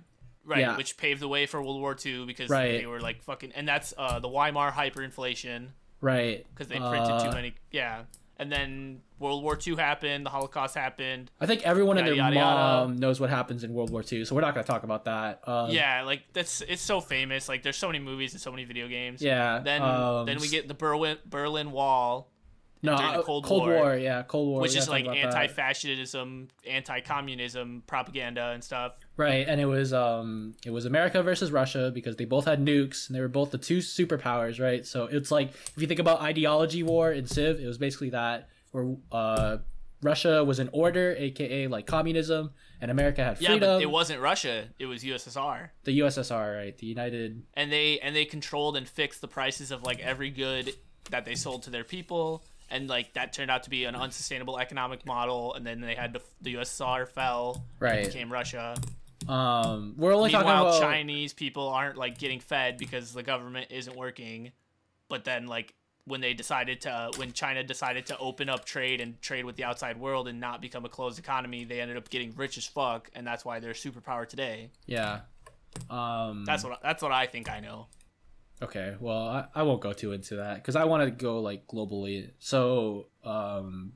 Right, 0.45 0.59
Yeah. 0.59 0.77
which 0.77 0.95
paved 0.97 1.22
the 1.22 1.27
way 1.27 1.47
for 1.47 1.61
World 1.61 1.81
War 1.81 1.95
II 2.05 2.26
because 2.26 2.49
Right. 2.49 2.80
they 2.80 2.85
were 2.85 3.01
like 3.01 3.23
fucking, 3.23 3.51
and 3.55 3.67
that's 3.67 3.93
uh, 3.97 4.19
the 4.19 4.30
Weimar 4.30 4.72
hyperinflation 4.72 5.69
right 6.01 6.45
because 6.53 6.67
they 6.67 6.77
printed 6.77 7.11
Uh, 7.11 7.23
too 7.26 7.31
many. 7.31 7.53
Yeah, 7.72 8.03
and 8.38 8.51
then 8.51 9.01
World 9.17 9.41
War 9.43 9.57
II 9.65 9.76
happened, 9.76 10.26
the 10.26 10.30
Holocaust 10.30 10.76
happened. 10.76 11.31
I 11.41 11.45
think 11.45 11.63
everyone 11.63 11.97
and 11.97 12.05
Yada, 12.05 12.15
their 12.15 12.26
yada, 12.26 12.35
yada. 12.35 12.85
mom 12.88 12.97
knows 12.97 13.19
what 13.19 13.30
happens 13.30 13.63
in 13.63 13.73
World 13.73 13.89
War 13.89 14.03
II, 14.09 14.23
so 14.26 14.35
we're 14.35 14.41
not 14.41 14.53
gonna 14.53 14.67
talk 14.67 14.84
about 14.84 15.05
that. 15.05 15.41
Um, 15.47 15.72
yeah, 15.72 16.03
like 16.03 16.23
that's 16.34 16.61
it's 16.61 16.81
so 16.81 17.01
famous. 17.01 17.49
Like 17.49 17.63
there's 17.63 17.77
so 17.77 17.88
many 17.88 17.99
movies 17.99 18.34
and 18.34 18.41
so 18.41 18.51
many 18.51 18.65
video 18.65 18.88
games. 18.88 19.22
yeah. 19.22 19.59
Then 19.63 19.81
um, 19.81 20.26
then 20.27 20.39
we 20.39 20.47
get 20.49 20.67
the 20.67 20.73
Berlin 20.76 21.17
Berlin 21.26 21.72
Wall, 21.72 22.30
no 22.86 22.98
during 22.98 23.14
the 23.14 23.20
uh, 23.20 23.24
Cold 23.24 23.44
Cold 23.44 23.64
War, 23.64 23.76
War. 23.76 23.95
Yeah, 23.95 24.24
Cold 24.24 24.48
War. 24.48 24.62
which 24.62 24.76
is 24.76 24.88
like 24.88 25.06
talk 25.06 25.16
about 25.16 25.32
that. 25.32 25.38
anti-fascism, 25.38 26.48
anti-communism 26.68 27.84
propaganda 27.88 28.52
and 28.53 28.64
stuff. 28.64 28.94
Right, 29.18 29.48
and 29.48 29.60
it 29.60 29.66
was 29.66 29.94
um 29.94 30.56
it 30.66 30.72
was 30.72 30.86
America 30.86 31.22
versus 31.24 31.52
Russia 31.52 31.91
because 31.94 32.16
they 32.16 32.26
both 32.26 32.45
had 32.45 32.64
nukes 32.64 33.07
and 33.07 33.16
they 33.16 33.22
were 33.22 33.28
both 33.28 33.52
the 33.52 33.57
two 33.57 33.80
superpowers, 33.80 34.62
right? 34.62 34.86
So 34.86 35.06
it's 35.06 35.32
like 35.32 35.49
if 35.49 35.78
you 35.78 35.88
think 35.88 35.99
about 35.99 36.22
ideology 36.22 36.84
war 36.84 37.12
in 37.12 37.26
Civ, 37.28 37.60
it 37.60 37.68
was 37.68 37.78
basically 37.78 38.12
that 38.12 38.49
where 38.72 38.95
uh 39.12 39.57
Russia 40.02 40.44
was 40.44 40.60
in 40.60 40.70
order, 40.72 41.16
aka 41.18 41.68
like 41.68 41.88
communism, 41.88 42.52
and 42.80 42.91
America 42.91 43.24
had 43.24 43.38
freedom. 43.38 43.53
Yeah, 43.56 43.60
but 43.60 43.82
it 43.82 43.90
wasn't 43.90 44.22
Russia; 44.22 44.66
it 44.78 44.86
was 44.86 45.03
USSR. 45.03 45.70
the 45.84 45.99
USSR, 45.99 46.57
right? 46.57 46.78
The 46.78 46.86
United 46.86 47.44
and 47.56 47.72
they 47.72 47.99
and 47.99 48.16
they 48.16 48.26
controlled 48.26 48.78
and 48.78 48.88
fixed 48.88 49.22
the 49.22 49.28
prices 49.28 49.72
of 49.72 49.84
like 49.84 49.99
every 49.99 50.30
good 50.30 50.74
that 51.12 51.26
they 51.26 51.36
sold 51.36 51.64
to 51.64 51.70
their 51.70 51.84
people 51.84 52.44
and 52.69 52.87
like 52.89 53.13
that 53.13 53.33
turned 53.33 53.51
out 53.51 53.63
to 53.63 53.69
be 53.69 53.85
an 53.85 53.95
unsustainable 53.95 54.57
economic 54.59 55.05
model 55.05 55.53
and 55.53 55.65
then 55.65 55.81
they 55.81 55.95
had 55.95 56.13
to, 56.13 56.21
the 56.41 56.55
USSR 56.55 57.07
fell 57.07 57.63
Right. 57.79 57.99
and 57.99 58.07
became 58.07 58.31
Russia 58.31 58.75
um 59.27 59.95
we're 59.97 60.13
only 60.13 60.29
talking 60.31 60.47
about 60.47 60.79
Chinese 60.81 61.33
people 61.33 61.67
aren't 61.69 61.97
like 61.97 62.17
getting 62.17 62.39
fed 62.39 62.77
because 62.77 63.11
the 63.13 63.23
government 63.23 63.67
isn't 63.71 63.95
working 63.95 64.51
but 65.09 65.23
then 65.23 65.47
like 65.47 65.73
when 66.07 66.21
they 66.21 66.35
decided 66.35 66.81
to 66.81 67.09
when 67.17 67.31
China 67.33 67.63
decided 67.63 68.05
to 68.05 68.17
open 68.19 68.49
up 68.49 68.65
trade 68.65 69.01
and 69.01 69.19
trade 69.21 69.43
with 69.45 69.55
the 69.55 69.63
outside 69.63 69.97
world 69.97 70.27
and 70.27 70.39
not 70.39 70.61
become 70.61 70.85
a 70.85 70.89
closed 70.89 71.17
economy 71.17 71.63
they 71.63 71.81
ended 71.81 71.97
up 71.97 72.09
getting 72.09 72.35
rich 72.35 72.57
as 72.57 72.65
fuck 72.65 73.09
and 73.15 73.25
that's 73.25 73.43
why 73.43 73.59
they're 73.59 73.71
a 73.71 73.73
superpower 73.73 74.27
today 74.27 74.69
yeah. 74.85 75.21
Um 75.89 76.45
that's 76.45 76.63
what 76.63 76.79
that's 76.83 77.01
what 77.01 77.11
I 77.11 77.25
think 77.25 77.49
I 77.49 77.59
know 77.59 77.87
Okay, 78.61 78.95
well, 78.99 79.27
I, 79.27 79.45
I 79.53 79.64
won't 79.64 79.82
go 79.82 79.91
too 79.94 80.14
into 80.14 80.38
that 80.38 80.56
because 80.56 80.76
I 80.76 80.86
want 80.86 81.03
to 81.03 81.11
go 81.11 81.40
like 81.41 81.68
globally. 81.68 82.32
So, 82.40 83.07
um, 83.23 83.94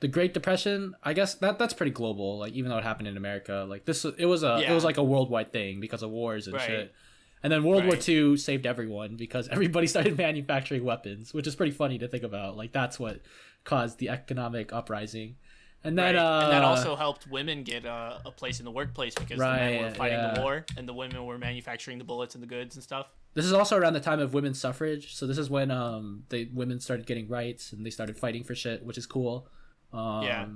the 0.00 0.08
Great 0.08 0.32
Depression, 0.34 0.94
I 1.02 1.12
guess 1.12 1.34
that 1.36 1.58
that's 1.58 1.74
pretty 1.74 1.90
global. 1.92 2.38
Like, 2.38 2.52
even 2.52 2.70
though 2.70 2.78
it 2.78 2.84
happened 2.84 3.08
in 3.08 3.16
America, 3.16 3.66
like 3.68 3.84
this, 3.84 4.04
it 4.04 4.26
was 4.26 4.42
a 4.44 4.64
it 4.68 4.72
was 4.72 4.84
like 4.84 4.96
a 4.96 5.02
worldwide 5.02 5.52
thing 5.52 5.80
because 5.80 6.02
of 6.02 6.10
wars 6.10 6.46
and 6.46 6.54
Right. 6.54 6.66
shit. 6.66 6.94
And 7.42 7.52
then 7.52 7.62
World 7.64 7.84
War 7.84 7.94
Right. 7.94 8.08
II 8.08 8.36
saved 8.38 8.64
everyone 8.64 9.16
because 9.16 9.48
everybody 9.48 9.86
started 9.94 10.16
manufacturing 10.16 10.84
weapons, 10.84 11.34
which 11.34 11.46
is 11.46 11.54
pretty 11.56 11.72
funny 11.72 11.98
to 11.98 12.08
think 12.08 12.22
about. 12.22 12.56
Like 12.56 12.72
that's 12.72 12.98
what 12.98 13.20
caused 13.64 13.98
the 13.98 14.08
economic 14.08 14.72
uprising. 14.72 15.36
And 15.82 15.98
then 15.98 16.14
Right. 16.14 16.16
uh, 16.16 16.40
and 16.42 16.52
that 16.52 16.62
also 16.64 16.96
helped 16.96 17.26
women 17.26 17.62
get 17.64 17.84
uh, 17.84 18.18
a 18.24 18.30
place 18.30 18.60
in 18.60 18.64
the 18.64 18.70
workplace 18.70 19.14
because 19.16 19.40
the 19.40 19.46
men 19.52 19.76
were 19.78 19.88
Right, 19.88 19.96
fighting 19.96 20.22
the 20.22 20.40
war 20.40 20.64
and 20.76 20.88
the 20.88 20.94
women 20.94 21.26
were 21.26 21.38
manufacturing 21.38 21.98
the 21.98 22.04
bullets 22.04 22.34
and 22.34 22.42
the 22.42 22.46
goods 22.48 22.76
and 22.76 22.82
stuff. 22.82 23.06
This 23.34 23.44
is 23.44 23.52
also 23.52 23.76
around 23.76 23.92
the 23.94 24.00
time 24.00 24.20
of 24.20 24.32
women's 24.32 24.60
suffrage, 24.60 25.14
so 25.14 25.26
this 25.26 25.38
is 25.38 25.50
when 25.50 25.70
um 25.70 26.24
the 26.28 26.48
women 26.54 26.80
started 26.80 27.06
getting 27.06 27.28
rights 27.28 27.72
and 27.72 27.84
they 27.84 27.90
started 27.90 28.16
fighting 28.16 28.44
for 28.44 28.54
shit, 28.54 28.84
which 28.84 28.98
is 28.98 29.06
cool. 29.06 29.48
Um, 29.92 30.22
Yeah. 30.22 30.46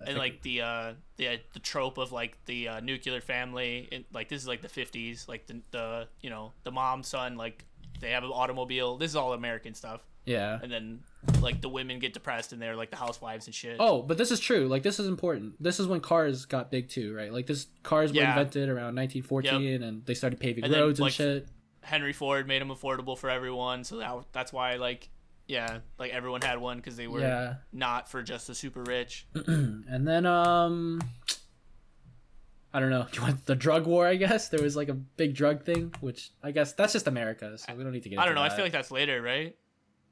I 0.00 0.10
and 0.10 0.18
like 0.18 0.42
the 0.42 0.62
uh 0.62 0.92
the 1.16 1.40
the 1.52 1.58
trope 1.58 1.98
of 1.98 2.12
like 2.12 2.38
the 2.44 2.68
uh, 2.68 2.80
nuclear 2.80 3.20
family 3.20 3.88
and 3.90 4.04
like 4.12 4.28
this 4.28 4.40
is 4.40 4.46
like 4.46 4.62
the 4.62 4.68
50s 4.68 5.26
like 5.26 5.48
the 5.48 5.60
the 5.72 6.06
you 6.20 6.30
know 6.30 6.52
the 6.62 6.70
mom 6.70 7.02
son 7.02 7.36
like 7.36 7.64
they 7.98 8.10
have 8.12 8.22
an 8.22 8.30
automobile 8.30 8.96
this 8.96 9.10
is 9.10 9.16
all 9.16 9.32
american 9.32 9.74
stuff 9.74 10.00
yeah. 10.24 10.60
and 10.62 10.70
then 10.70 11.00
like 11.40 11.60
the 11.60 11.68
women 11.68 11.98
get 11.98 12.12
depressed 12.12 12.52
and 12.52 12.62
they're 12.62 12.76
like 12.76 12.90
the 12.90 12.96
housewives 12.96 13.46
and 13.46 13.54
shit 13.54 13.76
Oh, 13.80 14.02
but 14.02 14.18
this 14.18 14.30
is 14.30 14.38
true. 14.40 14.68
Like 14.68 14.82
this 14.82 15.00
is 15.00 15.08
important. 15.08 15.60
This 15.60 15.80
is 15.80 15.86
when 15.86 16.00
cars 16.00 16.44
got 16.44 16.70
big 16.70 16.88
too, 16.90 17.14
right? 17.14 17.32
Like 17.32 17.46
this 17.46 17.66
cars 17.82 18.12
were 18.12 18.18
Yeah. 18.18 18.30
invented 18.30 18.68
around 18.68 18.94
1914, 18.94 19.82
and 19.82 20.04
they 20.06 20.14
started 20.14 20.38
paving 20.38 20.64
And 20.64 20.72
then, 20.72 20.80
roads 20.80 21.00
and 21.00 21.06
like, 21.06 21.12
shit. 21.14 21.48
Henry 21.88 22.12
ford 22.12 22.46
made 22.46 22.60
them 22.62 22.68
affordable 22.68 23.16
for 23.18 23.28
everyone 23.30 23.82
so 23.84 23.96
that, 23.98 24.14
that's 24.32 24.52
why 24.52 24.76
like 24.76 25.08
yeah 25.46 25.78
like 25.98 26.10
everyone 26.12 26.40
had 26.42 26.58
one 26.58 26.76
because 26.76 26.96
they 26.96 27.06
were 27.08 27.20
Yeah. 27.20 27.54
not 27.72 28.08
for 28.10 28.22
just 28.22 28.46
the 28.46 28.54
super 28.54 28.82
rich 28.82 29.26
and 29.34 30.06
then 30.06 30.26
um 30.26 31.00
I 32.72 32.80
don't 32.80 32.90
know. 32.90 33.06
Do 33.10 33.16
you 33.20 33.22
want 33.26 33.46
the 33.46 33.54
drug 33.56 33.86
war? 33.86 34.06
I 34.06 34.16
guess 34.16 34.50
there 34.50 34.60
was 34.62 34.76
like 34.76 34.90
a 34.90 34.94
big 34.94 35.34
drug 35.34 35.64
thing, 35.64 35.94
which 36.00 36.30
I 36.42 36.50
guess 36.50 36.74
that's 36.74 36.92
just 36.92 37.06
America, 37.06 37.56
so 37.56 37.74
we 37.74 37.82
don't 37.82 37.92
need 37.92 38.02
to 38.02 38.10
get. 38.10 38.18
i 38.18 38.26
don't 38.26 38.34
know 38.34 38.42
i 38.42 38.50
feel 38.50 38.62
like 38.62 38.72
that's 38.72 38.90
later 38.90 39.22
right 39.22 39.56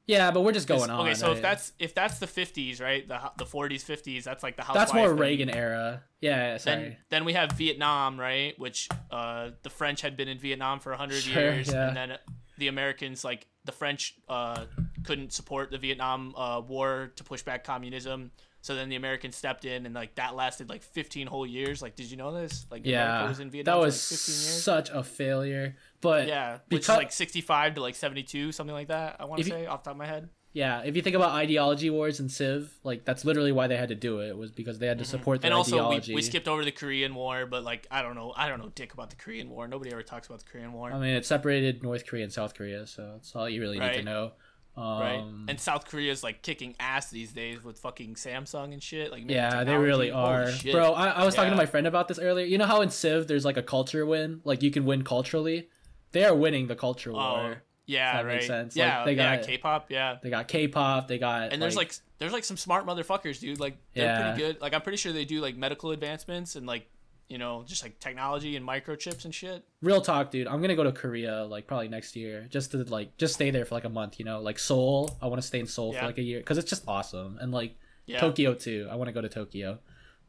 yeah, 0.07 0.31
but 0.31 0.41
we're 0.41 0.53
just 0.53 0.67
going 0.67 0.89
on. 0.89 1.01
okay 1.01 1.13
so 1.13 1.31
if 1.31 1.41
that's 1.41 1.73
if 1.79 1.93
that's 1.93 2.19
the 2.19 2.25
50s 2.27 2.81
right 2.81 3.07
the 3.07 3.19
the 3.37 3.45
40s 3.45 3.83
50s 3.83 4.23
that's 4.23 4.41
like 4.41 4.55
the 4.55 4.63
that's 4.63 4.91
housewife 4.91 4.95
more 4.95 5.09
thing. 5.09 5.17
Reagan 5.19 5.49
era. 5.49 6.03
Yeah, 6.21 6.51
then 6.51 6.59
sorry. 6.59 6.97
then 7.09 7.25
we 7.25 7.33
have 7.33 7.51
Vietnam, 7.51 8.19
right? 8.19 8.57
Which 8.57 8.89
uh, 9.11 9.51
the 9.61 9.69
French 9.69 10.01
had 10.01 10.17
been 10.17 10.27
in 10.27 10.39
Vietnam 10.39 10.79
for 10.79 10.93
hundred 10.93 11.21
Sure, 11.21 11.41
years, 11.41 11.71
yeah. 11.71 11.89
and 11.89 11.95
then 11.95 12.17
the 12.57 12.69
Americans, 12.69 13.23
like 13.23 13.45
the 13.65 13.71
French, 13.71 14.15
uh, 14.27 14.65
couldn't 15.03 15.31
support 15.31 15.69
the 15.69 15.77
Vietnam 15.77 16.33
uh, 16.35 16.59
War 16.67 17.11
to 17.17 17.23
push 17.23 17.43
back 17.43 17.63
communism. 17.63 18.31
So 18.61 18.73
then 18.75 18.89
the 18.89 18.95
Americans 18.95 19.35
stepped 19.35 19.63
in, 19.63 19.85
and 19.85 19.93
like 19.93 20.15
that 20.15 20.35
lasted 20.35 20.69
like 20.69 20.81
fifteen 20.81 21.27
whole 21.27 21.45
years. 21.45 21.83
Like, 21.83 21.95
did 21.95 22.09
you 22.09 22.17
know 22.17 22.33
this? 22.33 22.65
Like, 22.71 22.81
America 22.81 22.89
yeah, 23.21 23.27
was 23.29 23.39
in 23.39 23.51
Vietnam 23.51 23.75
that 23.75 23.81
for, 23.81 23.85
was 23.85 24.11
like 24.11 24.17
fifteen 24.19 24.33
years. 24.43 24.63
such 24.63 24.89
a 24.89 25.03
failure. 25.03 25.75
But 26.01 26.27
yeah, 26.27 26.53
which 26.53 26.81
because- 26.81 26.95
is 26.95 26.97
like 26.97 27.11
sixty-five 27.11 27.75
to 27.75 27.81
like 27.81 27.95
seventy-two, 27.95 28.51
something 28.51 28.73
like 28.73 28.89
that. 28.89 29.17
I 29.19 29.25
want 29.25 29.41
to 29.41 29.47
you- 29.47 29.51
say 29.53 29.65
off 29.65 29.83
the 29.83 29.89
top 29.89 29.95
of 29.95 29.97
my 29.97 30.05
head. 30.05 30.29
Yeah, 30.53 30.81
if 30.81 30.95
you 30.95 31.03
think 31.03 31.15
about 31.15 31.33
ideology 31.33 31.91
wars 31.91 32.19
and 32.19 32.31
Civ, 32.31 32.79
like 32.83 33.05
that's 33.05 33.23
literally 33.23 33.51
why 33.51 33.67
they 33.67 33.77
had 33.77 33.89
to 33.89 33.95
do 33.95 34.21
it 34.21 34.35
was 34.35 34.49
because 34.51 34.79
they 34.79 34.87
had 34.87 34.97
to 34.97 35.05
support 35.05 35.41
their 35.41 35.51
Mm-hmm. 35.51 35.53
And 35.53 35.57
also, 35.57 35.75
we, 35.75 35.81
ideology. 35.81 36.15
we 36.15 36.21
skipped 36.23 36.47
over 36.47 36.65
the 36.65 36.71
Korean 36.71 37.13
War, 37.13 37.45
but 37.45 37.63
like 37.63 37.85
I 37.91 38.01
don't 38.01 38.15
know, 38.15 38.33
I 38.35 38.47
don't 38.47 38.57
know 38.59 38.71
dick 38.73 38.93
about 38.93 39.11
the 39.11 39.17
Korean 39.17 39.49
War. 39.49 39.67
Nobody 39.67 39.91
ever 39.91 40.01
talks 40.01 40.27
about 40.27 40.39
the 40.39 40.45
Korean 40.49 40.73
War. 40.73 40.91
I 40.91 40.97
mean, 40.97 41.13
it 41.13 41.27
separated 41.27 41.83
North 41.83 42.07
Korea 42.07 42.23
and 42.23 42.33
South 42.33 42.55
Korea, 42.55 42.87
so 42.87 43.11
that's 43.13 43.35
all 43.35 43.47
you 43.47 43.61
really 43.61 43.77
need 43.77 43.93
to 43.93 44.03
know. 44.03 44.31
Um, 44.75 44.99
right? 44.99 45.23
And 45.47 45.59
South 45.59 45.85
Korea's 45.87 46.23
like 46.23 46.41
kicking 46.43 46.75
ass 46.79 47.11
these 47.11 47.33
days 47.33 47.63
with 47.63 47.79
fucking 47.79 48.13
Samsung 48.15 48.73
and 48.73 48.81
shit. 48.81 49.11
Like, 49.11 49.23
yeah, 49.27 49.63
they 49.63 49.75
really 49.75 50.11
are, 50.11 50.49
bro. 50.71 50.93
I, 50.93 51.07
I 51.09 51.25
was 51.25 51.35
talking 51.35 51.51
to 51.51 51.57
my 51.57 51.65
friend 51.65 51.85
about 51.85 52.07
this 52.07 52.17
earlier. 52.19 52.45
You 52.45 52.57
know 52.57 52.65
how 52.65 52.81
in 52.81 52.89
Civ 52.89 53.27
there's 53.27 53.45
like 53.45 53.57
a 53.57 53.63
culture 53.63 54.05
win, 54.05 54.41
like 54.43 54.63
you 54.63 54.71
can 54.71 54.85
win 54.85 55.03
culturally. 55.03 55.69
They 56.11 56.23
are 56.25 56.35
winning 56.35 56.67
the 56.67 56.75
culture 56.75 57.11
Oh, 57.11 57.15
war. 57.15 57.63
yeah, 57.85 58.13
that 58.17 58.25
right. 58.25 58.35
makes 58.35 58.47
sense. 58.47 58.75
Like, 58.75 58.85
Yeah, 58.87 59.05
they 59.05 59.13
yeah, 59.13 59.35
got- 59.37 59.45
K-pop, 59.45 59.91
yeah. 59.91 60.17
They 60.21 60.29
got 60.29 60.47
K-pop. 60.47 61.07
They 61.07 61.17
got 61.19 61.51
And 61.53 61.61
there's 61.61 61.75
like 61.75 61.93
there's 62.19 62.33
like 62.33 62.43
some 62.43 62.57
smart 62.57 62.85
motherfuckers, 62.85 63.39
dude. 63.39 63.59
Like 63.59 63.77
they're 63.93 64.05
Yeah. 64.05 64.31
pretty 64.33 64.37
good. 64.53 64.61
Like 64.61 64.73
I'm 64.73 64.81
pretty 64.81 64.97
sure 64.97 65.11
they 65.13 65.25
do 65.25 65.39
like 65.41 65.55
medical 65.55 65.91
advancements 65.91 66.55
and 66.55 66.65
like 66.65 66.87
you 67.29 67.37
know 67.37 67.63
just 67.67 67.83
like 67.83 67.99
technology 67.99 68.55
and 68.55 68.65
microchips 68.65 69.25
and 69.25 69.35
shit. 69.35 69.63
real 69.81 69.99
talk, 70.01 70.31
dude. 70.31 70.47
I'm 70.47 70.61
gonna 70.61 70.75
go 70.77 70.83
to 70.85 70.93
Korea 70.93 71.43
like 71.43 71.67
probably 71.67 71.89
next 71.89 72.15
year, 72.15 72.47
just 72.49 72.71
to 72.71 72.77
like 72.85 73.17
just 73.17 73.33
stay 73.33 73.51
there 73.51 73.65
for 73.65 73.75
like 73.75 73.83
a 73.85 73.89
month. 73.89 74.17
You 74.17 74.25
know, 74.25 74.39
like 74.41 74.57
Seoul. 74.59 75.17
I 75.21 75.27
want 75.27 75.41
to 75.41 75.47
stay 75.47 75.59
in 75.59 75.67
Seoul 75.67 75.93
Yeah. 75.93 75.99
for 76.01 76.05
like 76.07 76.17
a 76.17 76.23
year 76.23 76.39
because 76.39 76.57
it's 76.57 76.69
just 76.69 76.83
awesome, 76.87 77.37
and 77.41 77.51
like 77.51 77.75
Yeah. 78.05 78.19
Tokyo 78.21 78.53
too. 78.53 78.87
I 78.89 78.95
want 78.95 79.09
to 79.09 79.11
go 79.11 79.19
to 79.21 79.27
Tokyo, 79.29 79.79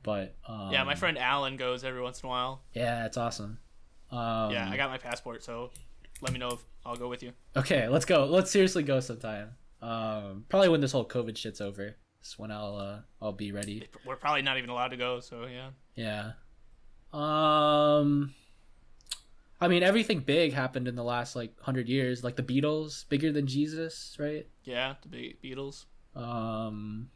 but 0.02 0.34
um, 0.46 0.72
Yeah, 0.72 0.82
my 0.84 0.96
friend 0.96 1.16
Alan 1.16 1.56
goes 1.56 1.84
every 1.84 2.02
once 2.02 2.20
in 2.22 2.26
a 2.26 2.30
while. 2.30 2.62
Yeah, 2.74 3.06
it's 3.06 3.16
awesome. 3.16 3.59
Um, 4.10 4.52
yeah, 4.52 4.68
I 4.70 4.76
got 4.76 4.90
my 4.90 4.98
passport, 4.98 5.43
so 5.43 5.70
let 6.20 6.32
me 6.32 6.39
know 6.39 6.48
if 6.51 6.64
I'll 6.85 6.97
go 6.97 7.09
with 7.09 7.22
you. 7.22 7.32
Okay, 7.56 7.89
let's 7.89 8.05
go. 8.05 8.24
Let's 8.24 8.51
seriously 8.51 8.82
go 8.82 9.01
sometime. 9.01 9.51
Um, 9.80 10.44
probably 10.48 10.68
when 10.70 10.80
this 10.80 10.93
whole 10.93 11.06
COVID 11.06 11.36
shit's 11.36 11.60
over. 11.60 11.97
Is 12.22 12.35
when 12.36 12.51
I'll 12.51 12.76
uh, 12.76 12.98
I'll 13.22 13.32
be 13.32 13.52
ready. 13.52 13.86
We're 14.05 14.16
probably 14.16 14.43
not 14.43 14.59
even 14.59 14.70
allowed 14.70 14.89
to 14.89 14.97
go, 14.97 15.20
so 15.20 15.47
yeah. 15.47 15.70
Yeah. 15.94 16.32
Um. 17.12 18.35
I 19.60 19.66
mean, 19.66 19.82
everything 19.82 20.20
big 20.20 20.52
happened 20.52 20.86
in 20.89 20.94
the 20.94 21.05
last 21.05 21.36
like 21.36 21.59
hundred 21.60 21.89
years. 21.89 22.24
Like 22.24 22.36
the 22.36 22.43
Beatles, 22.43 23.09
bigger 23.09 23.32
than 23.32 23.47
Jesus, 23.47 24.16
right? 24.18 24.47
Yeah, 24.64 24.94
the 25.02 25.09
Be- 25.09 25.36
Beatles. 25.44 25.85
Um. 26.16 27.10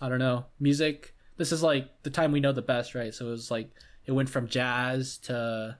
I 0.00 0.08
don't 0.08 0.18
know. 0.18 0.46
Music. 0.60 1.14
This 1.36 1.50
is 1.50 1.62
like 1.62 2.02
the 2.02 2.10
time 2.10 2.30
we 2.30 2.40
know 2.40 2.52
the 2.52 2.62
best, 2.62 2.94
right? 2.94 3.12
So 3.12 3.26
it 3.26 3.30
was 3.30 3.50
like 3.50 3.70
it 4.06 4.12
went 4.12 4.28
from 4.28 4.48
jazz 4.48 5.18
to 5.18 5.78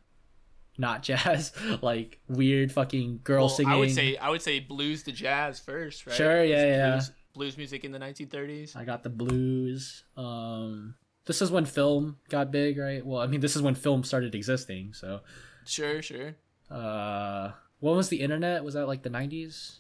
not 0.78 1.02
jazz, 1.02 1.52
like 1.82 2.20
weird 2.28 2.72
fucking 2.72 3.20
girl 3.24 3.42
Well, 3.46 3.48
singing. 3.48 3.72
I 3.72 3.76
would 3.76 3.90
say 3.90 4.16
I 4.16 4.30
would 4.30 4.42
say 4.42 4.60
blues 4.60 5.02
to 5.04 5.12
jazz 5.12 5.60
first, 5.60 6.06
right? 6.06 6.14
Sure, 6.16 6.42
yeah, 6.44 6.66
yeah. 6.66 6.90
Blues, 6.92 7.10
blues 7.34 7.56
music 7.56 7.84
in 7.84 7.92
the 7.92 7.98
1930s. 7.98 8.76
I 8.76 8.84
got 8.84 9.02
the 9.02 9.10
blues. 9.10 10.04
Um, 10.16 10.94
this 11.26 11.40
is 11.42 11.50
when 11.50 11.64
film 11.66 12.16
got 12.28 12.50
big, 12.50 12.78
right? 12.78 13.04
Well, 13.04 13.20
I 13.20 13.26
mean, 13.26 13.40
this 13.40 13.54
is 13.56 13.62
when 13.62 13.74
film 13.74 14.02
started 14.04 14.34
existing. 14.34 14.92
So, 14.94 15.20
Sure, 15.64 16.02
sure. 16.02 16.34
uh, 16.70 17.52
when 17.80 17.96
was 17.96 18.08
the 18.08 18.20
internet? 18.20 18.64
Was 18.64 18.74
that 18.74 18.86
like 18.86 19.02
the 19.02 19.10
'90s? 19.10 19.76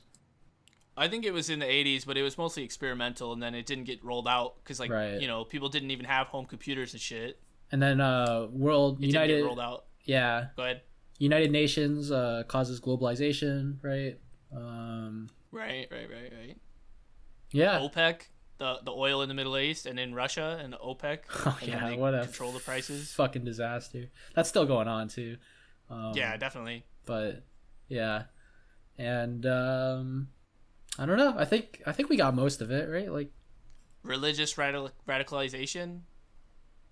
I 0.94 1.08
think 1.08 1.24
it 1.24 1.32
was 1.32 1.48
in 1.48 1.58
the 1.58 1.64
80s, 1.66 2.04
but 2.04 2.18
it 2.18 2.22
was 2.22 2.36
mostly 2.36 2.64
experimental, 2.64 3.32
and 3.32 3.42
then 3.42 3.54
it 3.54 3.64
didn't 3.64 3.84
get 3.84 4.04
rolled 4.04 4.28
out 4.28 4.56
because, 4.62 4.78
like, 4.78 4.90
Right. 4.90 5.18
you 5.22 5.26
know, 5.26 5.42
people 5.42 5.70
didn't 5.70 5.90
even 5.90 6.04
have 6.04 6.26
home 6.26 6.44
computers 6.44 6.92
and 6.92 7.00
shit. 7.00 7.40
And 7.72 7.80
then 7.82 8.00
uh, 8.00 8.46
World 8.52 9.02
It 9.02 9.06
United, 9.08 9.44
rolled 9.44 9.58
out. 9.60 9.86
yeah, 10.04 10.48
Go 10.56 10.62
ahead. 10.64 10.82
United 11.18 11.50
Nations 11.50 12.12
uh, 12.12 12.42
causes 12.46 12.80
globalization, 12.80 13.78
right? 13.82 14.18
Um, 14.54 15.28
Right, 15.50 15.86
right, 15.90 16.08
right, 16.10 16.32
right. 16.38 16.56
yeah. 17.50 17.78
OPEC, 17.78 18.22
the 18.58 18.78
the 18.84 18.90
oil 18.92 19.22
in 19.22 19.28
the 19.28 19.34
Middle 19.34 19.56
East 19.58 19.86
and 19.86 19.98
in 19.98 20.14
Russia 20.14 20.58
and 20.62 20.74
OPEC. 20.74 21.20
Oh 21.46 21.58
and 21.60 21.68
yeah, 21.68 21.94
what 21.96 22.14
a 22.14 22.24
control 22.24 22.52
the 22.52 22.60
prices. 22.60 23.12
fucking 23.12 23.44
disaster. 23.44 24.10
That's 24.34 24.48
still 24.48 24.66
going 24.66 24.88
on 24.88 25.08
too. 25.08 25.36
Um, 25.90 26.12
yeah, 26.14 26.36
definitely. 26.36 26.84
but 27.06 27.42
yeah, 27.88 28.24
and 28.98 29.44
um, 29.46 30.28
I 30.98 31.04
don't 31.06 31.18
know. 31.18 31.34
I 31.36 31.44
think 31.44 31.82
I 31.86 31.92
think 31.92 32.08
we 32.10 32.16
got 32.16 32.34
most 32.34 32.60
of 32.60 32.70
it, 32.70 32.88
right? 32.90 33.10
Like. 33.10 33.30
Religious 34.02 34.58
radical 34.58 34.90
radicalization. 35.08 36.00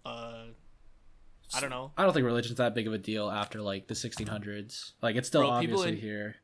Uh, 0.05 0.45
I 1.55 1.61
don't 1.61 1.71
know. 1.71 1.93
I 1.97 2.05
don't 2.05 2.13
think 2.13 2.25
religion's 2.27 2.59
that 2.59 2.75
big 2.75 2.87
of 2.87 2.93
a 2.93 2.99
deal 2.99 3.31
after 3.31 3.61
like 3.61 3.89
the 3.89 3.95
1600s. 3.95 4.93
Like 5.03 5.17
it's 5.17 5.29
still 5.29 5.43
Bro, 5.43 5.61
people 5.61 5.79
obviously 5.79 5.93
in- 5.99 6.05
here. 6.05 6.37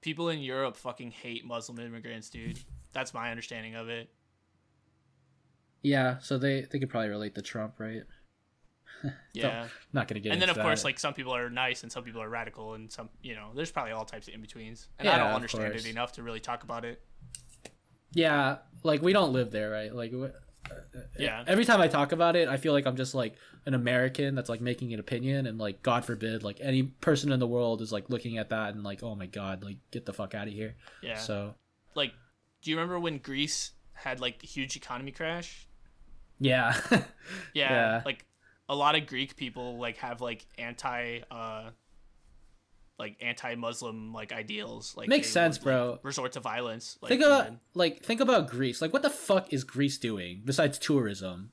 People 0.00 0.28
in 0.28 0.38
Europe 0.40 0.76
fucking 0.76 1.10
hate 1.10 1.44
Muslim 1.44 1.78
immigrants, 1.80 2.30
dude. 2.30 2.58
That's 2.92 3.12
my 3.12 3.30
understanding 3.30 3.74
of 3.74 3.88
it. 3.88 4.08
Yeah, 5.82 6.18
so 6.18 6.38
they 6.38 6.66
they 6.70 6.78
could 6.78 6.90
probably 6.90 7.08
relate 7.10 7.34
to 7.36 7.42
Trump, 7.42 7.74
right? 7.78 8.02
Yeah. 9.32 9.68
Not 9.92 10.08
gonna 10.08 10.18
get. 10.18 10.30
It. 10.30 10.32
And 10.32 10.42
then 10.42 10.48
of 10.48 10.56
into 10.56 10.66
course 10.66 10.82
like 10.82 10.98
some 10.98 11.14
people 11.14 11.32
are 11.34 11.48
nice 11.48 11.84
and 11.84 11.92
some 11.92 12.02
people 12.02 12.20
are 12.20 12.28
radical 12.28 12.74
and 12.74 12.90
some 12.90 13.08
you 13.22 13.36
know 13.36 13.50
there's 13.54 13.70
probably 13.70 13.92
all 13.92 14.04
types 14.04 14.26
of 14.26 14.34
in-betweens 14.34 14.88
and 14.98 15.06
Yeah, 15.06 15.14
i 15.14 15.18
don't 15.18 15.34
understand 15.36 15.70
course. 15.72 15.84
it 15.84 15.90
enough 15.90 16.12
to 16.14 16.24
really 16.24 16.40
talk 16.40 16.64
about 16.64 16.84
it 16.84 17.00
yeah, 18.12 18.56
like 18.82 19.02
we 19.02 19.12
don't 19.12 19.32
live 19.32 19.50
there, 19.50 19.70
right? 19.70 19.94
Like 19.94 20.10
w- 20.12 20.32
yeah 21.18 21.44
every 21.46 21.64
time 21.64 21.80
I 21.80 21.88
talk 21.88 22.12
about 22.12 22.36
it, 22.36 22.48
I 22.48 22.56
feel 22.56 22.72
like 22.72 22.86
I'm 22.86 22.96
just 22.96 23.14
like 23.14 23.34
an 23.66 23.74
American 23.74 24.34
that's 24.34 24.48
like 24.48 24.60
making 24.60 24.92
an 24.94 25.00
opinion, 25.00 25.46
and 25.46 25.58
like 25.58 25.82
God 25.82 26.04
forbid, 26.04 26.42
like 26.42 26.58
any 26.60 26.82
person 26.84 27.32
in 27.32 27.40
the 27.40 27.46
world 27.46 27.80
is 27.82 27.92
like 27.92 28.08
looking 28.10 28.38
at 28.38 28.50
that 28.50 28.74
and 28.74 28.82
like, 28.84 29.02
oh 29.02 29.14
my 29.14 29.26
God, 29.26 29.64
like 29.64 29.76
get 29.90 30.06
the 30.06 30.12
fuck 30.12 30.34
out 30.34 30.46
of 30.46 30.52
here. 30.52 30.76
yeah 31.02 31.16
So 31.16 31.54
like 31.94 32.12
do 32.62 32.70
you 32.70 32.76
remember 32.76 32.98
when 32.98 33.18
greece 33.18 33.72
had 33.92 34.20
like 34.20 34.42
a 34.42 34.46
huge 34.46 34.76
economy 34.76 35.12
crash 35.12 35.66
yeah, 36.40 36.78
yeah, 36.90 37.02
Yeah. 37.54 38.02
like 38.04 38.24
a 38.68 38.74
lot 38.74 38.94
of 38.94 39.06
greek 39.06 39.34
people 39.36 39.78
like 39.78 39.96
have 39.98 40.20
like 40.20 40.46
anti 40.58 41.20
uh 41.30 41.70
like 42.98 43.16
anti-muslim 43.20 44.12
like 44.12 44.32
ideals 44.32 44.94
like 44.96 45.08
Makes 45.08 45.30
sense, 45.30 45.58
would, 45.60 45.64
bro. 45.64 45.90
like, 45.92 46.04
resort 46.04 46.32
to 46.32 46.40
violence 46.40 46.98
like 47.00 47.08
think 47.10 47.22
about 47.22 47.46
even- 47.46 47.60
like 47.74 48.02
think 48.04 48.20
about 48.20 48.48
Greece. 48.48 48.82
Like, 48.82 48.92
what 48.92 49.02
the 49.02 49.10
fuck 49.10 49.52
is 49.52 49.64
Greece 49.64 49.98
doing 49.98 50.42
besides 50.44 50.78
tourism? 50.78 51.52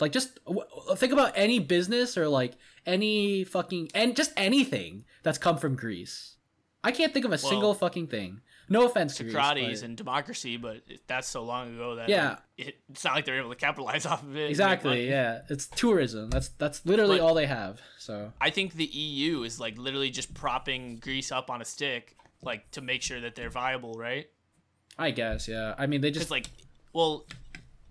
Like 0.00 0.12
just 0.12 0.38
w- 0.44 0.62
think 0.94 1.12
about 1.12 1.32
any 1.34 1.58
business 1.58 2.16
or 2.16 2.28
like 2.28 2.54
any 2.86 3.42
fucking 3.44 3.90
and 3.94 4.14
just 4.14 4.32
anything 4.36 5.04
that's 5.24 5.38
come 5.38 5.56
from 5.58 5.74
Greece. 5.74 6.36
I 6.84 6.92
can't 6.92 7.12
think 7.12 7.24
of 7.24 7.32
a 7.32 7.38
Well, 7.42 7.50
single 7.50 7.74
fucking 7.74 8.06
thing. 8.06 8.40
No 8.70 8.84
offense 8.86 9.16
to 9.16 9.22
Greece. 9.24 9.32
Socrates 9.34 9.82
and 9.82 9.96
democracy, 9.96 10.56
but 10.56 10.82
that's 11.06 11.26
so 11.28 11.42
long 11.42 11.74
ago 11.74 11.94
that 11.96 12.08
Yeah. 12.08 12.36
it, 12.56 12.76
it's 12.90 13.02
not 13.04 13.14
like 13.14 13.24
they're 13.24 13.38
able 13.38 13.50
to 13.50 13.56
capitalize 13.56 14.04
off 14.12 14.22
of 14.22 14.36
it. 14.36 14.50
exactly, 14.50 15.08
yeah. 15.08 15.40
It's 15.48 15.66
tourism. 15.66 16.30
That's 16.30 16.48
that's 16.48 16.84
literally 16.84 17.18
But- 17.18 17.24
all 17.24 17.34
they 17.34 17.46
have. 17.46 17.80
So 17.98 18.32
I 18.40 18.50
think 18.50 18.74
the 18.74 18.84
EU 18.84 19.42
is 19.42 19.58
like 19.58 19.78
literally 19.78 20.10
just 20.10 20.34
propping 20.34 20.96
Greece 20.98 21.32
up 21.32 21.50
on 21.50 21.62
a 21.62 21.64
stick, 21.64 22.16
like 22.42 22.70
to 22.72 22.80
make 22.80 23.02
sure 23.02 23.20
that 23.20 23.34
they're 23.34 23.50
viable, 23.50 23.94
right? 23.94 24.28
I 24.98 25.12
guess, 25.12 25.48
yeah. 25.48 25.74
I 25.78 25.86
mean, 25.86 26.00
they 26.00 26.10
just 26.10 26.30
like, 26.30 26.46
well, 26.92 27.24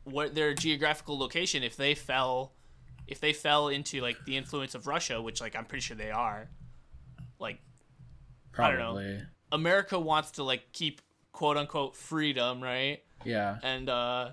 what 0.04 0.36
their 0.36 0.54
geographical 0.54 1.18
location, 1.18 1.64
if 1.64 1.76
they 1.76 1.96
fell, 1.96 2.54
if 3.08 3.20
they 3.20 3.34
fell 3.34 3.70
into 3.70 4.02
like 4.02 4.18
the 4.26 4.36
influence 4.38 4.76
of 4.76 4.86
Russia, 4.88 5.22
which 5.22 5.40
like 5.42 5.56
I'm 5.56 5.66
pretty 5.66 5.82
sure 5.82 5.96
they 5.98 6.12
are, 6.12 6.50
like 7.40 7.60
I 8.58 8.70
don't 8.72 8.80
know. 8.80 9.20
America 9.52 10.00
wants 10.00 10.32
to 10.32 10.44
like 10.44 10.72
keep 10.74 11.02
quote 11.32 11.58
unquote 11.58 11.96
freedom, 11.96 12.62
right? 12.62 13.02
yeah, 13.26 13.58
and 13.64 13.90
uh 13.90 14.32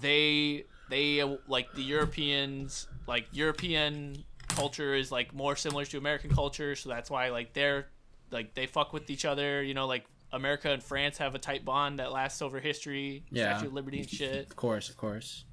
they 0.00 0.64
they 0.88 1.20
uh, 1.20 1.36
like 1.46 1.72
the 1.74 1.82
europeans 1.82 2.86
like 3.06 3.26
european 3.32 4.24
culture 4.48 4.94
is 4.94 5.12
like 5.12 5.34
more 5.34 5.54
similar 5.56 5.84
to 5.84 5.98
american 5.98 6.30
culture 6.30 6.74
so 6.74 6.88
that's 6.88 7.10
why 7.10 7.28
like 7.28 7.52
they're 7.52 7.86
like 8.30 8.54
they 8.54 8.66
fuck 8.66 8.92
with 8.92 9.08
each 9.10 9.24
other 9.24 9.62
you 9.62 9.74
know 9.74 9.86
like 9.86 10.04
america 10.32 10.70
and 10.70 10.82
france 10.82 11.18
have 11.18 11.34
a 11.34 11.38
tight 11.38 11.64
bond 11.64 11.98
that 11.98 12.10
lasts 12.12 12.40
over 12.42 12.58
history 12.60 13.24
Yeah. 13.30 13.52
statue 13.54 13.66
of 13.68 13.74
liberty 13.74 14.00
and 14.00 14.08
shit 14.18 14.46
of 14.50 14.56
course, 14.56 14.88
of 14.88 14.96
course. 14.96 15.44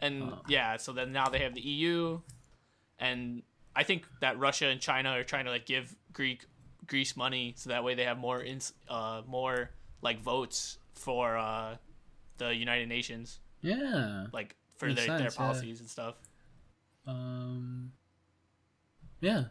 and 0.00 0.32
yeah 0.48 0.76
so 0.76 0.92
then 0.92 1.12
now 1.12 1.28
they 1.28 1.38
have 1.40 1.54
the 1.54 1.60
eu 1.60 2.20
and 2.98 3.42
i 3.74 3.82
think 3.84 4.04
that 4.20 4.38
russia 4.38 4.66
and 4.66 4.80
china 4.80 5.10
are 5.10 5.24
trying 5.24 5.44
to 5.44 5.50
like 5.50 5.66
give 5.66 5.94
greek 6.12 6.46
greece 6.86 7.16
money 7.16 7.54
so 7.56 7.70
that 7.70 7.82
way 7.84 7.94
they 7.94 8.04
have 8.04 8.18
more 8.18 8.42
ins 8.42 8.72
uh 8.88 9.22
more 9.26 9.70
like 10.02 10.20
votes 10.20 10.78
for 10.94 11.36
uh 11.36 11.76
the 12.38 12.54
united 12.54 12.88
nations 12.88 13.40
Yeah. 13.62 14.26
like 14.32 14.56
for 14.76 14.92
their, 14.92 15.06
their 15.06 15.18
sense, 15.18 15.34
yeah. 15.34 15.38
policies 15.38 15.80
and 15.80 15.88
stuff 15.88 16.14
Um. 17.06 17.92
Yeah. 19.20 19.44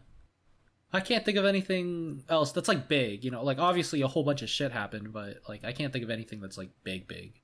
I 0.92 1.00
can't 1.00 1.24
think 1.24 1.36
of 1.36 1.44
anything 1.44 2.22
else 2.28 2.52
that's 2.52 2.68
like 2.68 2.86
big, 2.88 3.24
you 3.24 3.30
know. 3.30 3.42
Like 3.42 3.58
obviously 3.58 4.00
a 4.02 4.06
whole 4.08 4.22
bunch 4.22 4.40
of 4.42 4.48
shit 4.48 4.70
happened, 4.72 5.12
but 5.12 5.40
like 5.48 5.64
I 5.64 5.72
can't 5.72 5.92
think 5.92 6.04
of 6.04 6.10
anything 6.10 6.40
that's 6.40 6.56
like 6.56 6.70
big, 6.84 7.08
big. 7.08 7.40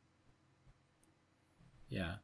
Yeah. 1.88 2.14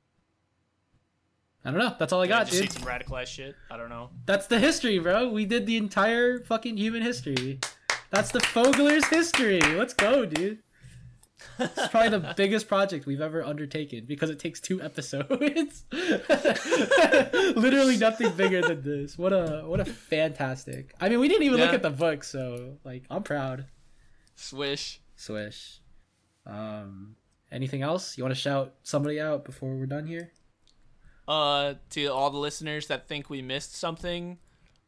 I 1.68 1.70
don't 1.70 1.80
know. 1.80 1.94
That's 1.98 2.14
all 2.14 2.22
I 2.22 2.26
got, 2.26 2.46
just 2.46 2.62
dude. 2.62 2.72
some 2.72 2.84
radicalized 2.84 3.26
shit 3.26 3.54
i 3.70 3.76
don't 3.76 3.90
know 3.90 4.08
That's 4.24 4.46
the 4.46 4.58
history, 4.58 4.98
bro. 5.00 5.28
We 5.28 5.44
did 5.44 5.66
the 5.66 5.76
entire 5.76 6.40
fucking 6.40 6.78
human 6.78 7.02
history. 7.02 7.60
That's 8.08 8.32
the 8.32 8.40
Fogler's 8.40 9.04
history. 9.08 9.60
Let's 9.60 9.92
go, 9.92 10.24
dude. 10.24 10.60
It's 11.58 11.88
probably 11.88 12.08
the 12.08 12.32
biggest 12.38 12.68
project 12.68 13.04
we've 13.04 13.20
ever 13.20 13.44
undertaken 13.44 14.06
because 14.06 14.30
it 14.30 14.38
takes 14.38 14.62
two 14.62 14.80
episodes. 14.80 15.84
Literally 15.92 17.98
nothing 17.98 18.30
bigger 18.30 18.62
than 18.62 18.80
this. 18.80 19.18
What 19.18 19.34
a 19.34 19.64
what 19.66 19.80
a 19.80 19.84
fantastic. 19.84 20.94
I 20.98 21.10
mean, 21.10 21.20
we 21.20 21.28
didn't 21.28 21.42
even 21.42 21.60
look 21.60 21.74
at 21.74 21.82
the 21.82 21.90
book, 21.90 22.24
so 22.24 22.78
like 22.82 23.04
I'm 23.10 23.24
proud. 23.24 23.66
swish 24.36 25.02
Swish. 25.16 25.80
Um 26.46 27.16
anything 27.52 27.82
else? 27.82 28.16
You 28.16 28.24
want 28.24 28.34
to 28.34 28.40
shout 28.40 28.72
somebody 28.84 29.20
out 29.20 29.44
before 29.44 29.76
we're 29.76 29.84
done 29.84 30.06
here? 30.06 30.32
Uh 31.28 31.74
to 31.90 32.06
all 32.06 32.30
the 32.30 32.38
listeners 32.38 32.88
that 32.88 33.06
think 33.06 33.30
we 33.30 33.40
missed 33.42 33.76
something 33.76 34.38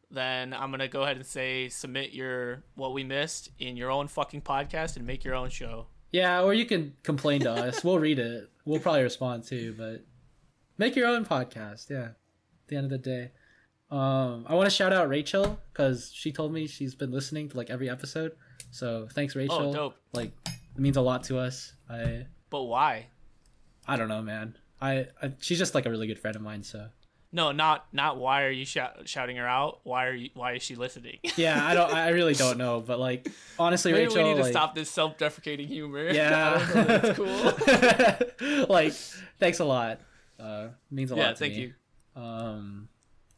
then 0.09 0.53
i'm 0.53 0.71
gonna 0.71 0.87
go 0.87 1.03
ahead 1.03 1.15
and 1.15 1.25
say 1.25 1.69
submit 1.69 2.11
your 2.11 2.63
what 2.75 2.91
we 2.93 3.03
missed 3.03 3.49
in 3.59 3.77
your 3.77 3.89
own 3.89 4.07
fucking 4.07 4.41
podcast 4.41 4.97
and 4.97 5.05
make 5.07 5.23
your 5.23 5.35
own 5.35 5.49
show 5.49 5.85
Yeah, 6.11 6.41
or 6.41 6.53
you 6.53 6.65
can 6.65 6.93
complain 7.03 7.39
to 7.41 7.51
us. 7.51 7.85
We'll 7.85 7.99
read 7.99 8.19
it. 8.19 8.49
We'll 8.65 8.81
probably 8.81 9.03
respond 9.03 9.45
too, 9.45 9.73
but 9.77 10.03
make 10.77 10.97
your 10.97 11.07
own 11.07 11.23
podcast. 11.25 11.89
Yeah. 11.89 12.03
At 12.03 12.67
the 12.67 12.75
end 12.75 12.85
of 12.85 12.91
the 12.91 12.97
day. 12.97 13.31
Um, 13.89 14.45
I 14.49 14.55
want 14.55 14.69
to 14.69 14.75
shout 14.75 14.91
out 14.91 15.07
Rachel 15.07 15.57
because 15.71 16.11
she 16.13 16.31
told 16.33 16.51
me 16.51 16.67
she's 16.67 16.95
been 16.95 17.11
listening 17.11 17.47
to 17.49 17.57
like 17.57 17.69
every 17.69 17.89
episode. 17.89 18.33
So 18.71 19.07
thanks, 19.13 19.35
Rachel. 19.37 19.69
Oh, 19.69 19.73
dope. 19.73 19.95
Like, 20.11 20.33
it 20.47 20.81
means 20.81 20.97
a 20.97 21.01
lot 21.01 21.23
to 21.25 21.37
us. 21.39 21.73
I 21.89 22.25
but 22.49 22.63
why 22.63 23.07
I 23.87 23.95
don't 23.95 24.09
know, 24.09 24.21
man. 24.21 24.57
I, 24.81 25.07
I 25.21 25.33
she's 25.39 25.59
just 25.59 25.75
like 25.75 25.85
a 25.85 25.89
really 25.89 26.07
good 26.07 26.19
friend 26.19 26.35
of 26.35 26.41
mine. 26.41 26.63
So 26.63 26.87
no 27.31 27.51
not 27.51 27.87
not 27.93 28.17
why 28.17 28.43
are 28.43 28.49
you 28.51 28.65
shout, 28.65 29.07
shouting 29.07 29.37
her 29.37 29.47
out 29.47 29.79
why 29.83 30.07
are 30.07 30.13
you 30.13 30.29
why 30.33 30.53
is 30.53 30.63
she 30.63 30.75
listening 30.75 31.17
yeah, 31.37 31.65
I 31.65 31.73
don't. 31.73 31.93
I 31.93 32.09
really 32.09 32.33
don't 32.33 32.57
know, 32.57 32.81
but 32.81 32.99
like 32.99 33.29
honestly, 33.57 33.91
Maybe 33.91 34.07
Rachel. 34.07 34.23
we 34.23 34.29
need 34.29 34.35
to 34.35 34.43
like, 34.43 34.51
stop 34.51 34.75
this 34.75 34.89
self-deprecating 34.89 35.67
humor 35.67 36.09
Yeah, 36.11 36.67
I 36.67 36.73
don't 36.73 36.87
know, 36.87 36.97
that's 36.97 38.37
cool 38.39 38.65
like, 38.69 38.93
thanks 39.39 39.59
a 39.59 39.65
lot. 39.65 39.99
Uh, 40.39 40.69
means 40.89 41.11
a 41.11 41.15
lot. 41.15 41.21
yeah 41.21 41.29
to 41.29 41.35
thank 41.35 41.53
me. 41.53 41.73
you 42.15 42.21
Um, 42.21 42.89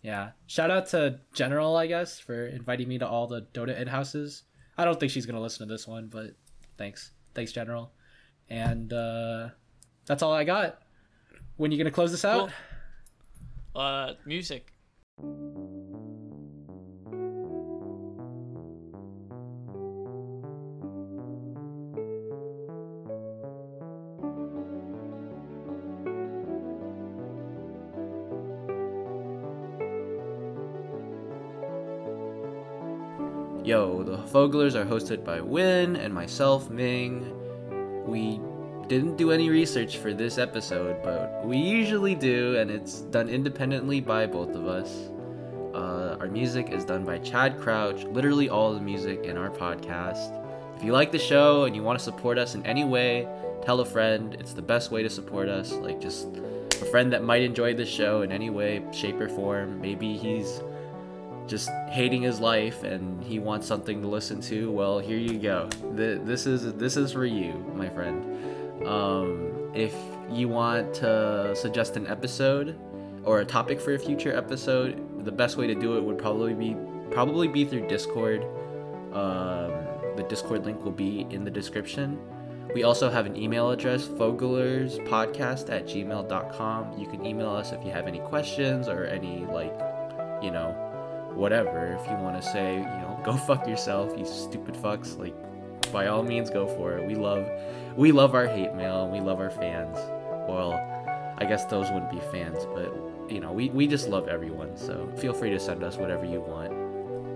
yeah. 0.01 0.31
Shout 0.47 0.69
out 0.69 0.87
to 0.87 1.19
General, 1.33 1.75
I 1.75 1.87
guess, 1.87 2.19
for 2.19 2.47
inviting 2.47 2.87
me 2.87 2.97
to 2.99 3.07
all 3.07 3.27
the 3.27 3.41
Dota 3.53 3.79
Ed 3.79 3.87
houses. 3.87 4.43
I 4.77 4.85
don't 4.85 4.99
think 4.99 5.11
she's 5.11 5.25
gonna 5.25 5.41
listen 5.41 5.67
to 5.67 5.73
this 5.73 5.87
one, 5.87 6.07
but 6.07 6.35
thanks, 6.77 7.11
thanks, 7.33 7.51
General. 7.51 7.91
And 8.49 8.91
uh, 8.91 9.49
that's 10.05 10.21
all 10.21 10.33
I 10.33 10.43
got. 10.43 10.82
When 11.63 11.71
you 11.71 11.77
gonna 11.77 11.91
close 11.91 12.11
this 12.11 12.25
out? 12.25 12.49
Cool. 13.73 13.81
uh 13.81 14.13
music 14.25 14.73
Yo, 33.63 34.03
the 34.03 34.17
Foglers 34.17 34.75
are 34.75 34.83
hosted 34.83 35.23
by 35.23 35.39
Win 35.39 35.95
and 35.95 36.13
myself, 36.13 36.69
Ming. 36.69 37.31
We 38.05 38.41
didn't 38.87 39.15
do 39.17 39.31
any 39.31 39.49
research 39.49 39.97
for 39.97 40.13
this 40.13 40.37
episode, 40.37 41.01
but 41.03 41.45
we 41.45 41.57
usually 41.57 42.15
do, 42.15 42.57
and 42.57 42.69
it's 42.69 43.01
done 43.01 43.29
independently 43.29 44.01
by 44.01 44.25
both 44.25 44.55
of 44.55 44.67
us. 44.67 45.09
Uh, 45.73 46.17
our 46.19 46.27
music 46.27 46.69
is 46.69 46.85
done 46.85 47.03
by 47.03 47.17
Chad 47.17 47.59
Crouch, 47.59 48.03
literally 48.05 48.49
all 48.49 48.73
the 48.73 48.81
music 48.81 49.23
in 49.23 49.37
our 49.37 49.49
podcast. 49.49 50.39
If 50.75 50.83
you 50.83 50.91
like 50.91 51.11
the 51.11 51.19
show 51.19 51.63
and 51.63 51.75
you 51.75 51.81
want 51.81 51.97
to 51.97 52.03
support 52.03 52.37
us 52.37 52.55
in 52.55 52.65
any 52.65 52.83
way, 52.83 53.27
tell 53.63 53.79
a 53.79 53.85
friend. 53.85 54.35
It's 54.39 54.53
the 54.53 54.61
best 54.61 54.91
way 54.91 55.01
to 55.01 55.09
support 55.09 55.47
us. 55.47 55.71
Like, 55.71 55.99
just 55.99 56.27
a 56.81 56.85
friend 56.85 57.11
that 57.13 57.23
might 57.23 57.41
enjoy 57.41 57.73
the 57.73 57.85
show 57.85 58.21
in 58.21 58.31
any 58.31 58.49
way, 58.49 58.83
shape, 58.91 59.19
or 59.19 59.29
form. 59.29 59.81
Maybe 59.81 60.17
he's 60.17 60.61
just 61.47 61.69
hating 61.89 62.21
his 62.21 62.39
life 62.39 62.83
and 62.83 63.23
he 63.23 63.39
wants 63.39 63.67
something 63.67 64.01
to 64.01 64.07
listen 64.07 64.39
to 64.39 64.71
well 64.71 64.99
here 64.99 65.17
you 65.17 65.37
go 65.37 65.67
Th- 65.95 66.21
this 66.23 66.45
is 66.45 66.73
this 66.75 66.95
is 66.95 67.11
for 67.11 67.25
you 67.25 67.53
my 67.75 67.89
friend 67.89 68.32
um, 68.85 69.71
if 69.73 69.95
you 70.29 70.47
want 70.47 70.93
to 70.95 71.55
suggest 71.55 71.95
an 71.97 72.07
episode 72.07 72.77
or 73.23 73.39
a 73.39 73.45
topic 73.45 73.79
for 73.79 73.93
a 73.93 73.99
future 73.99 74.35
episode 74.35 75.25
the 75.25 75.31
best 75.31 75.57
way 75.57 75.67
to 75.67 75.75
do 75.75 75.97
it 75.97 76.03
would 76.03 76.17
probably 76.17 76.53
be 76.53 76.75
probably 77.11 77.47
be 77.47 77.63
through 77.65 77.87
discord. 77.87 78.43
Um, 79.13 79.71
the 80.15 80.25
discord 80.27 80.65
link 80.65 80.83
will 80.83 80.91
be 80.91 81.27
in 81.29 81.43
the 81.43 81.51
description. 81.51 82.19
We 82.73 82.83
also 82.83 83.09
have 83.09 83.25
an 83.25 83.35
email 83.37 83.69
address 83.69 84.07
foglerspodcast 84.07 85.69
at 85.69 85.85
gmail.com 85.85 86.97
you 86.97 87.07
can 87.07 87.25
email 87.25 87.49
us 87.49 87.71
if 87.71 87.83
you 87.85 87.91
have 87.91 88.07
any 88.07 88.19
questions 88.19 88.87
or 88.87 89.05
any 89.05 89.45
like 89.45 89.73
you 90.41 90.51
know 90.51 90.71
whatever. 91.35 91.97
If 91.99 92.09
you 92.09 92.17
want 92.17 92.41
to 92.41 92.47
say 92.47 92.75
you 92.75 92.81
know 92.81 93.19
go 93.25 93.33
fuck 93.33 93.67
yourself 93.67 94.17
you 94.17 94.25
stupid 94.25 94.75
fucks 94.75 95.17
like 95.17 95.35
by 95.91 96.07
all 96.07 96.23
means 96.23 96.49
go 96.49 96.67
for 96.67 96.97
it. 96.97 97.07
We 97.07 97.15
love 97.15 97.47
we 97.95 98.11
love 98.11 98.35
our 98.35 98.47
hate 98.47 98.73
mail 98.73 99.03
and 99.03 99.11
we 99.11 99.19
love 99.19 99.39
our 99.39 99.49
fans. 99.49 99.97
Well 100.47 100.89
i 101.37 101.45
guess 101.45 101.65
those 101.65 101.89
wouldn't 101.91 102.11
be 102.11 102.19
fans 102.31 102.65
but 102.75 102.93
you 103.27 103.39
know 103.39 103.51
we, 103.51 103.69
we 103.69 103.87
just 103.87 104.07
love 104.07 104.27
everyone 104.27 104.77
so 104.77 105.09
feel 105.17 105.33
free 105.33 105.49
to 105.49 105.59
send 105.59 105.83
us 105.83 105.97
whatever 105.97 106.25
you 106.25 106.41
want. 106.41 106.71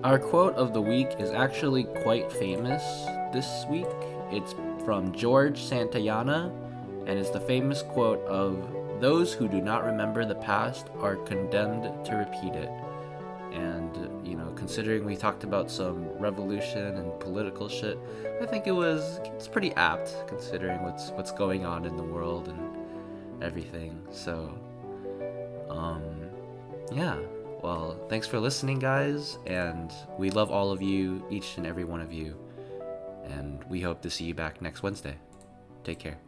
Our 0.06 0.20
quote 0.20 0.54
of 0.56 0.74
the 0.74 0.82
week 0.82 1.10
is 1.20 1.32
actually 1.32 1.86
quite 2.04 2.32
famous 2.32 2.84
this 3.34 3.66
week. 3.70 3.88
It's 4.32 4.54
from 4.86 5.12
george 5.14 5.60
santayana 5.60 6.52
and 7.08 7.18
it's 7.18 7.30
the 7.30 7.40
famous 7.40 7.82
quote 7.82 8.24
of 8.28 8.68
those 9.00 9.34
who 9.34 9.48
do 9.48 9.62
not 9.62 9.86
remember 9.86 10.26
the 10.26 10.36
past 10.36 10.88
are 11.00 11.16
condemned 11.16 11.84
to 12.06 12.16
repeat 12.16 12.54
it. 12.54 12.70
And 13.54 14.28
you 14.28 14.36
know 14.36 14.52
considering 14.68 15.06
we 15.06 15.16
talked 15.16 15.46
about 15.46 15.72
some 15.72 16.04
revolution 16.20 16.98
and 16.98 17.08
political 17.22 17.70
shit 17.70 17.98
i 18.42 18.46
think 18.46 18.68
it 18.68 18.74
was 18.74 19.22
it's 19.24 19.48
pretty 19.48 19.72
apt 19.76 20.28
considering 20.28 20.84
what's 20.84 21.10
what's 21.12 21.32
going 21.32 21.66
on 21.66 21.86
in 21.86 21.96
the 21.96 22.04
world 22.04 22.50
and 22.50 22.62
everything 23.42 23.92
so 24.12 24.34
Um, 25.70 26.04
yeah. 26.92 27.18
Well, 27.62 27.98
thanks 28.10 28.28
for 28.28 28.40
listening, 28.40 28.80
guys, 28.80 29.38
and 29.46 29.92
we 30.18 30.30
love 30.30 30.52
all 30.52 30.72
of 30.72 30.82
you, 30.82 31.26
each 31.30 31.58
and 31.58 31.66
every 31.66 31.84
one 31.84 32.02
of 32.02 32.12
you. 32.14 32.36
And 33.26 33.64
we 33.70 33.82
hope 33.82 34.02
to 34.02 34.10
see 34.10 34.26
you 34.26 34.34
back 34.34 34.62
next 34.62 34.84
Wednesday. 34.84 35.16
Take 35.84 36.00
care. 36.00 36.27